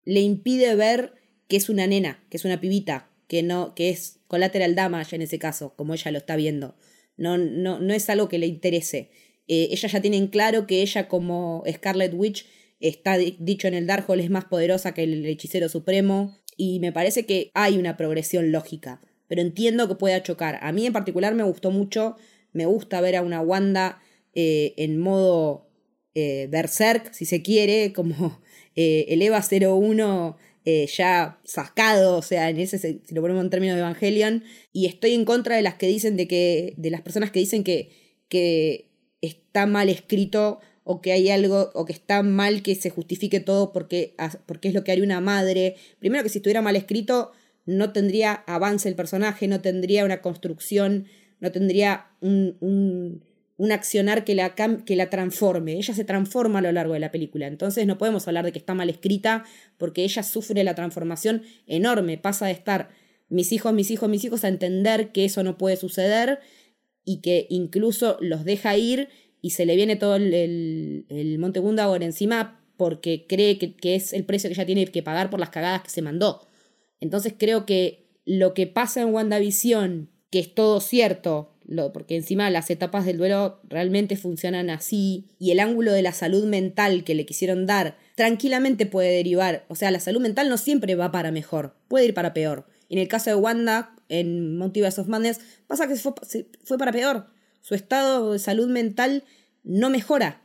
le 0.06 0.22
impide 0.22 0.74
ver 0.74 1.14
que 1.48 1.58
es 1.58 1.70
una 1.70 1.86
nena, 1.86 2.26
que 2.32 2.38
es 2.38 2.46
una 2.46 2.60
pibita, 2.60 3.12
que 3.28 3.44
no, 3.44 3.76
que 3.76 3.92
es 3.92 4.22
collateral 4.26 4.74
damage 4.74 5.16
en 5.16 5.22
ese 5.22 5.38
caso, 5.38 5.76
como 5.76 5.94
ella 5.94 6.10
lo 6.10 6.18
está 6.18 6.36
viendo. 6.36 6.76
No, 7.16 7.38
no, 7.38 7.78
no 7.78 7.94
es 7.94 8.10
algo 8.10 8.28
que 8.28 8.40
le 8.40 8.48
interese. 8.48 9.12
eh, 9.48 9.68
ella 9.70 9.88
ya 9.88 10.02
tienen 10.02 10.30
claro 10.30 10.66
que 10.66 10.82
ella 10.82 11.08
como 11.08 11.64
Scarlet 11.72 12.16
Witch 12.16 12.48
está 12.84 13.18
dicho 13.18 13.68
en 13.68 13.74
el 13.74 13.88
Darkhold 13.88 14.22
es 14.22 14.30
más 14.30 14.46
poderosa 14.46 14.94
que 14.94 15.04
el 15.04 15.26
hechicero 15.26 15.70
supremo 15.70 16.38
y 16.58 16.80
me 16.80 16.92
parece 16.92 17.26
que 17.26 17.50
hay 17.54 17.78
una 17.78 17.98
progresión 17.98 18.52
lógica, 18.52 19.02
pero 19.28 19.42
entiendo 19.42 19.88
que 19.88 19.96
pueda 19.96 20.22
chocar. 20.22 20.60
A 20.62 20.72
mí 20.72 20.86
en 20.86 20.94
particular 20.94 21.34
me 21.34 21.44
gustó 21.44 21.72
mucho, 21.72 22.18
me 22.52 22.66
gusta 22.66 23.02
ver 23.02 23.16
a 23.16 23.22
una 23.22 23.42
Wanda 23.42 24.02
eh, 24.36 24.74
en 24.78 25.00
modo 25.00 25.70
eh, 26.14 26.48
berserk, 26.52 27.14
si 27.14 27.26
se 27.26 27.42
quiere, 27.42 27.94
como 27.94 28.42
eh, 28.76 29.06
el 29.10 29.22
EVA 29.22 29.42
01 29.42 30.38
ya 30.96 31.42
sacado, 31.44 32.18
o 32.18 32.22
sea, 32.22 32.50
en 32.50 32.58
ese, 32.58 32.78
si 32.78 33.02
lo 33.14 33.22
ponemos 33.22 33.44
en 33.44 33.50
términos 33.50 33.76
de 33.76 33.82
Evangelion, 33.82 34.44
y 34.72 34.86
estoy 34.86 35.14
en 35.14 35.26
contra 35.26 35.58
de 35.58 35.62
las 35.62 35.76
que 35.76 35.88
dicen 35.88 36.16
de 36.16 36.28
que, 36.28 36.74
de 36.78 36.90
las 36.90 37.02
personas 37.02 37.32
que 37.32 37.40
dicen 37.40 37.66
que, 37.66 37.90
que 38.30 38.90
está 39.22 39.66
mal 39.66 39.90
escrito 39.90 40.60
o 40.84 41.02
que 41.02 41.12
hay 41.12 41.30
algo, 41.30 41.72
o 41.74 41.86
que 41.86 41.94
está 41.94 42.24
mal 42.24 42.62
que 42.62 42.76
se 42.76 42.90
justifique 42.90 43.40
todo 43.40 43.72
porque, 43.72 44.16
porque 44.46 44.68
es 44.68 44.74
lo 44.74 44.84
que 44.84 44.92
haría 44.92 45.04
una 45.04 45.22
madre. 45.22 45.76
Primero 46.00 46.24
que 46.24 46.30
si 46.30 46.40
estuviera 46.40 46.62
mal 46.62 46.76
escrito, 46.76 47.32
no 47.66 47.94
tendría 47.94 48.44
avance 48.48 48.90
el 48.90 48.96
personaje, 48.96 49.48
no 49.48 49.62
tendría 49.62 50.06
una 50.06 50.22
construcción, 50.22 51.06
no 51.40 51.52
tendría 51.52 52.08
un, 52.20 52.58
un, 52.60 53.24
un 53.58 53.72
accionar 53.72 54.26
que 54.26 54.36
la, 54.36 54.56
que 54.56 54.96
la 54.96 55.10
transforme. 55.10 55.74
Ella 55.74 55.94
se 55.94 56.04
transforma 56.04 56.60
a 56.60 56.62
lo 56.62 56.72
largo 56.72 56.94
de 56.94 57.00
la 57.00 57.12
película. 57.12 57.48
Entonces 57.48 57.86
no 57.88 57.98
podemos 57.98 58.28
hablar 58.28 58.46
de 58.46 58.52
que 58.52 58.60
está 58.60 58.74
mal 58.74 58.90
escrita 58.90 59.46
porque 59.78 60.04
ella 60.04 60.24
sufre 60.24 60.64
la 60.64 60.76
transformación 60.76 61.44
enorme. 61.68 62.18
Pasa 62.18 62.48
de 62.48 62.52
estar 62.52 62.90
mis 63.30 63.52
hijos, 63.52 63.74
mis 63.74 63.90
hijos, 63.92 64.10
mis 64.10 64.24
hijos 64.24 64.44
a 64.44 64.50
entender 64.50 65.12
que 65.12 65.26
eso 65.26 65.44
no 65.44 65.58
puede 65.58 65.78
suceder 65.78 66.40
y 67.06 67.22
que 67.22 67.48
incluso 67.50 68.18
los 68.22 68.46
deja 68.46 68.78
ir 68.78 69.10
y 69.44 69.50
se 69.50 69.66
le 69.66 69.76
viene 69.76 69.98
todo 69.98 70.16
el, 70.16 71.06
el, 71.10 71.38
Monte 71.38 71.60
ahora 71.82 72.06
encima 72.06 72.62
porque 72.78 73.28
cree 73.28 73.60
que, 73.60 73.76
es 73.94 74.14
el 74.14 74.24
precio 74.24 74.50
que 74.50 74.54
ella 74.54 74.66
tiene 74.66 74.86
que 74.88 75.04
pagar 75.04 75.30
por 75.30 75.40
las 75.40 75.50
cagadas 75.50 75.84
que 75.84 75.90
se 75.90 76.02
mandó. 76.02 76.48
Entonces 77.02 77.36
creo 77.38 77.66
que 77.66 78.08
lo 78.26 78.54
que 78.54 78.68
pasa 78.68 79.02
en 79.02 79.14
WandaVision, 79.14 80.10
que 80.32 80.40
es 80.40 80.56
todo 80.56 80.80
cierto, 80.80 81.58
lo, 81.66 81.92
porque 81.92 82.16
encima 82.16 82.50
las 82.50 82.70
etapas 82.70 83.06
del 83.06 83.18
duelo 83.18 83.60
realmente 83.66 84.16
funcionan 84.16 84.70
así, 84.70 85.28
y 85.40 85.52
el 85.52 85.60
ángulo 85.60 85.92
de 85.92 86.04
la 86.04 86.14
salud 86.14 86.46
mental 86.46 87.04
que 87.04 87.14
le 87.14 87.26
quisieron 87.26 87.66
dar, 87.66 87.98
tranquilamente 88.16 88.86
puede 88.86 89.12
derivar. 89.12 89.66
O 89.68 89.76
sea, 89.76 89.92
la 89.92 90.00
salud 90.00 90.22
mental 90.22 90.48
no 90.48 90.58
siempre 90.58 90.96
va 90.96 91.12
para 91.12 91.34
mejor, 91.34 91.76
puede 91.90 92.06
ir 92.06 92.14
para 92.14 92.34
peor. 92.34 92.66
En 92.88 92.98
el 92.98 93.10
caso 93.10 93.30
de 93.30 93.36
Wanda, 93.36 93.94
en 94.08 94.58
Multiverse 94.58 95.02
of 95.02 95.08
Madness, 95.08 95.42
pasa 95.68 95.90
que 95.90 95.98
fue, 95.98 96.14
fue 96.64 96.78
para 96.78 96.94
peor 96.94 97.28
su 97.64 97.76
estado 97.76 98.34
de 98.34 98.40
salud 98.40 98.68
mental 98.68 99.24
no 99.64 99.90
mejora 99.90 100.43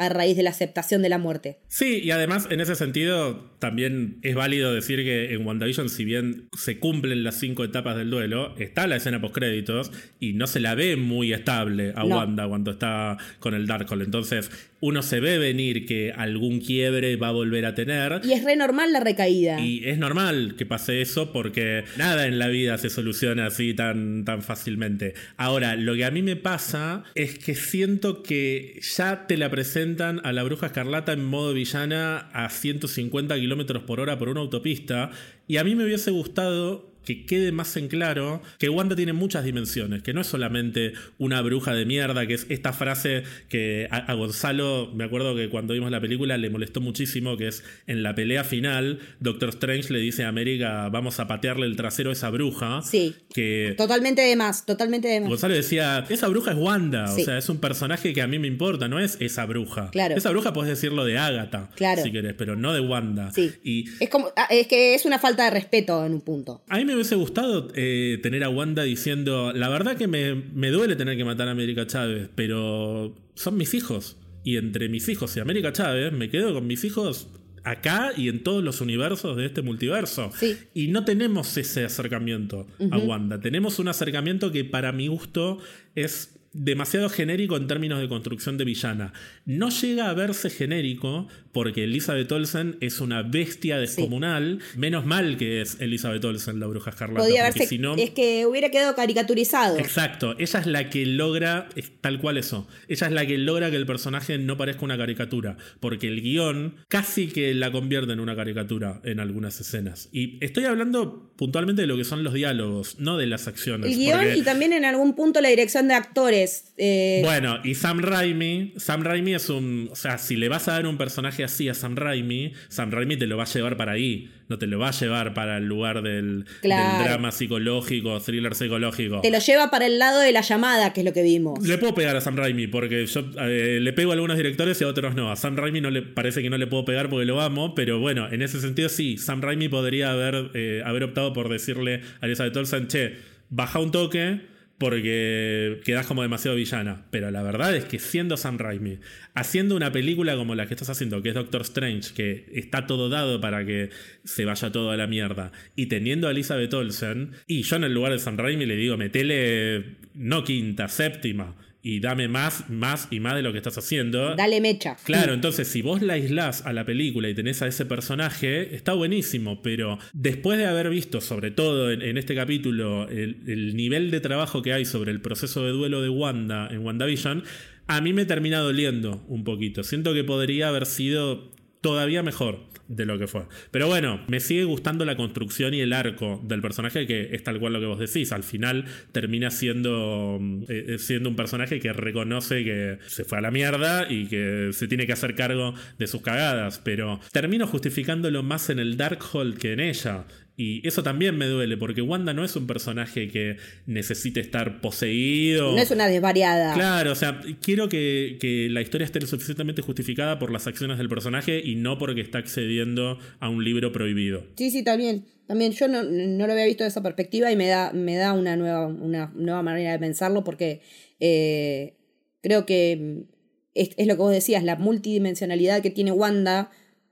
a 0.00 0.08
raíz 0.08 0.34
de 0.36 0.42
la 0.42 0.50
aceptación 0.50 1.02
de 1.02 1.10
la 1.10 1.18
muerte. 1.18 1.58
Sí, 1.68 2.00
y 2.02 2.10
además 2.10 2.48
en 2.50 2.60
ese 2.62 2.74
sentido 2.74 3.50
también 3.58 4.18
es 4.22 4.34
válido 4.34 4.72
decir 4.72 5.04
que 5.04 5.34
en 5.34 5.46
WandaVision, 5.46 5.90
si 5.90 6.06
bien 6.06 6.48
se 6.56 6.78
cumplen 6.78 7.22
las 7.22 7.34
cinco 7.34 7.64
etapas 7.64 7.96
del 7.96 8.08
duelo, 8.08 8.54
está 8.58 8.86
la 8.86 8.96
escena 8.96 9.20
post 9.20 9.34
créditos 9.34 9.92
y 10.18 10.32
no 10.32 10.46
se 10.46 10.60
la 10.60 10.74
ve 10.74 10.96
muy 10.96 11.34
estable 11.34 11.92
a 11.94 12.04
Wanda 12.04 12.48
cuando 12.48 12.70
está 12.70 13.18
con 13.40 13.54
el 13.54 13.66
Darkhold. 13.66 14.02
Entonces, 14.02 14.50
uno 14.80 15.02
se 15.02 15.20
ve 15.20 15.38
venir 15.38 15.84
que 15.84 16.12
algún 16.12 16.60
quiebre 16.60 17.16
va 17.16 17.28
a 17.28 17.32
volver 17.32 17.66
a 17.66 17.74
tener. 17.74 18.22
Y 18.24 18.32
es 18.32 18.44
re 18.44 18.56
normal 18.56 18.92
la 18.92 19.00
recaída. 19.00 19.60
Y 19.60 19.86
es 19.86 19.98
normal 19.98 20.54
que 20.56 20.64
pase 20.64 21.02
eso 21.02 21.32
porque 21.32 21.84
nada 21.98 22.26
en 22.26 22.38
la 22.38 22.48
vida 22.48 22.78
se 22.78 22.88
soluciona 22.88 23.46
así 23.46 23.74
tan, 23.74 24.24
tan 24.24 24.42
fácilmente. 24.42 25.14
Ahora, 25.36 25.76
lo 25.76 25.94
que 25.94 26.06
a 26.06 26.10
mí 26.10 26.22
me 26.22 26.36
pasa 26.36 27.04
es 27.14 27.38
que 27.38 27.54
siento 27.54 28.22
que 28.22 28.80
ya 28.96 29.26
te 29.26 29.36
la 29.36 29.50
a 29.98 30.32
la 30.32 30.42
bruja 30.42 30.66
escarlata 30.66 31.12
en 31.12 31.24
modo 31.24 31.52
villana 31.52 32.30
a 32.32 32.48
150 32.48 33.34
kilómetros 33.36 33.82
por 33.82 34.00
hora 34.00 34.18
por 34.18 34.28
una 34.28 34.40
autopista. 34.40 35.10
Y 35.46 35.56
a 35.56 35.64
mí 35.64 35.74
me 35.74 35.84
hubiese 35.84 36.10
gustado 36.10 36.89
que 37.04 37.24
quede 37.26 37.52
más 37.52 37.76
en 37.76 37.88
claro 37.88 38.42
que 38.58 38.68
Wanda 38.68 38.96
tiene 38.96 39.12
muchas 39.12 39.44
dimensiones, 39.44 40.02
que 40.02 40.12
no 40.12 40.20
es 40.20 40.26
solamente 40.26 40.92
una 41.18 41.40
bruja 41.42 41.72
de 41.72 41.86
mierda, 41.86 42.26
que 42.26 42.34
es 42.34 42.46
esta 42.48 42.72
frase 42.72 43.24
que 43.48 43.88
a, 43.90 44.12
Gonzalo, 44.14 44.90
me 44.94 45.04
acuerdo 45.04 45.34
que 45.34 45.48
cuando 45.48 45.74
vimos 45.74 45.90
la 45.90 46.00
película 46.00 46.36
le 46.36 46.50
molestó 46.50 46.80
muchísimo, 46.80 47.36
que 47.36 47.48
es 47.48 47.64
en 47.86 48.02
la 48.02 48.14
pelea 48.14 48.44
final, 48.44 49.00
Doctor 49.20 49.50
Strange 49.50 49.92
le 49.92 49.98
dice 50.00 50.24
a 50.24 50.28
América, 50.28 50.88
vamos 50.88 51.20
a 51.20 51.26
patearle 51.26 51.66
el 51.66 51.76
trasero 51.76 52.10
a 52.10 52.12
esa 52.12 52.30
bruja. 52.30 52.82
Sí. 52.82 53.14
Que 53.32 53.74
totalmente 53.76 54.22
de 54.22 54.36
más, 54.36 54.66
totalmente 54.66 55.08
de 55.08 55.20
más. 55.20 55.28
Gonzalo 55.28 55.54
decía, 55.54 56.04
esa 56.08 56.28
bruja 56.28 56.52
es 56.52 56.58
Wanda, 56.58 57.12
o 57.12 57.18
sea, 57.18 57.38
es 57.38 57.48
un 57.48 57.58
personaje 57.58 58.12
que 58.12 58.22
a 58.22 58.26
mí 58.26 58.38
me 58.38 58.46
importa, 58.46 58.88
no 58.88 58.98
es 58.98 59.16
esa 59.20 59.46
bruja. 59.46 59.90
Claro. 59.90 60.16
Esa 60.16 60.30
bruja 60.30 60.52
puedes 60.52 60.70
decirlo 60.70 61.04
de 61.04 61.18
Agatha, 61.18 61.70
claro. 61.76 62.02
si 62.02 62.12
querés, 62.12 62.34
pero 62.34 62.56
no 62.56 62.72
de 62.72 62.80
Wanda. 62.80 63.30
Sí. 63.32 63.52
Y 63.62 63.86
es 64.00 64.08
como, 64.08 64.28
ah, 64.36 64.46
es 64.50 64.66
que 64.66 64.94
es 64.94 65.04
una 65.04 65.18
falta 65.18 65.44
de 65.44 65.50
respeto 65.50 66.04
en 66.04 66.14
un 66.14 66.20
punto. 66.20 66.62
A 66.68 66.76
mí 66.76 66.84
me 66.90 66.96
hubiese 66.96 67.14
gustado 67.14 67.68
eh, 67.74 68.18
tener 68.22 68.44
a 68.44 68.48
Wanda 68.48 68.82
diciendo, 68.82 69.52
la 69.52 69.68
verdad 69.68 69.96
que 69.96 70.06
me, 70.06 70.34
me 70.34 70.70
duele 70.70 70.96
tener 70.96 71.16
que 71.16 71.24
matar 71.24 71.48
a 71.48 71.52
América 71.52 71.86
Chávez, 71.86 72.28
pero 72.34 73.14
son 73.34 73.56
mis 73.56 73.74
hijos. 73.74 74.16
Y 74.42 74.56
entre 74.56 74.88
mis 74.88 75.08
hijos 75.08 75.36
y 75.36 75.40
América 75.40 75.72
Chávez 75.72 76.12
me 76.12 76.30
quedo 76.30 76.54
con 76.54 76.66
mis 76.66 76.84
hijos 76.84 77.28
acá 77.64 78.12
y 78.16 78.28
en 78.28 78.42
todos 78.42 78.64
los 78.64 78.80
universos 78.80 79.36
de 79.36 79.46
este 79.46 79.62
multiverso. 79.62 80.30
Y 80.74 80.88
no 80.88 81.04
tenemos 81.04 81.56
ese 81.56 81.84
acercamiento 81.84 82.66
a 82.90 82.98
Wanda. 82.98 83.40
Tenemos 83.40 83.78
un 83.78 83.88
acercamiento 83.88 84.50
que 84.50 84.64
para 84.64 84.92
mi 84.92 85.08
gusto 85.08 85.58
es 85.94 86.39
demasiado 86.52 87.08
genérico 87.08 87.56
en 87.56 87.66
términos 87.68 88.00
de 88.00 88.08
construcción 88.08 88.58
de 88.58 88.64
villana. 88.64 89.12
No 89.44 89.70
llega 89.70 90.10
a 90.10 90.14
verse 90.14 90.50
genérico 90.50 91.28
porque 91.52 91.84
Elizabeth 91.84 92.30
Olsen 92.32 92.76
es 92.80 93.00
una 93.00 93.22
bestia 93.22 93.78
descomunal. 93.78 94.60
Menos 94.76 95.06
mal 95.06 95.36
que 95.36 95.60
es 95.60 95.80
Elizabeth 95.80 96.24
Olsen 96.24 96.60
la 96.60 96.66
bruja 96.66 96.90
escarlata. 96.90 97.20
Podría 97.20 97.44
verse, 97.44 97.68
es 97.98 98.10
que 98.10 98.46
hubiera 98.46 98.70
quedado 98.70 98.94
caricaturizado. 98.94 99.78
Exacto. 99.78 100.34
Ella 100.38 100.60
es 100.60 100.66
la 100.66 100.90
que 100.90 101.06
logra, 101.06 101.68
tal 102.00 102.20
cual 102.20 102.36
eso, 102.36 102.66
ella 102.88 103.06
es 103.06 103.12
la 103.12 103.26
que 103.26 103.38
logra 103.38 103.70
que 103.70 103.76
el 103.76 103.86
personaje 103.86 104.38
no 104.38 104.56
parezca 104.56 104.84
una 104.84 104.98
caricatura. 104.98 105.56
Porque 105.78 106.08
el 106.08 106.20
guion 106.20 106.76
casi 106.88 107.28
que 107.28 107.54
la 107.54 107.70
convierte 107.70 108.12
en 108.12 108.20
una 108.20 108.34
caricatura 108.34 109.00
en 109.04 109.20
algunas 109.20 109.60
escenas. 109.60 110.08
Y 110.12 110.44
estoy 110.44 110.64
hablando 110.64 111.32
puntualmente 111.36 111.82
de 111.82 111.88
lo 111.88 111.96
que 111.96 112.04
son 112.04 112.24
los 112.24 112.34
diálogos, 112.34 112.98
no 112.98 113.16
de 113.16 113.26
las 113.26 113.46
acciones. 113.46 113.92
El 113.92 113.98
guion 113.98 114.36
y 114.36 114.42
también 114.42 114.72
en 114.72 114.84
algún 114.84 115.14
punto 115.14 115.40
la 115.40 115.48
dirección 115.48 115.88
de 115.88 115.94
actores 115.94 116.39
eh, 116.76 117.20
bueno, 117.24 117.58
y 117.64 117.74
Sam 117.74 118.00
Raimi, 118.00 118.74
Sam 118.76 119.02
Raimi 119.02 119.34
es 119.34 119.48
un, 119.48 119.88
o 119.90 119.96
sea, 119.96 120.18
si 120.18 120.36
le 120.36 120.48
vas 120.48 120.68
a 120.68 120.72
dar 120.72 120.86
un 120.86 120.96
personaje 120.96 121.44
así 121.44 121.68
a 121.68 121.74
Sam 121.74 121.96
Raimi, 121.96 122.52
Sam 122.68 122.90
Raimi 122.90 123.16
te 123.16 123.26
lo 123.26 123.36
va 123.36 123.44
a 123.44 123.46
llevar 123.46 123.76
para 123.76 123.92
ahí, 123.92 124.30
no 124.48 124.58
te 124.58 124.66
lo 124.66 124.78
va 124.78 124.88
a 124.88 124.92
llevar 124.92 125.34
para 125.34 125.58
el 125.58 125.66
lugar 125.66 126.02
del, 126.02 126.44
drama 126.62 127.32
psicológico, 127.32 128.20
thriller 128.20 128.54
psicológico. 128.54 129.20
Te 129.20 129.30
lo 129.30 129.38
lleva 129.38 129.70
para 129.70 129.86
el 129.86 129.98
lado 129.98 130.20
de 130.20 130.32
la 130.32 130.40
llamada, 130.40 130.92
que 130.92 131.00
es 131.00 131.06
lo 131.06 131.12
que 131.12 131.22
vimos. 131.22 131.66
Le 131.66 131.78
puedo 131.78 131.94
pegar 131.94 132.16
a 132.16 132.20
Sam 132.20 132.36
Raimi 132.36 132.66
porque 132.66 133.06
yo 133.06 133.30
eh, 133.40 133.78
le 133.80 133.92
pego 133.92 134.10
a 134.10 134.14
algunos 134.14 134.36
directores 134.36 134.80
y 134.80 134.84
a 134.84 134.88
otros 134.88 135.14
no. 135.14 135.30
A 135.30 135.36
Sam 135.36 135.56
Raimi 135.56 135.80
no 135.80 135.90
le 135.90 136.02
parece 136.02 136.42
que 136.42 136.50
no 136.50 136.58
le 136.58 136.66
puedo 136.66 136.84
pegar 136.84 137.08
porque 137.08 137.26
lo 137.26 137.40
amo, 137.40 137.74
pero 137.74 138.00
bueno, 138.00 138.28
en 138.30 138.42
ese 138.42 138.60
sentido 138.60 138.88
sí, 138.88 139.16
Sam 139.18 139.40
Raimi 139.40 139.68
podría 139.68 140.12
haber, 140.12 140.50
eh, 140.54 140.82
haber 140.84 141.04
optado 141.04 141.32
por 141.32 141.48
decirle 141.48 142.00
a 142.20 142.26
Elizabeth 142.26 142.56
Olsen, 142.56 142.88
che, 142.88 143.16
baja 143.50 143.78
un 143.78 143.90
toque 143.90 144.40
porque 144.80 145.82
quedas 145.84 146.06
como 146.06 146.22
demasiado 146.22 146.56
villana. 146.56 147.04
Pero 147.10 147.30
la 147.30 147.42
verdad 147.42 147.76
es 147.76 147.84
que 147.84 147.98
siendo 147.98 148.38
Sam 148.38 148.56
Raimi, 148.56 148.98
haciendo 149.34 149.76
una 149.76 149.92
película 149.92 150.36
como 150.36 150.54
la 150.54 150.66
que 150.66 150.72
estás 150.72 150.88
haciendo, 150.88 151.20
que 151.20 151.28
es 151.28 151.34
Doctor 151.34 151.60
Strange, 151.60 152.14
que 152.14 152.46
está 152.54 152.86
todo 152.86 153.10
dado 153.10 153.42
para 153.42 153.66
que 153.66 153.90
se 154.24 154.46
vaya 154.46 154.72
todo 154.72 154.90
a 154.90 154.96
la 154.96 155.06
mierda, 155.06 155.52
y 155.76 155.86
teniendo 155.86 156.28
a 156.28 156.30
Elizabeth 156.30 156.72
Olsen, 156.72 157.32
y 157.46 157.60
yo 157.60 157.76
en 157.76 157.84
el 157.84 157.92
lugar 157.92 158.12
de 158.12 158.20
Sam 158.20 158.38
Raimi 158.38 158.64
le 158.64 158.76
digo, 158.76 158.96
metele 158.96 159.96
no 160.14 160.44
quinta, 160.44 160.88
séptima 160.88 161.54
y 161.82 162.00
dame 162.00 162.28
más, 162.28 162.68
más 162.68 163.08
y 163.10 163.20
más 163.20 163.34
de 163.34 163.42
lo 163.42 163.52
que 163.52 163.58
estás 163.58 163.78
haciendo. 163.78 164.34
Dale 164.34 164.60
mecha. 164.60 164.96
Claro, 165.04 165.32
entonces 165.32 165.68
si 165.68 165.82
vos 165.82 166.02
la 166.02 166.14
aislás 166.14 166.64
a 166.66 166.72
la 166.72 166.84
película 166.84 167.28
y 167.28 167.34
tenés 167.34 167.62
a 167.62 167.66
ese 167.66 167.86
personaje, 167.86 168.74
está 168.74 168.92
buenísimo, 168.92 169.62
pero 169.62 169.98
después 170.12 170.58
de 170.58 170.66
haber 170.66 170.90
visto, 170.90 171.20
sobre 171.20 171.50
todo 171.50 171.90
en, 171.90 172.18
este 172.18 172.34
capítulo, 172.34 173.08
el, 173.08 173.42
el, 173.46 173.76
nivel 173.76 174.10
de 174.10 174.20
trabajo 174.20 174.62
que 174.62 174.72
hay 174.72 174.84
sobre 174.84 175.10
el 175.10 175.20
proceso 175.20 175.64
de 175.64 175.70
duelo 175.70 176.02
de 176.02 176.08
Wanda 176.08 176.68
en 176.70 176.84
WandaVision, 176.84 177.44
a 177.86 178.00
mí 178.00 178.12
me 178.12 178.24
termina 178.24 178.58
doliendo 178.58 179.24
un 179.28 179.44
poquito. 179.44 179.82
Siento 179.82 180.14
que 180.14 180.22
podría 180.22 180.68
haber 180.68 180.86
sido 180.86 181.50
todavía 181.80 182.22
mejor 182.22 182.69
de 182.90 183.06
lo 183.06 183.18
que 183.18 183.28
fue. 183.28 183.42
Pero 183.70 183.86
bueno, 183.86 184.20
me 184.26 184.40
sigue 184.40 184.64
gustando 184.64 185.04
la 185.04 185.16
construcción 185.16 185.72
y 185.74 185.80
el 185.80 185.92
arco 185.92 186.40
del 186.42 186.60
personaje 186.60 187.06
que 187.06 187.30
es 187.32 187.44
tal 187.44 187.60
cual 187.60 187.72
lo 187.74 187.80
que 187.80 187.86
vos 187.86 188.00
decís. 188.00 188.32
Al 188.32 188.42
final 188.42 188.84
termina 189.12 189.50
siendo, 189.52 190.40
eh, 190.68 190.96
siendo 190.98 191.28
un 191.28 191.36
personaje 191.36 191.78
que 191.78 191.92
reconoce 191.92 192.64
que 192.64 192.98
se 193.06 193.24
fue 193.24 193.38
a 193.38 193.40
la 193.40 193.52
mierda 193.52 194.10
y 194.10 194.26
que 194.26 194.70
se 194.72 194.88
tiene 194.88 195.06
que 195.06 195.12
hacer 195.12 195.36
cargo 195.36 195.72
de 195.98 196.06
sus 196.08 196.20
cagadas. 196.20 196.80
Pero 196.84 197.20
termino 197.30 197.68
justificándolo 197.68 198.42
más 198.42 198.70
en 198.70 198.80
el 198.80 198.96
Darkhold 198.96 199.56
que 199.56 199.72
en 199.72 199.80
ella. 199.80 200.24
Y 200.62 200.86
eso 200.86 201.02
también 201.02 201.38
me 201.38 201.46
duele, 201.46 201.78
porque 201.78 202.02
Wanda 202.02 202.34
no 202.34 202.44
es 202.44 202.54
un 202.54 202.66
personaje 202.66 203.28
que 203.28 203.56
necesite 203.86 204.40
estar 204.40 204.82
poseído. 204.82 205.72
No 205.72 205.78
es 205.78 205.90
una 205.90 206.06
desvariada. 206.06 206.74
Claro, 206.74 207.12
o 207.12 207.14
sea, 207.14 207.40
quiero 207.62 207.88
que, 207.88 208.68
la 208.70 208.82
historia 208.82 209.06
esté 209.06 209.26
suficientemente 209.26 209.80
justificada 209.80 210.38
por 210.38 210.52
las 210.52 210.66
acciones 210.66 210.98
del 210.98 211.08
personaje 211.08 211.62
y 211.64 211.76
no 211.76 211.96
porque 211.96 212.20
está 212.20 212.36
accediendo 212.36 213.18
a 213.38 213.48
un 213.48 213.64
libro 213.64 213.90
prohibido. 213.90 214.44
Sí, 214.58 214.70
sí, 214.70 214.82
también. 214.84 215.24
También 215.46 215.72
yo 215.72 215.88
no, 215.88 216.02
lo 216.02 216.52
había 216.52 216.66
visto 216.66 216.84
de 216.84 216.88
esa 216.88 217.02
perspectiva 217.02 217.50
y 217.50 217.56
me 217.56 217.66
da, 217.66 217.94
me 217.94 218.16
da 218.16 218.34
una, 218.34 218.54
nueva, 218.58 218.86
una 218.86 219.32
nueva 219.34 219.62
manera 219.62 219.92
de 219.92 219.98
pensarlo 219.98 220.44
porque 220.44 220.82
eh, 221.20 221.94
creo 222.42 222.66
que 222.66 223.24
es, 223.72 223.92
es 223.96 224.06
lo 224.06 224.14
que 224.14 224.20
vos 224.20 224.30
decías, 224.30 224.62
la 224.62 224.76
multidimensionalidad 224.76 225.80
que 225.80 225.88
tiene 225.88 226.12
Wanda 226.12 226.70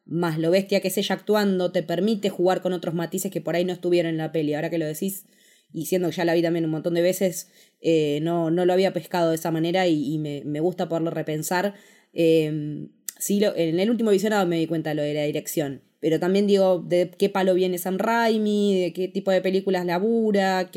más 0.09 0.39
lo 0.39 0.51
bestia 0.51 0.81
que 0.81 0.89
es 0.89 0.99
ella 0.99 1.15
actuando, 1.15 1.71
te 1.71 1.83
permite 1.83 2.31
jugar 2.31 2.63
con 2.63 2.73
otros 2.73 2.95
matices 2.95 3.31
que 3.31 3.41
por 3.41 3.55
ahí 3.55 3.65
no 3.65 3.75
estuvieron 3.75 4.11
en 4.11 4.19
la 4.19 4.33
peli. 4.33 4.55
Ahora 4.55 4.71
que 4.71 4.79
lo 4.79 4.87
decís, 4.87 5.27
y 5.73 5.87
siendo 5.87 6.09
que 6.09 6.17
ya 6.17 6.25
la 6.25 6.35
vi 6.35 6.43
también 6.43 6.65
un 6.65 6.71
montón 6.71 6.95
de 6.95 7.03
veces, 7.03 7.51
eh, 7.81 8.21
no, 8.23 8.51
no 8.51 8.65
lo 8.65 8.73
había 8.73 8.93
pescado 8.93 9.31
de 9.31 9.37
esa 9.37 9.51
manera 9.51 9.87
y, 9.87 10.19
me, 10.19 10.61
gusta 10.61 10.89
poderlo 10.89 11.11
repensar. 11.11 11.75
Eh, 12.15 12.89
sí, 13.19 13.41
en 13.45 13.79
el 13.79 13.91
último 13.91 14.11
visionado 14.11 14.47
me 14.47 14.59
di 14.59 14.67
cuenta 14.67 14.91
de 14.91 14.97
lo 14.97 15.03
de 15.03 15.15
la 15.15 15.25
dirección. 15.25 15.83
Pero 16.01 16.21
también 16.21 16.47
digo, 16.47 16.79
de 16.79 17.11
qué 17.11 17.29
palo 17.29 17.55
viene 17.55 17.77
Sam 17.77 17.99
Raimi, 17.99 18.81
de 18.81 18.93
qué 18.93 19.09
tipo 19.09 19.31
de 19.31 19.43
películas 19.43 19.85
labura, 19.85 20.71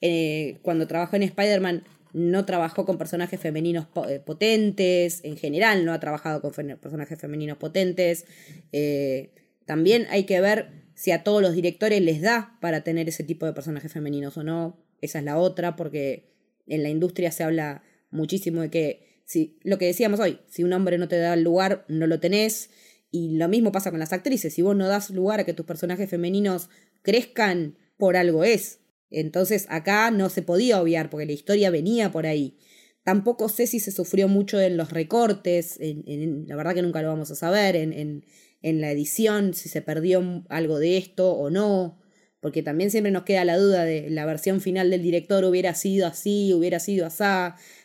eh, 0.00 0.58
cuando 0.62 0.86
trabajó 0.86 1.16
en 1.16 1.22
Spider-Man 1.22 1.84
no 2.12 2.44
trabajó 2.44 2.84
con 2.84 2.98
personajes 2.98 3.40
femeninos 3.40 3.86
eh, 4.08 4.20
potentes, 4.24 5.20
en 5.24 5.36
general 5.36 5.84
no 5.84 5.92
ha 5.92 6.00
trabajado 6.00 6.40
con 6.40 6.52
personajes 6.52 7.18
femeninos 7.18 7.58
potentes. 7.58 8.26
Eh, 8.72 9.30
también 9.66 10.06
hay 10.10 10.24
que 10.24 10.40
ver 10.40 10.70
si 10.94 11.12
a 11.12 11.22
todos 11.22 11.40
los 11.40 11.54
directores 11.54 12.02
les 12.02 12.20
da 12.20 12.58
para 12.60 12.82
tener 12.82 13.08
ese 13.08 13.24
tipo 13.24 13.46
de 13.46 13.52
personajes 13.52 13.92
femeninos 13.92 14.36
o 14.36 14.42
no. 14.42 14.78
Esa 15.00 15.20
es 15.20 15.24
la 15.24 15.38
otra, 15.38 15.76
porque 15.76 16.34
en 16.66 16.82
la 16.82 16.88
industria 16.88 17.30
se 17.30 17.44
habla 17.44 17.82
muchísimo 18.10 18.60
de 18.62 18.70
que, 18.70 19.22
si, 19.24 19.58
lo 19.62 19.78
que 19.78 19.86
decíamos 19.86 20.20
hoy, 20.20 20.40
si 20.48 20.64
un 20.64 20.72
hombre 20.72 20.98
no 20.98 21.08
te 21.08 21.18
da 21.18 21.34
el 21.34 21.42
lugar, 21.42 21.84
no 21.88 22.06
lo 22.06 22.20
tenés. 22.20 22.70
Y 23.12 23.36
lo 23.36 23.48
mismo 23.48 23.72
pasa 23.72 23.90
con 23.90 24.00
las 24.00 24.12
actrices. 24.12 24.54
Si 24.54 24.62
vos 24.62 24.76
no 24.76 24.88
das 24.88 25.10
lugar 25.10 25.40
a 25.40 25.44
que 25.44 25.54
tus 25.54 25.66
personajes 25.66 26.10
femeninos 26.10 26.68
crezcan, 27.02 27.76
por 27.96 28.16
algo 28.16 28.42
es. 28.42 28.79
Entonces 29.10 29.66
acá 29.68 30.10
no 30.10 30.28
se 30.28 30.42
podía 30.42 30.80
obviar 30.80 31.10
porque 31.10 31.26
la 31.26 31.32
historia 31.32 31.70
venía 31.70 32.12
por 32.12 32.26
ahí. 32.26 32.56
Tampoco 33.02 33.48
sé 33.48 33.66
si 33.66 33.80
se 33.80 33.92
sufrió 33.92 34.28
mucho 34.28 34.60
en 34.60 34.76
los 34.76 34.90
recortes, 34.92 35.78
en, 35.80 36.46
la 36.46 36.56
verdad 36.56 36.74
que 36.74 36.82
nunca 36.82 37.02
lo 37.02 37.08
vamos 37.08 37.30
a 37.30 37.34
saber, 37.34 37.74
en, 37.74 38.24
en, 38.62 38.80
la 38.80 38.90
edición, 38.90 39.54
si 39.54 39.68
se 39.68 39.80
perdió 39.80 40.44
algo 40.50 40.78
de 40.78 40.98
esto 40.98 41.32
o 41.32 41.48
no, 41.48 41.98
porque 42.40 42.62
también 42.62 42.90
siempre 42.90 43.10
nos 43.10 43.22
queda 43.22 43.44
la 43.44 43.56
duda 43.56 43.84
de 43.84 44.10
la 44.10 44.26
versión 44.26 44.60
final 44.60 44.90
del 44.90 45.02
director 45.02 45.44
hubiera 45.44 45.74
sido 45.74 46.06
así, 46.06 46.52
hubiera 46.52 46.78
sido 46.78 47.06
así, 47.06 47.24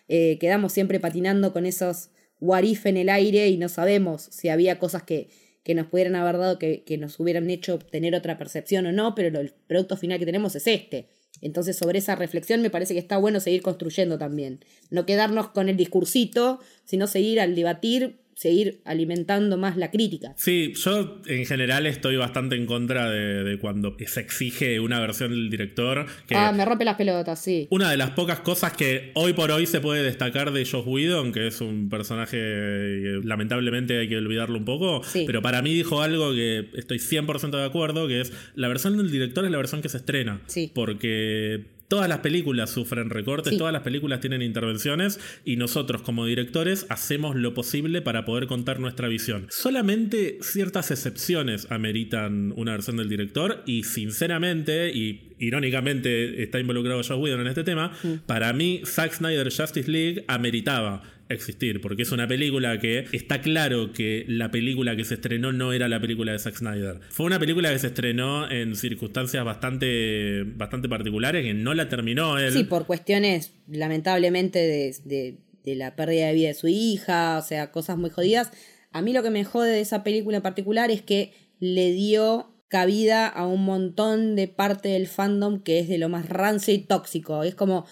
eh, 0.09 0.37
quedamos 0.39 0.73
siempre 0.73 0.99
patinando 0.99 1.53
con 1.53 1.65
esos 1.65 2.09
what 2.41 2.63
en 2.83 2.97
el 2.97 3.09
aire 3.09 3.47
y 3.47 3.57
no 3.57 3.69
sabemos 3.69 4.27
si 4.31 4.49
había 4.49 4.79
cosas 4.79 5.03
que, 5.03 5.29
que 5.65 5.73
nos 5.73 5.87
pudieran 5.87 6.15
haber 6.15 6.37
dado 6.37 6.59
que, 6.59 6.83
que, 6.83 6.97
nos 6.97 7.19
hubieran 7.19 7.49
hecho 7.49 7.79
tener 7.79 8.13
otra 8.13 8.37
percepción 8.37 8.85
o 8.85 8.91
no, 8.91 9.15
pero 9.15 9.39
el 9.39 9.51
producto 9.65 9.97
final 9.97 10.19
que 10.19 10.25
tenemos 10.25 10.55
es 10.55 10.67
este. 10.67 11.07
Entonces, 11.41 11.75
sobre 11.75 11.97
esa 11.97 12.15
reflexión 12.15 12.61
me 12.61 12.69
parece 12.69 12.93
que 12.93 12.99
está 12.99 13.17
bueno 13.17 13.39
seguir 13.39 13.63
construyendo 13.63 14.19
también. 14.19 14.63
No 14.91 15.07
quedarnos 15.07 15.49
con 15.49 15.67
el 15.67 15.75
discursito, 15.75 16.59
sino 16.85 17.07
seguir 17.07 17.39
al 17.41 17.55
debatir 17.55 18.19
seguir 18.35 18.81
alimentando 18.83 19.57
más 19.57 19.77
la 19.77 19.91
crítica. 19.91 20.33
Sí, 20.35 20.73
yo 20.75 21.21
en 21.25 21.45
general 21.45 21.85
estoy 21.87 22.17
bastante 22.17 22.55
en 22.55 22.65
contra 22.65 23.09
de, 23.09 23.57
cuando 23.59 23.95
se 24.05 24.19
exige 24.19 24.79
una 24.81 24.99
versión 24.99 25.31
del 25.31 25.49
director. 25.49 26.05
ah, 26.35 26.51
me 26.51 26.65
rompe 26.65 26.83
las 26.83 26.95
pelotas, 26.95 27.39
sí. 27.41 27.67
Una 27.71 27.89
de 27.89 27.97
las 27.97 28.11
pocas 28.11 28.41
cosas 28.41 28.73
que 28.73 29.11
hoy 29.15 29.33
por 29.33 29.51
hoy 29.51 29.65
se 29.65 29.79
puede 29.79 30.03
destacar 30.03 30.51
de 30.51 30.65
Josh 30.65 30.85
Whedon, 30.85 31.31
que 31.31 31.47
es 31.47 31.61
un 31.61 31.89
personaje 31.89 32.37
que 32.37 33.21
lamentablemente 33.23 33.99
hay 33.99 34.09
que 34.09 34.17
olvidarlo 34.17 34.57
un 34.57 34.65
poco, 34.65 35.01
pero 35.25 35.41
para 35.41 35.61
mí 35.61 35.73
dijo 35.73 36.01
algo 36.01 36.33
que 36.33 36.69
estoy 36.75 36.97
100% 36.97 37.51
de 37.51 37.65
acuerdo, 37.65 38.07
que 38.07 38.19
es 38.19 38.33
la 38.55 38.67
versión 38.67 38.97
del 38.97 39.11
director 39.11 39.45
es 39.45 39.51
la 39.51 39.57
versión 39.57 39.81
que 39.81 39.87
se 39.89 39.97
estrena. 39.97 40.41
Sí. 40.47 40.71
Porque 40.75 41.74
Todas 41.95 42.09
las 42.09 42.19
películas 42.19 42.71
sufren 42.71 43.09
recortes, 43.09 43.57
todas 43.57 43.71
las 43.71 43.81
películas 43.81 44.19
tienen 44.19 44.41
intervenciones 44.41 45.17
y 45.45 45.55
nosotros 45.55 46.01
como 46.01 46.25
directores 46.25 46.85
hacemos 46.89 47.37
lo 47.37 47.53
posible 47.53 48.01
para 48.01 48.25
poder 48.25 48.47
contar 48.47 48.81
nuestra 48.81 49.07
visión. 49.07 49.47
Solamente 49.49 50.37
ciertas 50.41 50.91
excepciones 50.91 51.71
ameritan 51.71 52.51
una 52.57 52.73
versión 52.73 52.97
del 52.97 53.07
director 53.07 53.63
y 53.65 53.83
sinceramente 53.83 54.91
y 54.93 55.35
irónicamente 55.39 56.43
está 56.43 56.59
involucrado 56.59 57.01
Joe 57.01 57.15
Whedon 57.15 57.39
en 57.39 57.47
este 57.47 57.63
tema, 57.63 57.93
mm. 58.03 58.25
para 58.25 58.51
mí 58.51 58.81
Zack 58.85 59.13
Snyder 59.13 59.49
Justice 59.49 59.89
League 59.89 60.25
ameritaba 60.27 61.01
existir, 61.29 61.81
porque 61.81 62.03
es 62.03 62.11
una 62.11 62.27
película 62.27 62.79
que 62.79 63.05
está 63.11 63.41
claro 63.41 63.91
que 63.91 64.25
la 64.27 64.51
película 64.51 64.95
que 64.95 65.03
se 65.03 65.15
estrenó 65.15 65.51
no 65.51 65.73
era 65.73 65.87
la 65.87 65.99
película 65.99 66.31
de 66.31 66.39
Zack 66.39 66.55
Snyder. 66.55 66.99
Fue 67.09 67.25
una 67.25 67.39
película 67.39 67.71
que 67.71 67.79
se 67.79 67.87
estrenó 67.87 68.49
en 68.49 68.75
circunstancias 68.75 69.43
bastante, 69.43 70.43
bastante 70.43 70.87
particulares, 70.87 71.43
que 71.43 71.53
no 71.53 71.73
la 71.73 71.89
terminó 71.89 72.37
él. 72.37 72.51
Sí, 72.51 72.63
por 72.63 72.85
cuestiones 72.85 73.53
lamentablemente 73.67 74.59
de, 74.59 75.37
de 75.63 75.75
la 75.75 75.95
pérdida 75.95 76.27
de 76.27 76.33
vida 76.33 76.47
de 76.49 76.53
su 76.53 76.67
hija, 76.67 77.37
o 77.37 77.41
sea, 77.41 77.71
cosas 77.71 77.97
muy 77.97 78.09
jodidas. 78.09 78.51
A 78.91 79.01
mí 79.01 79.11
lo 79.11 79.23
que 79.23 79.31
me 79.31 79.43
jode 79.43 79.71
de 79.71 79.81
esa 79.81 80.03
película 80.03 80.37
en 80.37 80.43
particular 80.43 80.91
es 80.91 81.01
que 81.01 81.33
le 81.59 81.91
dio 81.91 82.51
cabida 82.67 83.27
a 83.27 83.45
un 83.45 83.63
montón 83.63 84.35
de 84.35 84.47
parte 84.47 84.89
del 84.89 85.07
fandom 85.07 85.61
que 85.61 85.79
es 85.79 85.87
de 85.87 85.97
lo 85.97 86.09
más 86.09 86.29
rancio 86.29 86.73
y 86.73 86.79
tóxico. 86.79 87.43
Es 87.43 87.55
como, 87.55 87.85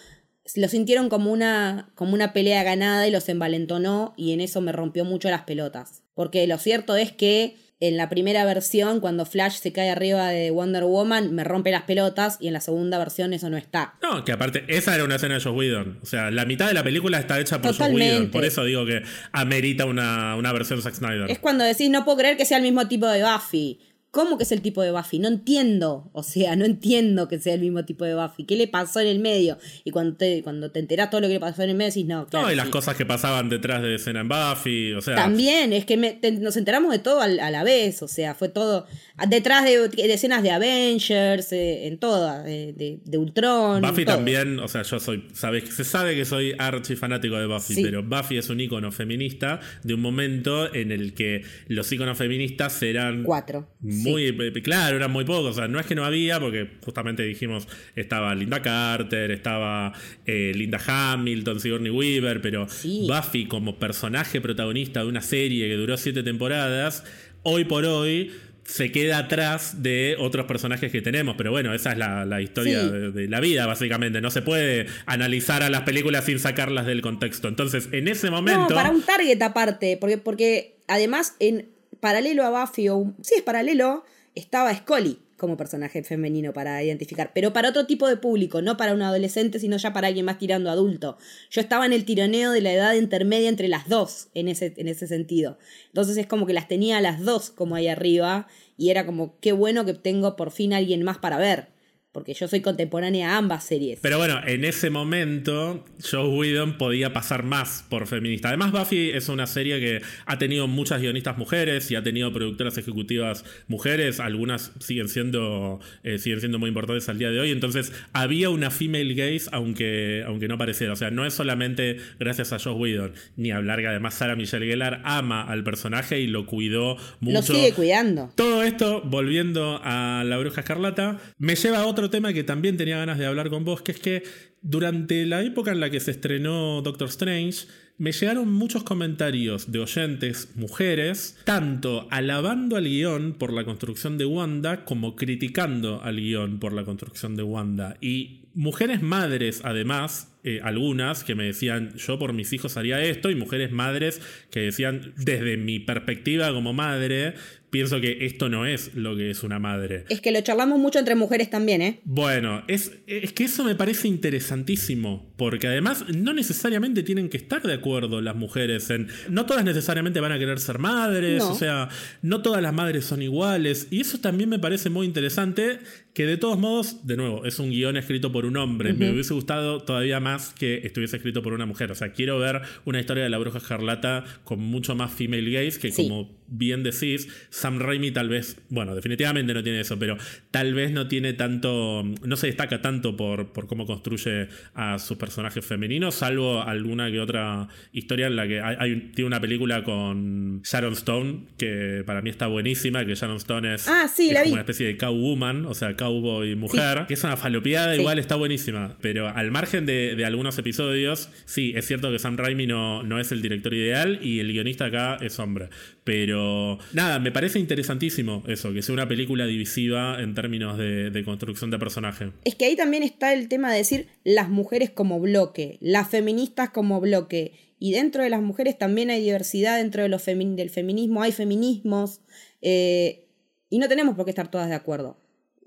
lo 0.56 0.68
sintieron 0.68 1.10
como 1.10 1.32
una, 1.32 1.92
como 1.96 2.14
una 2.14 2.34
pelea 2.34 2.64
ganada 2.64 3.08
y 3.08 3.12
los 3.12 3.30
envalentonó 3.30 4.14
y 4.18 4.34
en 4.34 4.42
eso 4.42 4.62
me 4.62 4.72
rompió 4.72 5.06
mucho 5.06 5.30
las 5.30 5.44
pelotas. 5.44 6.04
Porque 6.14 6.46
lo 6.48 6.58
cierto 6.58 6.96
es 6.96 7.12
que 7.12 7.58
en 7.80 7.98
la 7.98 8.08
primera 8.08 8.46
versión, 8.46 9.02
cuando 9.02 9.26
Flash 9.26 9.56
se 9.60 9.74
cae 9.74 9.90
arriba 9.90 10.30
de 10.30 10.52
Wonder 10.52 10.86
Woman, 10.86 11.34
me 11.34 11.44
rompe 11.44 11.70
las 11.70 11.84
pelotas 11.84 12.38
y 12.40 12.48
en 12.48 12.54
la 12.54 12.62
segunda 12.62 12.98
versión 12.98 13.34
eso 13.34 13.50
no 13.50 13.58
está. 13.58 13.96
No, 14.02 14.24
que 14.24 14.32
aparte, 14.32 14.64
esa 14.70 14.96
era 14.96 15.04
una 15.04 15.16
escena 15.16 15.34
de 15.34 15.42
Joss 15.42 15.54
Whedon. 15.54 16.00
O 16.02 16.06
sea, 16.06 16.32
la 16.32 16.46
mitad 16.46 16.68
de 16.68 16.74
la 16.74 16.84
película 16.84 17.20
está 17.20 17.42
hecha 17.42 17.62
por 17.62 17.76
Joss 17.76 17.90
Whedon. 17.90 18.32
Por 18.32 18.46
eso 18.46 18.64
digo 18.64 18.86
que 18.86 19.02
amerita 19.34 19.86
una, 19.86 20.38
una 20.38 20.54
versión 20.54 20.80
de 20.80 20.84
Zack 20.84 20.94
Snyder. 20.94 21.30
Es 21.30 21.40
cuando 21.40 21.66
decís, 21.66 21.90
no 21.90 22.06
puedo 22.06 22.20
creer 22.20 22.38
que 22.38 22.46
sea 22.46 22.58
el 22.58 22.64
mismo 22.64 22.88
tipo 22.88 23.08
de 23.08 23.22
Buffy. 23.22 23.80
¿Cómo 24.14 24.38
que 24.38 24.44
es 24.44 24.52
el 24.52 24.62
tipo 24.62 24.84
de 24.84 24.92
Buffy? 24.92 25.18
No 25.18 25.28
entiendo. 25.28 26.12
O 26.14 26.22
sea, 26.22 26.56
no 26.56 26.66
entiendo 26.66 27.28
que 27.28 27.40
sea 27.40 27.56
el 27.56 27.62
mismo 27.62 27.84
tipo 27.84 28.06
de 28.06 28.14
Buffy. 28.14 28.44
¿Qué 28.46 28.56
le 28.56 28.68
pasó 28.68 29.00
en 29.00 29.08
el 29.08 29.18
medio? 29.18 29.58
Y 29.84 29.90
cuando 29.90 30.16
te, 30.16 30.44
cuando 30.44 30.70
te 30.70 30.80
enterás 30.80 31.10
todo 31.10 31.22
lo 31.22 31.28
que 31.28 31.34
le 31.34 31.40
pasó 31.40 31.64
en 31.64 31.72
el 31.72 31.76
medio, 31.76 31.90
decís, 31.90 32.06
no. 32.06 32.28
no, 32.32 32.52
y 32.52 32.56
las 32.56 32.70
cosas 32.70 32.96
que 32.96 33.08
pasaban 33.08 33.50
detrás 33.50 33.82
de 33.82 33.96
escena 33.96 34.20
en 34.20 34.30
Buffy. 34.30 34.94
O 34.94 35.02
sea. 35.02 35.16
También, 35.16 35.74
es 35.74 35.86
que 35.86 35.98
nos 36.40 36.56
enteramos 36.58 36.92
de 36.92 37.00
todo 37.00 37.22
a, 37.22 37.28
la 37.28 37.64
vez. 37.64 38.04
O 38.04 38.08
sea, 38.08 38.36
fue 38.36 38.50
todo. 38.50 38.86
Detrás 39.28 39.66
de, 39.66 39.90
escenas 40.14 40.44
de 40.44 40.52
Avengers, 40.52 41.52
eh, 41.52 41.88
en 41.88 41.98
todas, 41.98 42.46
de, 42.46 43.00
de, 43.04 43.18
Ultron. 43.18 43.82
Buffy 43.82 44.06
también, 44.06 44.60
o 44.60 44.68
sea, 44.68 44.84
yo 44.84 45.00
soy. 45.00 45.28
Sabes, 45.34 45.74
se 45.74 45.84
sabe 45.84 46.14
que 46.14 46.26
soy 46.26 46.54
archi 46.60 46.96
fanático 46.96 47.36
de 47.40 47.48
Buffy, 47.48 47.82
pero 47.82 48.04
Buffy 48.04 48.38
es 48.38 48.48
un 48.52 48.60
ícono 48.60 48.92
feminista 48.92 49.60
de 49.82 49.96
un 49.96 50.02
momento 50.02 50.72
en 50.72 50.92
el 50.92 51.16
que 51.16 51.42
los 51.66 51.92
íconos 51.92 52.16
feministas 52.16 52.80
eran. 52.84 53.24
Cuatro 53.24 53.68
muy, 54.04 54.52
claro, 54.62 54.98
eran 54.98 55.12
muy 55.12 55.26
pocos. 55.26 55.52
O 55.52 55.54
sea, 55.54 55.68
no 55.68 55.80
es 55.80 55.86
que 55.86 55.96
no 55.96 56.06
había, 56.06 56.40
porque 56.40 56.70
justamente 56.82 57.24
dijimos, 57.24 57.68
estaba 57.96 58.36
Linda 58.36 58.62
Carter, 58.62 59.32
estaba 59.32 59.94
eh, 60.26 60.52
Linda 60.56 60.80
Hamilton, 60.86 61.60
Sigourney 61.60 61.92
Weaver, 61.92 62.42
pero 62.42 62.68
Buffy 63.08 63.48
como 63.48 63.80
personaje 63.80 64.42
protagonista 64.42 65.02
de 65.02 65.08
una 65.08 65.22
serie 65.22 65.68
que 65.68 65.76
duró 65.76 65.98
siete 65.98 66.24
temporadas, 66.24 67.04
hoy 67.44 67.66
por 67.66 67.86
hoy 67.86 68.32
se 68.66 68.92
queda 68.92 69.18
atrás 69.18 69.84
de 69.84 70.16
otros 70.20 70.46
personajes 70.46 70.92
que 70.92 71.02
tenemos. 71.02 71.36
Pero 71.38 71.52
bueno, 71.52 71.74
esa 71.74 71.92
es 71.92 71.98
la, 71.98 72.42
historia 72.42 72.84
de, 72.84 73.28
la 73.28 73.40
vida, 73.40 73.66
básicamente. 73.66 74.22
No 74.22 74.32
se 74.32 74.42
puede 74.42 74.88
analizar 75.06 75.64
a 75.64 75.70
las 75.70 75.82
películas 75.82 76.26
sin 76.26 76.40
sacarlas 76.40 76.86
del 76.86 77.02
contexto. 77.02 77.48
Entonces, 77.48 77.90
en 77.92 78.08
ese 78.08 78.30
momento. 78.30 78.70
No, 78.70 78.76
para 78.76 78.92
un 78.92 79.02
target 79.02 79.42
aparte, 79.42 79.98
porque, 80.00 80.18
porque 80.18 80.76
además, 80.88 81.36
en 81.40 81.73
paralelo 82.04 82.44
a 82.44 82.50
Buffy, 82.50 82.90
o 82.90 83.14
sí 83.22 83.36
es 83.38 83.44
paralelo, 83.44 84.04
estaba 84.36 84.76
Scully. 84.76 85.20
como 85.38 85.58
personaje 85.58 86.04
femenino 86.04 86.54
para 86.54 86.82
identificar, 86.84 87.32
pero 87.34 87.52
para 87.54 87.70
otro 87.70 87.86
tipo 87.86 88.08
de 88.08 88.18
público, 88.18 88.62
no 88.62 88.78
para 88.78 88.94
un 88.94 89.02
adolescente, 89.02 89.60
sino 89.60 89.78
ya 89.78 89.92
para 89.94 90.08
alguien 90.08 90.26
más 90.26 90.38
tirando 90.38 90.70
adulto. 90.70 91.18
Yo 91.50 91.62
estaba 91.62 91.86
en 91.86 91.94
el 91.94 92.06
tironeo 92.06 92.52
de 92.52 92.62
la 92.62 92.74
edad 92.74 92.94
intermedia 92.94 93.50
entre 93.50 93.68
las 93.70 93.88
dos, 93.90 94.28
en 94.34 94.48
ese, 94.48 94.74
en 94.78 94.88
ese 94.88 95.08
sentido. 95.08 95.58
Entonces 95.88 96.18
es 96.18 96.28
como 96.28 96.46
que 96.46 96.54
las 96.54 96.68
tenía 96.68 97.02
las 97.02 97.22
dos 97.22 97.50
como 97.50 97.76
ahí 97.76 97.88
arriba, 97.88 98.48
y 98.78 98.90
era 98.90 99.06
como, 99.06 99.38
qué 99.40 99.52
bueno 99.54 99.86
que 99.86 99.94
tengo 99.94 100.36
por 100.36 100.52
fin 100.52 100.74
alguien 100.74 101.04
más 101.04 101.18
para 101.18 101.38
ver 101.38 101.73
porque 102.14 102.36
yo 102.36 102.48
soy 102.48 102.62
contemporánea 102.62 103.34
a 103.34 103.38
ambas 103.38 103.66
series. 103.66 104.00
Pero 104.02 104.20
bueno, 104.20 104.40
en 104.46 104.64
ese 104.66 104.92
momento 104.92 105.84
Joe 106.10 106.28
Whedon 106.28 106.78
podía 106.78 107.12
pasar 107.12 107.44
más 107.44 107.84
por 107.90 108.06
feminista. 108.06 108.50
Además, 108.50 108.72
Buffy 108.72 109.10
es 109.10 109.30
una 109.30 109.48
serie 109.48 109.80
que 109.80 110.02
ha 110.28 110.38
tenido 110.38 110.68
muchas 110.68 111.02
guionistas 111.02 111.40
mujeres 111.40 111.90
y 111.90 111.96
ha 111.96 112.04
tenido 112.04 112.32
productoras 112.32 112.78
ejecutivas 112.78 113.44
mujeres. 113.68 114.20
Algunas 114.20 114.72
siguen 114.80 115.10
siendo, 115.10 115.80
eh, 116.04 116.20
siguen 116.20 116.40
siendo 116.40 116.60
muy 116.60 116.68
importantes 116.68 117.10
al 117.10 117.18
día 117.18 117.32
de 117.32 117.40
hoy. 117.40 117.52
Entonces, 117.52 117.92
había 118.14 118.52
una 118.52 118.70
female 118.70 119.16
gaze, 119.16 119.50
aunque, 119.52 120.24
aunque 120.28 120.48
no 120.48 120.60
pareciera. 120.60 120.94
O 120.94 120.96
sea, 120.96 121.10
no 121.10 121.26
es 121.26 121.34
solamente 121.34 121.98
gracias 122.20 122.54
a 122.54 122.60
Joe 122.60 122.74
Whedon, 122.74 123.14
ni 123.38 123.50
hablar 123.50 123.80
que 123.80 123.88
además 123.88 124.14
Sarah 124.14 124.36
Michelle 124.36 124.68
Gellar 124.68 125.02
ama 125.04 125.42
al 125.42 125.64
personaje 125.64 126.20
y 126.20 126.28
lo 126.28 126.46
cuidó 126.46 126.96
mucho. 127.22 127.34
Lo 127.34 127.42
sigue 127.42 127.74
cuidando. 127.74 128.32
Todo 128.36 128.62
esto, 128.62 129.02
volviendo 129.02 129.82
a 129.84 130.24
La 130.24 130.38
Bruja 130.38 130.62
Escarlata, 130.62 131.20
me 131.40 131.56
lleva 131.56 131.80
a 131.80 131.86
otro 131.88 132.03
tema 132.10 132.34
que 132.34 132.44
también 132.44 132.78
tenía 132.78 132.98
ganas 132.98 133.18
de 133.18 133.26
hablar 133.26 133.50
con 133.50 133.66
vos, 133.66 133.82
que 133.82 133.92
es 133.92 134.00
que 134.00 134.24
durante 134.62 135.26
la 135.26 135.44
época 135.44 135.72
en 135.72 135.80
la 135.80 135.90
que 135.90 136.00
se 136.00 136.12
estrenó 136.12 136.82
Doctor 136.82 137.10
Strange, 137.10 137.68
me 137.98 138.12
llegaron 138.12 138.52
muchos 138.52 138.84
comentarios 138.84 139.72
de 139.72 139.80
oyentes 139.80 140.50
mujeres, 140.56 141.38
tanto 141.44 142.08
alabando 142.10 142.76
al 142.76 142.86
guion 142.86 143.34
por 143.34 143.54
la 143.54 143.66
construcción 143.66 144.18
de 144.18 144.26
Wanda 144.26 144.84
como 144.84 145.16
criticando 145.16 146.02
al 146.02 146.18
guion 146.18 146.60
por 146.60 146.74
la 146.74 146.86
construcción 146.86 147.36
de 147.36 147.44
Wanda. 147.44 147.98
Y 148.02 148.46
mujeres 148.56 149.02
madres, 149.02 149.62
además, 149.64 150.34
eh, 150.44 150.60
algunas 150.64 151.24
que 151.24 151.36
me 151.36 151.46
decían, 151.46 151.96
yo 151.96 152.18
por 152.18 152.34
mis 152.34 152.52
hijos 152.52 152.78
haría 152.78 153.02
esto, 153.02 153.30
y 153.30 153.36
mujeres 153.36 153.72
madres 153.72 154.22
que 154.50 154.62
decían, 154.62 155.14
desde 155.18 155.58
mi 155.58 155.80
perspectiva 155.80 156.52
como 156.52 156.74
madre, 156.74 157.36
pienso 157.74 158.00
que 158.00 158.24
esto 158.28 158.50
no 158.50 158.68
es 158.68 158.94
lo 158.94 159.16
que 159.16 159.32
es 159.32 159.42
una 159.42 159.58
madre. 159.58 160.06
Es 160.08 160.22
que 160.22 160.32
lo 160.32 160.40
charlamos 160.42 160.78
mucho 160.78 161.00
entre 161.00 161.16
mujeres 161.16 161.50
también, 161.50 161.82
¿eh? 161.82 162.02
Bueno, 162.04 162.64
es, 162.68 162.92
es 163.08 163.34
que 163.34 163.46
eso 163.46 163.64
me 163.64 163.74
parece 163.74 164.08
interesantísimo, 164.08 165.34
porque 165.38 165.66
además 165.66 166.06
no 166.16 166.34
necesariamente 166.34 167.02
tienen 167.02 167.30
que 167.30 167.38
estar 167.38 167.64
de 167.64 167.74
acuerdo 167.74 168.22
las 168.22 168.36
mujeres 168.36 168.92
en... 168.92 169.08
No 169.28 169.48
todas 169.48 169.66
necesariamente 169.66 170.20
van 170.20 170.34
a 170.34 170.38
querer 170.38 170.60
ser 170.60 170.78
madres, 170.78 171.42
o 171.42 171.56
sea, 171.56 171.90
no 172.22 172.44
todas 172.44 172.62
las 172.62 172.76
madres 172.76 173.06
son 173.06 173.24
iguales, 173.24 173.88
y 173.90 174.02
eso 174.02 174.20
también 174.20 174.50
me 174.50 174.60
parece 174.60 174.92
muy 174.92 175.08
interesante, 175.08 175.80
que 176.14 176.26
de 176.28 176.38
todos 176.38 176.60
modos, 176.60 177.08
de 177.08 177.18
nuevo, 177.18 177.46
es 177.46 177.58
un 177.58 177.72
guion 177.72 177.98
escrito 177.98 178.32
por 178.32 178.46
un 178.46 178.56
hombre, 178.58 178.94
me 178.94 179.12
hubiese 179.12 179.34
gustado 179.34 179.82
todavía 179.82 180.20
más 180.20 180.54
que 180.54 180.82
estuviese 180.84 181.18
escrito 181.18 181.42
por 181.42 181.54
una 181.54 181.66
mujer, 181.66 181.92
o 181.92 181.96
sea, 181.96 182.14
quiero 182.14 182.38
ver 182.38 182.62
una 182.86 183.00
historia 183.00 183.24
de 183.24 183.30
la 183.30 183.40
bruja 183.40 183.58
escarlata 183.58 184.24
con 184.44 184.60
mucho 184.60 184.96
más 184.96 185.12
female 185.12 185.50
gaze, 185.50 185.80
que 185.80 185.92
como 185.92 186.30
bien 186.48 186.84
decís, 186.84 187.28
Sam 187.50 187.80
Raimi 187.80 188.12
tal 188.12 188.30
vez, 188.30 188.58
bueno, 188.70 188.94
definitivamente 188.94 189.56
no 189.56 189.64
tiene 189.64 189.80
eso, 189.80 189.98
pero 189.98 190.18
tal 190.52 190.76
vez 190.76 190.92
no 190.92 191.08
tiene 191.08 191.34
tanto, 191.34 192.04
no 192.04 192.36
se 192.38 192.48
destaca 192.48 192.80
tanto 192.82 193.18
por, 193.18 193.52
por 193.52 193.66
cómo 193.66 193.88
construye 193.88 194.50
a 194.76 195.00
sus 195.00 195.18
personajes 195.18 195.66
femeninos, 195.66 196.14
salvo 196.14 196.62
alguna 196.62 197.10
que 197.10 197.20
otra 197.20 197.68
historia 197.92 198.28
en 198.28 198.36
la 198.36 198.48
que 198.48 198.62
hay, 198.62 199.12
tiene 199.16 199.26
una 199.26 199.42
película 199.42 199.84
con 199.84 200.62
Sharon 200.62 200.94
Stone, 200.94 201.46
que 201.58 202.04
para 202.06 202.22
mí 202.22 202.30
está 202.30 202.46
buenísima, 202.46 203.04
que 203.04 203.16
Sharon 203.16 203.38
Stone 203.38 203.74
es, 203.74 203.88
ah, 203.88 204.08
una 204.46 204.60
especie 204.60 204.86
de 204.86 204.98
cowwoman, 204.98 205.66
o 205.66 205.74
sea, 205.74 205.96
cowboy 206.04 206.56
mujer, 206.56 207.06
que 207.08 207.14
es 207.14 207.24
una 207.24 207.38
falopeada, 207.38 207.96
igual 207.96 208.20
está 208.20 208.36
buenísima, 208.36 208.98
pero 209.02 209.30
al 209.30 209.52
margen 209.52 209.86
de, 209.86 210.24
algunos 210.26 210.58
episodios, 210.58 211.30
sí, 211.46 211.74
es 211.76 211.86
cierto 211.86 212.12
que 212.12 212.20
Sam 212.20 212.38
Raimi 212.38 212.68
no, 212.68 213.04
no 213.04 213.20
es 213.20 213.32
el 213.32 213.42
director 213.42 213.74
ideal 213.74 214.20
y 214.22 214.40
el 214.40 214.52
guionista 214.52 214.86
acá 214.86 215.18
es 215.22 215.40
hombre, 215.40 215.70
pero 216.04 216.78
nada, 216.92 217.20
me 217.20 217.32
parece 217.32 217.60
interesantísimo 217.60 218.44
eso, 218.48 218.74
que 218.74 218.82
sea 218.82 218.94
una 218.94 219.08
película 219.08 219.46
divisiva 219.46 220.22
en 220.22 220.34
términos 220.34 220.78
de, 220.78 221.24
construcción 221.24 221.72
de 221.72 221.80
personaje. 221.80 222.32
Es 222.44 222.56
que 222.56 222.66
ahí 222.66 222.76
también 222.76 223.04
está 223.04 223.34
el 223.34 223.48
tema 223.48 223.72
de 223.72 223.78
decir 223.78 224.08
las 224.26 224.50
mujeres 224.50 224.90
como 224.90 225.20
bloque, 225.22 225.78
las 225.80 226.10
feministas 226.10 226.70
como 226.72 227.00
bloque. 227.00 227.54
Y 227.80 227.94
dentro 227.94 228.24
de 228.24 228.30
las 228.30 228.42
mujeres 228.42 228.78
también 228.78 229.10
hay 229.10 229.22
diversidad, 229.22 229.78
dentro 229.78 230.04
de 230.04 230.10
los 230.10 230.26
del 230.26 230.70
feminismo 230.70 231.22
hay 231.22 231.32
feminismos. 231.32 232.20
Eh, 232.62 233.26
y 233.70 233.80
no 233.80 233.88
tenemos 233.88 234.16
por 234.16 234.26
qué 234.26 234.32
estar 234.32 234.52
todas 234.52 234.70
de 234.70 234.76
acuerdo. 234.76 235.23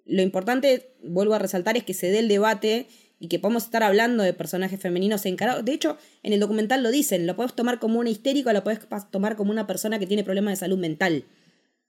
Lo 0.06 0.22
importante, 0.22 0.94
vuelvo 1.02 1.34
a 1.34 1.38
resaltar, 1.38 1.76
es 1.76 1.84
que 1.84 1.94
se 1.94 2.10
dé 2.10 2.20
el 2.20 2.28
debate 2.28 2.86
y 3.18 3.28
que 3.28 3.38
podemos 3.38 3.64
estar 3.64 3.82
hablando 3.82 4.22
de 4.22 4.32
personajes 4.32 4.80
femeninos 4.80 5.26
encarados. 5.26 5.64
De 5.64 5.72
hecho, 5.72 5.98
en 6.22 6.32
el 6.32 6.40
documental 6.40 6.82
lo 6.82 6.90
dicen, 6.90 7.26
lo 7.26 7.34
puedes 7.34 7.54
tomar 7.54 7.78
como 7.78 7.98
una 7.98 8.10
histérica 8.10 8.50
o 8.50 8.52
lo 8.52 8.62
puedes 8.62 8.80
tomar 9.10 9.36
como 9.36 9.50
una 9.50 9.66
persona 9.66 9.98
que 9.98 10.06
tiene 10.06 10.24
problemas 10.24 10.52
de 10.52 10.56
salud 10.56 10.78
mental. 10.78 11.24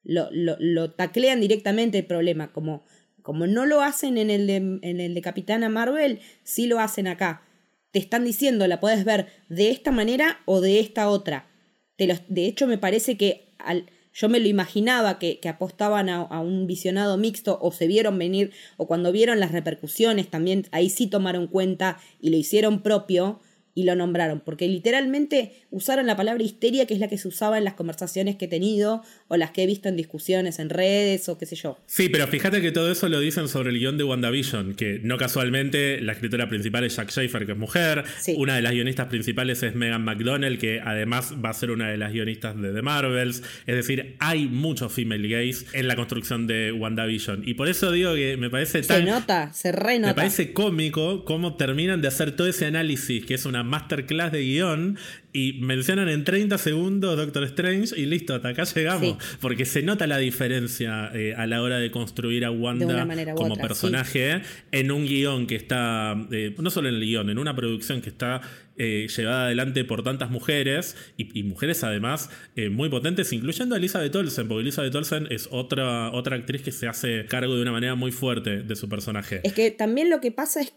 Lo, 0.03 0.29
lo, 0.31 0.91
taclean 0.91 1.41
directamente 1.41 1.99
el 1.99 2.05
problema, 2.05 2.53
como, 2.53 2.85
como 3.21 3.45
no 3.45 3.65
lo 3.65 3.81
hacen 3.81 4.17
en 4.17 4.29
el, 4.29 4.47
de, 4.47 4.55
en 4.55 5.01
el 5.01 5.13
de 5.13 5.21
Capitana 5.21 5.69
Marvel, 5.69 6.19
sí 6.43 6.65
lo 6.65 6.79
hacen 6.79 7.07
acá. 7.07 7.43
Te 7.91 7.99
están 7.99 8.23
diciendo, 8.23 8.65
la 8.67 8.79
puedes 8.79 9.03
ver 9.03 9.27
de 9.49 9.69
esta 9.69 9.91
manera 9.91 10.39
o 10.45 10.61
de 10.61 10.79
esta 10.79 11.09
otra. 11.09 11.49
De, 11.97 12.19
de 12.29 12.45
hecho, 12.45 12.67
me 12.67 12.77
parece 12.77 13.17
que 13.17 13.53
al, 13.59 13.89
yo 14.17 14.29
me 14.29 14.39
lo 14.39 14.47
imaginaba 14.47 15.19
que, 15.19 15.39
apostaban 15.47 16.09
a, 16.09 16.21
a, 16.23 16.39
un 16.39 16.65
visionado 16.65 17.17
mixto 17.17 17.59
o 17.61 17.71
se 17.71 17.87
vieron 17.87 18.17
venir 18.17 18.51
o 18.75 18.87
cuando 18.87 19.11
vieron 19.11 19.39
las 19.39 19.51
repercusiones 19.51 20.29
también 20.29 20.65
ahí 20.71 20.89
sí 20.89 21.07
tomaron 21.07 21.47
cuenta 21.47 21.99
y 22.19 22.31
lo 22.31 22.37
hicieron 22.37 22.81
propio 22.81 23.39
y 23.77 23.83
lo 23.83 23.95
nombraron, 23.95 24.39
porque 24.39 24.67
literalmente 24.67 25.51
usaron 25.69 26.07
la 26.07 26.17
palabra 26.17 26.41
histeria, 26.43 26.87
que 26.87 26.95
es 26.95 26.99
la 26.99 27.07
que 27.07 27.19
se 27.19 27.27
usaba 27.27 27.59
en 27.59 27.63
las 27.63 27.75
conversaciones 27.75 28.35
que 28.35 28.45
he 28.45 28.47
tenido 28.47 29.03
o 29.27 29.37
las 29.37 29.51
que 29.51 29.61
he 29.61 29.67
visto 29.67 29.87
en 29.87 29.95
discusiones 29.95 30.57
en 30.57 30.71
redes 30.71 31.29
o 31.29 31.37
qué 31.37 31.45
sé 31.45 31.55
yo. 31.55 31.77
Sí, 31.85 32.09
pero 32.09 32.25
fíjate 32.25 32.59
que 32.59 32.71
todo 32.71 32.91
eso 32.91 33.07
lo 33.07 33.19
dicen 33.19 33.47
sobre 33.47 33.69
el 33.69 33.77
guion 33.77 33.99
de 33.99 34.03
WandaVision, 34.03 34.73
que 34.73 34.99
no 35.03 35.17
casualmente 35.17 36.01
la 36.01 36.13
escritora 36.13 36.49
principal 36.49 36.85
es 36.85 36.95
Jack 36.95 37.11
Schaefer, 37.11 37.45
que 37.45 37.51
es 37.51 37.57
mujer, 37.59 38.03
una 38.37 38.55
de 38.55 38.63
las 38.63 38.71
guionistas 38.71 39.09
principales 39.09 39.61
es 39.61 39.75
Megan 39.75 40.03
McDonnell, 40.03 40.57
que 40.57 40.81
además 40.83 41.35
va 41.35 41.51
a 41.51 41.53
ser 41.53 41.69
una 41.69 41.87
de 41.87 41.97
las 41.97 42.11
guionistas 42.11 42.59
de 42.59 42.73
The 42.73 42.81
Marvels, 42.81 43.43
es 43.67 43.75
decir, 43.75 44.15
hay 44.17 44.47
muchos 44.47 44.91
female 44.91 45.27
gays 45.27 45.67
en 45.73 45.87
la 45.87 45.95
construcción 45.95 46.47
de 46.47 46.71
WandaVision, 46.71 47.43
y 47.47 47.53
por 47.53 47.67
eso 47.67 47.91
digo 47.91 48.15
que 48.15 48.37
me 48.37 48.49
parece 48.49 48.81
tan... 48.81 49.05
Se 49.05 49.11
nota, 49.11 49.53
se 49.53 49.71
renota. 49.71 50.07
Me 50.07 50.15
parece 50.15 50.51
cómico 50.51 51.25
cómo 51.25 51.57
terminan 51.57 52.01
de 52.01 52.07
hacer 52.07 52.31
todo 52.31 52.47
ese 52.47 52.65
análisis, 52.65 53.23
que 53.23 53.35
es 53.35 53.45
una 53.45 53.66
masterclass 53.67 54.31
de 54.31 54.41
guion 54.43 54.97
y 55.37 55.53
mencionan 55.61 56.09
en 56.09 56.23
30 56.23 56.57
segundos 56.57 57.15
Doctor 57.15 57.43
Strange 57.43 57.99
y 57.99 58.07
listo, 58.07 58.33
hasta 58.33 58.49
acá 58.49 58.63
llegamos. 58.63 59.17
Porque 59.39 59.65
se 59.65 59.83
nota 59.83 60.07
la 60.07 60.17
diferencia 60.17 61.11
eh, 61.13 61.35
a 61.35 61.45
la 61.45 61.61
hora 61.61 61.77
de 61.77 61.91
construir 61.91 62.43
a 62.43 62.49
Wanda 62.49 63.07
como 63.35 63.55
personaje 63.55 64.41
en 64.71 64.91
un 64.91 65.05
guion 65.05 65.45
que 65.45 65.55
está, 65.55 66.15
eh, 66.31 66.55
no 66.57 66.71
solo 66.71 66.89
en 66.89 66.95
el 66.95 67.01
guion, 67.01 67.29
en 67.29 67.37
una 67.37 67.55
producción 67.55 68.01
que 68.01 68.09
está 68.09 68.41
eh, 68.77 69.07
llevada 69.15 69.45
adelante 69.45 69.83
por 69.85 70.03
tantas 70.03 70.31
mujeres 70.31 70.95
y, 71.17 71.43
mujeres 71.43 71.83
además 71.83 72.29
muy 72.71 72.89
potentes, 72.89 73.31
incluyendo 73.31 73.75
a 73.75 73.77
Elizabeth 73.77 74.15
Olsen, 74.15 74.47
porque 74.47 74.61
Elizabeth 74.61 74.95
Olsen 74.95 75.27
es 75.29 75.47
otra, 75.51 76.11
otra 76.11 76.35
actriz 76.35 76.63
que 76.63 76.71
se 76.71 76.87
hace 76.87 77.25
cargo 77.27 77.55
de 77.55 77.61
una 77.61 77.71
manera 77.71 77.93
muy 77.93 78.11
fuerte 78.11 78.63
de 78.63 78.75
su 78.75 78.89
personaje. 78.89 79.41
Es 79.43 79.53
que 79.53 79.69
también 79.69 80.09
lo 80.09 80.19
que 80.19 80.31
pasa 80.31 80.61
es, 80.61 80.73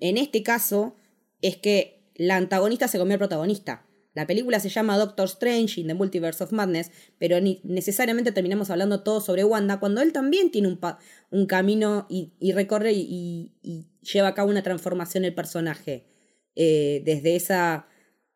en 0.00 0.16
este 0.16 0.42
caso, 0.42 0.96
es 1.42 1.56
que 1.56 1.97
la 2.18 2.36
antagonista 2.36 2.88
se 2.88 2.98
comió 2.98 3.14
al 3.14 3.18
protagonista. 3.18 3.86
La 4.14 4.26
película 4.26 4.58
se 4.58 4.68
llama 4.68 4.98
Doctor 4.98 5.26
Strange 5.26 5.80
in 5.80 5.86
the 5.86 5.94
Multiverse 5.94 6.42
of 6.42 6.50
Madness, 6.50 6.90
pero 7.18 7.38
necesariamente 7.62 8.32
terminamos 8.32 8.68
hablando 8.68 9.02
todo 9.02 9.20
sobre 9.20 9.44
Wanda 9.44 9.78
cuando 9.78 10.00
él 10.00 10.12
también 10.12 10.50
tiene 10.50 10.66
un, 10.66 10.80
un 11.30 11.46
camino 11.46 12.06
y, 12.10 12.32
recorre 12.52 12.92
y, 12.92 13.52
lleva 14.02 14.28
a 14.28 14.34
cabo 14.34 14.50
una 14.50 14.62
transformación 14.62 15.24
el 15.24 15.34
personaje. 15.34 16.06
Eh, 16.56 17.02
desde 17.04 17.36
esa 17.36 17.86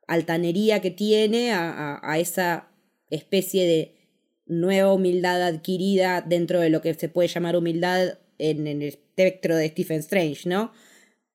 altanería 0.06 0.80
que 0.80 0.92
tiene 0.92 1.50
a, 1.50 1.98
a, 2.00 2.18
esa 2.20 2.68
especie 3.10 3.66
de 3.66 3.96
nueva 4.46 4.92
humildad 4.92 5.42
adquirida 5.42 6.20
dentro 6.20 6.60
de 6.60 6.70
lo 6.70 6.80
que 6.80 6.94
se 6.94 7.08
puede 7.08 7.28
llamar 7.28 7.56
humildad 7.56 8.18
en, 8.38 8.68
en 8.68 8.82
el 8.82 8.88
espectro 8.88 9.56
de 9.56 9.68
Stephen 9.68 9.98
Strange, 9.98 10.48
¿no? 10.48 10.72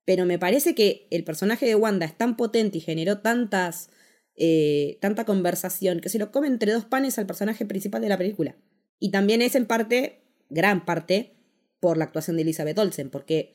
Pero 0.07 0.25
me 0.25 0.39
parece 0.39 0.73
que 0.73 1.05
el 1.11 1.25
personaje 1.25 1.65
de 1.65 1.75
Wanda 1.75 2.05
es 2.05 2.17
tan 2.17 2.38
potente 2.38 2.77
y 2.77 2.81
generó 2.81 3.17
tantas, 3.17 3.89
eh, 4.38 4.97
tanta 5.01 5.25
conversación 5.25 5.99
que 5.99 6.07
se 6.07 6.17
lo 6.17 6.31
come 6.31 6.47
entre 6.47 6.71
dos 6.71 6.85
panes 6.85 7.19
al 7.19 7.25
personaje 7.25 7.65
principal 7.65 8.01
de 8.01 8.07
la 8.07 8.17
película. 8.17 8.55
Y 8.99 9.11
también 9.11 9.41
es 9.41 9.53
en 9.55 9.65
parte, 9.65 10.21
gran 10.49 10.85
parte, 10.85 11.34
por 11.81 11.97
la 11.97 12.05
actuación 12.05 12.38
de 12.38 12.43
Elizabeth 12.43 12.79
Olsen, 12.79 13.09
porque 13.09 13.53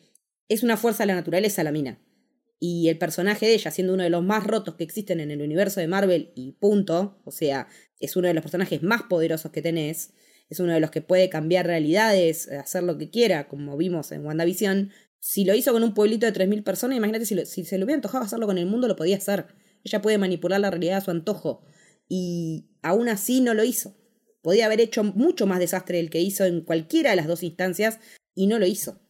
es 0.51 0.63
una 0.63 0.77
fuerza 0.77 1.05
de 1.05 1.07
la 1.07 1.15
naturaleza 1.15 1.65
la 1.65 1.73
mina. 1.73 1.99
Y 2.61 2.91
el 2.91 2.99
personaje 2.99 3.47
de 3.47 3.55
ella, 3.55 3.71
siendo 3.71 3.95
uno 3.95 4.03
de 4.03 4.11
los 4.11 4.23
más 4.23 4.47
rotos 4.47 4.75
que 4.75 4.85
existen 4.85 5.21
en 5.21 5.31
el 5.31 5.41
universo 5.41 5.81
de 5.81 5.89
Marvel, 5.89 6.33
y 6.35 6.53
punto, 6.53 7.19
o 7.25 7.31
sea, 7.31 7.67
es 7.99 8.15
uno 8.15 8.29
de 8.29 8.35
los 8.35 8.43
personajes 8.43 8.83
más 8.83 9.05
poderosos 9.05 9.53
que 9.53 9.63
tenés, 9.63 10.13
es 10.51 10.61
uno 10.61 10.75
de 10.75 10.81
los 10.81 10.91
que 10.91 11.01
puede 11.01 11.31
cambiar 11.31 11.67
realidades, 11.67 12.51
hacer 12.51 12.83
lo 12.83 12.99
que 12.99 13.09
quiera, 13.09 13.49
como 13.49 13.79
vimos 13.79 14.13
en 14.13 14.27
WandaVision. 14.27 14.93
Si 15.25 15.45
lo 15.45 15.55
hizo 15.55 15.73
con 15.73 15.85
un 15.85 15.95
pueblito 15.95 16.27
de 16.27 16.33
3.000 16.33 16.65
personas, 16.65 16.97
imagínate 16.97 17.27
si, 17.27 17.47
si 17.47 17.65
se 17.65 17.79
le 17.79 17.85
hubiera 17.85 17.95
antojado 17.95 18.25
hacerlo 18.25 18.49
con 18.49 18.59
el 18.59 18.67
mundo, 18.67 18.89
lo 18.89 18.97
podía 18.97 19.19
hacer. 19.19 19.47
Ella 19.85 20.03
puede 20.03 20.19
manipular 20.19 20.59
la 20.61 20.69
realidad 20.69 20.97
a 20.97 21.01
su 21.01 21.13
antojo. 21.13 21.63
Y 22.09 22.67
aún 22.83 23.09
así 23.09 23.41
no 23.41 23.55
lo 23.55 23.63
hizo. 23.63 23.97
Podía 24.43 24.67
haber 24.67 24.81
hecho 24.81 25.05
mucho 25.05 25.47
más 25.47 25.61
desastre 25.61 25.99
del 25.99 26.11
que 26.11 26.21
hizo 26.21 26.45
en 26.45 26.63
cualquiera 26.63 27.11
de 27.11 27.17
las 27.17 27.29
dos 27.29 27.45
instancias 27.45 28.01
y 28.35 28.49
no 28.49 28.59
lo 28.59 28.67
hizo. 28.67 29.01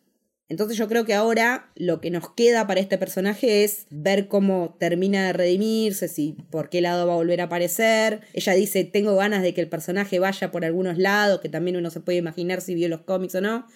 Entonces 0.51 0.77
yo 0.77 0.87
creo 0.87 1.07
que 1.07 1.15
ahora 1.15 1.73
lo 1.77 2.03
que 2.03 2.11
nos 2.11 2.29
queda 2.35 2.67
para 2.67 2.81
este 2.81 2.99
personaje 2.99 3.65
es 3.65 3.87
ver 3.89 4.29
cómo 4.29 4.77
termina 4.79 5.29
de 5.29 5.33
redimirse, 5.33 6.09
si 6.09 6.37
por 6.51 6.69
qué 6.69 6.83
lado 6.83 7.07
va 7.07 7.15
a 7.15 7.17
volver 7.17 7.41
a 7.41 7.45
aparecer. 7.45 8.21
Ella 8.35 8.53
dice, 8.53 8.85
tengo 8.85 9.17
ganas 9.17 9.43
de 9.43 9.55
que 9.55 9.63
el 9.63 9.71
personaje 9.71 10.19
vaya 10.19 10.51
por 10.51 10.67
algunos 10.67 10.99
lados, 10.99 11.41
que 11.41 11.49
también 11.49 11.79
uno 11.79 11.89
se 11.89 12.01
puede 12.01 12.19
imaginar 12.19 12.61
si 12.61 12.75
vio 12.75 12.91
los 12.91 13.01
cómics 13.01 13.35
o 13.37 13.41
no. 13.41 13.67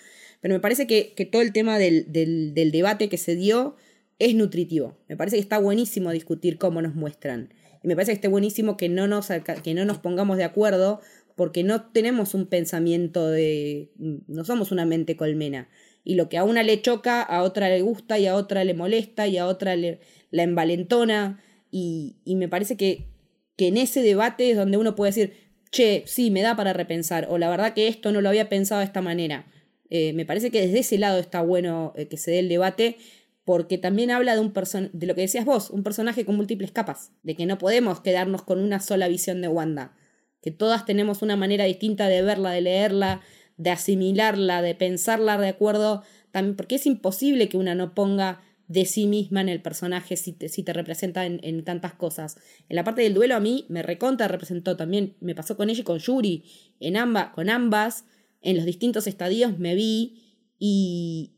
Pero 0.40 0.54
me 0.54 0.60
parece 0.60 0.86
que, 0.86 1.12
todo 1.30 1.42
el 1.42 1.52
tema 1.52 1.78
del, 1.78 2.12
del, 2.12 2.70
debate 2.70 3.08
que 3.08 3.18
se 3.18 3.36
dio 3.36 3.76
es 4.18 4.34
nutritivo. 4.34 4.96
Me 5.08 5.16
parece 5.16 5.36
que 5.36 5.42
está 5.42 5.58
buenísimo 5.58 6.10
discutir 6.10 6.58
cómo 6.58 6.82
nos 6.82 6.94
muestran. 6.94 7.52
Y 7.82 7.88
me 7.88 7.94
parece 7.94 8.12
que 8.12 8.16
está 8.16 8.28
buenísimo 8.28 8.76
que 8.76 8.88
no 8.88 9.06
nos, 9.06 9.28
que 9.62 9.74
no 9.74 9.84
nos 9.84 9.98
pongamos 9.98 10.36
de 10.36 10.44
acuerdo 10.44 11.00
porque 11.34 11.64
no 11.64 11.90
tenemos 11.90 12.34
un 12.34 12.46
pensamiento 12.46 13.28
de... 13.28 13.90
no 13.96 14.44
somos 14.44 14.72
una 14.72 14.86
mente 14.86 15.16
colmena 15.16 15.68
y 16.06 16.14
lo 16.14 16.28
que 16.28 16.38
a 16.38 16.44
una 16.44 16.62
le 16.62 16.80
choca, 16.80 17.20
a 17.20 17.42
otra 17.42 17.68
le 17.68 17.82
gusta 17.82 18.16
y 18.16 18.28
a 18.28 18.36
otra 18.36 18.62
le 18.62 18.74
molesta 18.74 19.26
y 19.26 19.38
a 19.38 19.46
otra 19.48 19.74
le, 19.74 19.98
la 20.30 20.44
envalentona. 20.44 21.42
Y, 21.72 22.14
y 22.24 22.36
me 22.36 22.48
parece 22.48 22.76
que, 22.76 23.08
que 23.56 23.66
en 23.66 23.76
ese 23.76 24.02
debate 24.02 24.52
es 24.52 24.56
donde 24.56 24.76
uno 24.76 24.94
puede 24.94 25.10
decir, 25.10 25.32
che, 25.72 26.04
sí, 26.06 26.30
me 26.30 26.42
da 26.42 26.54
para 26.54 26.72
repensar, 26.72 27.26
o 27.28 27.38
la 27.38 27.50
verdad 27.50 27.74
que 27.74 27.88
esto 27.88 28.12
no 28.12 28.20
lo 28.20 28.28
había 28.28 28.48
pensado 28.48 28.78
de 28.78 28.84
esta 28.84 29.02
manera. 29.02 29.46
Eh, 29.90 30.12
me 30.12 30.26
parece 30.26 30.50
que 30.50 30.60
desde 30.60 30.80
ese 30.80 30.98
lado 30.98 31.18
está 31.18 31.42
bueno 31.42 31.92
eh, 31.96 32.08
que 32.08 32.16
se 32.16 32.30
dé 32.30 32.40
el 32.40 32.48
debate, 32.48 32.96
porque 33.44 33.78
también 33.78 34.10
habla 34.10 34.34
de, 34.34 34.40
un 34.40 34.52
de 34.92 35.06
lo 35.06 35.14
que 35.14 35.20
decías 35.20 35.44
vos, 35.44 35.70
un 35.70 35.84
personaje 35.84 36.24
con 36.24 36.36
múltiples 36.36 36.72
capas, 36.72 37.12
de 37.22 37.36
que 37.36 37.46
no 37.46 37.58
podemos 37.58 38.00
quedarnos 38.00 38.42
con 38.42 38.58
una 38.58 38.80
sola 38.80 39.06
visión 39.06 39.40
de 39.40 39.48
Wanda, 39.48 39.94
que 40.42 40.50
todas 40.50 40.84
tenemos 40.84 41.22
una 41.22 41.36
manera 41.36 41.64
distinta 41.64 42.08
de 42.08 42.22
verla, 42.22 42.50
de 42.50 42.60
leerla, 42.60 43.20
de 43.56 43.70
asimilarla, 43.70 44.62
de 44.62 44.74
pensarla 44.74 45.38
de 45.38 45.48
acuerdo, 45.48 46.02
también, 46.32 46.56
porque 46.56 46.74
es 46.74 46.86
imposible 46.86 47.48
que 47.48 47.56
una 47.56 47.74
no 47.74 47.94
ponga 47.94 48.42
de 48.68 48.84
sí 48.84 49.06
misma 49.06 49.40
en 49.40 49.48
el 49.48 49.62
personaje 49.62 50.16
si 50.16 50.32
te, 50.32 50.48
si 50.48 50.62
te 50.62 50.72
representa 50.72 51.24
en, 51.24 51.64
tantas 51.64 51.94
cosas. 51.94 52.36
En 52.68 52.76
la 52.76 52.84
parte 52.84 53.02
del 53.02 53.14
duelo 53.14 53.36
a 53.36 53.40
mí 53.40 53.64
me 53.68 53.82
recontra 53.82 54.28
representó 54.28 54.76
también, 54.76 55.14
me 55.20 55.34
pasó 55.34 55.56
con 55.56 55.70
ella 55.70 55.80
y 55.80 55.84
con 55.84 55.98
Yuri, 55.98 56.44
en 56.80 56.96
ambas, 56.96 57.28
con 57.28 57.48
ambas, 57.48 58.04
en 58.42 58.56
los 58.56 58.64
distintos 58.64 59.06
estadios 59.06 59.58
me 59.58 59.74
vi 59.74 60.22
y 60.58 61.32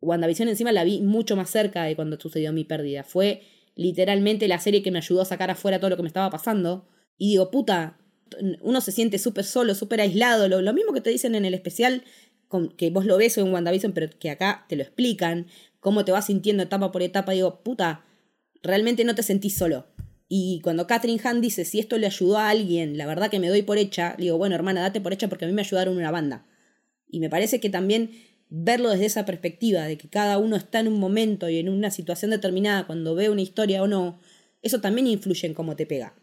WandaVision 0.00 0.48
encima 0.48 0.72
la 0.72 0.84
vi 0.84 1.00
mucho 1.00 1.36
más 1.36 1.50
cerca 1.50 1.84
de 1.84 1.96
cuando 1.96 2.18
sucedió 2.20 2.52
mi 2.52 2.64
pérdida. 2.64 3.04
Fue 3.04 3.42
literalmente 3.74 4.48
la 4.48 4.58
serie 4.58 4.82
que 4.82 4.90
me 4.90 4.98
ayudó 4.98 5.22
a 5.22 5.26
sacar 5.26 5.50
afuera 5.50 5.78
todo 5.78 5.90
lo 5.90 5.96
que 5.96 6.02
me 6.02 6.08
estaba 6.08 6.30
pasando. 6.30 6.86
Y 7.16 7.30
digo, 7.30 7.50
puta, 7.50 7.98
uno 8.60 8.80
se 8.80 8.92
siente 8.92 9.18
súper 9.18 9.44
solo, 9.44 9.74
súper 9.74 10.00
aislado, 10.00 10.48
lo, 10.48 10.72
mismo 10.72 10.92
que 10.92 11.00
te 11.00 11.10
dicen 11.10 11.34
en 11.34 11.44
el 11.44 11.54
especial, 11.54 12.04
que 12.76 12.90
vos 12.90 13.06
lo 13.06 13.16
ves 13.16 13.38
en 13.38 13.52
WandaVision, 13.52 13.92
pero 13.92 14.08
que 14.18 14.30
acá 14.30 14.66
te 14.68 14.76
lo 14.76 14.82
explican, 14.82 15.46
cómo 15.80 16.04
te 16.04 16.12
vas 16.12 16.26
sintiendo 16.26 16.62
etapa 16.62 16.92
por 16.92 17.02
etapa, 17.02 17.32
digo, 17.32 17.62
puta, 17.62 18.04
realmente 18.62 19.04
no 19.04 19.14
te 19.14 19.22
sentís 19.22 19.56
solo. 19.56 19.86
Y 20.34 20.60
cuando 20.62 20.86
Catherine 20.86 21.20
Hahn 21.22 21.42
dice, 21.42 21.66
si 21.66 21.78
esto 21.78 21.98
le 21.98 22.06
ayudó 22.06 22.38
a 22.38 22.48
alguien, 22.48 22.96
la 22.96 23.04
verdad 23.04 23.28
que 23.28 23.38
me 23.38 23.50
doy 23.50 23.60
por 23.60 23.76
hecha, 23.76 24.16
digo, 24.16 24.38
bueno, 24.38 24.54
hermana, 24.54 24.80
date 24.80 24.98
por 24.98 25.12
hecha 25.12 25.28
porque 25.28 25.44
a 25.44 25.48
mí 25.48 25.52
me 25.52 25.60
ayudaron 25.60 25.94
una 25.94 26.10
banda. 26.10 26.46
Y 27.06 27.20
me 27.20 27.28
parece 27.28 27.60
que 27.60 27.68
también 27.68 28.12
verlo 28.48 28.88
desde 28.88 29.04
esa 29.04 29.26
perspectiva, 29.26 29.82
de 29.82 29.98
que 29.98 30.08
cada 30.08 30.38
uno 30.38 30.56
está 30.56 30.80
en 30.80 30.88
un 30.88 30.98
momento 30.98 31.50
y 31.50 31.58
en 31.58 31.68
una 31.68 31.90
situación 31.90 32.30
determinada 32.30 32.86
cuando 32.86 33.14
ve 33.14 33.28
una 33.28 33.42
historia 33.42 33.82
o 33.82 33.86
no, 33.86 34.20
eso 34.62 34.80
también 34.80 35.06
influye 35.06 35.46
en 35.46 35.52
cómo 35.52 35.76
te 35.76 35.84
pega. 35.84 36.14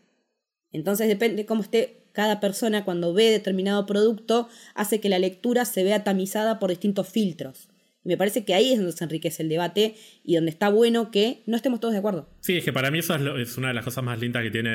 Entonces 0.72 1.08
depende 1.08 1.44
de 1.44 1.46
cómo 1.46 1.62
esté 1.62 2.08
cada 2.12 2.40
persona 2.40 2.86
cuando 2.86 3.14
ve 3.14 3.30
determinado 3.30 3.86
producto, 3.86 4.50
hace 4.74 5.00
que 5.00 5.10
la 5.10 5.20
lectura 5.20 5.66
se 5.66 5.84
vea 5.84 6.04
tamizada 6.04 6.58
por 6.58 6.72
distintos 6.72 7.08
filtros. 7.08 7.70
Y 8.04 8.08
me 8.08 8.18
parece 8.18 8.44
que 8.44 8.56
ahí 8.56 8.72
es 8.72 8.80
donde 8.80 8.94
se 8.94 9.04
enriquece 9.04 9.44
el 9.44 9.50
debate 9.50 9.94
y 10.24 10.34
donde 10.34 10.50
está 10.50 10.70
bueno 10.70 11.12
que 11.12 11.44
no 11.46 11.56
estemos 11.56 11.80
todos 11.80 11.94
de 11.94 12.00
acuerdo. 12.00 12.28
Sí, 12.42 12.58
es 12.58 12.64
que 12.64 12.72
para 12.72 12.90
mí 12.90 13.00
eso 13.00 13.16
es, 13.38 13.58
una 13.58 13.70
de 13.70 13.74
las 13.74 13.84
cosas 13.84 14.04
más 14.04 14.20
lindas 14.20 14.44
que 14.44 14.52
tiene 14.52 14.70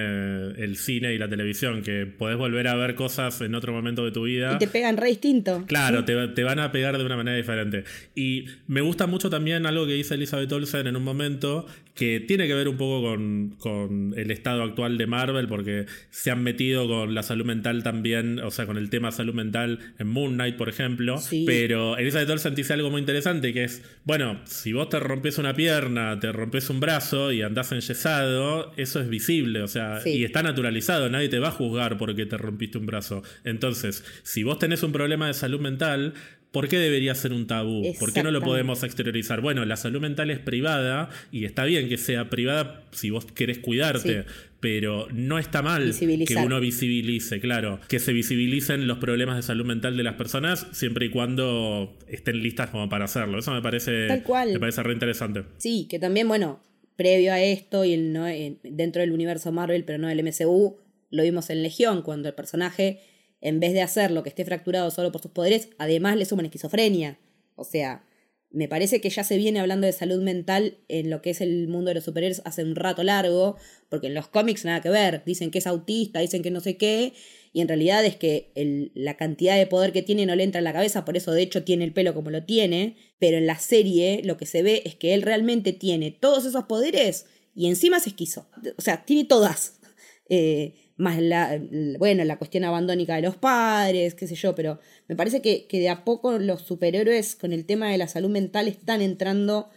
el 0.58 0.76
cine 0.76 1.14
y 1.14 1.18
la 1.18 1.28
televisión, 1.28 1.82
que 1.82 2.06
podés 2.06 2.36
volver 2.36 2.68
a 2.68 2.74
ver 2.74 2.94
cosas 2.94 3.40
en 3.40 3.54
otro 3.54 3.72
momento 3.72 4.04
de 4.04 4.12
tu 4.12 4.24
vida. 4.24 4.54
Y 4.54 4.58
te 4.58 4.68
pegan 4.68 4.96
re 4.96 5.08
distinto. 5.08 5.64
Claro, 5.66 6.04
te, 6.04 6.44
van 6.44 6.58
a 6.58 6.72
pegar 6.72 6.98
de 6.98 7.04
una 7.04 7.16
manera 7.16 7.36
diferente. 7.36 7.84
Y 8.14 8.46
me 8.66 8.82
gusta 8.82 9.06
mucho 9.06 9.30
también 9.30 9.64
algo 9.66 9.86
que 9.86 9.94
dice 9.94 10.14
Elizabeth 10.14 10.52
Olsen 10.52 10.86
en 10.86 10.96
un 10.96 11.04
momento, 11.04 11.66
que 11.94 12.20
tiene 12.20 12.46
que 12.46 12.54
ver 12.54 12.68
un 12.68 12.76
poco 12.76 13.16
con, 13.58 14.14
el 14.16 14.30
estado 14.30 14.62
actual 14.62 14.98
de 14.98 15.06
Marvel, 15.06 15.48
porque 15.48 15.86
se 16.10 16.30
han 16.30 16.42
metido 16.42 16.86
con 16.86 17.14
la 17.14 17.22
salud 17.22 17.46
mental 17.46 17.82
también, 17.82 18.40
o 18.40 18.50
sea, 18.50 18.66
con 18.66 18.76
el 18.76 18.90
tema 18.90 19.10
salud 19.10 19.34
mental 19.34 19.78
en 19.98 20.08
Moon 20.08 20.34
Knight, 20.34 20.56
por 20.56 20.68
ejemplo. 20.68 21.18
Pero 21.46 21.96
Elizabeth 21.96 22.28
Olsen 22.28 22.54
dice 22.54 22.74
algo 22.74 22.90
muy 22.90 23.00
interesante, 23.00 23.52
que 23.54 23.64
es, 23.64 23.82
bueno, 24.04 24.40
si 24.44 24.72
vos 24.72 24.88
te 24.88 25.00
rompes 25.00 25.38
una 25.38 25.54
pierna, 25.54 26.20
te 26.20 26.30
rompes 26.30 26.68
un 26.68 26.80
brazo 26.80 27.32
y 27.32 27.42
andás 27.54 27.70
enyesado, 27.72 28.72
eso 28.76 29.00
es 29.00 29.08
visible, 29.08 29.62
o 29.62 29.68
sea, 29.68 30.00
y 30.04 30.24
está 30.24 30.42
naturalizado, 30.42 31.08
nadie 31.08 31.28
te 31.28 31.38
va 31.38 31.48
a 31.48 31.52
juzgar 31.52 31.96
porque 31.96 32.26
te 32.26 32.36
rompiste 32.36 32.78
un 32.78 32.86
brazo. 32.86 33.22
Entonces, 33.44 34.04
si 34.24 34.42
vos 34.42 34.58
tenés 34.58 34.82
un 34.82 34.92
problema 34.92 35.28
de 35.28 35.34
salud 35.34 35.60
mental, 35.60 36.14
¿Por 36.54 36.68
qué 36.68 36.78
debería 36.78 37.16
ser 37.16 37.32
un 37.32 37.48
tabú? 37.48 37.82
¿Por 37.98 38.12
qué 38.12 38.22
no 38.22 38.30
lo 38.30 38.40
podemos 38.40 38.84
exteriorizar? 38.84 39.40
Bueno, 39.40 39.64
la 39.64 39.76
salud 39.76 40.00
mental 40.00 40.30
es 40.30 40.38
privada 40.38 41.08
y 41.32 41.46
está 41.46 41.64
bien 41.64 41.88
que 41.88 41.98
sea 41.98 42.30
privada 42.30 42.84
si 42.92 43.10
vos 43.10 43.26
querés 43.26 43.58
cuidarte, 43.58 44.24
pero 44.60 45.08
no 45.12 45.40
está 45.40 45.62
mal 45.62 45.92
que 45.98 46.36
uno 46.36 46.60
visibilice, 46.60 47.40
claro, 47.40 47.80
que 47.88 47.98
se 47.98 48.12
visibilicen 48.12 48.86
los 48.86 48.98
problemas 48.98 49.34
de 49.34 49.42
salud 49.42 49.66
mental 49.66 49.96
de 49.96 50.04
las 50.04 50.14
personas 50.14 50.68
siempre 50.70 51.06
y 51.06 51.08
cuando 51.10 51.98
estén 52.06 52.40
listas 52.40 52.70
como 52.70 52.88
para 52.88 53.06
hacerlo. 53.06 53.40
Eso 53.40 53.52
me 53.52 53.60
parece, 53.60 54.06
Tal 54.06 54.22
cual. 54.22 54.52
Me 54.52 54.60
parece 54.60 54.84
re 54.84 54.92
interesante. 54.92 55.42
Sí, 55.58 55.88
que 55.90 55.98
también, 55.98 56.28
bueno, 56.28 56.62
previo 56.96 57.32
a 57.32 57.40
esto 57.40 57.84
y 57.84 58.58
dentro 58.62 59.00
del 59.00 59.12
universo 59.12 59.52
Marvel, 59.52 59.84
pero 59.84 59.98
no 59.98 60.08
del 60.08 60.22
MCU, 60.22 60.76
lo 61.10 61.22
vimos 61.22 61.50
en 61.50 61.62
Legión, 61.62 62.02
cuando 62.02 62.28
el 62.28 62.34
personaje 62.34 63.00
en 63.40 63.60
vez 63.60 63.74
de 63.74 63.82
hacer 63.82 64.10
lo 64.10 64.22
que 64.22 64.30
esté 64.30 64.44
fracturado 64.44 64.90
solo 64.90 65.12
por 65.12 65.20
sus 65.20 65.30
poderes, 65.30 65.68
además 65.76 66.16
le 66.16 66.24
suman 66.24 66.46
esquizofrenia. 66.46 67.18
O 67.56 67.64
sea, 67.64 68.04
me 68.50 68.68
parece 68.68 69.02
que 69.02 69.10
ya 69.10 69.22
se 69.22 69.36
viene 69.36 69.60
hablando 69.60 69.86
de 69.86 69.92
salud 69.92 70.22
mental 70.22 70.78
en 70.88 71.10
lo 71.10 71.20
que 71.20 71.30
es 71.30 71.42
el 71.42 71.68
mundo 71.68 71.90
de 71.90 71.96
los 71.96 72.04
superhéroes 72.04 72.40
hace 72.46 72.62
un 72.62 72.74
rato 72.74 73.02
largo, 73.02 73.56
porque 73.90 74.06
en 74.06 74.14
los 74.14 74.28
cómics 74.28 74.64
nada 74.64 74.80
que 74.80 74.88
ver, 74.88 75.22
dicen 75.26 75.50
que 75.50 75.58
es 75.58 75.66
autista, 75.66 76.20
dicen 76.20 76.42
que 76.42 76.50
no 76.50 76.60
sé 76.60 76.78
qué, 76.78 77.12
y 77.52 77.60
en 77.60 77.68
realidad 77.68 78.04
es 78.06 78.16
que 78.16 78.50
la 78.94 79.16
cantidad 79.16 79.58
de 79.58 79.66
poder 79.66 79.92
que 79.92 80.02
tiene 80.02 80.24
no 80.24 80.34
le 80.34 80.44
entra 80.44 80.60
en 80.60 80.64
la 80.64 80.72
cabeza, 80.72 81.04
por 81.04 81.16
eso 81.16 81.32
de 81.32 81.42
hecho 81.42 81.64
tiene 81.64 81.84
el 81.84 81.92
pelo 81.92 82.14
como 82.14 82.30
lo 82.30 82.44
tiene, 82.44 82.96
pero 83.18 83.38
en 83.38 83.46
la 83.46 83.58
serie 83.58 84.22
lo 84.24 84.36
que 84.36 84.46
se 84.46 84.62
ve 84.62 84.82
es 84.84 84.94
que 84.94 85.14
él 85.14 85.22
realmente 85.22 85.72
tiene 85.72 86.10
todos 86.10 86.44
esos 86.44 86.64
poderes 86.64 87.26
y 87.54 87.68
encima 87.68 87.98
es 87.98 88.06
esquizo, 88.06 88.48
o 88.76 88.82
sea, 88.82 89.04
tiene 89.04 89.24
todas. 89.24 89.80
Eh, 90.28 90.74
más 90.96 91.20
la, 91.20 91.60
bueno, 91.98 92.24
la 92.24 92.38
cuestión 92.38 92.64
abandónica 92.64 93.16
de 93.16 93.22
los 93.22 93.36
padres, 93.36 94.14
qué 94.14 94.26
sé 94.26 94.36
yo, 94.36 94.54
pero 94.54 94.78
me 95.08 95.16
parece 95.16 95.42
que, 95.42 95.66
que 95.66 95.80
de 95.80 95.88
a 95.88 96.04
poco 96.04 96.38
los 96.38 96.62
superhéroes 96.62 97.34
con 97.34 97.52
el 97.52 97.66
tema 97.66 97.90
de 97.90 97.98
la 97.98 98.08
salud 98.08 98.30
mental 98.30 98.68
están 98.68 99.02
entrando, 99.02 99.70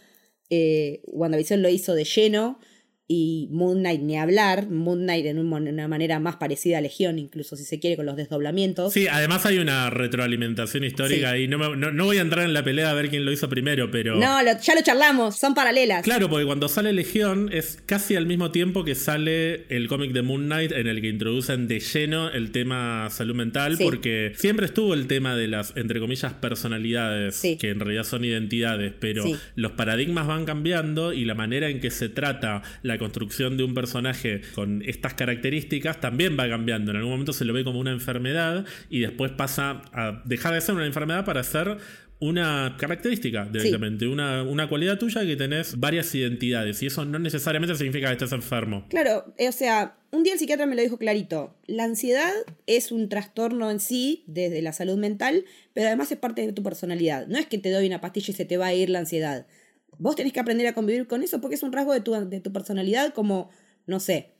eh, 0.48 1.02
WandaVision 1.06 1.62
lo 1.62 1.68
hizo 1.68 1.94
de 1.94 2.04
lleno, 2.04 2.60
y 3.10 3.48
Moon 3.50 3.78
Knight 3.78 4.02
ni 4.02 4.18
hablar, 4.18 4.68
Moon 4.68 5.00
Knight 5.00 5.24
en 5.24 5.38
una 5.38 5.88
manera 5.88 6.20
más 6.20 6.36
parecida 6.36 6.76
a 6.76 6.80
Legión, 6.82 7.18
incluso 7.18 7.56
si 7.56 7.64
se 7.64 7.80
quiere, 7.80 7.96
con 7.96 8.04
los 8.04 8.16
desdoblamientos. 8.16 8.92
Sí, 8.92 9.06
además 9.10 9.46
hay 9.46 9.58
una 9.58 9.88
retroalimentación 9.88 10.84
histórica 10.84 11.38
y 11.38 11.48
no, 11.48 11.74
no, 11.74 12.04
voy 12.04 12.18
a 12.18 12.20
entrar 12.20 12.44
en 12.44 12.52
la 12.52 12.62
pelea 12.62 12.90
a 12.90 12.94
ver 12.94 13.08
quién 13.08 13.24
lo 13.24 13.32
hizo 13.32 13.48
primero, 13.48 13.90
pero... 13.90 14.16
No, 14.16 14.42
ya 14.42 14.74
lo 14.74 14.82
charlamos, 14.82 15.38
son 15.38 15.54
paralelas. 15.54 16.02
Claro, 16.02 16.28
porque 16.28 16.44
cuando 16.44 16.68
sale 16.68 16.92
Legión 16.92 17.48
es 17.50 17.82
casi 17.86 18.14
al 18.14 18.26
mismo 18.26 18.50
tiempo 18.50 18.84
que 18.84 18.94
sale 18.94 19.64
el 19.74 19.88
cómic 19.88 20.12
de 20.12 20.20
Moon 20.20 20.44
Knight 20.44 20.72
en 20.72 20.86
el 20.86 21.00
que 21.00 21.08
introducen 21.08 21.66
de 21.66 21.80
lleno 21.80 22.28
el 22.28 22.52
tema 22.52 23.08
salud 23.08 23.34
mental, 23.34 23.78
porque 23.82 24.32
siempre 24.36 24.66
estuvo 24.66 24.92
el 24.92 25.06
tema 25.06 25.34
de 25.34 25.48
las, 25.48 25.74
entre 25.76 25.98
comillas, 25.98 26.34
personalidades, 26.34 27.40
que 27.58 27.70
en 27.70 27.80
realidad 27.80 28.04
son 28.04 28.26
identidades, 28.26 28.92
pero 29.00 29.24
los 29.54 29.72
paradigmas 29.72 30.26
van 30.26 30.44
cambiando 30.44 31.14
y 31.14 31.24
la 31.24 31.34
manera 31.34 31.70
en 31.70 31.80
que 31.80 31.90
se 31.90 32.10
trata 32.10 32.62
la 32.82 32.97
construcción 32.98 33.56
de 33.56 33.64
un 33.64 33.74
personaje 33.74 34.42
con 34.54 34.82
estas 34.82 35.14
características 35.14 36.00
también 36.00 36.36
va 36.38 36.48
cambiando. 36.48 36.90
En 36.90 36.98
algún 36.98 37.12
momento 37.12 37.32
se 37.32 37.44
lo 37.44 37.52
ve 37.52 37.64
como 37.64 37.78
una 37.78 37.92
enfermedad 37.92 38.64
y 38.90 39.00
después 39.00 39.32
pasa 39.32 39.82
a 39.92 40.22
dejar 40.24 40.54
de 40.54 40.60
ser 40.60 40.74
una 40.74 40.86
enfermedad 40.86 41.24
para 41.24 41.42
ser 41.42 41.78
una 42.20 42.76
característica 42.78 43.44
directamente, 43.44 44.06
una, 44.08 44.42
una 44.42 44.68
cualidad 44.68 44.98
tuya 44.98 45.24
que 45.24 45.36
tenés 45.36 45.78
varias 45.78 46.12
identidades 46.14 46.82
y 46.82 46.86
eso 46.86 47.04
no 47.04 47.18
necesariamente 47.18 47.76
significa 47.76 48.08
que 48.08 48.14
estés 48.14 48.32
enfermo. 48.32 48.86
Claro, 48.88 49.32
eh, 49.38 49.48
o 49.48 49.52
sea, 49.52 49.96
un 50.10 50.24
día 50.24 50.32
el 50.32 50.38
psiquiatra 50.38 50.66
me 50.66 50.74
lo 50.74 50.82
dijo 50.82 50.98
clarito, 50.98 51.54
la 51.66 51.84
ansiedad 51.84 52.32
es 52.66 52.90
un 52.90 53.08
trastorno 53.08 53.70
en 53.70 53.78
sí 53.78 54.24
desde 54.26 54.62
la 54.62 54.72
salud 54.72 54.96
mental, 54.96 55.44
pero 55.74 55.86
además 55.86 56.10
es 56.10 56.18
parte 56.18 56.44
de 56.44 56.52
tu 56.52 56.62
personalidad. 56.62 57.28
No 57.28 57.38
es 57.38 57.46
que 57.46 57.58
te 57.58 57.70
doy 57.70 57.86
una 57.86 58.00
pastilla 58.00 58.32
y 58.32 58.36
se 58.36 58.44
te 58.44 58.56
va 58.56 58.66
a 58.66 58.74
ir 58.74 58.90
la 58.90 58.98
ansiedad. 59.00 59.46
Vos 59.98 60.16
tenés 60.16 60.32
que 60.32 60.40
aprender 60.40 60.66
a 60.66 60.74
convivir 60.74 61.06
con 61.06 61.22
eso 61.22 61.40
porque 61.40 61.56
es 61.56 61.62
un 61.62 61.72
rasgo 61.72 61.92
de 61.92 62.00
tu, 62.00 62.12
de 62.12 62.40
tu 62.40 62.52
personalidad 62.52 63.12
como, 63.12 63.50
no 63.86 64.00
sé, 64.00 64.34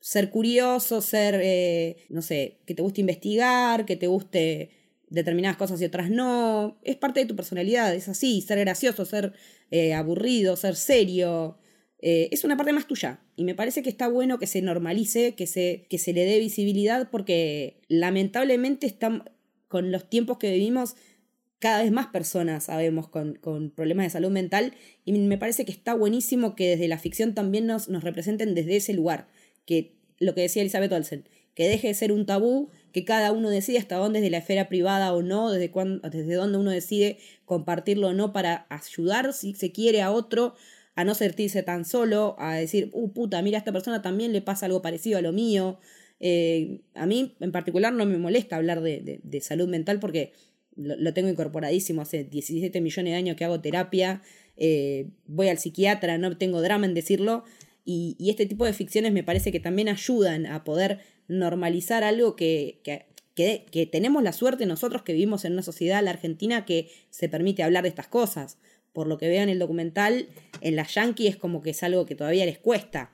ser 0.00 0.30
curioso, 0.30 1.00
ser, 1.00 1.40
eh, 1.42 1.96
no 2.10 2.22
sé, 2.22 2.58
que 2.66 2.74
te 2.74 2.82
guste 2.82 3.00
investigar, 3.00 3.86
que 3.86 3.96
te 3.96 4.06
guste 4.06 4.70
determinadas 5.08 5.56
cosas 5.56 5.80
y 5.80 5.84
otras 5.84 6.10
no. 6.10 6.78
Es 6.82 6.96
parte 6.96 7.20
de 7.20 7.26
tu 7.26 7.36
personalidad, 7.36 7.94
es 7.94 8.08
así, 8.08 8.40
ser 8.40 8.58
gracioso, 8.60 9.04
ser 9.04 9.32
eh, 9.70 9.94
aburrido, 9.94 10.56
ser 10.56 10.76
serio. 10.76 11.58
Eh, 11.98 12.28
es 12.30 12.44
una 12.44 12.56
parte 12.56 12.72
más 12.72 12.86
tuya. 12.86 13.20
Y 13.36 13.44
me 13.44 13.54
parece 13.54 13.82
que 13.82 13.88
está 13.88 14.08
bueno 14.08 14.38
que 14.38 14.46
se 14.46 14.62
normalice, 14.62 15.34
que 15.34 15.46
se, 15.46 15.86
que 15.88 15.98
se 15.98 16.12
le 16.12 16.24
dé 16.24 16.38
visibilidad, 16.38 17.10
porque 17.10 17.80
lamentablemente 17.88 18.86
están, 18.86 19.24
con 19.68 19.90
los 19.90 20.08
tiempos 20.08 20.38
que 20.38 20.52
vivimos, 20.52 20.94
cada 21.58 21.82
vez 21.82 21.90
más 21.90 22.08
personas 22.08 22.64
sabemos 22.64 23.08
con, 23.08 23.34
con, 23.36 23.70
problemas 23.70 24.06
de 24.06 24.10
salud 24.10 24.30
mental. 24.30 24.74
Y 25.04 25.12
me 25.12 25.38
parece 25.38 25.64
que 25.64 25.72
está 25.72 25.94
buenísimo 25.94 26.54
que 26.54 26.68
desde 26.70 26.88
la 26.88 26.98
ficción 26.98 27.34
también 27.34 27.66
nos, 27.66 27.88
nos 27.88 28.04
representen 28.04 28.54
desde 28.54 28.76
ese 28.76 28.92
lugar. 28.92 29.28
Que 29.64 29.94
lo 30.18 30.34
que 30.34 30.42
decía 30.42 30.62
Elizabeth 30.62 30.92
Olsen, 30.92 31.28
que 31.54 31.68
deje 31.68 31.88
de 31.88 31.94
ser 31.94 32.12
un 32.12 32.26
tabú, 32.26 32.70
que 32.92 33.04
cada 33.04 33.32
uno 33.32 33.48
decide 33.50 33.78
hasta 33.78 33.96
dónde 33.96 34.18
es 34.18 34.22
de 34.22 34.30
la 34.30 34.38
esfera 34.38 34.68
privada 34.68 35.14
o 35.14 35.22
no, 35.22 35.50
desde, 35.50 35.70
cuándo, 35.70 36.08
desde 36.08 36.34
dónde 36.34 36.58
uno 36.58 36.70
decide 36.70 37.18
compartirlo 37.44 38.08
o 38.08 38.12
no 38.12 38.32
para 38.32 38.66
ayudar 38.68 39.32
si 39.32 39.54
se 39.54 39.72
quiere 39.72 40.02
a 40.02 40.10
otro 40.10 40.54
a 40.96 41.04
no 41.04 41.14
sentirse 41.14 41.62
tan 41.62 41.84
solo, 41.84 42.36
a 42.38 42.54
decir, 42.54 42.90
uh, 42.92 43.12
puta, 43.12 43.40
mira, 43.42 43.58
a 43.58 43.60
esta 43.60 43.72
persona 43.72 44.00
también 44.00 44.32
le 44.32 44.40
pasa 44.40 44.66
algo 44.66 44.80
parecido 44.80 45.18
a 45.18 45.22
lo 45.22 45.30
mío. 45.30 45.78
Eh, 46.20 46.80
a 46.94 47.04
mí 47.04 47.36
en 47.40 47.52
particular 47.52 47.92
no 47.92 48.06
me 48.06 48.16
molesta 48.16 48.56
hablar 48.56 48.80
de, 48.80 49.20
de, 49.22 49.40
salud 49.42 49.68
mental 49.68 50.00
porque 50.00 50.32
lo, 50.76 51.12
tengo 51.14 51.28
incorporadísimo 51.28 52.02
hace 52.02 52.24
17 52.24 52.80
millones 52.80 53.12
de 53.12 53.16
años 53.16 53.36
que 53.36 53.44
hago 53.44 53.60
terapia, 53.60 54.22
eh, 54.56 55.08
voy 55.26 55.48
al 55.48 55.58
psiquiatra, 55.58 56.18
no 56.18 56.36
tengo 56.36 56.60
drama 56.62 56.86
en 56.86 56.94
decirlo, 56.94 57.44
y, 57.84 58.16
y, 58.18 58.30
este 58.30 58.46
tipo 58.46 58.64
de 58.64 58.72
ficciones 58.72 59.12
me 59.12 59.22
parece 59.22 59.52
que 59.52 59.60
también 59.60 59.88
ayudan 59.88 60.46
a 60.46 60.64
poder 60.64 61.00
normalizar 61.28 62.02
algo 62.04 62.34
que, 62.34 62.80
que, 62.82 63.06
que, 63.70 63.86
tenemos 63.86 64.22
la 64.22 64.32
suerte 64.32 64.66
nosotros 64.66 65.02
que 65.02 65.12
vivimos 65.12 65.44
en 65.44 65.52
una 65.52 65.62
sociedad, 65.62 66.02
la 66.02 66.10
Argentina, 66.10 66.64
que 66.64 66.90
se 67.10 67.28
permite 67.28 67.62
hablar 67.62 67.82
de 67.82 67.90
estas 67.90 68.08
cosas. 68.08 68.58
Por 68.92 69.06
lo 69.06 69.18
que 69.18 69.28
veo 69.28 69.42
en 69.42 69.50
el 69.50 69.58
documental, 69.58 70.28
en 70.62 70.74
la 70.74 70.86
Yankee 70.86 71.28
es 71.28 71.36
como 71.36 71.62
que 71.62 71.70
es 71.70 71.82
algo 71.82 72.06
que 72.06 72.14
todavía 72.14 72.46
les 72.46 72.58
cuesta. 72.58 73.12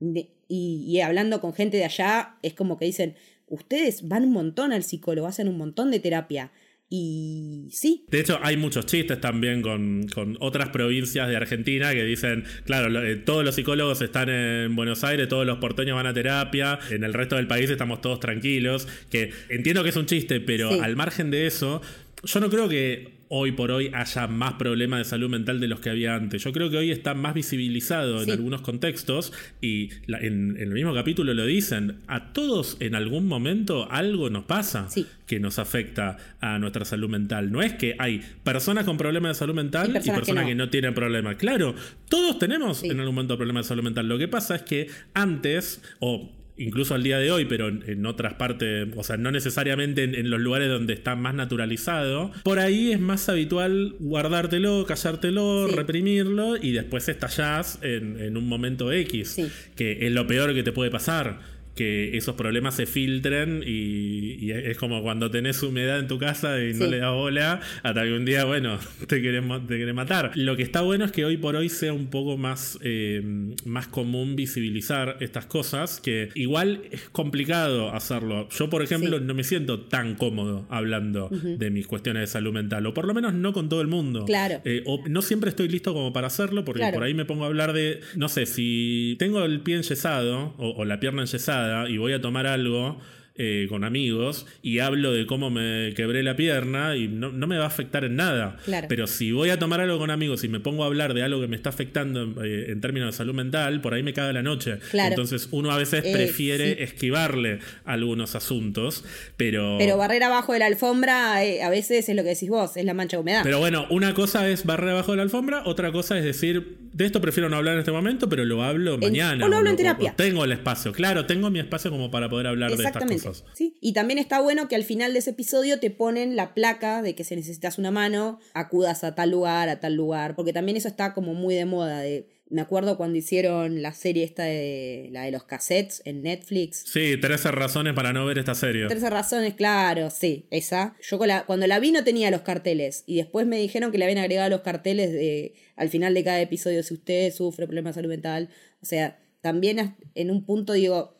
y, 0.00 0.28
y 0.48 1.00
hablando 1.00 1.40
con 1.40 1.54
gente 1.54 1.78
de 1.78 1.84
allá, 1.84 2.36
es 2.42 2.54
como 2.54 2.78
que 2.78 2.84
dicen, 2.84 3.16
ustedes 3.48 4.06
van 4.08 4.24
un 4.24 4.32
montón 4.32 4.72
al 4.72 4.82
psicólogo, 4.82 5.26
hacen 5.26 5.48
un 5.48 5.56
montón 5.56 5.90
de 5.90 6.00
terapia. 6.00 6.52
Y 6.94 7.70
sí. 7.70 8.04
De 8.10 8.20
hecho, 8.20 8.38
hay 8.42 8.58
muchos 8.58 8.84
chistes 8.84 9.18
también 9.18 9.62
con, 9.62 10.06
otras 10.40 10.68
provincias 10.68 11.26
de 11.26 11.34
Argentina 11.34 11.90
que 11.94 12.04
dicen, 12.04 12.44
claro, 12.66 13.02
eh, 13.02 13.16
todos 13.16 13.42
los 13.42 13.54
psicólogos 13.54 14.02
están 14.02 14.28
en 14.28 14.76
Buenos 14.76 15.02
Aires, 15.02 15.26
todos 15.26 15.46
los 15.46 15.56
porteños 15.56 15.96
van 15.96 16.06
a 16.06 16.12
terapia, 16.12 16.78
en 16.90 17.02
el 17.02 17.14
resto 17.14 17.36
del 17.36 17.46
país 17.46 17.70
estamos 17.70 18.02
todos 18.02 18.20
tranquilos, 18.20 18.86
que 19.08 19.30
entiendo 19.48 19.82
que 19.82 19.88
es 19.88 19.96
un 19.96 20.04
chiste, 20.04 20.38
pero 20.40 20.82
al 20.82 20.94
margen 20.94 21.30
de 21.30 21.46
eso, 21.46 21.80
yo 22.24 22.40
no 22.40 22.50
creo 22.50 22.68
que 22.68 23.21
hoy 23.34 23.52
por 23.52 23.70
hoy 23.70 23.90
haya 23.94 24.26
más 24.26 24.54
problemas 24.54 24.98
de 24.98 25.04
salud 25.06 25.30
mental 25.30 25.58
de 25.58 25.66
los 25.66 25.80
que 25.80 25.88
había 25.88 26.14
antes. 26.14 26.44
Yo 26.44 26.52
creo 26.52 26.68
que 26.68 26.76
hoy 26.76 26.90
está 26.90 27.14
más 27.14 27.32
visibilizado 27.32 28.22
en 28.22 28.30
algunos 28.30 28.60
contextos 28.60 29.32
y 29.58 29.88
en, 30.06 30.58
el 30.58 30.68
mismo 30.68 30.92
capítulo 30.92 31.32
lo 31.32 31.46
dicen, 31.46 32.00
a 32.08 32.34
todos 32.34 32.76
en 32.80 32.94
algún 32.94 33.26
momento 33.26 33.90
algo 33.90 34.28
nos 34.28 34.44
pasa 34.44 34.86
que 35.26 35.40
nos 35.40 35.58
afecta 35.58 36.18
a 36.42 36.58
nuestra 36.58 36.84
salud 36.84 37.08
mental. 37.08 37.50
No 37.50 37.62
es 37.62 37.72
que 37.72 37.96
hay 37.98 38.20
personas 38.44 38.84
con 38.84 38.98
problemas 38.98 39.30
de 39.30 39.34
salud 39.38 39.54
mental 39.54 39.88
y 40.04 40.10
personas, 40.10 40.44
que, 40.44 40.54
no. 40.54 40.68
tienen 40.68 40.92
problemas. 40.92 41.36
Claro, 41.36 41.74
todos 42.10 42.38
tenemos 42.38 42.84
en 42.84 43.00
algún 43.00 43.14
momento 43.14 43.38
problemas 43.38 43.64
de 43.64 43.68
salud 43.68 43.82
mental. 43.82 44.08
Lo 44.08 44.18
que 44.18 44.28
pasa 44.28 44.56
es 44.56 44.62
que 44.62 44.88
antes, 45.14 45.80
o 46.00 46.30
incluso 46.56 46.94
al 46.94 47.02
día 47.02 47.18
de 47.18 47.30
hoy, 47.30 47.44
pero 47.44 47.68
en, 47.68 48.06
otras 48.06 48.34
partes, 48.34 48.88
o 48.96 49.04
sea, 49.04 49.16
no 49.16 49.30
necesariamente 49.30 50.04
en, 50.04 50.30
los 50.30 50.40
lugares 50.40 50.68
donde 50.68 50.92
está 50.92 51.16
más 51.16 51.34
naturalizado, 51.34 52.32
por 52.42 52.58
ahí 52.58 52.92
es 52.92 53.00
más 53.00 53.28
habitual 53.28 53.94
guardártelo, 53.98 54.84
callártelo, 54.86 55.68
reprimirlo 55.68 56.56
y 56.56 56.72
después 56.72 57.08
estallás 57.08 57.78
en, 57.82 58.20
en 58.20 58.36
un 58.36 58.48
momento 58.48 58.92
X, 58.92 59.36
que 59.76 60.06
es 60.06 60.12
lo 60.12 60.26
peor 60.26 60.54
que 60.54 60.62
te 60.62 60.72
puede 60.72 60.90
pasar 60.90 61.51
que 61.74 62.16
esos 62.16 62.34
problemas 62.34 62.74
se 62.74 62.86
filtren 62.86 63.62
y, 63.66 64.50
es 64.50 64.76
como 64.76 65.02
cuando 65.02 65.30
tenés 65.30 65.62
humedad 65.62 65.98
en 65.98 66.08
tu 66.08 66.18
casa 66.18 66.62
y 66.62 66.74
no 66.74 66.86
le 66.86 66.98
das 66.98 67.12
bola 67.12 67.60
hasta 67.82 68.02
que 68.02 68.12
un 68.12 68.24
día, 68.24 68.44
bueno, 68.44 68.78
te 69.06 69.22
queremos 69.22 69.66
te 69.66 69.92
matar. 69.92 70.32
Lo 70.34 70.56
que 70.56 70.62
está 70.62 70.82
bueno 70.82 71.04
es 71.04 71.12
que 71.12 71.24
hoy 71.24 71.36
por 71.36 71.56
hoy 71.56 71.68
sea 71.68 71.92
un 71.92 72.08
poco 72.08 72.36
más, 72.36 72.78
eh, 72.82 73.22
más 73.64 73.86
común 73.88 74.36
visibilizar 74.36 75.16
estas 75.20 75.46
cosas, 75.46 76.00
que 76.00 76.30
igual 76.34 76.82
es 76.90 77.08
complicado 77.10 77.92
hacerlo. 77.94 78.48
Yo, 78.50 78.68
por 78.68 78.82
ejemplo, 78.82 79.20
no 79.20 79.34
me 79.34 79.44
siento 79.44 79.80
tan 79.80 80.14
cómodo 80.14 80.66
hablando 80.68 81.28
de 81.30 81.70
mis 81.70 81.86
cuestiones 81.86 82.22
de 82.22 82.26
salud 82.26 82.52
mental, 82.52 82.86
o 82.86 82.94
por 82.94 83.06
lo 83.06 83.14
menos 83.14 83.34
no 83.34 83.52
con 83.52 83.68
todo 83.68 83.80
el 83.80 83.88
mundo. 83.88 84.24
Claro. 84.24 84.60
Eh, 84.64 84.82
o 84.86 85.02
no 85.08 85.22
siempre 85.22 85.50
estoy 85.50 85.68
listo 85.68 85.94
como 85.94 86.12
para 86.12 86.26
hacerlo, 86.26 86.64
porque 86.64 86.90
por 86.92 87.02
ahí 87.02 87.14
me 87.14 87.24
pongo 87.24 87.44
a 87.44 87.46
hablar 87.46 87.72
de, 87.72 88.00
no 88.16 88.28
sé, 88.28 88.46
si 88.46 89.16
tengo 89.18 89.44
el 89.44 89.60
pie 89.60 89.76
enyesado 89.76 90.54
o, 90.58 90.70
o 90.70 90.84
la 90.84 91.00
pierna 91.00 91.22
enyesada, 91.22 91.61
y 91.88 91.98
voy 91.98 92.12
a 92.12 92.20
tomar 92.20 92.46
algo 92.46 92.98
eh, 93.44 93.66
con 93.68 93.82
amigos 93.82 94.46
y 94.62 94.78
hablo 94.78 95.12
de 95.12 95.26
cómo 95.26 95.50
me 95.50 95.94
quebré 95.96 96.22
la 96.22 96.36
pierna 96.36 96.94
y 96.94 97.08
no, 97.08 97.32
me 97.32 97.58
va 97.58 97.64
a 97.64 97.66
afectar 97.66 98.04
en 98.04 98.14
nada. 98.14 98.56
Pero 98.88 99.08
si 99.08 99.32
voy 99.32 99.50
a 99.50 99.58
tomar 99.58 99.80
algo 99.80 99.98
con 99.98 100.12
amigos 100.12 100.44
y 100.44 100.48
me 100.48 100.60
pongo 100.60 100.84
a 100.84 100.86
hablar 100.86 101.12
de 101.12 101.24
algo 101.24 101.40
que 101.40 101.48
me 101.48 101.56
está 101.56 101.70
afectando 101.70 102.22
en, 102.22 102.36
eh, 102.44 102.76
términos 102.80 103.08
de 103.08 103.16
salud 103.16 103.34
mental, 103.34 103.80
por 103.80 103.94
ahí 103.94 104.04
me 104.04 104.12
caga 104.12 104.32
la 104.32 104.44
noche. 104.44 104.78
Entonces 104.92 105.48
uno 105.50 105.72
a 105.72 105.76
veces 105.76 106.04
eh, 106.04 106.12
prefiere 106.12 106.84
esquivarle 106.84 107.58
algunos 107.84 108.36
asuntos, 108.36 109.04
pero... 109.36 109.74
Pero 109.76 109.96
barrer 109.96 110.22
abajo 110.22 110.52
de 110.52 110.60
la 110.60 110.66
alfombra 110.66 111.38
a 111.38 111.70
veces 111.70 112.08
es 112.08 112.14
lo 112.14 112.22
que 112.22 112.28
decís 112.28 112.48
vos, 112.48 112.76
es 112.76 112.84
la 112.84 112.94
mancha 112.94 113.16
de 113.16 113.22
humedad. 113.22 113.40
Pero 113.42 113.58
bueno, 113.58 113.86
una 113.90 114.14
cosa 114.14 114.48
es 114.48 114.64
barrer 114.64 114.90
abajo 114.90 115.10
de 115.10 115.16
la 115.16 115.24
alfombra, 115.24 115.62
otra 115.64 115.90
cosa 115.90 116.16
es 116.16 116.24
decir, 116.24 116.78
de 116.92 117.06
esto 117.06 117.20
prefiero 117.20 117.48
no 117.48 117.56
hablar 117.56 117.74
en 117.74 117.80
este 117.80 117.90
momento, 117.90 118.28
pero 118.28 118.44
lo 118.44 118.62
hablo 118.62 118.98
mañana. 118.98 119.46
O 119.46 119.48
lo 119.48 119.56
hablo 119.56 119.70
en 119.70 119.76
terapia. 119.76 120.14
tengo 120.16 120.44
el 120.44 120.52
espacio, 120.52 120.92
claro, 120.92 121.26
tengo 121.26 121.50
mi 121.50 121.58
espacio 121.58 121.90
como 121.90 122.08
para 122.08 122.28
poder 122.28 122.46
hablar 122.46 122.76
de 122.76 122.84
estas 122.84 123.04
cosas. 123.04 123.31
¿Sí? 123.54 123.76
Y 123.80 123.92
también 123.92 124.18
está 124.18 124.40
bueno 124.40 124.68
que 124.68 124.76
al 124.76 124.84
final 124.84 125.12
de 125.12 125.20
ese 125.20 125.30
episodio 125.30 125.80
te 125.80 125.90
ponen 125.90 126.36
la 126.36 126.54
placa 126.54 127.02
de 127.02 127.14
que 127.14 127.24
si 127.24 127.36
necesitas 127.36 127.78
una 127.78 127.90
mano, 127.90 128.38
acudas 128.54 129.04
a 129.04 129.14
tal 129.14 129.30
lugar, 129.30 129.68
a 129.68 129.80
tal 129.80 129.94
lugar, 129.94 130.34
porque 130.34 130.52
también 130.52 130.76
eso 130.76 130.88
está 130.88 131.14
como 131.14 131.34
muy 131.34 131.54
de 131.54 131.64
moda 131.64 132.00
de 132.00 132.28
me 132.52 132.60
acuerdo 132.60 132.98
cuando 132.98 133.16
hicieron 133.16 133.80
la 133.80 133.94
serie 133.94 134.24
esta 134.24 134.44
de 134.44 135.08
la 135.10 135.22
de 135.22 135.30
los 135.30 135.44
cassettes 135.44 136.02
en 136.04 136.22
Netflix. 136.22 136.84
Sí, 136.86 137.16
13 137.18 137.50
razones 137.50 137.94
para 137.94 138.12
no 138.12 138.26
ver 138.26 138.38
esta 138.38 138.54
serie. 138.54 138.86
13 138.88 139.08
razones, 139.08 139.54
claro, 139.54 140.10
sí, 140.10 140.46
esa. 140.50 140.94
Yo 141.00 141.18
cuando 141.18 141.66
la 141.66 141.80
vi 141.80 141.92
no 141.92 142.04
tenía 142.04 142.30
los 142.30 142.42
carteles 142.42 143.04
y 143.06 143.16
después 143.16 143.46
me 143.46 143.56
dijeron 143.56 143.90
que 143.90 143.96
le 143.96 144.04
habían 144.04 144.18
agregado 144.18 144.50
los 144.50 144.60
carteles 144.60 145.12
de 145.12 145.54
al 145.76 145.88
final 145.88 146.12
de 146.12 146.24
cada 146.24 146.42
episodio 146.42 146.82
si 146.82 146.92
usted 146.92 147.32
sufre 147.32 147.66
problemas 147.66 147.94
de 147.94 148.00
salud 148.00 148.10
mental. 148.10 148.50
O 148.82 148.86
sea, 148.86 149.18
también 149.40 149.96
en 150.14 150.30
un 150.30 150.44
punto 150.44 150.74
digo, 150.74 151.16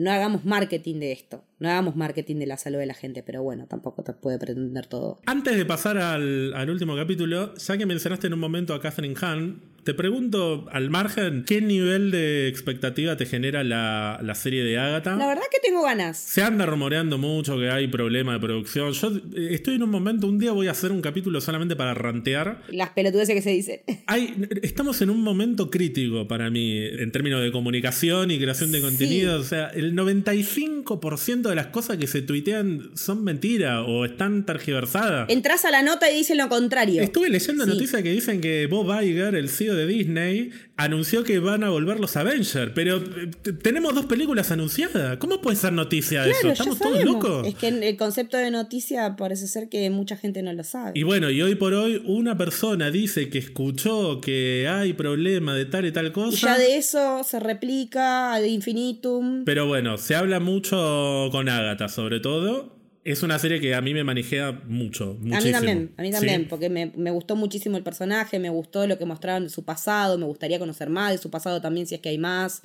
no 0.00 0.10
hagamos 0.10 0.46
marketing 0.46 0.98
de 0.98 1.12
esto, 1.12 1.44
no 1.58 1.68
hagamos 1.68 1.94
marketing 1.94 2.36
de 2.36 2.46
la 2.46 2.56
salud 2.56 2.78
de 2.78 2.86
la 2.86 2.94
gente, 2.94 3.22
pero 3.22 3.42
bueno, 3.42 3.66
tampoco 3.66 4.02
te 4.02 4.14
puede 4.14 4.38
pretender 4.38 4.86
todo. 4.86 5.20
Antes 5.26 5.58
de 5.58 5.66
pasar 5.66 5.98
al, 5.98 6.54
al 6.54 6.70
último 6.70 6.96
capítulo, 6.96 7.54
ya 7.54 7.76
que 7.76 7.84
mencionaste 7.84 8.28
en 8.28 8.32
un 8.32 8.40
momento 8.40 8.72
a 8.72 8.80
Catherine 8.80 9.14
Hahn, 9.20 9.60
te 9.84 9.94
pregunto, 9.94 10.66
al 10.70 10.90
margen, 10.90 11.44
¿qué 11.46 11.60
nivel 11.60 12.10
de 12.10 12.48
expectativa 12.48 13.16
te 13.16 13.24
genera 13.24 13.64
la, 13.64 14.34
serie 14.34 14.62
de 14.62 14.78
Agatha? 14.78 15.16
La 15.16 15.26
verdad 15.26 15.42
que 15.50 15.58
tengo 15.60 15.82
ganas. 15.82 16.18
Se 16.18 16.42
anda 16.42 16.66
rumoreando 16.66 17.18
mucho 17.18 17.58
que 17.58 17.70
hay 17.70 17.88
problema 17.88 18.34
de 18.34 18.40
producción. 18.40 18.92
Yo 18.92 19.08
eh, 19.34 19.48
estoy 19.52 19.76
en 19.76 19.82
un 19.82 19.90
momento, 19.90 20.26
un 20.26 20.38
día 20.38 20.52
voy 20.52 20.68
a 20.68 20.72
hacer 20.72 20.92
un 20.92 21.00
capítulo 21.00 21.40
solamente 21.40 21.76
para 21.76 21.94
rantear. 21.94 22.62
Las 22.68 22.90
pelotudeces 22.90 23.34
que 23.34 23.42
se 23.42 23.50
dicen. 23.50 23.80
Hay, 24.06 24.48
estamos 24.62 25.00
en 25.02 25.10
un 25.10 25.22
momento 25.22 25.70
crítico 25.70 26.28
para 26.28 26.50
mí, 26.50 26.76
en 26.78 27.10
términos 27.10 27.42
de 27.42 27.50
comunicación 27.50 28.30
y 28.30 28.38
creación 28.38 28.72
de 28.72 28.80
contenido. 28.80 29.40
O 29.40 29.44
sea, 29.44 29.68
el 29.68 29.94
95% 29.94 31.48
de 31.48 31.54
las 31.54 31.68
cosas 31.68 31.96
que 31.96 32.06
se 32.06 32.22
tuitean 32.22 32.90
son 32.94 33.24
mentiras 33.24 33.84
o 33.86 34.04
están 34.04 34.44
tergiversadas. 34.44 35.28
Entras 35.30 35.64
a 35.64 35.70
la 35.70 35.82
nota 35.82 36.10
y 36.10 36.16
dicen 36.16 36.38
lo 36.38 36.48
contrario. 36.48 37.02
Estuve 37.02 37.28
leyendo 37.28 37.64
noticias 37.66 38.02
que 38.02 38.10
dicen 38.10 38.40
que 38.40 38.66
Bob 38.66 38.90
Iger, 39.02 39.34
el 39.34 39.48
CEO 39.48 39.69
estudio 39.70 39.86
de 39.86 39.86
Disney 39.86 40.50
anunció 40.76 41.24
que 41.24 41.38
van 41.38 41.62
a 41.62 41.70
volver 41.70 42.00
los 42.00 42.16
Avengers, 42.16 42.72
pero 42.74 42.96
eh, 42.96 43.52
tenemos 43.62 43.94
dos 43.94 44.06
películas 44.06 44.50
anunciadas. 44.50 45.18
¿Cómo 45.18 45.40
puede 45.40 45.56
ser 45.56 45.72
noticia 45.72 46.26
eso? 46.26 46.50
¿Estamos 46.50 46.78
todos 46.78 47.04
locos? 47.04 47.46
Es 47.46 47.54
que 47.54 47.68
el 47.68 47.96
concepto 47.96 48.36
de 48.36 48.50
noticia 48.50 49.16
parece 49.16 49.46
ser 49.46 49.68
que 49.68 49.90
mucha 49.90 50.16
gente 50.16 50.42
no 50.42 50.52
lo 50.52 50.64
sabe. 50.64 50.92
Y 50.94 51.02
bueno, 51.02 51.30
y 51.30 51.42
hoy 51.42 51.54
por 51.54 51.74
hoy 51.74 52.02
una 52.06 52.36
persona 52.36 52.90
dice 52.90 53.28
que 53.28 53.38
escuchó 53.38 54.20
que 54.20 54.68
hay 54.68 54.94
problema 54.94 55.54
de 55.54 55.66
tal 55.66 55.86
y 55.86 55.92
tal 55.92 56.12
cosa. 56.12 56.36
Y 56.36 56.40
ya 56.40 56.58
de 56.58 56.76
eso 56.76 57.22
se 57.24 57.40
replica 57.40 58.34
ad 58.34 58.44
infinitum. 58.44 59.44
Pero 59.44 59.66
bueno, 59.66 59.98
se 59.98 60.14
habla 60.14 60.40
mucho 60.40 61.28
con 61.30 61.48
Agatha, 61.48 61.88
sobre 61.88 62.20
todo. 62.20 62.79
Es 63.02 63.22
una 63.22 63.38
serie 63.38 63.60
que 63.60 63.74
a 63.74 63.80
mí 63.80 63.94
me 63.94 64.04
manejea 64.04 64.52
mucho. 64.66 65.16
Muchísimo. 65.20 65.36
A 65.36 65.40
mí 65.40 65.52
también, 65.52 65.94
a 65.96 66.02
mí 66.02 66.10
también, 66.10 66.48
porque 66.48 66.68
me, 66.68 67.10
gustó 67.10 67.34
muchísimo 67.34 67.78
el 67.78 67.82
personaje, 67.82 68.38
me 68.38 68.50
gustó 68.50 68.86
lo 68.86 68.98
que 68.98 69.06
mostraban 69.06 69.44
de 69.44 69.50
su 69.50 69.64
pasado, 69.64 70.18
me 70.18 70.26
gustaría 70.26 70.58
conocer 70.58 70.90
más 70.90 71.12
de 71.12 71.18
su 71.18 71.30
pasado 71.30 71.62
también 71.62 71.86
si 71.86 71.94
es 71.94 72.00
que 72.00 72.10
hay 72.10 72.18
más. 72.18 72.62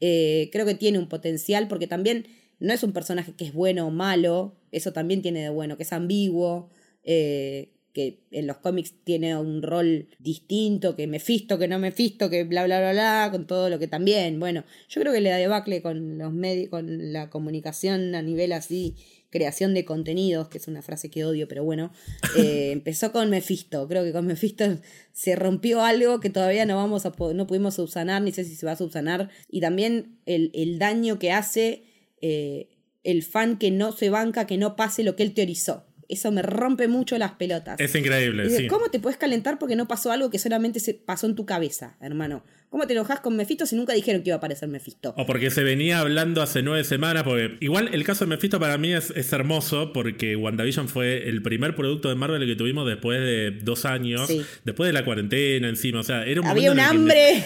Eh, 0.00 0.48
creo 0.52 0.64
que 0.64 0.74
tiene 0.74 0.98
un 0.98 1.08
potencial 1.08 1.68
porque 1.68 1.86
también 1.86 2.26
no 2.60 2.72
es 2.72 2.82
un 2.82 2.92
personaje 2.92 3.34
que 3.36 3.44
es 3.44 3.52
bueno 3.52 3.86
o 3.86 3.90
malo, 3.90 4.56
eso 4.72 4.92
también 4.92 5.20
tiene 5.20 5.42
de 5.42 5.50
bueno, 5.50 5.76
que 5.76 5.82
es 5.82 5.92
ambiguo, 5.92 6.70
eh, 7.04 7.74
que 7.92 8.24
en 8.30 8.46
los 8.46 8.56
cómics 8.56 8.94
tiene 9.04 9.36
un 9.36 9.62
rol 9.62 10.08
distinto, 10.18 10.96
que 10.96 11.06
me 11.06 11.20
fisto, 11.20 11.58
que 11.58 11.68
no 11.68 11.78
me 11.78 11.92
fisto, 11.92 12.30
que 12.30 12.44
bla 12.44 12.64
bla 12.64 12.80
bla 12.80 12.92
bla, 12.92 13.28
con 13.30 13.46
todo 13.46 13.68
lo 13.68 13.78
que 13.78 13.86
también. 13.86 14.40
Bueno, 14.40 14.64
yo 14.88 15.00
creo 15.00 15.12
que 15.12 15.20
le 15.20 15.30
da 15.30 15.36
debacle 15.36 15.82
con 15.82 16.18
los 16.18 16.32
medios, 16.32 16.70
con 16.70 17.12
la 17.12 17.28
comunicación 17.28 18.14
a 18.14 18.22
nivel 18.22 18.52
así 18.52 18.96
creación 19.34 19.74
de 19.74 19.84
contenidos, 19.84 20.46
que 20.46 20.58
es 20.58 20.68
una 20.68 20.80
frase 20.80 21.10
que 21.10 21.24
odio, 21.24 21.48
pero 21.48 21.64
bueno, 21.64 21.90
eh, 22.38 22.70
empezó 22.72 23.10
con 23.10 23.30
Mephisto. 23.30 23.88
Creo 23.88 24.04
que 24.04 24.12
con 24.12 24.26
Mephisto 24.26 24.78
se 25.12 25.34
rompió 25.34 25.82
algo 25.82 26.20
que 26.20 26.30
todavía 26.30 26.64
no, 26.66 26.76
vamos 26.76 27.04
a 27.04 27.12
no 27.34 27.46
pudimos 27.48 27.74
subsanar, 27.74 28.22
ni 28.22 28.30
sé 28.30 28.44
si 28.44 28.54
se 28.54 28.64
va 28.64 28.72
a 28.72 28.76
subsanar. 28.76 29.30
Y 29.50 29.60
también 29.60 30.20
el, 30.24 30.78
daño 30.78 31.18
que 31.18 31.32
hace 31.32 31.82
eh, 32.20 32.68
el 33.02 33.24
fan 33.24 33.58
que 33.58 33.72
no 33.72 33.90
se 33.90 34.08
banca, 34.08 34.46
que 34.46 34.56
no 34.56 34.76
pase 34.76 35.02
lo 35.02 35.16
que 35.16 35.24
él 35.24 35.34
teorizó. 35.34 35.84
Eso 36.08 36.30
me 36.30 36.42
rompe 36.42 36.86
mucho 36.86 37.18
las 37.18 37.32
pelotas. 37.32 37.80
Es 37.80 37.92
increíble. 37.96 38.48
sí. 38.50 38.68
¿Cómo 38.68 38.88
te 38.88 39.00
puedes 39.00 39.18
calentar 39.18 39.58
porque 39.58 39.74
no 39.74 39.88
pasó 39.88 40.12
algo 40.12 40.30
que 40.30 40.38
solamente 40.38 40.78
se 40.78 40.94
pasó 40.94 41.26
en 41.26 41.34
tu 41.34 41.44
cabeza, 41.44 41.96
hermano? 42.00 42.44
¿Cómo 42.74 42.88
te 42.88 42.92
enojas 42.92 43.20
con 43.20 43.36
Mephisto 43.36 43.66
si 43.66 43.76
nunca 43.76 43.92
dijeron 43.92 44.24
que 44.24 44.30
iba 44.30 44.34
a 44.34 44.38
aparecer 44.38 44.68
Mephisto? 44.68 45.14
O 45.16 45.26
porque 45.26 45.52
se 45.52 45.62
venía 45.62 46.00
hablando 46.00 46.42
hace 46.42 46.60
nueve 46.60 46.82
semanas, 46.82 47.22
porque 47.22 47.56
igual 47.60 47.88
el 47.92 48.02
caso 48.02 48.24
de 48.24 48.30
Mephisto 48.30 48.58
para 48.58 48.78
mí 48.78 48.92
es, 48.92 49.12
hermoso, 49.32 49.92
porque 49.92 50.34
WandaVision 50.34 50.88
fue 50.88 51.28
el 51.28 51.40
primer 51.40 51.76
producto 51.76 52.08
de 52.08 52.16
Marvel 52.16 52.44
que 52.44 52.56
tuvimos 52.56 52.84
después 52.88 53.20
de 53.20 53.52
dos 53.62 53.84
años, 53.84 54.28
después 54.64 54.88
de 54.88 54.92
la 54.92 55.04
cuarentena 55.04 55.68
encima, 55.68 56.00
o 56.00 56.02
sea, 56.02 56.26
era 56.26 56.40
un 56.40 56.48
Había 56.48 56.72
un 56.72 56.80
hambre. 56.80 57.44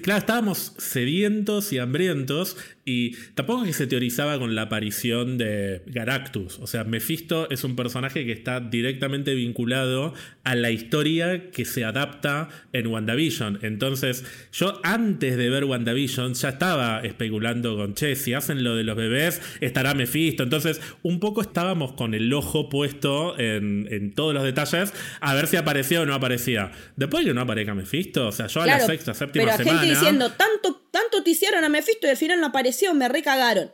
claro, 0.00 0.20
estábamos 0.20 0.72
sedientos 0.78 1.74
y 1.74 1.78
hambrientos, 1.78 2.56
y 2.86 3.16
tampoco 3.34 3.64
es 3.64 3.68
que 3.68 3.74
se 3.74 3.86
teorizaba 3.86 4.38
con 4.38 4.54
la 4.54 4.62
aparición 4.62 5.36
de 5.36 5.82
Galactus, 5.86 6.58
o 6.60 6.66
sea, 6.66 6.84
Mephisto 6.84 7.50
es 7.50 7.64
un 7.64 7.76
personaje 7.76 8.24
que 8.24 8.32
está 8.32 8.60
directamente 8.60 9.34
vinculado 9.34 10.14
a 10.44 10.54
la 10.54 10.70
historia 10.70 11.50
que 11.50 11.66
se 11.66 11.84
adapta 11.84 12.48
en 12.72 12.86
WandaVision, 12.86 13.58
entonces 13.60 14.24
yo 14.52 14.80
antes 14.82 15.36
de 15.36 15.50
ver 15.50 15.64
WandaVision 15.64 16.32
ya 16.34 16.50
estaba 16.50 17.00
especulando 17.00 17.76
con, 17.76 17.94
che, 17.94 18.16
si 18.16 18.32
hacen 18.32 18.62
lo 18.62 18.76
de 18.76 18.84
los 18.84 18.96
bebés, 18.96 19.42
estará 19.60 19.94
Mephisto. 19.94 20.42
Entonces, 20.42 20.80
un 21.02 21.20
poco 21.20 21.40
estábamos 21.40 21.92
con 21.92 22.14
el 22.14 22.32
ojo 22.32 22.68
puesto 22.68 23.38
en, 23.38 24.12
todos 24.14 24.34
los 24.34 24.44
detalles 24.44 24.92
a 25.20 25.34
ver 25.34 25.46
si 25.46 25.56
aparecía 25.56 26.00
o 26.00 26.06
no 26.06 26.14
aparecía. 26.14 26.70
Después 26.96 27.24
de 27.24 27.30
que 27.30 27.34
no 27.34 27.40
aparezca 27.40 27.74
Mephisto, 27.74 28.28
o 28.28 28.32
sea, 28.32 28.46
yo 28.46 28.62
a 28.62 28.66
la 28.66 28.80
sexta, 28.80 29.14
séptima 29.14 29.46
pero 29.46 29.56
semana... 29.56 29.80
gente 29.80 29.94
diciendo, 29.94 30.30
tanto, 30.32 30.85
tanto 30.96 31.22
te 31.22 31.28
hicieron 31.28 31.62
a 31.62 31.68
Mephisto 31.68 32.06
y 32.06 32.10
al 32.10 32.16
final 32.16 32.40
no 32.40 32.46
apareció, 32.46 32.94
me 32.94 33.06
recagaron. 33.06 33.70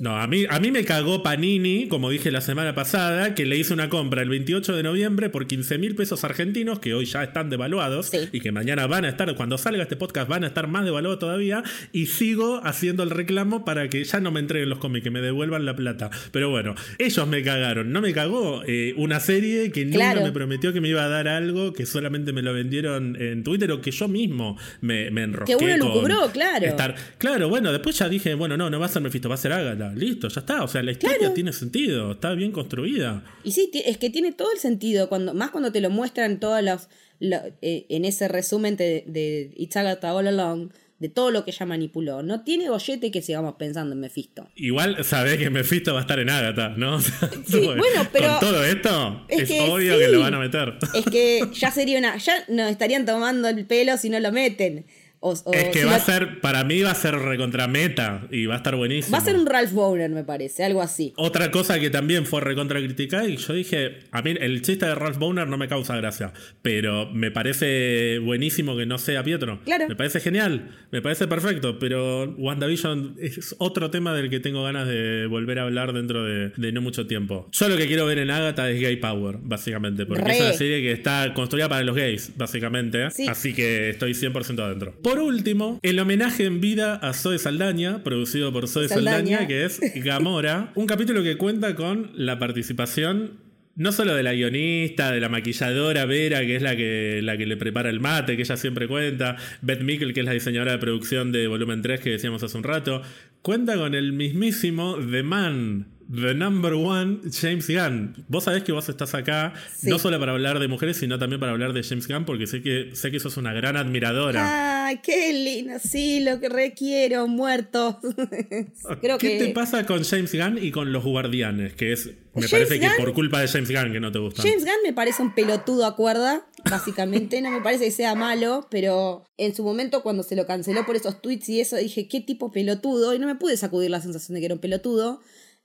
No, 0.00 0.16
a 0.16 0.26
mí, 0.26 0.46
a 0.48 0.58
mí 0.58 0.72
me 0.72 0.84
cagó 0.84 1.22
Panini, 1.22 1.86
como 1.86 2.10
dije 2.10 2.32
la 2.32 2.40
semana 2.40 2.74
pasada, 2.74 3.34
que 3.34 3.46
le 3.46 3.56
hice 3.56 3.72
una 3.72 3.88
compra 3.88 4.22
el 4.22 4.28
28 4.28 4.74
de 4.74 4.82
noviembre 4.82 5.28
por 5.28 5.46
15 5.46 5.78
mil 5.78 5.94
pesos 5.94 6.24
argentinos, 6.24 6.80
que 6.80 6.94
hoy 6.94 7.04
ya 7.04 7.22
están 7.22 7.50
devaluados 7.50 8.10
y 8.32 8.40
que 8.40 8.50
mañana 8.50 8.86
van 8.88 9.04
a 9.04 9.10
estar, 9.10 9.32
cuando 9.36 9.58
salga 9.58 9.82
este 9.82 9.96
podcast, 9.96 10.28
van 10.28 10.42
a 10.42 10.48
estar 10.48 10.66
más 10.66 10.84
devaluados 10.84 11.20
todavía. 11.20 11.62
Y 11.92 12.06
sigo 12.06 12.60
haciendo 12.64 13.04
el 13.04 13.10
reclamo 13.10 13.64
para 13.64 13.88
que 13.88 14.02
ya 14.02 14.18
no 14.18 14.32
me 14.32 14.40
entreguen 14.40 14.70
los 14.70 14.78
cómics, 14.78 15.04
que 15.04 15.10
me 15.10 15.20
devuelvan 15.20 15.64
la 15.64 15.76
plata. 15.76 16.10
Pero 16.32 16.50
bueno, 16.50 16.74
ellos 16.98 17.28
me 17.28 17.42
cagaron. 17.44 17.92
No 17.92 18.00
me 18.00 18.12
cagó 18.12 18.62
eh, 18.66 18.94
una 18.96 19.20
serie 19.20 19.70
que 19.70 19.84
nunca 19.84 20.14
me 20.14 20.32
prometió 20.32 20.72
que 20.72 20.80
me 20.80 20.88
iba 20.88 21.04
a 21.04 21.08
dar 21.08 21.28
algo, 21.28 21.72
que 21.72 21.86
solamente 21.86 22.32
me 22.32 22.42
lo 22.42 22.52
vendieron 22.52 23.20
en 23.20 23.44
Twitter 23.44 23.70
o 23.70 23.80
que 23.80 23.92
yo 23.92 24.08
mismo 24.08 24.58
me, 24.80 25.10
me 25.10 25.22
enrosqué. 25.22 25.56
Que 25.56 25.64
uno 25.64 25.76
lo 25.76 25.92
cubrió, 25.92 26.30
claro. 26.32 26.66
Estar. 26.66 26.96
Claro, 27.18 27.48
bueno, 27.48 27.70
después 27.70 27.96
ya 27.98 28.08
dije, 28.08 28.34
bueno, 28.34 28.56
no, 28.56 28.68
no 28.68 28.80
va 28.80 28.86
a 28.86 28.88
ser 28.88 29.02
Mephisto, 29.02 29.28
va 29.28 29.36
a 29.36 29.38
ser 29.38 29.52
Listo, 29.94 30.28
ya 30.28 30.40
está. 30.40 30.62
O 30.62 30.68
sea, 30.68 30.82
la 30.82 30.92
historia 30.92 31.32
tiene 31.34 31.52
sentido, 31.52 32.12
está 32.12 32.32
bien 32.32 32.52
construida. 32.52 33.24
Y 33.44 33.52
sí, 33.52 33.70
es 33.84 33.98
que 33.98 34.10
tiene 34.10 34.32
todo 34.32 34.52
el 34.52 34.58
sentido, 34.58 35.08
cuando, 35.08 35.34
más 35.34 35.50
cuando 35.50 35.72
te 35.72 35.80
lo 35.80 35.90
muestran 35.90 36.40
todos 36.40 36.62
los, 36.62 36.88
eh, 37.20 37.86
en 37.88 38.04
ese 38.04 38.28
resumen 38.28 38.76
de, 38.76 39.04
de 39.06 39.52
It's 39.56 39.76
Agatha 39.76 40.14
All 40.14 40.28
Along, 40.28 40.70
de 41.00 41.08
todo 41.08 41.30
lo 41.30 41.44
que 41.44 41.50
ella 41.50 41.66
manipuló. 41.66 42.22
No 42.22 42.44
tiene 42.44 42.68
bollete 42.68 43.10
que 43.10 43.22
sigamos 43.22 43.54
pensando 43.54 43.94
en 43.94 44.00
Mephisto. 44.00 44.48
Igual 44.54 45.02
sabés 45.02 45.38
que 45.38 45.48
Mephisto 45.48 45.94
va 45.94 46.00
a 46.00 46.02
estar 46.02 46.18
en 46.18 46.28
Agatha, 46.28 46.74
¿no? 46.76 47.00
sí, 47.46 47.60
bueno, 47.64 48.06
pero. 48.12 48.28
Con 48.38 48.40
todo 48.40 48.64
esto, 48.64 49.26
es, 49.28 49.50
obvio 49.62 49.98
que 49.98 50.08
lo 50.08 50.20
van 50.20 50.34
a 50.34 50.38
meter. 50.38 50.78
Es 50.94 51.06
que 51.06 51.48
ya 51.54 51.70
sería 51.70 51.98
una. 51.98 52.18
Ya 52.18 52.44
nos 52.48 52.70
estarían 52.70 53.06
tomando 53.06 53.48
el 53.48 53.64
pelo 53.64 53.96
si 53.96 54.10
no 54.10 54.20
lo 54.20 54.30
meten 54.30 54.84
es 55.22 55.68
que 55.68 55.84
va 55.84 55.96
a 55.96 56.00
ser, 56.00 56.40
para 56.40 56.64
mí 56.64 56.80
va 56.80 56.92
a 56.92 56.94
ser 56.94 57.14
recontra 57.14 57.68
meta 57.68 58.26
y 58.30 58.46
va 58.46 58.54
a 58.54 58.56
estar 58.56 58.74
buenísimo. 58.74 59.12
Va 59.12 59.18
a 59.18 59.24
ser 59.24 59.36
un 59.36 59.44
Ralph 59.44 59.72
Bowner, 59.72 60.10
me 60.10 60.24
parece, 60.24 60.64
algo 60.64 60.80
así. 60.80 61.12
Otra 61.16 61.50
cosa 61.50 61.78
que 61.78 61.90
también 61.90 62.24
fue 62.24 62.40
recontra 62.40 62.80
criticada 62.80 63.28
y 63.28 63.36
yo 63.36 63.52
dije, 63.52 63.98
a 64.12 64.22
mí 64.22 64.34
el 64.40 64.62
chiste 64.62 64.86
de 64.86 64.94
Ralph 64.94 65.18
Bowner 65.18 65.46
no 65.46 65.58
me 65.58 65.68
causa 65.68 65.94
gracia, 65.96 66.32
pero 66.62 67.10
me 67.10 67.30
parece 67.30 68.18
buenísimo 68.18 68.76
que 68.76 68.86
no 68.86 68.96
sea 68.96 69.22
Pietro. 69.22 69.60
Claro. 69.64 69.88
Me 69.88 69.96
parece 69.96 70.20
genial, 70.20 70.70
me 70.90 71.02
parece 71.02 71.28
perfecto, 71.28 71.78
pero 71.78 72.34
WandaVision 72.38 73.16
es 73.20 73.54
otro 73.58 73.90
tema 73.90 74.14
del 74.14 74.30
que 74.30 74.40
tengo 74.40 74.62
ganas 74.64 74.88
de 74.88 75.26
volver 75.26 75.58
a 75.58 75.64
hablar 75.64 75.92
dentro 75.92 76.24
de, 76.24 76.72
no 76.72 76.80
mucho 76.80 77.06
tiempo. 77.06 77.48
Yo 77.52 77.68
lo 77.68 77.76
que 77.76 77.86
quiero 77.86 78.06
ver 78.06 78.18
en 78.18 78.30
Agatha 78.30 78.70
es 78.70 78.80
Gay 78.80 78.96
Power, 78.96 79.36
básicamente, 79.42 80.06
porque 80.06 80.30
es 80.30 80.40
una 80.40 80.52
serie 80.52 80.80
que 80.80 80.92
está 80.92 81.34
construida 81.34 81.68
para 81.68 81.82
los 81.82 81.94
gays, 81.94 82.32
básicamente. 82.36 83.04
Así 83.04 83.52
que 83.52 83.90
estoy 83.90 84.12
100% 84.12 84.60
adentro. 84.60 84.94
Por 85.10 85.18
último, 85.18 85.80
el 85.82 85.98
homenaje 85.98 86.44
en 86.44 86.60
vida 86.60 86.94
a 86.94 87.12
Zoe 87.14 87.40
Saldaña, 87.40 88.04
producido 88.04 88.52
por 88.52 88.68
Zoe 88.68 88.88
Saldaña, 88.88 89.48
que 89.48 89.64
es 89.64 89.80
Gamora, 89.96 90.70
un 90.76 90.86
capítulo 90.86 91.24
que 91.24 91.36
cuenta 91.36 91.74
con 91.74 92.12
la 92.14 92.38
participación 92.38 93.40
no 93.74 93.90
solo 93.90 94.14
de 94.14 94.22
la 94.22 94.34
guionista, 94.34 95.10
de 95.10 95.18
la 95.18 95.28
maquilladora 95.28 96.04
Vera, 96.04 96.42
que 96.42 96.54
es 96.54 96.62
la 96.62 96.76
que, 96.76 97.22
la 97.24 97.36
que 97.36 97.46
le 97.46 97.56
prepara 97.56 97.90
el 97.90 97.98
mate, 97.98 98.36
que 98.36 98.42
ella 98.42 98.56
siempre 98.56 98.86
cuenta, 98.86 99.34
Beth 99.62 99.80
Mikkel, 99.80 100.14
que 100.14 100.20
es 100.20 100.26
la 100.26 100.32
diseñadora 100.32 100.72
de 100.72 100.78
producción 100.78 101.32
de 101.32 101.48
Volumen 101.48 101.82
3 101.82 101.98
que 101.98 102.10
decíamos 102.10 102.44
hace 102.44 102.56
un 102.56 102.62
rato, 102.62 103.02
cuenta 103.42 103.74
con 103.74 103.96
el 103.96 104.12
mismísimo 104.12 104.96
The 104.96 105.24
Man, 105.24 105.88
The 106.12 106.34
Number 106.34 106.74
One, 106.74 107.20
James 107.30 107.68
Gunn. 107.68 108.24
Vos 108.26 108.44
sabés 108.44 108.64
que 108.64 108.72
vos 108.72 108.88
estás 108.88 109.14
acá 109.14 109.54
no 109.82 109.98
solo 109.98 110.18
para 110.18 110.32
hablar 110.32 110.58
de 110.58 110.66
mujeres, 110.66 110.96
sino 110.96 111.18
también 111.18 111.38
para 111.38 111.52
hablar 111.52 111.72
de 111.72 111.84
James 111.84 112.08
Gunn, 112.08 112.24
porque 112.24 112.48
sé 112.48 112.62
que, 112.62 112.90
sé 112.94 113.12
que 113.12 113.20
sos 113.20 113.36
una 113.36 113.52
gran 113.52 113.76
admiradora. 113.76 114.86
Ay, 114.86 114.98
qué 115.04 115.32
lindo, 115.32 115.74
sí, 115.78 116.20
lo 116.20 116.40
que 116.40 116.48
requiero, 116.48 117.28
muerto. 117.28 118.00
Creo 119.00 119.18
¿Qué 119.18 119.38
te 119.38 119.48
pasa 119.50 119.86
con 119.86 120.02
James 120.02 120.34
Gunn 120.34 120.58
y 120.60 120.72
con 120.72 120.92
los 120.92 121.04
guardianes? 121.04 121.74
Que 121.74 121.92
es, 121.92 122.10
me 122.34 122.48
parece 122.48 122.80
que 122.80 122.88
por 122.98 123.12
culpa 123.14 123.40
de 123.40 123.46
James 123.46 123.70
Gunn 123.70 123.92
que 123.92 124.00
no 124.00 124.10
te 124.10 124.18
gusta. 124.18 124.42
James 124.42 124.64
Gunn 124.64 124.82
me 124.82 124.92
parece 124.92 125.22
un 125.22 125.32
pelotudo, 125.32 125.86
acuerda, 125.86 126.44
básicamente. 126.68 127.40
no 127.40 127.52
me 127.52 127.60
parece 127.60 127.84
que 127.84 127.92
sea 127.92 128.16
malo, 128.16 128.66
pero 128.68 129.26
en 129.36 129.54
su 129.54 129.62
momento 129.62 130.02
cuando 130.02 130.24
se 130.24 130.34
lo 130.34 130.44
canceló 130.44 130.84
por 130.84 130.96
esos 130.96 131.22
tweets 131.22 131.48
y 131.50 131.60
eso, 131.60 131.76
dije, 131.76 132.08
qué 132.08 132.20
tipo 132.20 132.50
pelotudo, 132.50 133.14
y 133.14 133.20
no 133.20 133.28
me 133.28 133.36
pude 133.36 133.56
sacudir 133.56 133.90
la 133.90 134.00
sensación 134.00 134.34
de 134.34 134.40
que 134.40 134.46
era 134.46 134.54
un 134.54 134.60
pelotudo. 134.60 135.20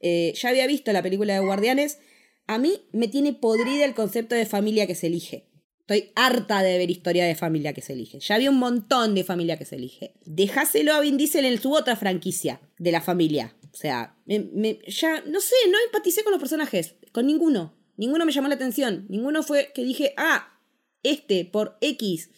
Eh, 0.07 0.33
ya 0.35 0.49
había 0.49 0.67
visto 0.67 0.93
la 0.93 1.01
película 1.01 1.33
de 1.33 1.39
Guardianes. 1.39 1.97
A 2.45 2.59
mí 2.59 2.87
me 2.91 3.07
tiene 3.07 3.33
podrida 3.33 3.85
el 3.85 3.95
concepto 3.95 4.35
de 4.35 4.45
familia 4.45 4.85
que 4.85 4.93
se 4.93 5.07
elige. 5.07 5.49
Estoy 5.79 6.11
harta 6.13 6.61
de 6.61 6.77
ver 6.77 6.91
historia 6.91 7.25
de 7.25 7.33
familia 7.33 7.73
que 7.73 7.81
se 7.81 7.93
elige. 7.93 8.19
Ya 8.19 8.35
había 8.35 8.51
un 8.51 8.59
montón 8.59 9.15
de 9.15 9.23
familia 9.23 9.57
que 9.57 9.65
se 9.65 9.77
elige. 9.77 10.13
Dejáselo 10.23 10.93
a 10.93 10.99
Vin 10.99 11.17
Diesel 11.17 11.45
en 11.45 11.59
su 11.59 11.73
otra 11.73 11.95
franquicia 11.95 12.61
de 12.77 12.91
la 12.91 13.01
familia. 13.01 13.55
O 13.73 13.75
sea, 13.75 14.15
ya 14.27 15.21
no 15.21 15.41
sé, 15.41 15.55
no 15.71 15.77
empaticé 15.87 16.23
con 16.23 16.33
los 16.33 16.39
personajes, 16.39 16.93
con 17.11 17.25
ninguno. 17.25 17.75
Ninguno 17.97 18.27
me 18.27 18.31
llamó 18.31 18.47
la 18.47 18.55
atención. 18.55 19.07
Ninguno 19.09 19.41
fue 19.41 19.71
que 19.73 19.83
dije, 19.83 20.13
ah, 20.17 20.59
este 21.01 21.45
por 21.45 21.79
X 21.81 22.29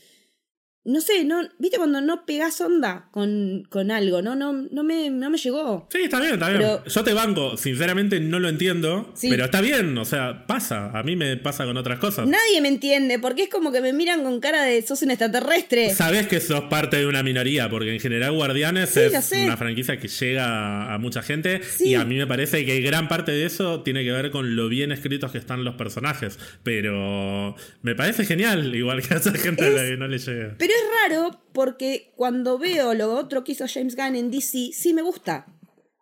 no 0.88 1.02
sé, 1.02 1.26
no, 1.26 1.42
¿viste 1.60 1.78
cuando 1.78 2.00
no 2.00 2.26
pegás 2.26 2.62
onda 2.62 3.10
con, 3.12 3.68
con 3.70 3.92
algo? 3.92 4.22
No, 4.22 4.38
no, 4.38 4.54
no, 4.54 4.84
me, 4.84 5.10
no 5.10 5.30
me 5.30 5.38
llegó. 5.38 5.86
Sí, 5.92 6.04
está 6.04 6.22
bien, 6.22 6.36
está 6.36 6.50
bien. 6.50 6.64
Yo 6.86 7.04
te 7.04 7.14
banco, 7.14 7.58
sinceramente 7.58 8.22
no 8.22 8.40
lo 8.40 8.48
entiendo, 8.48 9.14
pero 9.22 9.46
está 9.46 9.60
bien, 9.60 9.98
o 9.98 10.06
sea, 10.06 10.48
pasa. 10.48 10.98
A 10.98 11.04
mí 11.04 11.18
me 11.18 11.36
pasa 11.36 11.66
con 11.66 11.76
otras 11.76 12.00
cosas. 12.00 12.26
Nadie 12.26 12.62
me 12.62 12.70
entiende, 12.70 13.20
porque 13.20 13.44
es 13.44 13.50
como 13.50 13.74
que 13.74 13.82
me 13.82 13.92
miran 13.92 14.24
con 14.24 14.40
cara 14.40 14.64
de 14.64 14.82
sos 14.82 15.02
un 15.02 15.12
extraterrestre. 15.12 15.94
Sabes 15.94 16.28
que 16.28 16.40
sos 16.40 16.62
parte 16.70 16.96
de 16.96 17.06
una 17.06 17.22
minoría, 17.22 17.70
porque 17.70 17.94
en 17.94 18.00
general 18.00 18.32
Guardianes 18.32 18.96
es 18.96 19.32
una 19.34 19.58
franquicia 19.58 20.00
que 20.00 20.08
llega 20.08 20.94
a 20.94 20.98
mucha 21.00 21.22
gente 21.22 21.60
y 21.82 21.96
a 21.96 22.06
mí 22.06 22.16
me 22.16 22.28
parece 22.28 22.66
que 22.66 22.80
gran 22.80 23.10
parte 23.10 23.34
de 23.34 23.46
eso 23.46 23.84
tiene 23.84 24.06
que 24.06 24.14
ver 24.14 24.32
con 24.32 24.56
lo 24.56 24.70
bien 24.70 24.94
escritos 24.94 25.34
que 25.34 25.38
están 25.38 25.66
los 25.66 25.76
personajes. 25.76 26.40
Pero 26.64 27.58
me 27.82 27.94
parece 27.94 28.24
genial, 28.24 28.74
igual 28.74 29.02
que 29.02 29.14
a 29.14 29.18
esa 29.18 29.34
gente 29.34 29.66
a 29.66 29.70
la 29.70 29.84
que 29.84 29.98
no 29.98 30.08
le 30.08 30.18
llega. 30.18 30.56
Pero 30.58 30.77
es 30.78 31.12
raro 31.12 31.42
porque 31.54 32.14
cuando 32.16 32.58
veo 32.58 32.94
lo 32.94 33.16
otro 33.16 33.44
que 33.44 33.54
hizo 33.54 33.66
James 33.68 33.96
Gunn 33.96 34.16
en 34.16 34.32
DC, 34.32 34.72
sí 34.74 34.94
me 34.94 35.02
gusta. 35.02 35.48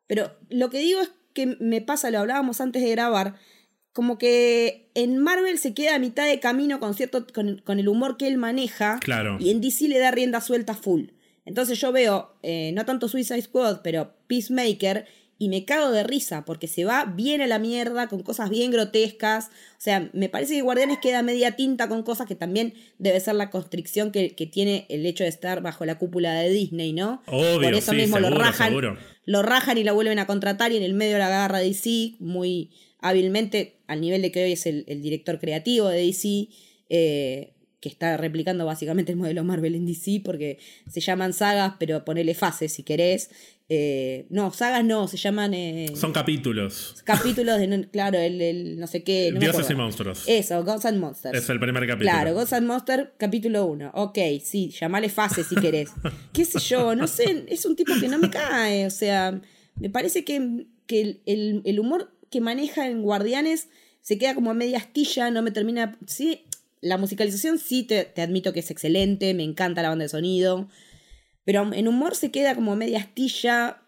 Pero 0.08 0.32
lo 0.50 0.70
que 0.70 0.80
digo 0.80 1.02
es 1.02 1.12
que 1.34 1.58
me 1.60 1.82
pasa, 1.82 2.12
lo 2.12 2.20
hablábamos 2.20 2.62
antes 2.62 2.82
de 2.82 2.92
grabar, 2.92 3.36
como 3.94 4.18
que 4.18 4.92
en 4.94 5.18
Marvel 5.20 5.58
se 5.58 5.74
queda 5.74 5.96
a 5.96 6.00
mitad 6.00 6.28
de 6.28 6.40
camino 6.40 6.80
con, 6.80 6.94
cierto, 6.94 7.26
con, 7.34 7.80
el 7.80 7.88
humor 7.88 8.18
que 8.18 8.28
él 8.28 8.38
maneja. 8.38 9.00
Claro. 9.00 9.38
Y 9.40 9.52
en 9.52 9.62
DC 9.62 9.88
le 9.88 10.00
da 10.00 10.12
rienda 10.12 10.42
suelta 10.42 10.74
full. 10.74 11.06
Entonces 11.46 11.80
yo 11.80 11.92
veo, 11.92 12.38
eh, 12.44 12.72
no 12.74 12.86
tanto 12.86 13.08
Suicide 13.08 13.42
Squad, 13.42 13.82
pero 13.84 14.16
Peacemaker, 14.28 15.06
y 15.38 15.50
me 15.50 15.66
cago 15.66 15.92
de 15.92 16.04
risa 16.04 16.46
porque 16.46 16.68
se 16.68 16.86
va 16.86 17.06
bien 17.06 17.42
a 17.42 17.48
la 17.48 17.60
mierda 17.60 18.08
con 18.08 18.24
cosas 18.24 18.50
bien 18.50 18.72
grotescas. 18.72 19.48
O 19.48 19.82
sea, 19.82 20.10
me 20.14 20.30
parece 20.30 20.54
que 20.54 20.62
Guardianes 20.62 21.00
queda 21.02 21.24
media 21.24 21.56
tinta 21.58 21.90
con 21.90 22.04
cosas 22.04 22.26
que 22.26 22.36
también 22.36 22.74
debe 23.00 23.20
ser 23.20 23.36
la 23.36 23.50
constricción 23.50 24.12
que, 24.12 24.30
tiene 24.52 24.86
el 24.90 25.06
hecho 25.06 25.24
de 25.24 25.30
estar 25.30 25.62
bajo 25.62 25.86
la 25.86 25.98
cúpula 25.98 26.34
de 26.36 26.50
Disney, 26.50 26.94
¿no? 26.94 27.22
Obvio, 27.28 27.62
Por 27.62 27.74
eso 27.74 27.94
mismo 27.94 28.20
lo 28.20 28.30
rajan. 28.30 28.74
Lo 29.26 29.42
rajan 29.42 29.78
y 29.78 29.84
lo 29.84 29.94
vuelven 29.94 30.20
a 30.20 30.28
contratar 30.28 30.72
y 30.72 30.78
en 30.78 30.84
el 30.84 30.94
medio 30.94 31.18
la 31.18 31.28
agarra 31.28 31.60
DC 31.60 32.14
muy 32.20 32.72
hábilmente, 33.00 33.78
al 33.88 34.02
nivel 34.02 34.22
de 34.22 34.32
que 34.32 34.44
hoy 34.44 34.52
es 34.54 34.66
el, 34.66 34.86
director 34.86 35.40
creativo 35.40 35.90
de 35.90 36.06
DC. 36.06 36.48
Eh, 36.90 37.52
que 37.86 37.90
está 37.90 38.18
replicando 38.18 38.66
básicamente 38.66 39.12
el 39.12 39.18
modelo 39.20 39.44
Marvel 39.44 39.76
en 39.76 39.86
DC, 39.86 40.22
porque 40.26 40.58
se 40.90 41.02
llaman 41.02 41.34
sagas, 41.34 41.74
pero 41.78 42.04
ponele 42.04 42.34
fases 42.34 42.74
si 42.74 42.82
querés. 42.82 43.30
Eh, 43.68 44.28
no, 44.30 44.52
sagas 44.52 44.86
no, 44.86 45.08
se 45.08 45.18
llaman. 45.18 45.54
Eh, 45.54 45.94
Son 45.96 46.14
capítulos. 46.14 46.96
Capítulos 47.04 47.60
de, 47.60 47.88
claro, 47.92 48.20
el, 48.20 48.80
no 48.80 48.88
sé 48.88 49.04
qué. 49.04 49.34
Dioses 49.38 49.70
y 49.70 49.76
monstruos. 49.76 50.24
Eso, 50.28 50.64
Gods 50.64 50.86
and 50.86 51.00
Monsters. 51.00 51.38
Es 51.38 51.50
el 51.50 51.60
primer 51.60 51.88
capítulo. 51.88 52.12
Claro, 52.12 52.34
Gods 52.34 52.54
and 52.54 52.68
Monsters, 52.68 53.10
capítulo 53.18 53.66
1. 53.66 53.92
Ok, 53.96 54.20
sí, 54.44 54.70
llamale 54.70 55.10
fase 55.10 55.44
si 55.44 55.56
querés. 55.56 55.90
¿Qué 56.34 56.46
sé 56.46 56.60
yo? 56.60 56.96
No 56.96 57.08
sé, 57.08 57.46
es 57.48 57.66
un 57.66 57.76
tipo 57.76 57.94
que 58.00 58.08
no 58.08 58.20
me 58.20 58.30
cae. 58.30 58.86
O 58.86 58.92
sea, 58.92 59.42
me 59.76 59.90
parece 59.90 60.24
que, 60.24 60.68
que 60.86 61.22
el, 61.26 61.62
el 61.66 61.80
humor 61.80 62.12
que 62.30 62.42
maneja 62.42 62.88
en 62.88 63.02
Guardianes 63.02 63.70
se 64.02 64.20
queda 64.20 64.36
como 64.36 64.52
a 64.52 64.54
media 64.54 64.78
astilla, 64.78 65.32
no 65.32 65.42
me 65.42 65.50
termina. 65.50 65.98
Sí, 66.06 66.46
la 66.86 67.00
musicalización 67.00 67.58
sí 67.58 67.82
te, 67.82 68.22
admito 68.22 68.54
que 68.54 68.60
es 68.60 68.70
excelente, 68.70 69.34
me 69.34 69.42
encanta 69.42 69.82
la 69.82 69.90
banda 69.90 70.04
de 70.04 70.10
sonido, 70.10 70.70
pero 71.46 71.72
en 71.74 71.88
humor 71.88 72.16
se 72.16 72.32
queda 72.32 72.56
como 72.56 72.76
media 72.76 73.00
astilla, 73.00 73.82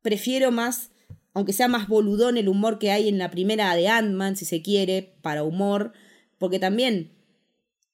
prefiero 0.00 0.50
más, 0.50 0.90
aunque 1.34 1.52
sea 1.52 1.68
más 1.68 1.88
boludón 1.88 2.38
el 2.38 2.48
humor 2.48 2.78
que 2.78 2.90
hay 2.90 3.08
en 3.08 3.18
la 3.18 3.30
primera 3.30 3.74
de 3.74 3.88
Ant-Man, 3.88 4.36
si 4.36 4.44
se 4.44 4.62
quiere, 4.62 5.16
para 5.20 5.42
humor, 5.42 5.92
porque 6.38 6.58
también, 6.58 7.12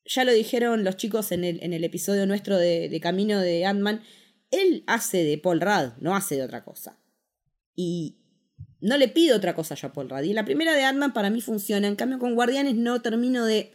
ya 0.05 0.25
lo 0.25 0.33
dijeron 0.33 0.85
los 0.85 0.97
chicos 0.97 1.33
en 1.33 1.45
el, 1.45 1.85
episodio 1.85 2.27
nuestro 2.27 2.57
de, 2.57 2.97
Camino 3.03 3.41
de 3.41 3.65
Ant-Man, 3.65 4.03
él 4.51 4.85
hace 4.87 5.25
de 5.25 5.39
Paul 5.39 5.61
Rudd, 5.61 5.93
no 6.01 6.15
hace 6.15 6.37
de 6.37 6.43
otra 6.43 6.65
cosa. 6.65 6.99
Y 7.75 8.19
no 8.81 8.97
le 8.97 9.09
pido 9.09 9.37
otra 9.37 9.55
cosa 9.55 9.75
yo 9.75 9.89
a 9.89 9.93
Paul 9.93 10.09
Rudd. 10.09 10.23
Y 10.23 10.33
la 10.33 10.45
primera 10.45 10.75
de 10.75 10.85
Ant-Man 10.85 11.13
para 11.13 11.31
mí 11.31 11.41
funciona, 11.41 11.87
en 11.87 11.97
cambio 11.97 12.19
con 12.19 12.35
Guardianes 12.35 12.77
no 12.77 13.03
termino 13.03 13.45
de 13.45 13.73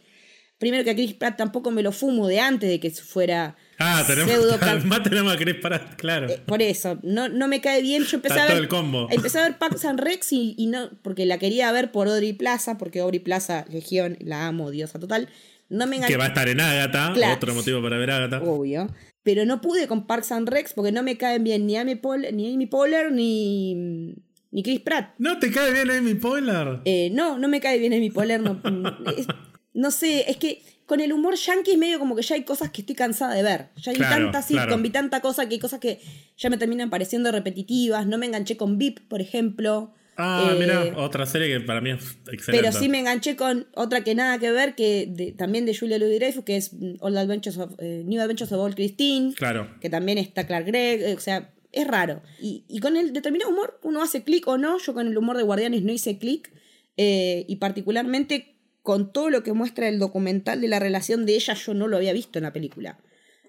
Primero 0.58 0.84
que 0.84 0.90
a 0.90 0.94
Chris 0.94 1.14
Pratt 1.14 1.36
tampoco 1.36 1.70
me 1.70 1.82
lo 1.82 1.92
fumo 1.92 2.26
de 2.28 2.40
antes 2.40 2.68
de 2.68 2.80
que 2.80 2.90
fuera. 2.90 3.56
Ah, 3.78 4.04
tenemos, 4.06 4.84
más 4.84 5.02
tenemos 5.02 5.32
a 5.32 5.36
Chris 5.36 5.56
Pratt, 5.56 5.96
claro. 5.96 6.28
Eh, 6.28 6.40
por 6.46 6.62
eso, 6.62 6.98
no, 7.02 7.28
no 7.28 7.48
me 7.48 7.60
cae 7.60 7.82
bien. 7.82 8.04
Yo 8.04 8.16
empecé 8.16 8.40
a 8.40 8.46
ver. 8.46 8.56
el 8.56 8.68
combo. 8.68 9.08
Empecé 9.10 9.38
a 9.38 9.42
ver 9.42 9.58
Pax 9.58 9.84
and 9.84 10.00
Rex 10.00 10.32
y, 10.32 10.66
no. 10.66 10.90
Porque 11.02 11.26
la 11.26 11.38
quería 11.38 11.70
ver 11.72 11.92
por 11.92 12.08
Audrey 12.08 12.32
Plaza, 12.32 12.78
porque 12.78 13.00
Audrey 13.00 13.20
Plaza, 13.20 13.64
Legión, 13.70 14.16
la 14.20 14.46
amo, 14.46 14.70
diosa 14.70 14.98
total. 14.98 15.28
No 15.68 15.86
me 15.86 16.00
Que 16.00 16.16
va 16.16 16.24
a 16.24 16.28
estar 16.28 16.48
en 16.48 16.60
Agatha, 16.60 17.14
otro 17.34 17.54
motivo 17.54 17.82
para 17.82 17.98
ver 17.98 18.10
Agatha. 18.10 18.42
Obvio. 18.42 18.88
Pero 19.22 19.46
no 19.46 19.60
pude 19.60 19.88
con 19.88 20.06
Parks 20.06 20.32
and 20.32 20.48
Rex 20.48 20.74
porque 20.74 20.92
no 20.92 21.02
me 21.02 21.16
caen 21.16 21.42
bien 21.42 21.66
ni 21.66 21.76
Amy, 21.76 21.94
Paul, 21.94 22.26
ni 22.32 22.52
Amy 22.54 22.66
Poehler 22.66 23.10
ni, 23.10 24.14
ni 24.50 24.62
Chris 24.62 24.80
Pratt. 24.80 25.14
¿No 25.18 25.38
te 25.38 25.50
cae 25.50 25.72
bien 25.72 25.90
Amy 25.90 26.14
Poehler? 26.14 26.80
Eh, 26.84 27.08
no, 27.10 27.38
no 27.38 27.48
me 27.48 27.60
cae 27.60 27.78
bien 27.78 27.94
Amy 27.94 28.10
Poehler. 28.10 28.40
No, 28.40 28.60
no 29.72 29.90
sé, 29.90 30.30
es 30.30 30.36
que 30.36 30.62
con 30.86 31.00
el 31.00 31.12
humor 31.12 31.34
yankee 31.36 31.72
es 31.72 31.78
medio 31.78 31.98
como 31.98 32.14
que 32.14 32.22
ya 32.22 32.34
hay 32.34 32.44
cosas 32.44 32.70
que 32.70 32.82
estoy 32.82 32.94
cansada 32.94 33.34
de 33.34 33.42
ver. 33.42 33.68
Ya 33.76 33.92
hay 33.92 33.98
tanta 33.98 34.42
sitcom 34.42 34.82
vi 34.82 34.90
tanta 34.90 35.20
cosa 35.20 35.48
que 35.48 35.54
hay 35.54 35.60
cosas 35.60 35.80
que 35.80 36.00
ya 36.36 36.50
me 36.50 36.58
terminan 36.58 36.90
pareciendo 36.90 37.32
repetitivas. 37.32 38.06
No 38.06 38.18
me 38.18 38.26
enganché 38.26 38.56
con 38.56 38.78
VIP, 38.78 39.00
por 39.08 39.20
ejemplo. 39.20 39.94
Ah, 40.16 40.52
eh, 40.52 40.56
mira, 40.58 40.92
otra 40.96 41.26
serie 41.26 41.48
que 41.48 41.60
para 41.60 41.80
mí 41.80 41.90
es 41.90 42.18
excelente. 42.30 42.52
Pero 42.52 42.72
sí 42.72 42.88
me 42.88 43.00
enganché 43.00 43.34
con 43.34 43.66
otra 43.74 44.04
que 44.04 44.14
nada 44.14 44.38
que 44.38 44.52
ver, 44.52 44.74
que 44.74 45.34
también 45.36 45.66
de 45.66 45.76
Julia 45.76 45.98
louis 45.98 46.18
dreyfus 46.18 46.44
que 46.44 46.56
es 46.56 46.70
All 47.00 47.16
Adventures 47.16 47.56
of, 47.58 47.72
eh, 47.78 48.02
New 48.04 48.20
Adventures 48.20 48.52
of 48.52 48.60
Old 48.60 48.74
Christine. 48.74 49.32
Claro. 49.34 49.68
Que 49.80 49.90
también 49.90 50.18
está 50.18 50.46
Clark 50.46 50.66
Gregg. 50.66 51.02
Eh, 51.02 51.14
o 51.14 51.20
sea, 51.20 51.50
es 51.72 51.86
raro. 51.86 52.22
Y, 52.40 52.64
y 52.68 52.78
con 52.78 52.96
el 52.96 53.12
determinado 53.12 53.50
humor 53.50 53.80
uno 53.82 54.02
hace 54.02 54.22
clic 54.22 54.46
o 54.46 54.58
no. 54.58 54.78
Yo 54.78 54.92
con 54.92 55.06
el 55.06 55.16
humor 55.16 55.36
de 55.38 55.42
Guardianes 55.42 55.82
no 55.82 55.92
hice 55.92 56.18
clic. 56.18 56.52
y 56.96 57.56
particularmente 57.56 58.53
con 58.84 59.14
todo 59.14 59.30
lo 59.30 59.42
que 59.42 59.54
muestra 59.54 59.88
el 59.88 59.98
documental 59.98 60.60
de 60.60 60.68
la 60.68 60.78
relación 60.78 61.24
de 61.24 61.36
ella, 61.36 61.54
yo 61.54 61.72
no 61.72 61.88
lo 61.88 61.96
había 61.96 62.12
visto 62.12 62.38
en 62.38 62.42
la 62.42 62.52
película. 62.52 62.98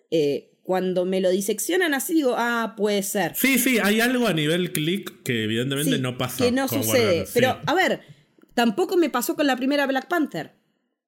Eh, 0.10 0.54
cuando 0.64 1.04
me 1.04 1.20
lo 1.20 1.30
diseccionan 1.30 1.94
así, 1.94 2.14
digo, 2.14 2.36
ah, 2.38 2.74
puede 2.78 3.04
ser. 3.04 3.36
Sí, 3.36 3.60
sí, 3.60 3.78
hay 3.84 4.00
algo 4.00 4.28
a 4.28 4.34
nivel 4.34 4.72
click 4.72 5.24
que 5.24 5.44
evidentemente 5.44 6.00
no 6.00 6.18
pasa. 6.18 6.42
Que 6.42 6.54
no 6.54 6.70
sucede. 6.70 7.26
Pero, 7.34 7.60
a 7.66 7.74
ver, 7.74 8.00
tampoco 8.54 8.96
me 8.96 9.10
pasó 9.10 9.36
con 9.36 9.46
la 9.46 9.58
primera 9.58 9.86
Black 9.88 10.08
Panther. 10.08 10.54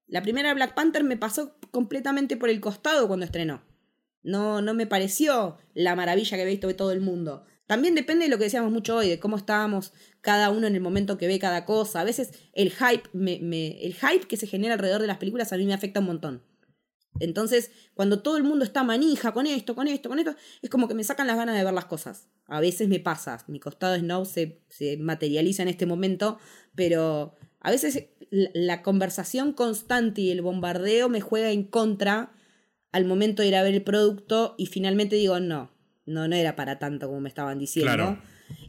La 0.07 0.21
primera 0.21 0.53
Black 0.53 0.75
Panther 0.75 1.05
me 1.05 1.15
pasó 1.15 1.55
completamente 1.71 2.35
por 2.35 2.49
el 2.49 2.59
costado 2.59 3.07
cuando 3.07 3.25
estrenó. 3.25 3.63
No, 4.23 4.61
no 4.61 4.73
me 4.73 4.87
pareció 4.87 5.57
la 5.73 5.95
maravilla 5.95 6.35
que 6.35 6.41
había 6.41 6.51
visto 6.51 6.67
de 6.67 6.73
todo 6.73 6.91
el 6.91 6.99
mundo. 6.99 7.45
También 7.67 7.95
depende 7.95 8.25
de 8.25 8.31
lo 8.31 8.37
que 8.37 8.45
decíamos 8.45 8.71
mucho 8.71 8.95
hoy, 8.95 9.09
de 9.09 9.19
cómo 9.19 9.35
estábamos 9.35 9.93
cada 10.21 10.49
uno 10.49 10.67
en 10.67 10.75
el 10.75 10.81
momento 10.81 11.17
que 11.17 11.27
ve 11.27 11.37
cada 11.37 11.65
cosa. 11.65 12.01
A 12.01 12.03
veces 12.05 12.31
el 12.53 12.71
hype, 12.71 13.09
el 13.13 13.93
hype 13.93 14.27
que 14.27 14.37
se 14.37 14.47
genera 14.47 14.73
alrededor 14.73 15.01
de 15.01 15.07
las 15.07 15.17
películas 15.17 15.51
a 15.51 15.57
mí 15.57 15.65
me 15.65 15.73
afecta 15.73 15.99
un 15.99 16.07
montón. 16.07 16.43
Entonces, 17.19 17.71
cuando 17.93 18.21
todo 18.21 18.37
el 18.37 18.43
mundo 18.43 18.63
está 18.63 18.83
manija 18.83 19.33
con 19.33 19.47
esto, 19.47 19.75
con 19.75 19.87
esto, 19.87 20.07
con 20.07 20.19
esto, 20.19 20.35
es 20.61 20.69
como 20.69 20.87
que 20.87 20.93
me 20.93 21.03
sacan 21.03 21.27
las 21.27 21.35
ganas 21.35 21.57
de 21.57 21.63
ver 21.63 21.73
las 21.73 21.85
cosas. 21.85 22.27
A 22.45 22.61
veces 22.61 22.87
me 22.87 22.99
pasa, 22.99 23.43
mi 23.47 23.59
costado 23.59 23.97
Snow 23.97 24.25
se, 24.25 24.61
se 24.69 24.97
materializa 24.97 25.63
en 25.63 25.69
este 25.69 25.85
momento, 25.85 26.37
pero 26.75 27.35
a 27.59 27.71
veces 27.71 28.05
la 28.29 28.81
conversación 28.81 29.51
constante 29.53 30.21
y 30.21 30.31
el 30.31 30.41
bombardeo 30.41 31.09
me 31.09 31.21
juega 31.21 31.51
en 31.51 31.63
contra 31.63 32.31
al 32.91 33.05
momento 33.05 33.41
de 33.41 33.49
ir 33.49 33.55
a 33.55 33.63
ver 33.63 33.73
el 33.73 33.83
producto 33.83 34.55
y 34.57 34.67
finalmente 34.67 35.15
digo, 35.15 35.39
no, 35.39 35.71
no, 36.07 36.27
no 36.27 36.35
era 36.35 36.55
para 36.55 36.79
tanto 36.79 37.07
como 37.07 37.19
me 37.21 37.29
estaban 37.29 37.59
diciendo. 37.59 38.17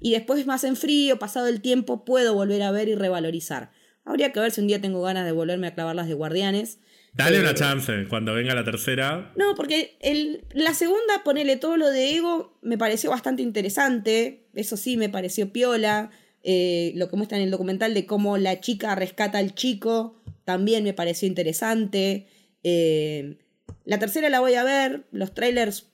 Y 0.00 0.10
después, 0.10 0.44
más 0.44 0.64
en 0.64 0.76
frío, 0.76 1.18
pasado 1.18 1.46
el 1.46 1.60
tiempo, 1.62 2.04
puedo 2.04 2.34
volver 2.34 2.62
a 2.62 2.70
ver 2.70 2.88
y 2.88 2.94
revalorizar. 2.94 3.70
Habría 4.04 4.32
que 4.32 4.40
ver 4.40 4.50
si 4.50 4.60
un 4.60 4.66
día 4.66 4.80
tengo 4.80 5.00
ganas 5.00 5.24
de 5.24 5.32
volverme 5.32 5.68
a 5.68 5.74
clavar 5.74 5.94
las 5.94 6.08
de 6.08 6.14
Guardianes. 6.14 6.80
Dale 7.14 7.40
una 7.40 7.54
chance 7.54 8.06
cuando 8.08 8.34
venga 8.34 8.54
la 8.54 8.64
tercera. 8.64 9.32
No, 9.36 9.54
porque 9.54 9.96
el, 10.00 10.44
la 10.52 10.74
segunda, 10.74 11.22
ponele 11.24 11.56
todo 11.56 11.76
lo 11.76 11.90
de 11.90 12.16
Ego, 12.16 12.58
me 12.62 12.76
pareció 12.76 13.10
bastante 13.10 13.42
interesante. 13.42 14.46
Eso 14.54 14.76
sí, 14.76 14.96
me 14.96 15.08
pareció 15.08 15.52
piola. 15.52 16.10
Eh, 16.42 16.92
lo 16.96 17.08
que 17.08 17.16
muestra 17.16 17.38
en 17.38 17.44
el 17.44 17.50
documental 17.50 17.94
de 17.94 18.06
cómo 18.06 18.38
la 18.38 18.60
chica 18.60 18.94
rescata 18.94 19.38
al 19.38 19.54
chico, 19.54 20.20
también 20.44 20.84
me 20.84 20.94
pareció 20.94 21.28
interesante. 21.28 22.28
Eh, 22.62 23.38
la 23.84 23.98
tercera 23.98 24.28
la 24.28 24.40
voy 24.40 24.54
a 24.54 24.64
ver. 24.64 25.06
Los 25.12 25.34
trailers 25.34 25.88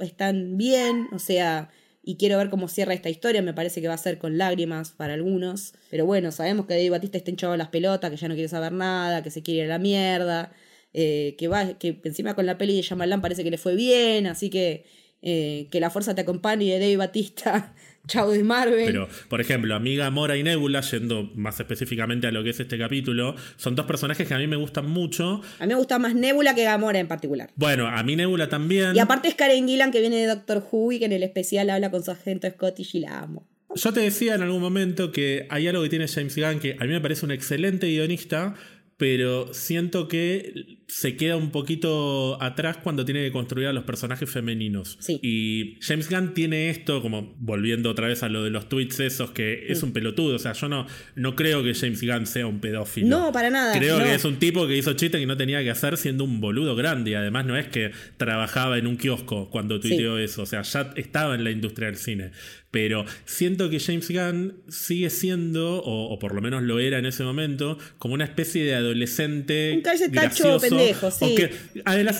están 0.00 0.56
bien, 0.56 1.08
o 1.12 1.18
sea, 1.18 1.70
y 2.02 2.16
quiero 2.16 2.38
ver 2.38 2.50
cómo 2.50 2.68
cierra 2.68 2.94
esta 2.94 3.10
historia, 3.10 3.42
me 3.42 3.54
parece 3.54 3.80
que 3.80 3.88
va 3.88 3.94
a 3.94 3.98
ser 3.98 4.18
con 4.18 4.38
lágrimas 4.38 4.92
para 4.92 5.14
algunos, 5.14 5.74
pero 5.90 6.06
bueno, 6.06 6.32
sabemos 6.32 6.66
que 6.66 6.74
David 6.74 6.90
Batista 6.90 7.18
está 7.18 7.30
hinchado 7.30 7.56
las 7.56 7.68
pelotas, 7.68 8.10
que 8.10 8.16
ya 8.16 8.28
no 8.28 8.34
quiere 8.34 8.48
saber 8.48 8.72
nada, 8.72 9.22
que 9.22 9.30
se 9.30 9.42
quiere 9.42 9.60
ir 9.60 9.64
a 9.66 9.68
la 9.68 9.78
mierda, 9.78 10.52
eh, 10.94 11.36
que 11.38 11.48
va, 11.48 11.78
que 11.78 12.00
encima 12.04 12.34
con 12.34 12.46
la 12.46 12.56
peli 12.56 12.76
de 12.76 12.82
Shyamalan 12.82 13.20
parece 13.20 13.44
que 13.44 13.50
le 13.50 13.58
fue 13.58 13.74
bien, 13.74 14.26
así 14.26 14.50
que 14.50 14.84
eh, 15.20 15.66
que 15.70 15.80
la 15.80 15.90
fuerza 15.90 16.14
te 16.14 16.20
acompañe 16.20 16.66
de 16.66 16.78
David 16.78 16.98
Batista 16.98 17.74
Chau 18.08 18.30
de 18.32 18.42
Marvel. 18.42 18.86
Pero, 18.86 19.08
por 19.28 19.40
ejemplo, 19.40 19.74
Amiga 19.74 20.10
Mora 20.10 20.36
y 20.36 20.42
Nebula, 20.42 20.80
yendo 20.80 21.30
más 21.36 21.60
específicamente 21.60 22.26
a 22.26 22.32
lo 22.32 22.42
que 22.42 22.50
es 22.50 22.58
este 22.58 22.76
capítulo, 22.78 23.36
son 23.56 23.76
dos 23.76 23.86
personajes 23.86 24.26
que 24.26 24.34
a 24.34 24.38
mí 24.38 24.48
me 24.48 24.56
gustan 24.56 24.90
mucho. 24.90 25.42
A 25.60 25.62
mí 25.62 25.68
me 25.68 25.74
gusta 25.76 25.98
más 25.98 26.14
Nebula 26.14 26.54
que 26.54 26.64
Gamora 26.64 26.98
en 26.98 27.06
particular. 27.06 27.50
Bueno, 27.54 27.86
a 27.86 28.02
mí 28.02 28.16
Nebula 28.16 28.48
también. 28.48 28.96
Y 28.96 28.98
aparte 28.98 29.28
es 29.28 29.34
Karen 29.36 29.68
Gillan 29.68 29.92
que 29.92 30.00
viene 30.00 30.16
de 30.16 30.26
Doctor 30.26 30.66
Who 30.70 30.92
y 30.92 30.98
que 30.98 31.04
en 31.04 31.12
el 31.12 31.22
especial 31.22 31.70
habla 31.70 31.90
con 31.90 32.02
su 32.02 32.10
agente 32.10 32.50
Scottish 32.50 32.96
y 32.96 33.00
la 33.00 33.20
amo. 33.20 33.46
Yo 33.74 33.92
te 33.92 34.00
decía 34.00 34.34
en 34.34 34.42
algún 34.42 34.62
momento 34.62 35.12
que 35.12 35.46
hay 35.50 35.68
algo 35.68 35.82
que 35.82 35.90
tiene 35.90 36.08
James 36.08 36.34
Gunn 36.36 36.58
que 36.58 36.76
a 36.80 36.84
mí 36.84 36.90
me 36.90 37.00
parece 37.00 37.26
un 37.26 37.32
excelente 37.32 37.86
guionista, 37.86 38.54
pero 38.96 39.52
siento 39.52 40.08
que 40.08 40.77
se 40.88 41.16
queda 41.16 41.36
un 41.36 41.50
poquito 41.50 42.42
atrás 42.42 42.78
cuando 42.78 43.04
tiene 43.04 43.22
que 43.22 43.30
construir 43.30 43.68
a 43.68 43.74
los 43.74 43.84
personajes 43.84 44.28
femeninos. 44.30 44.96
Sí. 45.00 45.20
Y 45.22 45.76
James 45.82 46.08
Gunn 46.08 46.32
tiene 46.32 46.70
esto, 46.70 47.02
como 47.02 47.34
volviendo 47.38 47.90
otra 47.90 48.08
vez 48.08 48.22
a 48.22 48.30
lo 48.30 48.42
de 48.42 48.48
los 48.48 48.70
tweets 48.70 49.00
esos, 49.00 49.30
que 49.32 49.66
es 49.68 49.82
un 49.82 49.92
pelotudo. 49.92 50.36
O 50.36 50.38
sea, 50.38 50.54
yo 50.54 50.66
no, 50.68 50.86
no 51.14 51.36
creo 51.36 51.62
que 51.62 51.74
James 51.74 52.02
Gunn 52.02 52.26
sea 52.26 52.46
un 52.46 52.60
pedófilo. 52.60 53.06
No, 53.06 53.32
para 53.32 53.50
nada. 53.50 53.78
Creo 53.78 53.98
no. 53.98 54.04
que 54.04 54.14
es 54.14 54.24
un 54.24 54.38
tipo 54.38 54.66
que 54.66 54.78
hizo 54.78 54.94
chiste 54.94 55.18
que 55.18 55.26
no 55.26 55.36
tenía 55.36 55.62
que 55.62 55.70
hacer 55.70 55.98
siendo 55.98 56.24
un 56.24 56.40
boludo 56.40 56.74
grande. 56.74 57.10
Y 57.10 57.14
además 57.14 57.44
no 57.44 57.58
es 57.58 57.68
que 57.68 57.92
trabajaba 58.16 58.78
en 58.78 58.86
un 58.86 58.96
kiosco 58.96 59.50
cuando 59.50 59.80
tuiteó 59.80 60.18
eso. 60.18 60.42
O 60.42 60.46
sea, 60.46 60.62
ya 60.62 60.94
estaba 60.96 61.34
en 61.34 61.44
la 61.44 61.50
industria 61.50 61.88
del 61.88 61.96
cine. 61.96 62.30
Pero 62.70 63.06
siento 63.24 63.70
que 63.70 63.80
James 63.80 64.10
Gunn 64.10 64.62
sigue 64.68 65.08
siendo, 65.08 65.82
o, 65.82 66.12
o 66.12 66.18
por 66.18 66.34
lo 66.34 66.42
menos 66.42 66.62
lo 66.62 66.78
era 66.80 66.98
en 66.98 67.06
ese 67.06 67.24
momento, 67.24 67.78
como 67.98 68.12
una 68.12 68.24
especie 68.24 68.62
de 68.62 68.74
adolescente. 68.74 69.72
Un 69.74 70.12
gracioso, 70.12 70.76
pendejo, 70.78 71.10
sí. 71.10 71.24
o 71.24 71.34
que- 71.34 71.50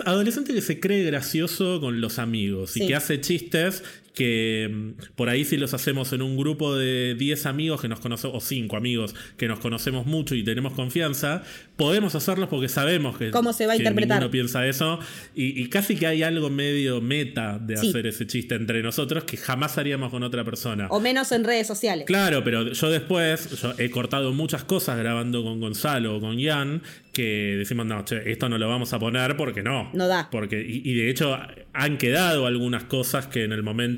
adolescente 0.05 0.53
que 0.55 0.61
se 0.63 0.81
cree 0.81 1.05
gracioso 1.05 1.81
con 1.81 2.01
los 2.01 2.19
amigos 2.19 2.77
y 2.77 2.81
Sí. 2.81 2.87
que 2.87 2.95
hace 2.95 3.21
chistes 3.21 3.83
que 4.15 4.69
mm, 4.73 5.15
por 5.17 5.29
ahí 5.29 5.45
si 5.45 5.57
los 5.57 5.75
hacemos 5.75 6.13
en 6.13 6.23
un 6.23 6.37
grupo 6.37 6.75
de 6.77 7.15
10 7.17 7.47
amigos 7.47 7.81
que 7.81 7.89
nos 7.89 8.01
conocemos, 8.01 8.37
o 8.37 8.41
5 8.47 8.77
amigos 8.77 9.15
que 9.37 9.49
nos 9.49 9.59
conocemos 9.61 10.07
mucho 10.07 10.35
y 10.35 10.43
tenemos 10.43 10.73
confianza, 10.73 11.43
podemos 11.77 12.15
hacerlos 12.15 12.49
porque 12.49 12.69
sabemos 12.69 13.17
que, 13.19 13.31
¿Cómo 13.31 13.53
se 13.53 13.67
va 13.67 13.73
a 13.73 13.77
que 13.77 13.83
interpretar? 13.83 14.19
ninguno 14.19 14.31
piensa 14.31 14.67
eso 14.67 14.99
y, 15.35 15.61
y 15.63 15.69
casi 15.69 15.97
que 15.97 16.07
hay 16.07 16.23
algo 16.23 16.51
medio 16.51 17.01
meta 17.01 17.59
de 17.59 17.77
Sí. 17.77 17.89
hacer 17.91 18.07
ese 18.07 18.27
chiste 18.27 18.55
entre 18.57 18.83
nosotros 18.83 19.25
que 19.25 19.37
jamás 19.37 19.79
haríamos 19.79 20.11
con 20.11 20.23
otra 20.23 20.45
persona. 20.45 20.89
O 20.91 20.99
menos 21.01 21.31
en 21.33 21.45
redes 21.45 21.67
sociales. 21.67 22.05
Claro, 22.07 22.43
pero 22.43 22.73
yo 22.73 22.91
después 22.91 23.61
yo 23.61 23.75
he 23.79 23.91
cortado 23.91 24.33
muchas 24.33 24.65
cosas 24.65 24.99
grabando 24.99 25.45
con 25.45 25.61
Gonzalo 25.61 26.17
o 26.17 26.21
con 26.21 26.41
Jan 26.43 26.83
que 27.13 27.57
decimos, 27.59 27.85
no, 27.87 28.05
che, 28.05 28.31
esto 28.31 28.49
no 28.49 28.59
lo 28.59 28.69
vamos 28.69 28.93
a 28.93 28.99
poner 29.01 29.37
porque 29.37 29.63
no. 29.63 29.91
No 29.93 30.07
da. 30.07 30.29
Porque, 30.31 30.61
y, 30.67 30.89
y 30.89 30.95
de 30.95 31.11
hecho 31.11 31.37
han 31.73 31.99
quedado 31.99 32.47
algunas 32.47 32.85
cosas 32.85 33.27
que 33.27 33.43
en 33.45 33.53
el 33.53 33.63
momento 33.65 33.98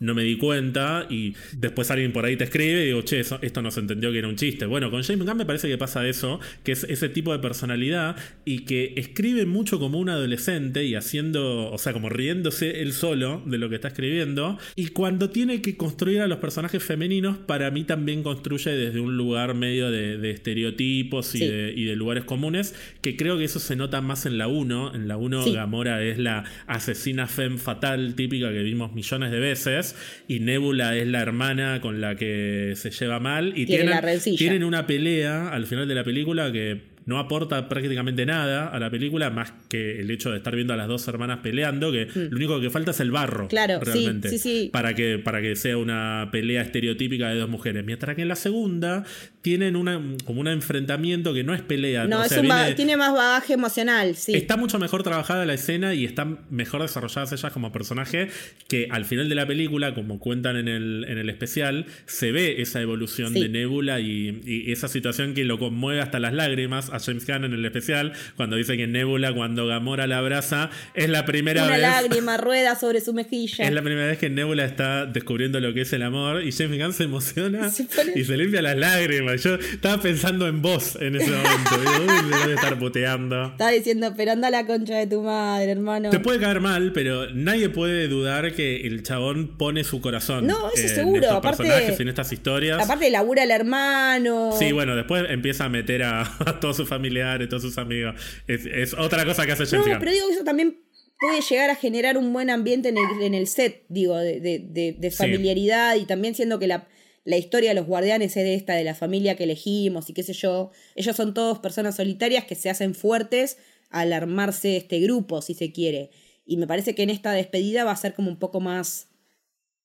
no 0.00 0.14
me 0.14 0.22
di 0.24 0.36
cuenta 0.36 1.06
y 1.10 1.34
después 1.52 1.90
alguien 1.90 2.12
por 2.12 2.24
ahí 2.24 2.36
te 2.36 2.44
escribe 2.44 2.82
y 2.82 2.86
digo, 2.86 3.02
che, 3.02 3.20
eso- 3.20 3.38
esto 3.42 3.62
no 3.62 3.70
se 3.70 3.80
entendió 3.80 4.12
que 4.12 4.18
era 4.18 4.28
un 4.28 4.36
chiste. 4.36 4.66
Bueno, 4.66 4.90
con 4.90 5.02
James 5.02 5.26
Gunn 5.26 5.36
me 5.36 5.46
parece 5.46 5.68
que 5.68 5.78
pasa 5.78 6.06
eso, 6.08 6.40
que 6.64 6.72
es 6.72 6.84
ese 6.84 7.08
tipo 7.08 7.32
de 7.32 7.38
personalidad 7.38 8.16
y 8.44 8.60
que 8.60 8.94
escribe 8.96 9.46
mucho 9.46 9.78
como 9.78 9.98
un 9.98 10.08
adolescente 10.08 10.84
y 10.84 10.94
haciendo, 10.94 11.70
o 11.70 11.78
sea, 11.78 11.92
como 11.92 12.08
riéndose 12.08 12.80
él 12.82 12.92
solo 12.92 13.42
de 13.46 13.58
lo 13.58 13.68
que 13.68 13.76
está 13.76 13.88
escribiendo. 13.88 14.58
Y 14.76 14.88
cuando 14.88 15.30
tiene 15.30 15.62
que 15.62 15.76
construir 15.76 16.20
a 16.20 16.26
los 16.28 16.38
personajes 16.38 16.82
femeninos, 16.82 17.38
para 17.38 17.70
mí 17.70 17.84
también 17.84 18.22
construye 18.22 18.70
desde 18.70 19.00
un 19.00 19.16
lugar 19.16 19.54
medio 19.54 19.90
de, 19.90 20.18
de 20.18 20.30
estereotipos 20.30 21.34
y, 21.34 21.38
Sí. 21.38 21.46
de, 21.46 21.72
y 21.76 21.84
de 21.84 21.96
lugares 21.96 22.24
comunes, 22.24 22.74
que 23.00 23.16
creo 23.16 23.38
que 23.38 23.44
eso 23.44 23.58
se 23.58 23.76
nota 23.76 24.00
más 24.00 24.26
en 24.26 24.36
la 24.38 24.46
1. 24.48 24.94
En 24.94 25.08
la 25.08 25.16
1 25.16 25.44
Sí. 25.44 25.52
Gamora 25.54 26.02
es 26.04 26.18
la 26.18 26.44
asesina 26.66 27.26
femme 27.26 27.58
fatal 27.58 28.14
típica 28.14 28.50
que 28.52 28.62
vimos 28.62 28.92
millones 28.94 29.30
de 29.30 29.39
veces 29.40 29.96
y 30.28 30.40
Nebula 30.40 30.96
es 30.96 31.06
la 31.08 31.20
hermana 31.20 31.80
con 31.80 32.00
la 32.00 32.14
que 32.14 32.74
se 32.76 32.90
lleva 32.90 33.18
mal 33.18 33.54
y 33.56 33.66
Tiene 33.66 34.00
tienen, 34.00 34.36
tienen 34.36 34.64
una 34.64 34.86
pelea 34.86 35.48
al 35.48 35.66
final 35.66 35.88
de 35.88 35.94
la 35.94 36.04
película 36.04 36.52
que 36.52 36.90
no 37.06 37.18
aporta 37.18 37.68
prácticamente 37.68 38.24
nada 38.24 38.68
a 38.68 38.78
la 38.78 38.88
película 38.88 39.30
más 39.30 39.52
que 39.68 40.00
el 40.00 40.10
hecho 40.10 40.30
de 40.30 40.36
estar 40.36 40.54
viendo 40.54 40.74
a 40.74 40.76
las 40.76 40.86
dos 40.86 41.06
hermanas 41.08 41.40
peleando, 41.42 41.90
que 41.90 42.06
lo 42.14 42.36
único 42.36 42.60
que 42.60 42.70
falta 42.70 42.92
es 42.92 43.00
el 43.00 43.10
barro. 43.10 43.46
Mm. 43.46 43.48
Claro, 43.48 43.80
sí, 43.80 43.90
realmente, 43.90 44.28
sí, 44.28 44.38
sí. 44.38 44.70
Para, 44.72 44.94
que, 44.94 45.18
para 45.18 45.40
que 45.40 45.56
sea 45.56 45.76
una 45.76 46.28
pelea 46.30 46.62
estereotípica 46.62 47.28
de 47.30 47.40
dos 47.40 47.48
mujeres. 47.48 47.84
Mientras 47.84 48.14
que 48.14 48.22
en 48.22 48.28
la 48.28 48.36
segunda 48.36 49.04
tienen 49.42 49.74
una, 49.76 49.98
como 50.26 50.40
un 50.42 50.48
enfrentamiento 50.48 51.32
que 51.32 51.44
no 51.44 51.54
es 51.54 51.62
pelea. 51.62 52.06
No, 52.06 52.20
o 52.20 52.22
es 52.24 52.32
un 52.32 52.42
viene- 52.42 52.74
tiene 52.74 52.96
más 52.96 53.12
bagaje 53.14 53.54
emocional, 53.54 54.14
sí. 54.16 54.34
Está 54.34 54.56
mucho 54.58 54.78
mejor 54.78 55.02
trabajada 55.02 55.46
la 55.46 55.54
escena 55.54 55.94
y 55.94 56.04
están 56.04 56.40
mejor 56.50 56.82
desarrolladas 56.82 57.32
ellas 57.32 57.50
como 57.52 57.72
personaje 57.72 58.28
que 58.68 58.88
al 58.90 59.04
final 59.06 59.28
de 59.30 59.34
la 59.34 59.46
película, 59.46 59.94
como 59.94 60.18
cuentan 60.18 60.56
en 60.56 60.68
el, 60.68 61.06
en 61.08 61.16
el 61.18 61.30
especial, 61.30 61.86
se 62.06 62.32
ve 62.32 62.60
esa 62.60 62.82
evolución 62.82 63.32
Sí. 63.32 63.40
de 63.40 63.48
Nebula 63.48 64.00
y, 64.00 64.42
y 64.44 64.72
esa 64.72 64.88
situación 64.88 65.32
que 65.34 65.44
lo 65.44 65.58
conmueve 65.58 66.00
hasta 66.02 66.18
las 66.20 66.34
lágrimas 66.34 66.90
a 66.90 66.98
James 67.00 67.26
Gunn 67.26 67.44
en 67.44 67.52
el 67.54 67.64
especial, 67.64 68.12
cuando 68.36 68.56
dice 68.56 68.76
que 68.76 68.86
Nebula, 68.86 69.32
cuando 69.32 69.66
Gamora 69.66 70.06
la 70.06 70.18
abraza, 70.18 70.68
es 70.94 71.08
la 71.08 71.24
primera 71.24 71.62
Una 71.64 71.72
vez... 71.72 71.80
lágrima 71.82 72.36
rueda 72.38 72.74
sobre 72.78 73.00
su 73.00 73.14
mejilla. 73.14 73.64
Es 73.66 73.72
la 73.72 73.80
primera 73.82 74.06
vez 74.06 74.18
que 74.18 74.28
Nebula 74.28 74.66
está 74.66 75.06
descubriendo 75.06 75.60
lo 75.60 75.72
que 75.72 75.80
es 75.80 75.92
el 75.94 76.02
amor 76.02 76.42
y 76.44 76.52
James 76.52 76.78
Gunn 76.78 76.92
se 76.92 77.04
emociona 77.04 77.70
Se 77.70 77.84
pone- 77.84 78.12
y 78.16 78.24
se 78.24 78.36
limpia 78.36 78.60
las 78.60 78.76
lágrimas. 78.76 79.29
Yo 79.36 79.54
estaba 79.54 80.00
pensando 80.02 80.46
en 80.48 80.62
vos 80.62 80.96
en 81.00 81.16
ese 81.16 81.30
momento. 81.30 81.78
Digo, 81.78 82.12
uy, 82.46 82.50
a 82.50 82.54
estar 82.54 82.78
puteando. 82.78 83.46
Estaba 83.46 83.70
diciendo, 83.70 84.12
pero 84.16 84.32
anda 84.32 84.50
la 84.50 84.66
concha 84.66 84.96
de 84.98 85.06
tu 85.06 85.22
madre, 85.22 85.70
hermano. 85.72 86.10
Te 86.10 86.20
puede 86.20 86.38
caer 86.40 86.60
mal, 86.60 86.92
pero 86.92 87.30
nadie 87.34 87.68
puede 87.68 88.08
dudar 88.08 88.52
que 88.54 88.86
el 88.86 89.02
chabón 89.02 89.56
pone 89.58 89.84
su 89.84 90.00
corazón. 90.00 90.46
No, 90.46 90.70
eso 90.72 90.82
en 90.82 90.88
seguro, 90.88 91.20
estos 91.22 91.36
aparte- 91.38 91.62
personajes, 91.64 92.00
en 92.00 92.08
estas 92.08 92.32
historias. 92.32 92.82
Aparte 92.82 93.10
labura 93.10 93.42
el 93.44 93.50
hermano. 93.50 94.52
Sí, 94.58 94.72
bueno, 94.72 94.96
después 94.96 95.24
empieza 95.28 95.64
a 95.64 95.68
meter 95.68 96.02
a, 96.02 96.22
a 96.46 96.60
todos 96.60 96.76
sus 96.76 96.88
familiares, 96.88 97.48
todos 97.48 97.62
sus 97.62 97.78
amigos. 97.78 98.14
Es, 98.46 98.66
es 98.66 98.94
otra 98.94 99.24
cosa 99.24 99.46
que 99.46 99.52
hace 99.52 99.64
No, 99.64 99.70
James 99.70 99.86
Gunn. 99.88 99.98
pero 99.98 100.12
digo 100.12 100.26
que 100.28 100.34
eso 100.34 100.44
también 100.44 100.78
puede 101.18 101.40
llegar 101.42 101.68
a 101.70 101.74
generar 101.74 102.16
un 102.16 102.32
buen 102.32 102.48
ambiente 102.48 102.88
en 102.88 102.96
el, 102.96 103.22
en 103.22 103.34
el 103.34 103.46
set, 103.46 103.82
digo, 103.90 104.16
de, 104.16 104.40
de- 104.40 104.64
de- 104.66 104.96
de 104.98 105.10
Sí. 105.10 105.16
familiaridad 105.18 105.96
y 105.96 106.06
también 106.06 106.34
siendo 106.34 106.58
que 106.58 106.66
la, 106.66 106.88
la 107.24 107.36
historia 107.36 107.70
de 107.70 107.74
los 107.74 107.86
guardianes 107.86 108.36
es 108.36 108.44
de 108.44 108.54
esta, 108.54 108.74
de 108.74 108.84
la 108.84 108.94
familia 108.94 109.36
que 109.36 109.44
elegimos 109.44 110.08
y 110.08 110.14
qué 110.14 110.22
sé 110.22 110.32
yo. 110.32 110.70
Ellos 110.94 111.16
son 111.16 111.34
todos 111.34 111.58
personas 111.58 111.96
solitarias 111.96 112.44
que 112.44 112.54
se 112.54 112.70
hacen 112.70 112.94
fuertes 112.94 113.58
al 113.90 114.12
armarse 114.12 114.76
este 114.76 115.00
grupo, 115.00 115.42
si 115.42 115.54
se 115.54 115.72
quiere. 115.72 116.10
Y 116.46 116.56
me 116.56 116.66
parece 116.66 116.94
que 116.94 117.02
en 117.02 117.10
esta 117.10 117.32
despedida 117.32 117.84
va 117.84 117.92
a 117.92 117.96
ser 117.96 118.14
como 118.14 118.30
un 118.30 118.38
poco 118.38 118.60
más 118.60 119.08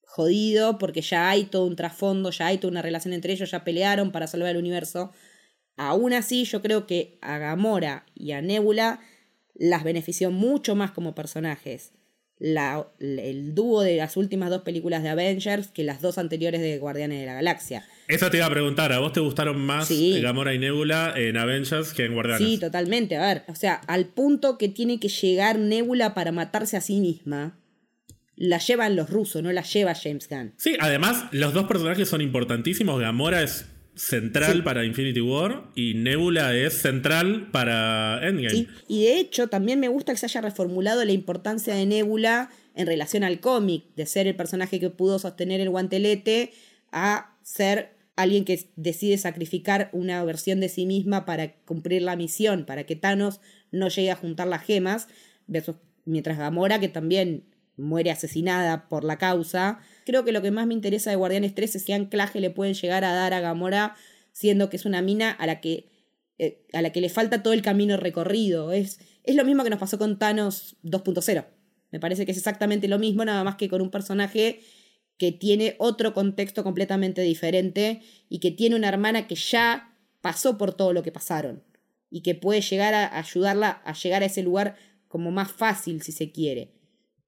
jodido 0.02 0.78
porque 0.78 1.02
ya 1.02 1.30
hay 1.30 1.45
todo 1.45 1.66
un 1.66 1.76
trasfondo, 1.76 2.32
ya 2.32 2.48
hay 2.48 2.57
toda 2.57 2.72
una 2.72 2.82
relación 2.82 3.14
entre 3.14 3.34
ellos, 3.34 3.52
ya 3.52 3.64
pelearon 3.64 4.12
para 4.12 4.28
salvar 4.28 4.49
el 4.49 4.57
universo. 4.57 5.12
Aún 5.76 6.14
así, 6.14 6.45
yo 6.45 6.62
creo 6.62 6.88
que 6.88 7.18
a 7.22 7.38
Gamora 7.38 8.06
y 8.16 8.32
a 8.32 8.41
Nebula 8.41 9.02
las 9.53 9.84
benefició 9.84 10.32
mucho 10.32 10.76
más 10.76 10.91
como 10.91 11.16
personajes 11.16 11.91
la- 12.40 12.86
el 12.99 13.56
dúo 13.56 13.82
de 13.82 13.95
las 13.98 14.18
últimas 14.18 14.49
dos 14.49 14.62
películas 14.64 15.03
de 15.03 15.10
Avengers 15.10 15.68
que 15.70 15.84
las 15.84 16.02
dos 16.02 16.18
anteriores 16.18 16.62
de 16.62 16.78
Guardianes 16.78 17.20
de 17.20 17.26
la 17.26 17.34
Galaxia. 17.34 17.86
Eso 18.07 18.30
te 18.30 18.38
iba 18.38 18.45
a 18.45 18.49
preguntar, 18.52 18.91
¿a 18.94 18.99
vos 18.99 19.14
te 19.14 19.20
gustaron 19.20 19.60
más 19.60 19.88
Sí. 19.88 20.20
Gamora 20.22 20.53
y 20.53 20.60
Nebula 20.60 21.14
en 21.16 21.38
Avengers 21.38 21.94
que 21.94 22.06
en 22.06 22.14
Guardianes? 22.14 22.45
Sí, 22.48 22.57
totalmente. 22.60 23.16
A 23.18 23.26
ver, 23.26 23.44
o 23.48 23.56
sea, 23.56 23.76
al 23.88 24.06
punto 24.07 24.57
que 24.57 24.68
tiene 24.70 24.99
que 24.99 25.07
llegar 25.07 25.57
Nebula 25.57 26.14
para 26.14 26.32
matarse 26.32 26.78
a 26.78 26.82
sí 26.82 26.99
misma, 26.99 27.57
la 28.36 28.57
llevan 28.60 28.95
los 28.98 29.10
rusos, 29.10 29.41
no 29.41 29.52
la 29.53 29.64
lleva 29.64 29.95
James 29.95 30.28
Gunn. 30.30 30.53
Sí, 30.57 30.76
además, 30.80 31.26
los 31.32 31.53
dos 31.53 31.66
personajes 31.68 32.10
son 32.10 32.20
importantísimos. 32.22 32.99
Gamora 32.99 33.41
es 33.41 33.66
central 33.96 34.54
Sí. 34.58 34.62
para 34.62 34.86
Infinity 34.86 35.22
War 35.22 35.64
y 35.76 35.94
Nebula 35.96 36.54
es 36.54 36.74
central 36.74 37.50
para 37.52 38.20
Endgame. 38.28 38.50
¿sí? 38.50 38.68
Y 38.88 39.04
de 39.06 39.20
hecho, 39.20 39.48
también 39.48 39.80
me 39.80 39.88
gusta 39.88 40.12
que 40.12 40.18
se 40.18 40.26
haya 40.26 40.42
reformulado 40.42 41.04
la 41.06 41.12
importancia 41.14 41.74
de 41.76 41.86
Nebula 41.86 42.50
en 42.76 42.88
relación 42.88 43.24
al 43.24 43.40
cómic, 43.40 43.86
de 43.96 44.06
ser 44.06 44.28
el 44.28 44.36
personaje 44.36 44.80
que 44.80 44.90
pudo 44.90 45.18
sostener 45.20 45.62
el 45.62 45.70
guantelete 45.70 46.52
a 46.92 47.36
ser 47.42 47.96
alguien 48.18 48.46
que 48.46 48.70
decide 48.76 49.18
sacrificar 49.18 49.90
una 49.92 50.24
versión 50.24 50.60
de 50.60 50.70
sí 50.70 50.86
misma 50.86 51.26
para 51.26 51.54
cumplir 51.66 52.02
la 52.02 52.16
misión, 52.16 52.66
para 52.66 52.86
que 52.86 52.96
Thanos 52.96 53.42
no 53.72 53.90
llegue 53.90 54.12
a 54.12 54.16
juntar 54.16 54.48
las 54.48 54.64
gemas, 54.64 55.08
versus 55.48 55.76
mientras 56.06 56.38
Gamora, 56.38 56.80
que 56.80 56.88
también 56.90 57.44
muere 57.78 58.12
asesinada 58.12 58.88
por 58.88 59.04
la 59.04 59.18
causa. 59.18 59.80
Creo 60.06 60.23
que 60.23 60.32
lo 60.32 60.41
que 60.41 60.52
más 60.52 60.68
me 60.68 60.73
interesa 60.73 61.10
de 61.10 61.15
Guardianes 61.18 61.56
3 61.56 61.76
es 61.76 61.84
qué 61.84 61.94
anclaje 61.94 62.40
le 62.40 62.52
pueden 62.52 62.76
llegar 62.76 63.03
a 63.03 63.14
dar 63.14 63.34
a 63.34 63.41
Gamora, 63.41 63.95
siendo 64.32 64.69
que 64.69 64.77
es 64.77 64.86
una 64.86 65.02
mina 65.02 65.32
a 65.32 65.45
la 65.48 65.60
que 65.60 65.90
eh, 66.38 66.65
a 66.73 66.82
la 66.82 66.91
que 66.91 66.99
le 66.99 67.07
falta 67.07 67.44
todo 67.44 67.53
el 67.53 67.61
camino 67.61 67.95
recorrido. 67.98 68.72
Es, 68.72 68.99
es 69.23 69.36
lo 69.36 69.45
mismo 69.45 69.64
que 69.64 69.69
nos 69.69 69.80
pasó 69.80 69.98
con 69.98 70.19
Thanos 70.19 70.76
2.0. 70.84 71.45
Me 71.91 71.99
parece 71.99 72.26
que 72.26 72.34
es 72.34 72.38
exactamente 72.38 72.88
lo 72.88 72.99
mismo, 72.99 73.23
nada 73.23 73.44
más 73.44 73.56
que 73.56 73.69
con 73.69 73.82
un 73.82 73.90
personaje 73.90 74.60
que 75.18 75.32
tiene 75.32 75.76
otro 75.80 76.14
contexto 76.14 76.64
completamente 76.64 77.22
diferente 77.22 78.02
y 78.27 78.40
que 78.40 78.52
tiene 78.52 78.76
una 78.76 78.90
hermana 78.90 79.27
que 79.27 79.36
ya 79.36 79.95
pasó 80.19 80.57
por 80.57 80.73
todo 80.73 80.91
lo 80.91 81.03
que 81.03 81.14
pasaron 81.14 81.64
y 82.10 82.22
que 82.22 82.36
puede 82.36 82.60
llegar 82.60 82.94
a 82.94 83.18
ayudarla 83.18 83.69
a 83.86 83.94
llegar 83.94 84.23
a 84.23 84.26
ese 84.26 84.44
lugar 84.44 84.76
como 85.07 85.32
más 85.32 85.52
fácil 85.52 86.02
si 86.02 86.11
se 86.11 86.32
quiere. 86.34 86.75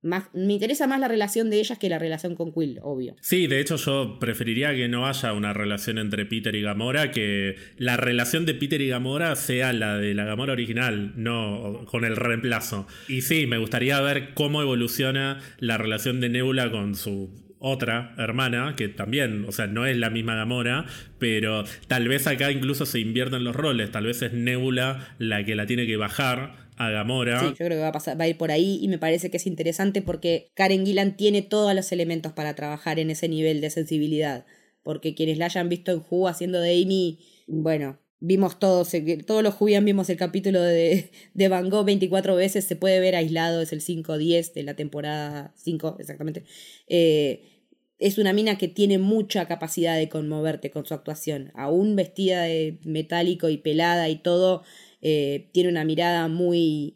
Me 0.02 0.54
interesa 0.54 0.88
más 0.88 1.00
la 1.00 1.08
relación 1.08 1.50
de 1.50 1.60
ellas 1.60 1.78
que 1.78 1.90
la 1.90 2.00
relación 2.00 2.36
con 2.36 2.54
Quill, 2.54 2.80
obvio. 2.82 3.16
Sí, 3.22 3.48
de 3.48 3.60
hecho 3.60 3.78
yo 3.78 4.18
preferiría 4.20 4.74
que 4.76 4.88
no 4.88 5.08
haya 5.08 5.34
una 5.34 5.54
relación 5.54 5.98
entre 5.98 6.26
Peter 6.26 6.56
y 6.56 6.62
Gamora, 6.62 7.12
que 7.12 7.56
la 7.78 7.98
relación 7.98 8.46
de 8.46 8.54
Peter 8.54 8.80
y 8.82 8.90
Gamora 8.90 9.36
sea 9.36 9.74
la 9.74 9.98
de 9.98 10.14
la 10.14 10.26
Gamora 10.26 10.54
original, 10.54 11.14
no 11.16 11.86
con 11.86 12.06
el 12.06 12.16
reemplazo. 12.16 12.88
Y 13.08 13.22
sí, 13.22 13.48
me 13.48 13.58
gustaría 13.58 14.00
ver 14.02 14.34
cómo 14.34 14.62
evoluciona 14.62 15.40
la 15.60 15.78
relación 15.78 16.22
de 16.22 16.30
Nebula 16.30 16.72
con 16.72 16.96
su 16.96 17.48
otra 17.60 18.14
hermana, 18.18 18.76
que 18.76 18.88
también, 18.88 19.46
o 19.48 19.52
sea, 19.52 19.68
no 19.68 19.86
es 19.86 19.98
la 19.98 20.10
misma 20.10 20.36
Gamora, 20.36 20.86
pero 21.18 21.64
tal 21.88 22.08
vez 22.08 22.28
acá 22.28 22.52
incluso 22.52 22.86
se 22.86 23.00
invierten 23.00 23.44
los 23.44 23.56
roles, 23.56 23.92
tal 23.92 24.06
vez 24.06 24.22
es 24.22 24.34
Nebula 24.34 25.16
la 25.18 25.44
que 25.44 25.56
la 25.56 25.66
tiene 25.66 25.88
que 25.88 25.98
bajar 25.98 26.67
a 26.78 26.90
Gamora. 26.90 27.40
Sí, 27.40 27.48
yo 27.48 27.56
creo 27.56 27.70
que 27.70 27.78
va 27.78 27.90
a, 27.90 27.92
pasar, 27.92 28.20
va 28.20 28.26
a 28.26 28.28
ir 28.28 28.38
por 28.38 28.52
ahí 28.52 28.80
y 28.82 28.88
me 28.88 28.98
parece 28.98 29.30
que 29.30 29.38
es 29.38 29.48
interesante 29.48 30.02
porque 30.02 30.52
Karen 30.54 30.86
Gillan 30.86 31.18
tiene 31.18 31.42
todos 31.42 31.74
los 31.74 31.92
elementos 31.92 32.34
para 32.34 32.56
trabajar 32.56 33.00
en 33.00 33.10
ese 33.10 33.28
nivel 33.28 33.62
de 33.62 33.70
sensibilidad. 33.70 34.46
Porque 34.84 35.16
quienes 35.16 35.38
la 35.38 35.46
hayan 35.46 35.68
visto 35.68 35.92
en 35.92 36.04
Who 36.10 36.28
haciendo 36.28 36.62
de 36.62 36.82
Amy, 36.82 37.20
bueno, 37.48 38.00
vimos 38.20 38.60
todos, 38.60 38.92
todos 39.26 39.44
los 39.44 39.54
Jubian 39.54 39.86
vimos 39.86 40.10
el 40.10 40.18
capítulo 40.18 40.62
de, 40.62 41.12
de 41.34 41.48
Van 41.50 41.70
Gogh 41.70 41.86
24 41.86 42.36
veces, 42.36 42.66
se 42.66 42.76
puede 42.76 43.00
ver 43.00 43.16
aislado, 43.16 43.62
es 43.62 43.74
el 43.74 43.82
5-10 43.82 44.54
de 44.54 44.64
la 44.64 44.76
temporada 44.76 45.54
5, 45.56 45.98
exactamente. 46.00 46.44
Eh, 46.88 47.44
es 48.00 48.18
una 48.18 48.34
mina 48.34 48.58
que 48.58 48.68
tiene 48.68 49.00
mucha 49.00 49.48
capacidad 49.48 49.98
de 49.98 50.10
conmoverte 50.10 50.70
con 50.70 50.86
su 50.86 50.94
actuación, 50.94 51.52
aún 51.56 51.96
vestida 51.96 52.44
de 52.44 52.80
metálico 52.84 53.50
y 53.50 53.58
pelada 53.58 54.08
y 54.10 54.18
todo, 54.18 54.64
eh, 55.02 55.50
tiene 55.54 55.70
una 55.70 55.86
mirada 55.86 56.28
muy, 56.28 56.96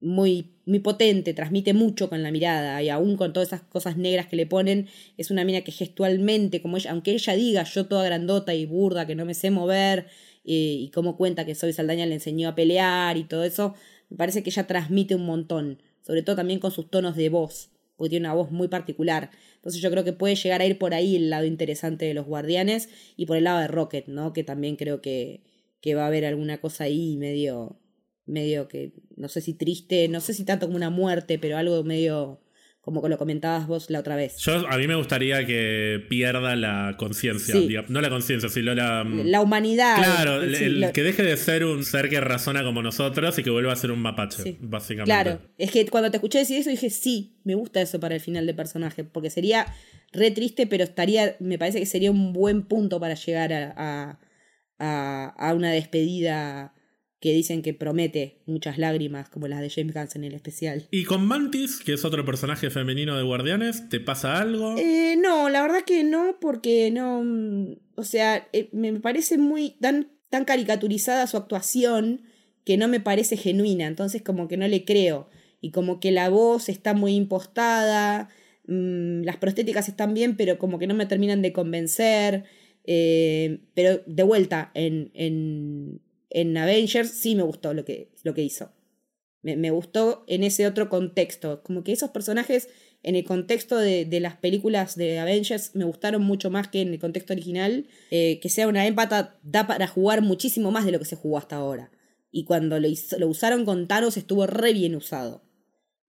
muy, 0.00 0.52
muy 0.66 0.80
potente, 0.80 1.34
transmite 1.34 1.74
mucho 1.74 2.08
con 2.08 2.22
la 2.22 2.30
mirada 2.30 2.82
y 2.82 2.88
aún 2.88 3.16
con 3.16 3.32
todas 3.32 3.48
esas 3.48 3.62
cosas 3.62 3.96
negras 3.96 4.26
que 4.26 4.36
le 4.36 4.46
ponen, 4.46 4.88
es 5.16 5.30
una 5.30 5.44
mina 5.44 5.62
que 5.62 5.72
gestualmente, 5.72 6.60
como 6.60 6.76
ella, 6.76 6.90
aunque 6.90 7.12
ella 7.12 7.34
diga 7.34 7.64
yo 7.64 7.86
toda 7.86 8.04
grandota 8.04 8.54
y 8.54 8.66
burda, 8.66 9.06
que 9.06 9.14
no 9.14 9.24
me 9.24 9.34
sé 9.34 9.50
mover 9.50 10.06
eh, 10.44 10.76
y 10.80 10.90
cómo 10.90 11.16
cuenta 11.16 11.46
que 11.46 11.54
Soy 11.54 11.72
Saldaña 11.72 12.06
le 12.06 12.14
enseñó 12.14 12.48
a 12.48 12.54
pelear 12.54 13.16
y 13.16 13.24
todo 13.24 13.44
eso, 13.44 13.74
me 14.10 14.16
parece 14.16 14.42
que 14.42 14.50
ella 14.50 14.66
transmite 14.66 15.14
un 15.14 15.24
montón, 15.24 15.82
sobre 16.04 16.22
todo 16.22 16.36
también 16.36 16.58
con 16.58 16.72
sus 16.72 16.90
tonos 16.90 17.16
de 17.16 17.28
voz, 17.28 17.70
porque 17.96 18.10
tiene 18.10 18.26
una 18.26 18.34
voz 18.34 18.50
muy 18.50 18.68
particular. 18.68 19.30
Entonces 19.56 19.80
yo 19.80 19.90
creo 19.90 20.02
que 20.02 20.12
puede 20.12 20.34
llegar 20.34 20.60
a 20.60 20.66
ir 20.66 20.78
por 20.78 20.94
ahí 20.94 21.14
el 21.14 21.30
lado 21.30 21.44
interesante 21.44 22.04
de 22.04 22.14
los 22.14 22.26
guardianes 22.26 22.88
y 23.16 23.26
por 23.26 23.36
el 23.36 23.44
lado 23.44 23.60
de 23.60 23.68
Rocket, 23.68 24.08
¿no? 24.08 24.32
Que 24.32 24.42
también 24.42 24.74
creo 24.74 25.00
que, 25.00 25.42
que 25.82 25.94
va 25.94 26.04
a 26.04 26.06
haber 26.06 26.24
alguna 26.24 26.58
cosa 26.58 26.84
ahí 26.84 27.18
medio, 27.18 27.78
medio 28.24 28.68
que, 28.68 28.94
no 29.16 29.28
sé 29.28 29.42
si 29.42 29.52
triste, 29.52 30.08
no 30.08 30.20
sé 30.20 30.32
si 30.32 30.44
tanto 30.44 30.66
como 30.66 30.76
una 30.76 30.90
muerte, 30.90 31.38
pero 31.38 31.58
algo 31.58 31.84
medio 31.84 32.40
como 32.80 33.06
lo 33.06 33.16
comentabas 33.16 33.68
vos 33.68 33.90
la 33.90 34.00
otra 34.00 34.16
vez. 34.16 34.38
Yo, 34.38 34.68
a 34.68 34.76
mí 34.76 34.88
me 34.88 34.96
gustaría 34.96 35.46
que 35.46 36.04
pierda 36.08 36.56
la 36.56 36.96
conciencia, 36.98 37.54
no 37.88 38.00
la 38.00 38.10
conciencia, 38.10 38.48
sino 38.48 38.74
la... 38.74 39.04
Mm, 39.04 39.26
la 39.26 39.40
humanidad. 39.40 39.96
Claro, 39.96 40.42
el, 40.42 40.90
que 40.92 41.04
deje 41.04 41.22
de 41.22 41.36
ser 41.36 41.64
un 41.64 41.84
ser 41.84 42.08
que 42.08 42.20
razona 42.20 42.64
como 42.64 42.82
nosotros 42.82 43.38
y 43.38 43.44
que 43.44 43.50
vuelva 43.50 43.72
a 43.72 43.76
ser 43.76 43.92
un 43.92 44.00
mapache, 44.00 44.56
básicamente. 44.60 45.04
Claro, 45.04 45.40
es 45.58 45.70
que 45.70 45.86
cuando 45.86 46.10
te 46.10 46.16
escuché 46.16 46.38
decir 46.38 46.58
eso 46.58 46.70
dije, 46.70 46.90
sí, 46.90 47.36
me 47.44 47.54
gusta 47.54 47.80
eso 47.80 48.00
para 48.00 48.16
el 48.16 48.20
final 48.20 48.46
de 48.46 48.54
personaje, 48.54 49.04
porque 49.04 49.30
sería 49.30 49.66
re 50.10 50.32
triste, 50.32 50.66
pero 50.66 50.82
estaría, 50.82 51.36
me 51.38 51.58
parece 51.58 51.78
que 51.78 51.86
sería 51.86 52.10
un 52.10 52.32
buen 52.32 52.62
punto 52.62 52.98
para 52.98 53.14
llegar 53.14 53.52
a 53.52 53.72
a, 53.76 54.18
una 54.82 55.70
despedida 55.70 56.74
que 57.22 57.32
dicen 57.32 57.62
que 57.62 57.72
promete 57.72 58.42
muchas 58.46 58.78
lágrimas, 58.78 59.28
como 59.28 59.46
las 59.46 59.60
de 59.60 59.70
James 59.70 59.94
Gunn 59.94 60.08
en 60.16 60.24
el 60.24 60.34
especial. 60.34 60.88
¿Y 60.90 61.04
con 61.04 61.24
Mantis, 61.24 61.78
que 61.78 61.92
es 61.92 62.04
otro 62.04 62.24
personaje 62.24 62.68
femenino 62.68 63.16
de 63.16 63.22
Guardianes, 63.22 63.88
te 63.88 64.00
pasa 64.00 64.40
algo? 64.40 64.76
Eh, 64.76 65.14
no, 65.16 65.48
la 65.48 65.62
verdad 65.62 65.84
que 65.86 66.02
no, 66.02 66.38
porque 66.40 66.90
no. 66.90 67.22
Mm, 67.22 67.76
o 67.94 68.02
sea, 68.02 68.48
eh, 68.52 68.68
me 68.72 68.92
parece 68.98 69.38
muy 69.38 69.76
tan, 69.80 70.10
tan 70.30 70.44
caricaturizada 70.44 71.28
su 71.28 71.36
actuación 71.36 72.22
que 72.64 72.76
no 72.76 72.88
me 72.88 72.98
parece 72.98 73.36
genuina, 73.36 73.86
entonces 73.86 74.20
como 74.22 74.48
que 74.48 74.56
no 74.56 74.66
le 74.66 74.84
creo. 74.84 75.28
Y 75.60 75.70
como 75.70 76.00
que 76.00 76.10
la 76.10 76.28
voz 76.28 76.68
está 76.68 76.92
muy 76.92 77.14
impostada, 77.14 78.30
mm, 78.66 79.22
las 79.22 79.36
prostéticas 79.36 79.88
están 79.88 80.12
bien, 80.12 80.36
pero 80.36 80.58
como 80.58 80.80
que 80.80 80.88
no 80.88 80.94
me 80.94 81.06
terminan 81.06 81.40
de 81.40 81.52
convencer. 81.52 82.46
Eh, 82.84 83.60
pero 83.74 84.02
de 84.06 84.22
vuelta, 84.22 84.70
en, 84.74 85.10
en, 85.14 86.00
en, 86.30 86.56
Avengers 86.56 87.10
sí 87.10 87.34
me 87.34 87.42
gustó 87.42 87.74
lo 87.74 87.84
que, 87.84 88.10
lo 88.24 88.34
que 88.34 88.42
hizo. 88.42 88.72
Me, 89.42 89.56
me, 89.56 89.70
gustó 89.70 90.24
en 90.26 90.44
ese 90.44 90.66
otro 90.66 90.88
contexto. 90.88 91.62
Como 91.62 91.84
que 91.84 91.92
esos 91.92 92.10
personajes 92.10 92.68
en 93.02 93.16
el 93.16 93.24
contexto 93.24 93.76
de, 93.78 94.04
de, 94.04 94.20
las 94.20 94.36
películas 94.36 94.96
de 94.96 95.18
Avengers 95.18 95.74
me 95.74 95.84
gustaron 95.84 96.22
mucho 96.22 96.50
más 96.50 96.68
que 96.68 96.80
en 96.80 96.92
el 96.92 97.00
contexto 97.00 97.32
original. 97.32 97.86
Eh, 98.10 98.38
que 98.40 98.48
sea 98.48 98.68
una 98.68 98.86
empata 98.86 99.38
da 99.42 99.66
para 99.66 99.86
jugar 99.86 100.22
muchísimo 100.22 100.70
más 100.70 100.84
de 100.84 100.92
lo 100.92 100.98
que 100.98 101.04
se 101.04 101.16
jugó 101.16 101.38
hasta 101.38 101.56
ahora. 101.56 101.90
Y 102.30 102.44
cuando 102.44 102.80
lo, 102.80 102.88
lo 103.18 103.28
usaron 103.28 103.64
con 103.64 103.86
Thanos 103.88 104.16
estuvo 104.16 104.46
re 104.46 104.72
bien 104.72 104.94
usado. 104.94 105.44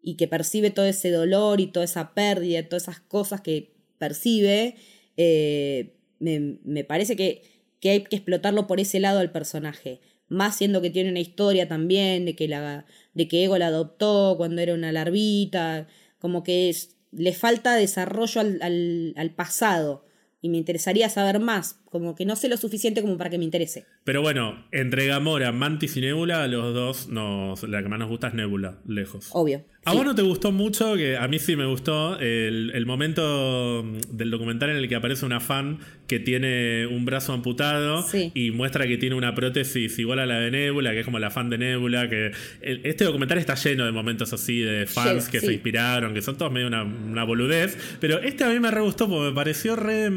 Y 0.01 0.15
que 0.17 0.27
percibe 0.27 0.69
todo 0.69 0.85
ese 0.85 1.11
dolor 1.11 1.61
y 1.61 1.67
toda 1.67 1.85
esa 1.85 2.13
pérdida, 2.13 2.67
todas 2.67 2.83
esas 2.83 2.99
cosas 2.99 3.41
que 3.41 3.73
percibe. 3.97 4.75
Eh, 5.17 5.97
me, 6.23 6.83
parece 6.83 7.15
que, 7.15 7.43
que, 7.79 7.89
hay 7.91 8.03
que 8.03 8.15
explotarlo 8.15 8.67
por 8.67 8.79
ese 8.79 8.99
lado 8.99 9.19
al 9.19 9.31
personaje. 9.31 10.01
Más 10.29 10.57
siendo 10.57 10.81
que 10.81 10.89
tiene 10.89 11.11
una 11.11 11.19
historia 11.19 11.67
también 11.67 12.25
de 12.25 12.35
que, 12.35 12.47
la, 12.47 12.85
de 13.13 13.27
que 13.27 13.43
Ego 13.43 13.57
la 13.57 13.67
adoptó 13.67 14.35
cuando 14.37 14.61
era 14.61 14.73
una 14.73 14.91
larvita. 14.91 15.87
Como 16.19 16.43
que 16.43 16.75
le 17.11 17.33
falta 17.33 17.75
desarrollo 17.75 18.41
al, 18.41 19.13
al 19.15 19.31
pasado. 19.35 20.05
Y 20.41 20.49
me 20.49 20.57
interesaría 20.57 21.09
saber 21.09 21.39
más. 21.39 21.82
Como 21.93 22.15
que 22.15 22.25
no 22.25 22.35
sé 22.35 22.49
lo 22.49 22.57
suficiente 22.57 23.03
como 23.03 23.19
para 23.19 23.29
que 23.29 23.37
me 23.37 23.43
interese. 23.45 23.85
Pero 24.03 24.23
bueno, 24.23 24.65
entre 24.71 25.05
Gamora, 25.05 25.51
Mantis 25.51 25.95
y 25.95 26.01
Nebula, 26.01 26.47
los 26.47 26.73
dos 26.73 27.07
nos, 27.07 27.61
la 27.69 27.83
que 27.83 27.87
más 27.87 27.99
nos 27.99 28.09
gusta 28.09 28.29
es 28.29 28.33
Nebula, 28.33 28.79
lejos. 28.87 29.29
Obvio. 29.31 29.63
¿A 29.85 29.93
vos 29.93 30.05
no 30.05 30.15
te 30.15 30.21
gustó 30.21 30.53
mucho? 30.53 30.95
Que 30.95 31.17
a 31.17 31.27
mí 31.27 31.39
sí 31.39 31.57
me 31.57 31.65
gustó 31.65 32.17
el, 32.17 32.85
momento 32.85 33.83
del 34.09 34.31
documental 34.31 34.69
en 34.69 34.77
el 34.77 34.87
que 34.87 34.95
aparece 34.95 35.25
una 35.25 35.41
fan 35.41 35.79
que 36.07 36.19
tiene 36.19 36.87
un 36.87 37.03
brazo 37.03 37.33
amputado 37.33 38.05
y 38.33 38.51
muestra 38.51 38.87
que 38.87 38.97
tiene 38.97 39.15
una 39.15 39.35
prótesis 39.35 39.99
igual 39.99 40.19
a 40.19 40.25
la 40.25 40.39
de 40.39 40.51
Nebula, 40.51 40.91
que 40.91 40.99
es 40.99 41.05
como 41.05 41.19
la 41.19 41.31
fan 41.31 41.49
de 41.49 41.57
Nebula. 41.57 42.09
que 42.09 42.31
Este 42.61 43.03
documental 43.03 43.39
está 43.39 43.55
lleno 43.55 43.85
de 43.85 43.91
momentos 43.91 44.31
así 44.31 44.59
de 44.59 44.85
fans 44.85 45.27
que 45.27 45.41
se 45.41 45.51
inspiraron, 45.51 46.13
que 46.13 46.21
son 46.21 46.37
todos 46.37 46.51
medio 46.51 46.67
una, 46.67 47.23
boludez. 47.25 47.77
Pero 47.99 48.19
este 48.19 48.45
a 48.45 48.49
mí 48.49 48.59
me 48.61 48.71
re 48.71 48.79
gustó 48.79 49.09
porque 49.09 49.29
me 49.29 49.35
pareció 49.35 49.75
re, 49.75 50.09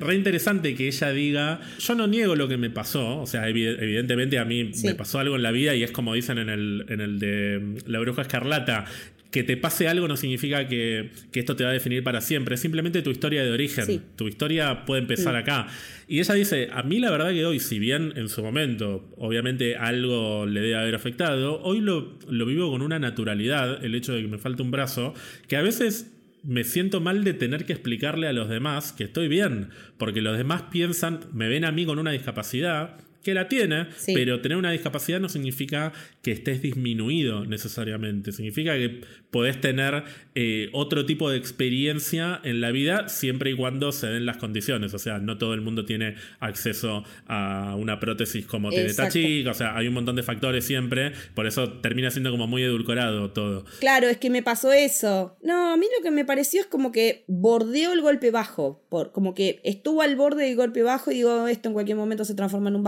re 0.00 0.14
interesante 0.14 0.74
que 0.74 0.88
ella 0.88 1.12
diga, 1.14 1.60
yo 1.78 1.94
no 1.94 2.06
niego 2.06 2.36
lo 2.36 2.48
que 2.48 2.56
me 2.56 2.70
pasó, 2.70 3.20
o 3.20 3.26
sea, 3.26 3.48
evidentemente 3.48 4.38
a 4.38 4.44
mí 4.44 4.70
me 4.82 4.94
pasó 4.94 5.18
algo 5.18 5.36
en 5.36 5.42
la 5.42 5.50
vida 5.50 5.74
y 5.74 5.82
es 5.82 5.90
como 5.90 6.14
dicen 6.14 6.38
en 6.38 6.48
el, 6.48 6.84
en 6.88 7.00
el 7.00 7.18
de 7.18 7.76
La 7.86 8.00
Bruja 8.00 8.22
Escarlata, 8.22 8.86
que 9.34 9.42
te 9.42 9.56
pase 9.56 9.88
algo 9.88 10.06
no 10.06 10.16
significa 10.16 10.68
que, 10.68 11.10
esto 11.32 11.56
te 11.56 11.64
va 11.64 11.70
a 11.70 11.72
definir 11.72 12.04
para 12.04 12.20
siempre, 12.20 12.54
es 12.54 12.60
simplemente 12.60 13.02
tu 13.02 13.10
historia 13.10 13.42
de 13.42 13.50
origen, 13.50 14.00
tu 14.14 14.28
historia 14.28 14.84
puede 14.84 15.00
empezar 15.00 15.34
acá. 15.34 15.66
Y 16.06 16.20
ella 16.20 16.34
dice, 16.34 16.68
a 16.72 16.84
mí 16.84 17.00
la 17.00 17.10
verdad 17.10 17.30
que 17.30 17.44
hoy, 17.44 17.58
si 17.58 17.80
bien 17.80 18.12
en 18.14 18.28
su 18.28 18.44
momento 18.44 19.12
obviamente 19.16 19.74
algo 19.74 20.46
le 20.46 20.60
debe 20.60 20.76
haber 20.76 20.94
afectado, 20.94 21.60
hoy 21.62 21.80
lo, 21.80 22.16
lo 22.28 22.46
vivo 22.46 22.70
con 22.70 22.80
una 22.80 23.00
naturalidad, 23.00 23.84
el 23.84 23.96
hecho 23.96 24.12
de 24.14 24.22
que 24.22 24.28
me 24.28 24.38
falte 24.38 24.62
un 24.62 24.70
brazo, 24.70 25.14
que 25.48 25.56
a 25.56 25.62
veces 25.62 26.13
me 26.44 26.64
siento 26.64 27.00
mal 27.00 27.24
de 27.24 27.34
tener 27.34 27.64
que 27.64 27.72
explicarle 27.72 28.28
a 28.28 28.32
los 28.32 28.48
demás 28.48 28.92
que 28.92 29.04
estoy 29.04 29.28
bien, 29.28 29.70
porque 29.96 30.20
los 30.20 30.36
demás 30.36 30.64
piensan, 30.70 31.20
me 31.32 31.48
ven 31.48 31.64
a 31.64 31.72
mí 31.72 31.86
con 31.86 31.98
una 31.98 32.10
discapacidad, 32.10 32.98
que 33.24 33.34
la 33.34 33.48
tiene, 33.48 33.88
pero 34.06 34.40
tener 34.40 34.56
una 34.56 34.70
discapacidad 34.70 35.18
no 35.18 35.28
significa 35.28 35.92
que 36.22 36.30
estés 36.30 36.62
disminuido 36.62 37.44
necesariamente, 37.44 38.30
significa 38.30 38.74
que 38.74 39.00
podés 39.30 39.60
tener 39.60 40.04
eh, 40.36 40.68
otro 40.72 41.06
tipo 41.06 41.28
de 41.30 41.38
experiencia 41.38 42.40
en 42.44 42.60
la 42.60 42.70
vida 42.70 43.08
siempre 43.08 43.50
y 43.50 43.56
cuando 43.56 43.90
se 43.90 44.06
den 44.06 44.26
las 44.26 44.36
condiciones, 44.36 44.94
o 44.94 44.98
sea, 44.98 45.18
no 45.18 45.38
todo 45.38 45.54
el 45.54 45.60
mundo 45.60 45.84
tiene 45.84 46.14
acceso 46.38 47.02
a 47.26 47.74
una 47.76 47.98
prótesis 47.98 48.46
como 48.46 48.70
tiene 48.70 48.86
esta 48.86 49.08
chica, 49.08 49.50
o 49.50 49.54
sea, 49.54 49.76
hay 49.76 49.88
un 49.88 49.94
montón 49.94 50.16
de 50.16 50.22
factores 50.22 50.64
siempre, 50.64 51.12
por 51.34 51.46
eso 51.46 51.72
termina 51.80 52.10
siendo 52.10 52.30
como 52.30 52.46
muy 52.46 52.62
edulcorado 52.62 53.30
todo. 53.30 53.64
Claro, 53.80 54.08
es 54.08 54.18
que 54.18 54.30
me 54.30 54.42
pasó 54.42 54.72
eso. 54.72 55.36
No, 55.42 55.72
a 55.72 55.76
mí 55.76 55.86
lo 55.96 56.02
que 56.02 56.10
me 56.10 56.24
pareció 56.24 56.60
es 56.60 56.66
como 56.66 56.92
que 56.92 57.24
bordeó 57.26 57.92
el 57.92 58.02
golpe 58.02 58.30
bajo, 58.30 58.84
por, 58.88 59.12
como 59.12 59.34
que 59.34 59.60
estuvo 59.64 60.02
al 60.02 60.16
borde 60.16 60.44
del 60.44 60.56
golpe 60.56 60.82
bajo 60.82 61.10
y 61.10 61.14
digo, 61.14 61.48
esto 61.48 61.68
en 61.68 61.72
cualquier 61.72 61.96
momento 61.96 62.24
se 62.24 62.34
transforma 62.34 62.68
en 62.68 62.76
un 62.76 62.82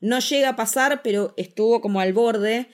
no 0.00 0.18
llega 0.18 0.50
a 0.50 0.56
pasar, 0.56 1.00
pero 1.02 1.34
estuvo 1.36 1.80
como 1.80 2.00
al 2.00 2.12
borde. 2.12 2.68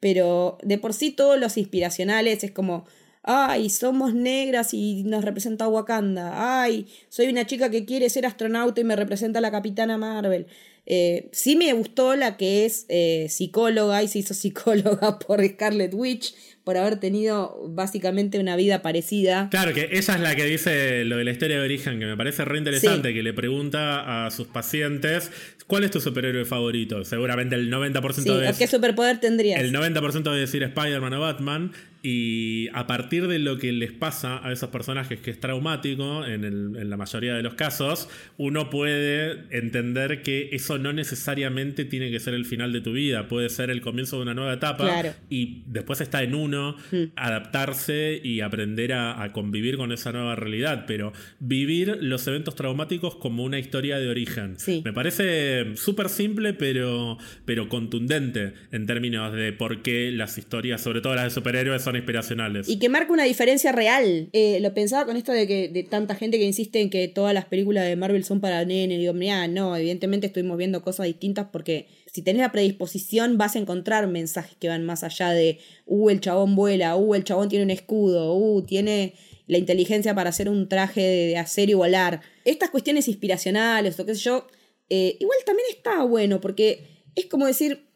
Pero 0.00 0.58
de 0.62 0.78
por 0.78 0.94
sí 0.94 1.10
todos 1.10 1.38
los 1.38 1.56
inspiracionales 1.56 2.44
es 2.44 2.52
como, 2.52 2.86
ay, 3.22 3.68
somos 3.68 4.14
negras 4.14 4.72
y 4.72 5.02
nos 5.04 5.24
representa 5.24 5.68
Wakanda, 5.68 6.62
ay, 6.62 6.86
soy 7.08 7.26
una 7.26 7.46
chica 7.46 7.68
que 7.68 7.84
quiere 7.84 8.08
ser 8.08 8.24
astronauta 8.24 8.80
y 8.80 8.84
me 8.84 8.96
representa 8.96 9.40
la 9.40 9.50
Capitana 9.50 9.98
Marvel. 9.98 10.46
Eh, 10.86 11.28
sí 11.32 11.54
me 11.54 11.70
gustó 11.74 12.16
la 12.16 12.38
que 12.38 12.64
es 12.64 12.86
eh, 12.88 13.26
psicóloga 13.28 14.02
y 14.02 14.08
se 14.08 14.20
hizo 14.20 14.34
psicóloga 14.34 15.18
por 15.18 15.46
Scarlet 15.46 15.92
Witch, 15.92 16.34
por 16.68 16.76
haber 16.76 17.00
tenido 17.00 17.58
básicamente 17.70 18.38
una 18.38 18.54
vida 18.54 18.82
parecida. 18.82 19.48
Claro, 19.50 19.72
que 19.72 19.88
ella 19.90 20.14
es 20.16 20.20
la 20.20 20.36
que 20.36 20.44
dice 20.44 21.02
lo 21.06 21.16
de 21.16 21.24
la 21.24 21.30
historia 21.30 21.56
de 21.56 21.64
origen, 21.64 21.98
que 21.98 22.04
me 22.04 22.14
parece 22.14 22.44
re 22.44 22.58
interesante, 22.58 23.14
que 23.14 23.22
le 23.22 23.32
pregunta 23.32 24.26
a 24.26 24.30
sus 24.30 24.48
pacientes, 24.48 25.32
¿cuál 25.66 25.84
es 25.84 25.90
tu 25.90 26.02
superhéroe 26.02 26.44
favorito? 26.44 27.06
Seguramente 27.06 27.54
el 27.54 27.72
90% 27.72 28.12
sí, 28.12 28.28
de... 28.28 28.52
¿Qué 28.52 28.66
superpoder 28.66 29.18
tendrías? 29.18 29.62
El 29.62 29.72
90% 29.72 30.30
de 30.30 30.40
decir 30.40 30.62
Spider-Man 30.62 31.14
o 31.14 31.20
Batman, 31.22 31.72
y 32.10 32.68
a 32.72 32.86
partir 32.86 33.28
de 33.28 33.38
lo 33.38 33.58
que 33.58 33.70
les 33.70 33.92
pasa 33.92 34.40
a 34.42 34.50
esos 34.50 34.70
personajes 34.70 35.20
que 35.20 35.30
es 35.30 35.38
traumático, 35.38 36.24
en, 36.24 36.42
en, 36.42 36.88
la 36.88 36.96
mayoría 36.96 37.34
de 37.34 37.42
los 37.42 37.52
casos, 37.52 38.08
uno 38.38 38.70
puede 38.70 39.44
entender 39.50 40.22
que 40.22 40.48
eso 40.52 40.78
no 40.78 40.94
necesariamente 40.94 41.84
tiene 41.84 42.10
que 42.10 42.18
ser 42.18 42.32
el 42.32 42.46
final 42.46 42.72
de 42.72 42.80
tu 42.80 42.92
vida, 42.92 43.28
puede 43.28 43.50
ser 43.50 43.68
el 43.68 43.82
comienzo 43.82 44.16
de 44.16 44.22
una 44.22 44.32
nueva 44.32 44.54
etapa 44.54 45.02
y 45.28 45.64
después 45.66 46.00
está 46.00 46.22
en 46.22 46.34
uno 46.34 46.76
hmm. 46.90 47.12
adaptarse 47.14 48.18
y 48.24 48.40
aprender 48.40 48.94
a, 48.94 49.22
a, 49.22 49.32
convivir 49.34 49.76
con 49.76 49.92
esa 49.92 50.10
nueva 50.10 50.34
realidad, 50.34 50.84
pero 50.86 51.12
vivir 51.40 51.98
los 52.00 52.26
eventos 52.26 52.54
traumáticos 52.54 53.16
como 53.16 53.44
una 53.44 53.58
historia 53.58 53.98
de 53.98 54.08
origen. 54.08 54.56
Me 54.82 54.94
parece 54.94 55.76
súper 55.76 56.08
simple 56.08 56.54
pero, 56.54 57.18
pero 57.44 57.68
contundente 57.68 58.54
en 58.72 58.86
términos 58.86 59.34
de 59.34 59.52
por 59.52 59.82
qué 59.82 60.10
las 60.10 60.38
historias, 60.38 60.80
sobre 60.80 61.02
todo 61.02 61.14
las 61.14 61.24
de 61.24 61.30
superhéroes, 61.30 61.82
son 61.82 61.97
inspiracionales. 61.98 62.68
Y 62.68 62.78
que 62.78 62.88
marca 62.88 63.12
una 63.12 63.24
diferencia 63.24 63.72
real. 63.72 64.28
Eh, 64.32 64.58
lo 64.60 64.72
pensaba 64.74 65.04
con 65.04 65.16
esto 65.16 65.32
de 65.32 65.46
que 65.46 65.68
de 65.68 65.82
tanta 65.82 66.14
gente 66.14 66.38
que 66.38 66.44
insiste 66.44 66.80
en 66.80 66.90
que 66.90 67.08
todas 67.08 67.34
las 67.34 67.44
películas 67.44 67.84
de 67.86 67.96
Marvel 67.96 68.24
son 68.24 68.40
para 68.40 68.64
nene. 68.64 68.98
Digo, 68.98 69.12
mira, 69.12 69.46
no, 69.48 69.76
evidentemente 69.76 70.28
estuvimos 70.28 70.56
viendo 70.56 70.82
cosas 70.82 71.06
distintas 71.06 71.48
porque 71.52 71.86
si 72.12 72.22
tenés 72.22 72.40
la 72.40 72.52
predisposición 72.52 73.38
vas 73.38 73.56
a 73.56 73.58
encontrar 73.58 74.06
mensajes 74.06 74.56
que 74.58 74.68
van 74.68 74.84
más 74.84 75.04
allá 75.04 75.30
de, 75.30 75.58
uh, 75.86 76.10
el 76.10 76.20
chabón 76.20 76.56
vuela, 76.56 76.96
uh, 76.96 77.14
el 77.14 77.24
chabón 77.24 77.48
tiene 77.48 77.64
un 77.64 77.70
escudo, 77.70 78.34
uh, 78.34 78.62
tiene 78.62 79.14
la 79.46 79.58
inteligencia 79.58 80.14
para 80.14 80.30
hacer 80.30 80.48
un 80.48 80.68
traje 80.68 81.00
de, 81.00 81.36
acero 81.36 81.72
y 81.72 81.74
volar. 81.74 82.20
Estas 82.44 82.70
cuestiones 82.70 83.08
inspiracionales 83.08 83.98
o 83.98 84.06
qué 84.06 84.14
sé 84.14 84.22
yo, 84.22 84.46
eh, 84.90 85.16
igual 85.20 85.38
también 85.44 85.66
está 85.70 86.02
bueno 86.04 86.40
porque 86.40 86.98
es 87.14 87.26
como 87.26 87.46
decir, 87.46 87.87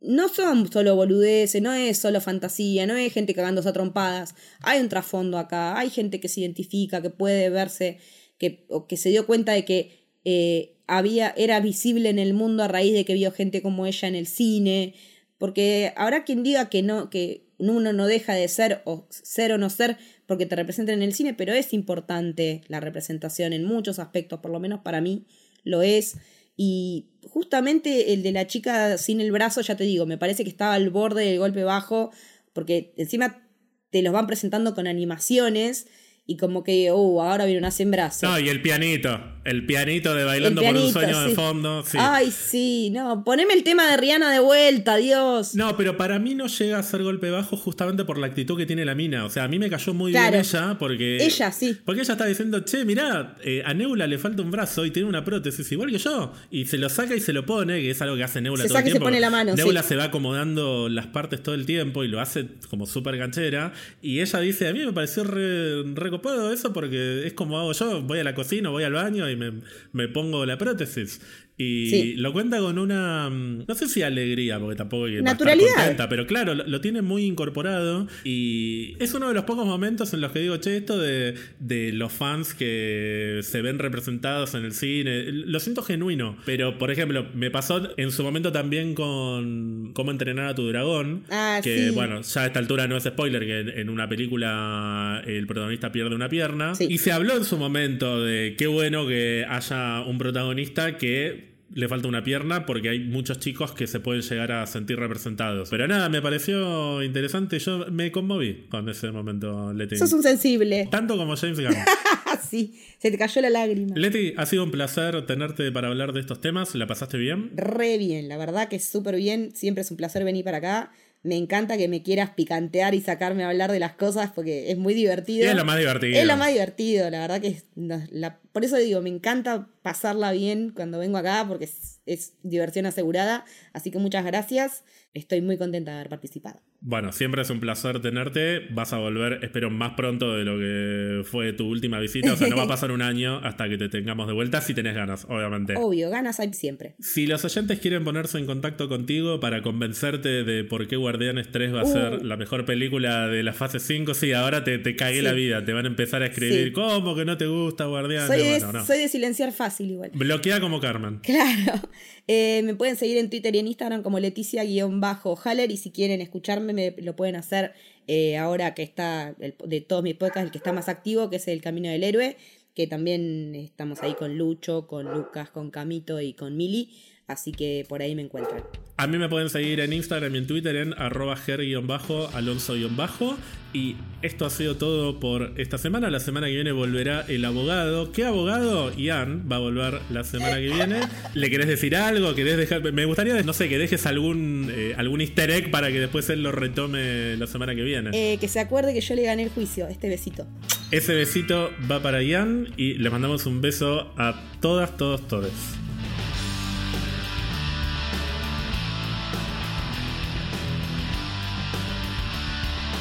no 0.00 0.28
son 0.28 0.70
solo 0.72 0.96
boludeces, 0.96 1.60
no 1.60 1.72
es 1.72 1.98
solo 1.98 2.20
fantasía, 2.20 2.86
no 2.86 2.96
es 2.96 3.12
gente 3.12 3.34
cagándose 3.34 3.68
a 3.68 3.72
trompadas. 3.72 4.34
Hay 4.60 4.80
un 4.80 4.88
trasfondo 4.88 5.38
acá, 5.38 5.78
hay 5.78 5.90
gente 5.90 6.20
que 6.20 6.28
se 6.28 6.40
identifica, 6.40 7.02
que 7.02 7.10
puede 7.10 7.50
verse, 7.50 7.98
que, 8.38 8.64
o 8.68 8.86
que 8.86 8.96
se 8.96 9.10
dio 9.10 9.26
cuenta 9.26 9.52
de 9.52 9.64
que 9.64 10.00
eh, 10.24 10.76
había, 10.86 11.34
era 11.36 11.60
visible 11.60 12.08
en 12.08 12.18
el 12.18 12.34
mundo 12.34 12.62
a 12.62 12.68
raíz 12.68 12.94
de 12.94 13.04
que 13.04 13.14
vio 13.14 13.30
gente 13.30 13.62
como 13.62 13.86
ella 13.86 14.08
en 14.08 14.14
el 14.14 14.26
cine. 14.26 14.94
Porque 15.38 15.92
habrá 15.96 16.24
quien 16.24 16.42
diga 16.42 16.68
que 16.68 16.82
no, 16.82 17.10
que 17.10 17.46
uno 17.58 17.92
no 17.92 18.06
deja 18.06 18.34
de 18.34 18.48
ser 18.48 18.82
o 18.84 19.06
ser 19.10 19.52
o 19.52 19.58
no 19.58 19.68
ser 19.70 19.98
porque 20.26 20.46
te 20.46 20.56
representan 20.56 20.96
en 20.96 21.02
el 21.02 21.14
cine, 21.14 21.34
pero 21.34 21.52
es 21.52 21.72
importante 21.72 22.62
la 22.68 22.80
representación 22.80 23.52
en 23.52 23.64
muchos 23.64 23.98
aspectos, 23.98 24.40
por 24.40 24.50
lo 24.50 24.60
menos 24.60 24.80
para 24.80 25.00
mí 25.00 25.26
lo 25.62 25.82
es. 25.82 26.16
Y 26.56 27.09
justamente 27.28 28.12
el 28.12 28.22
de 28.22 28.32
la 28.32 28.46
chica 28.46 28.98
sin 28.98 29.20
el 29.20 29.32
brazo, 29.32 29.60
ya 29.60 29.76
te 29.76 29.84
digo, 29.84 30.06
me 30.06 30.18
parece 30.18 30.44
que 30.44 30.50
estaba 30.50 30.74
al 30.74 30.90
borde 30.90 31.24
del 31.24 31.38
golpe 31.38 31.64
bajo, 31.64 32.10
porque 32.52 32.94
encima 32.96 33.46
te 33.90 34.02
los 34.02 34.12
van 34.12 34.26
presentando 34.26 34.74
con 34.74 34.86
animaciones 34.86 35.86
y 36.30 36.36
como 36.36 36.62
que, 36.62 36.92
oh, 36.92 37.20
ahora 37.20 37.44
viene 37.44 37.58
una 37.58 37.72
sin 37.72 37.90
brazo. 37.90 38.24
No, 38.24 38.38
y 38.38 38.48
el 38.48 38.62
pianito. 38.62 39.20
El 39.42 39.64
pianito 39.64 40.14
de 40.14 40.22
Bailando 40.22 40.62
por 40.62 40.76
un 40.76 40.92
sueño 40.92 41.22
de 41.22 41.34
fondo. 41.34 41.82
Ay, 41.94 42.30
sí, 42.30 42.90
no. 42.90 43.24
Poneme 43.24 43.54
el 43.54 43.64
tema 43.64 43.90
de 43.90 43.96
Rihanna 43.96 44.30
de 44.30 44.38
vuelta, 44.38 44.96
Dios. 44.96 45.54
No, 45.54 45.76
pero 45.78 45.96
para 45.96 46.18
mí 46.18 46.34
no 46.34 46.46
llega 46.46 46.78
a 46.78 46.82
ser 46.82 47.02
golpe 47.02 47.30
bajo 47.30 47.56
justamente 47.56 48.04
por 48.04 48.18
la 48.18 48.26
actitud 48.26 48.56
que 48.56 48.66
tiene 48.66 48.84
la 48.84 48.94
mina. 48.94 49.24
O 49.24 49.30
sea, 49.30 49.44
a 49.44 49.48
mí 49.48 49.58
me 49.58 49.70
cayó 49.70 49.94
muy 49.94 50.12
bien 50.12 50.34
ella 50.34 50.76
porque. 50.78 51.24
Ella, 51.24 51.50
sí. 51.50 51.76
Porque 51.84 52.02
ella 52.02 52.12
está 52.12 52.26
diciendo, 52.26 52.60
che, 52.60 52.84
mirá, 52.84 53.36
eh, 53.42 53.62
a 53.64 53.72
Neula 53.72 54.06
le 54.06 54.18
falta 54.18 54.42
un 54.42 54.50
brazo 54.50 54.84
y 54.84 54.90
tiene 54.90 55.08
una 55.08 55.24
prótesis 55.24 55.72
igual 55.72 55.90
que 55.90 55.98
yo. 55.98 56.32
Y 56.50 56.66
se 56.66 56.76
lo 56.76 56.90
saca 56.90 57.16
y 57.16 57.20
se 57.20 57.32
lo 57.32 57.46
pone, 57.46 57.80
que 57.80 57.90
es 57.90 58.02
algo 58.02 58.16
que 58.16 58.24
hace 58.24 58.42
Neula 58.42 58.66
todo 58.68 58.76
el 58.76 58.84
tiempo. 58.84 59.00
se 59.00 59.04
pone 59.04 59.20
la 59.20 59.30
mano. 59.30 59.54
Neula 59.56 59.82
se 59.82 59.96
va 59.96 60.04
acomodando 60.04 60.90
las 60.90 61.06
partes 61.06 61.42
todo 61.42 61.54
el 61.54 61.64
tiempo 61.64 62.04
y 62.04 62.08
lo 62.08 62.20
hace 62.20 62.46
como 62.68 62.86
súper 62.86 63.16
ganchera. 63.16 63.72
Y 64.02 64.20
ella 64.20 64.38
dice, 64.40 64.68
a 64.68 64.72
mí 64.74 64.84
me 64.84 64.92
pareció 64.92 65.24
re, 65.24 65.82
recopado 66.20 66.52
eso 66.52 66.72
porque 66.72 67.26
es 67.26 67.32
como 67.32 67.58
hago 67.58 67.72
yo, 67.72 68.02
voy 68.02 68.18
a 68.18 68.24
la 68.24 68.34
cocina, 68.34 68.68
voy 68.68 68.84
al 68.84 68.92
baño 68.92 69.28
y 69.28 69.36
me, 69.36 69.52
me 69.92 70.08
pongo 70.08 70.44
la 70.46 70.58
prótesis. 70.58 71.20
Y 71.62 72.14
lo 72.14 72.32
cuenta 72.32 72.58
con 72.58 72.78
una, 72.78 73.28
mm, 73.28 73.64
no 73.68 73.74
sé 73.74 73.86
si 73.86 74.02
alegría, 74.02 74.58
porque 74.58 74.76
tampoco 74.76 75.04
hay 75.04 75.16
que 75.16 75.22
Naturalidad. 75.22 75.68
Estar 75.68 75.84
contenta, 75.84 76.08
pero 76.08 76.26
claro, 76.26 76.54
lo, 76.54 76.80
tiene 76.80 77.02
muy 77.02 77.24
incorporado 77.24 78.08
y 78.24 78.96
es 78.98 79.12
uno 79.12 79.28
de 79.28 79.34
los 79.34 79.44
pocos 79.44 79.66
momentos 79.66 80.14
en 80.14 80.22
los 80.22 80.32
que 80.32 80.38
digo, 80.38 80.56
che, 80.56 80.78
esto 80.78 80.98
de, 80.98 81.34
de, 81.58 81.92
los 81.92 82.12
fans 82.12 82.54
que 82.54 83.40
se 83.42 83.60
ven 83.60 83.78
representados 83.78 84.54
en 84.54 84.64
el 84.64 84.72
cine, 84.72 85.24
lo 85.30 85.60
siento 85.60 85.82
genuino, 85.82 86.38
pero 86.46 86.78
por 86.78 86.90
ejemplo, 86.90 87.26
me 87.34 87.50
pasó 87.50 87.90
en 87.98 88.10
su 88.10 88.22
momento 88.22 88.52
también 88.52 88.94
con 88.94 89.90
Cómo 89.92 90.10
entrenar 90.12 90.46
a 90.46 90.54
tu 90.54 90.66
dragón, 90.68 91.24
ah, 91.30 91.60
que 91.62 91.90
bueno, 91.90 92.22
ya 92.22 92.42
a 92.42 92.46
esta 92.46 92.58
altura 92.58 92.88
no 92.88 92.96
es 92.96 93.04
spoiler, 93.04 93.44
que 93.44 93.80
en 93.80 93.90
una 93.90 94.08
película 94.08 95.22
el 95.26 95.46
protagonista 95.46 95.92
pierde 95.92 96.14
una 96.14 96.28
pierna, 96.28 96.72
y 96.78 96.98
se 96.98 97.12
habló 97.12 97.36
en 97.36 97.44
su 97.44 97.58
momento 97.58 98.22
de 98.24 98.54
qué 98.56 98.66
bueno 98.66 99.06
que 99.06 99.44
haya 99.48 100.00
un 100.02 100.16
protagonista 100.16 100.96
que 100.96 101.49
le 101.72 101.88
falta 101.88 102.08
una 102.08 102.24
pierna 102.24 102.66
porque 102.66 102.88
hay 102.88 103.00
muchos 103.00 103.38
chicos 103.38 103.72
que 103.72 103.86
se 103.86 104.00
pueden 104.00 104.22
llegar 104.22 104.52
a 104.52 104.66
sentir 104.66 104.98
representados. 104.98 105.70
Pero 105.70 105.86
nada, 105.86 106.08
me 106.08 106.20
pareció 106.20 107.02
interesante. 107.02 107.58
Yo 107.58 107.86
me 107.90 108.10
conmoví 108.10 108.66
con 108.68 108.88
ese 108.88 109.10
momento, 109.10 109.72
Leti. 109.72 109.96
Sos 109.96 110.12
un 110.12 110.22
sensible. 110.22 110.88
Tanto 110.90 111.16
como 111.16 111.36
James 111.36 111.60
Gunn. 111.60 111.76
sí, 112.48 112.80
se 112.98 113.10
te 113.10 113.18
cayó 113.18 113.40
la 113.42 113.50
lágrima. 113.50 113.94
Leti, 113.96 114.34
ha 114.36 114.46
sido 114.46 114.64
un 114.64 114.70
placer 114.70 115.24
tenerte 115.26 115.70
para 115.70 115.88
hablar 115.88 116.12
de 116.12 116.20
estos 116.20 116.40
temas. 116.40 116.74
¿La 116.74 116.86
pasaste 116.86 117.18
bien? 117.18 117.50
Re 117.54 117.98
bien, 117.98 118.28
la 118.28 118.36
verdad 118.36 118.68
que 118.68 118.76
es 118.76 118.84
súper 118.84 119.16
bien. 119.16 119.54
Siempre 119.54 119.82
es 119.82 119.90
un 119.90 119.96
placer 119.96 120.24
venir 120.24 120.44
para 120.44 120.58
acá. 120.58 120.92
Me 121.22 121.36
encanta 121.36 121.76
que 121.76 121.86
me 121.86 122.02
quieras 122.02 122.30
picantear 122.30 122.94
y 122.94 123.02
sacarme 123.02 123.44
a 123.44 123.50
hablar 123.50 123.70
de 123.70 123.78
las 123.78 123.92
cosas 123.92 124.30
porque 124.34 124.70
es 124.70 124.78
muy 124.78 124.94
divertido. 124.94 125.48
es 125.48 125.54
lo 125.54 125.66
más 125.66 125.78
divertido. 125.78 126.18
Es 126.18 126.26
lo 126.26 126.36
más 126.38 126.48
divertido, 126.48 127.10
la 127.10 127.20
verdad 127.20 127.40
que 127.42 127.48
es 127.48 127.64
la, 127.76 128.39
por 128.52 128.64
eso 128.64 128.76
digo, 128.76 129.00
me 129.00 129.10
encanta 129.10 129.68
pasarla 129.82 130.32
bien 130.32 130.70
cuando 130.70 130.98
vengo 130.98 131.18
acá 131.18 131.44
porque 131.46 131.68
es 132.06 132.34
diversión 132.42 132.86
asegurada. 132.86 133.44
Así 133.72 133.90
que 133.90 133.98
muchas 133.98 134.24
gracias. 134.24 134.84
Estoy 135.14 135.40
muy 135.40 135.58
contenta 135.58 135.92
de 135.92 135.96
haber 135.98 136.08
participado. 136.08 136.60
Bueno, 136.82 137.12
siempre 137.12 137.42
es 137.42 137.50
un 137.50 137.60
placer 137.60 138.00
tenerte. 138.00 138.68
Vas 138.70 138.92
a 138.94 138.98
volver, 138.98 139.40
espero, 139.42 139.68
más 139.68 139.92
pronto 139.94 140.34
de 140.34 140.44
lo 140.44 140.56
que 140.56 141.28
fue 141.28 141.52
tu 141.52 141.68
última 141.68 141.98
visita. 141.98 142.32
O 142.32 142.36
sea, 142.36 142.48
no 142.48 142.56
va 142.56 142.62
a 142.62 142.68
pasar 142.68 142.90
un 142.90 143.02
año 143.02 143.38
hasta 143.44 143.68
que 143.68 143.76
te 143.76 143.88
tengamos 143.90 144.26
de 144.28 144.32
vuelta, 144.32 144.62
si 144.62 144.72
tenés 144.72 144.94
ganas, 144.94 145.26
obviamente. 145.28 145.74
Obvio, 145.76 146.08
ganas 146.08 146.40
hay 146.40 146.52
siempre. 146.54 146.94
Si 146.98 147.26
los 147.26 147.44
oyentes 147.44 147.80
quieren 147.80 148.02
ponerse 148.02 148.38
en 148.38 148.46
contacto 148.46 148.88
contigo 148.88 149.40
para 149.40 149.62
convencerte 149.62 150.42
de 150.42 150.64
por 150.64 150.88
qué 150.88 150.96
Guardianes 150.96 151.50
3 151.50 151.74
va 151.74 151.82
a 151.82 151.86
ser 151.86 152.12
uh. 152.14 152.24
la 152.24 152.36
mejor 152.38 152.64
película 152.64 153.26
de 153.26 153.42
la 153.42 153.52
fase 153.52 153.78
5, 153.78 154.14
sí, 154.14 154.32
ahora 154.32 154.64
te, 154.64 154.78
te 154.78 154.96
cagué 154.96 155.20
la 155.20 155.32
vida. 155.32 155.62
Te 155.64 155.74
van 155.74 155.84
a 155.84 155.88
empezar 155.88 156.22
a 156.22 156.26
escribir, 156.26 156.72
¿cómo 156.72 157.14
que 157.14 157.26
no 157.26 157.36
te 157.36 157.46
gusta 157.46 157.84
Guardianes? 157.84 158.28
Soy, 158.28 158.39
de, 158.44 158.84
soy 158.86 158.98
de 158.98 159.08
silenciar 159.08 159.52
fácil 159.52 159.90
igual. 159.90 160.10
Bloquea 160.14 160.60
como 160.60 160.80
Carmen. 160.80 161.20
Claro. 161.30 161.80
Eh, 162.26 162.62
me 162.64 162.74
pueden 162.74 162.96
seguir 162.96 163.18
en 163.18 163.30
Twitter 163.30 163.54
y 163.54 163.58
en 163.58 163.66
Instagram 163.66 164.02
como 164.02 164.18
Leticia-Haller 164.18 165.70
y 165.70 165.76
si 165.76 165.90
quieren 165.90 166.20
escucharme 166.20 166.72
me 166.72 166.94
lo 166.98 167.16
pueden 167.16 167.36
hacer 167.36 167.72
eh, 168.06 168.36
ahora 168.36 168.74
que 168.74 168.82
está 168.82 169.34
de 169.38 169.80
todos 169.80 170.02
mis 170.02 170.14
podcasts 170.14 170.46
el 170.46 170.50
que 170.50 170.58
está 170.58 170.72
más 170.72 170.88
activo, 170.88 171.30
que 171.30 171.36
es 171.36 171.48
El 171.48 171.60
Camino 171.60 171.88
del 171.88 172.04
Héroe, 172.04 172.36
que 172.74 172.86
también 172.86 173.54
estamos 173.54 174.02
ahí 174.02 174.14
con 174.14 174.36
Lucho, 174.38 174.86
con 174.86 175.12
Lucas, 175.12 175.50
con 175.50 175.70
Camito 175.70 176.20
y 176.20 176.32
con 176.34 176.56
Mili. 176.56 176.90
Así 177.30 177.52
que 177.52 177.86
por 177.88 178.02
ahí 178.02 178.16
me 178.16 178.22
encuentran. 178.22 178.64
A 178.96 179.06
mí 179.06 179.16
me 179.16 179.28
pueden 179.28 179.50
seguir 179.50 179.78
en 179.78 179.92
Instagram 179.92 180.34
y 180.34 180.38
en 180.38 180.46
Twitter 180.48 180.74
en 180.74 180.94
arroba 180.94 181.36
ger-alonso-bajo. 181.36 183.38
Y 183.72 183.94
esto 184.20 184.46
ha 184.46 184.50
sido 184.50 184.76
todo 184.76 185.20
por 185.20 185.52
esta 185.56 185.78
semana. 185.78 186.10
La 186.10 186.18
semana 186.18 186.48
que 186.48 186.54
viene 186.54 186.72
volverá 186.72 187.24
el 187.28 187.44
abogado. 187.44 188.10
¿Qué 188.10 188.24
abogado? 188.24 188.92
Ian 188.96 189.48
va 189.50 189.56
a 189.56 189.58
volver 189.60 190.00
la 190.10 190.24
semana 190.24 190.56
que 190.56 190.70
viene. 190.70 191.02
¿Le 191.34 191.50
querés 191.50 191.68
decir 191.68 191.94
algo? 191.94 192.34
¿Querés 192.34 192.56
dejar? 192.56 192.82
Me 192.92 193.04
gustaría, 193.04 193.40
no 193.44 193.52
sé, 193.52 193.68
que 193.68 193.78
dejes 193.78 194.06
algún, 194.06 194.68
eh, 194.74 194.94
algún 194.98 195.20
easter 195.20 195.52
egg 195.52 195.70
para 195.70 195.92
que 195.92 196.00
después 196.00 196.28
él 196.30 196.42
lo 196.42 196.50
retome 196.50 197.36
la 197.36 197.46
semana 197.46 197.76
que 197.76 197.82
viene. 197.82 198.10
Eh, 198.12 198.38
que 198.38 198.48
se 198.48 198.58
acuerde 198.58 198.92
que 198.92 199.00
yo 199.00 199.14
le 199.14 199.22
gané 199.22 199.44
el 199.44 199.50
juicio, 199.50 199.86
este 199.86 200.08
besito. 200.08 200.48
Ese 200.90 201.14
besito 201.14 201.70
va 201.88 202.02
para 202.02 202.24
Ian 202.24 202.74
y 202.76 202.94
le 202.94 203.08
mandamos 203.08 203.46
un 203.46 203.60
beso 203.60 204.12
a 204.18 204.34
todas, 204.60 204.96
todos, 204.96 205.28
todos. 205.28 205.52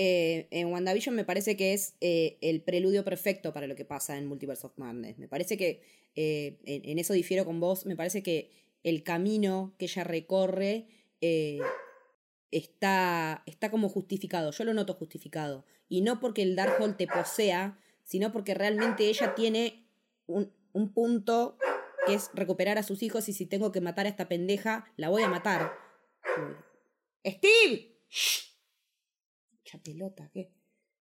Eh, 0.00 0.46
en 0.52 0.72
WandaVision 0.72 1.12
me 1.16 1.24
parece 1.24 1.56
que 1.56 1.72
es 1.72 1.96
eh, 2.00 2.38
el 2.40 2.62
preludio 2.62 3.04
perfecto 3.04 3.52
para 3.52 3.66
lo 3.66 3.74
que 3.74 3.84
pasa 3.84 4.16
en 4.16 4.28
Multiverse 4.28 4.64
of 4.64 4.78
Madness. 4.78 5.18
Me 5.18 5.26
parece 5.26 5.56
que, 5.56 5.82
eh, 6.14 6.60
en, 6.66 7.00
eso 7.00 7.14
difiero 7.14 7.44
con 7.44 7.58
vos, 7.58 7.84
me 7.84 7.96
parece 7.96 8.22
que 8.22 8.52
el 8.84 9.02
camino 9.02 9.74
que 9.76 9.86
ella 9.86 10.04
recorre 10.04 10.86
está, 12.52 13.42
está 13.46 13.72
como 13.72 13.88
justificado. 13.88 14.52
Yo 14.52 14.62
lo 14.62 14.72
noto 14.72 14.94
justificado. 14.94 15.64
Y 15.88 16.02
no 16.02 16.20
porque 16.20 16.42
el 16.42 16.54
Darkhold 16.54 16.96
te 16.96 17.08
posea, 17.08 17.76
sino 18.04 18.30
porque 18.30 18.54
realmente 18.54 19.08
ella 19.08 19.34
tiene 19.34 19.84
un, 20.28 20.52
un 20.74 20.92
punto 20.92 21.58
que 22.06 22.14
es 22.14 22.30
recuperar 22.34 22.78
a 22.78 22.84
sus 22.84 23.02
hijos 23.02 23.28
y 23.28 23.32
si 23.32 23.46
tengo 23.46 23.72
que 23.72 23.80
matar 23.80 24.06
a 24.06 24.10
esta 24.10 24.28
pendeja, 24.28 24.92
la 24.96 25.08
voy 25.08 25.24
a 25.24 25.28
matar. 25.28 25.72
¡Steve! 27.26 27.96
Pelota, 29.76 30.30
¿qué? 30.32 30.50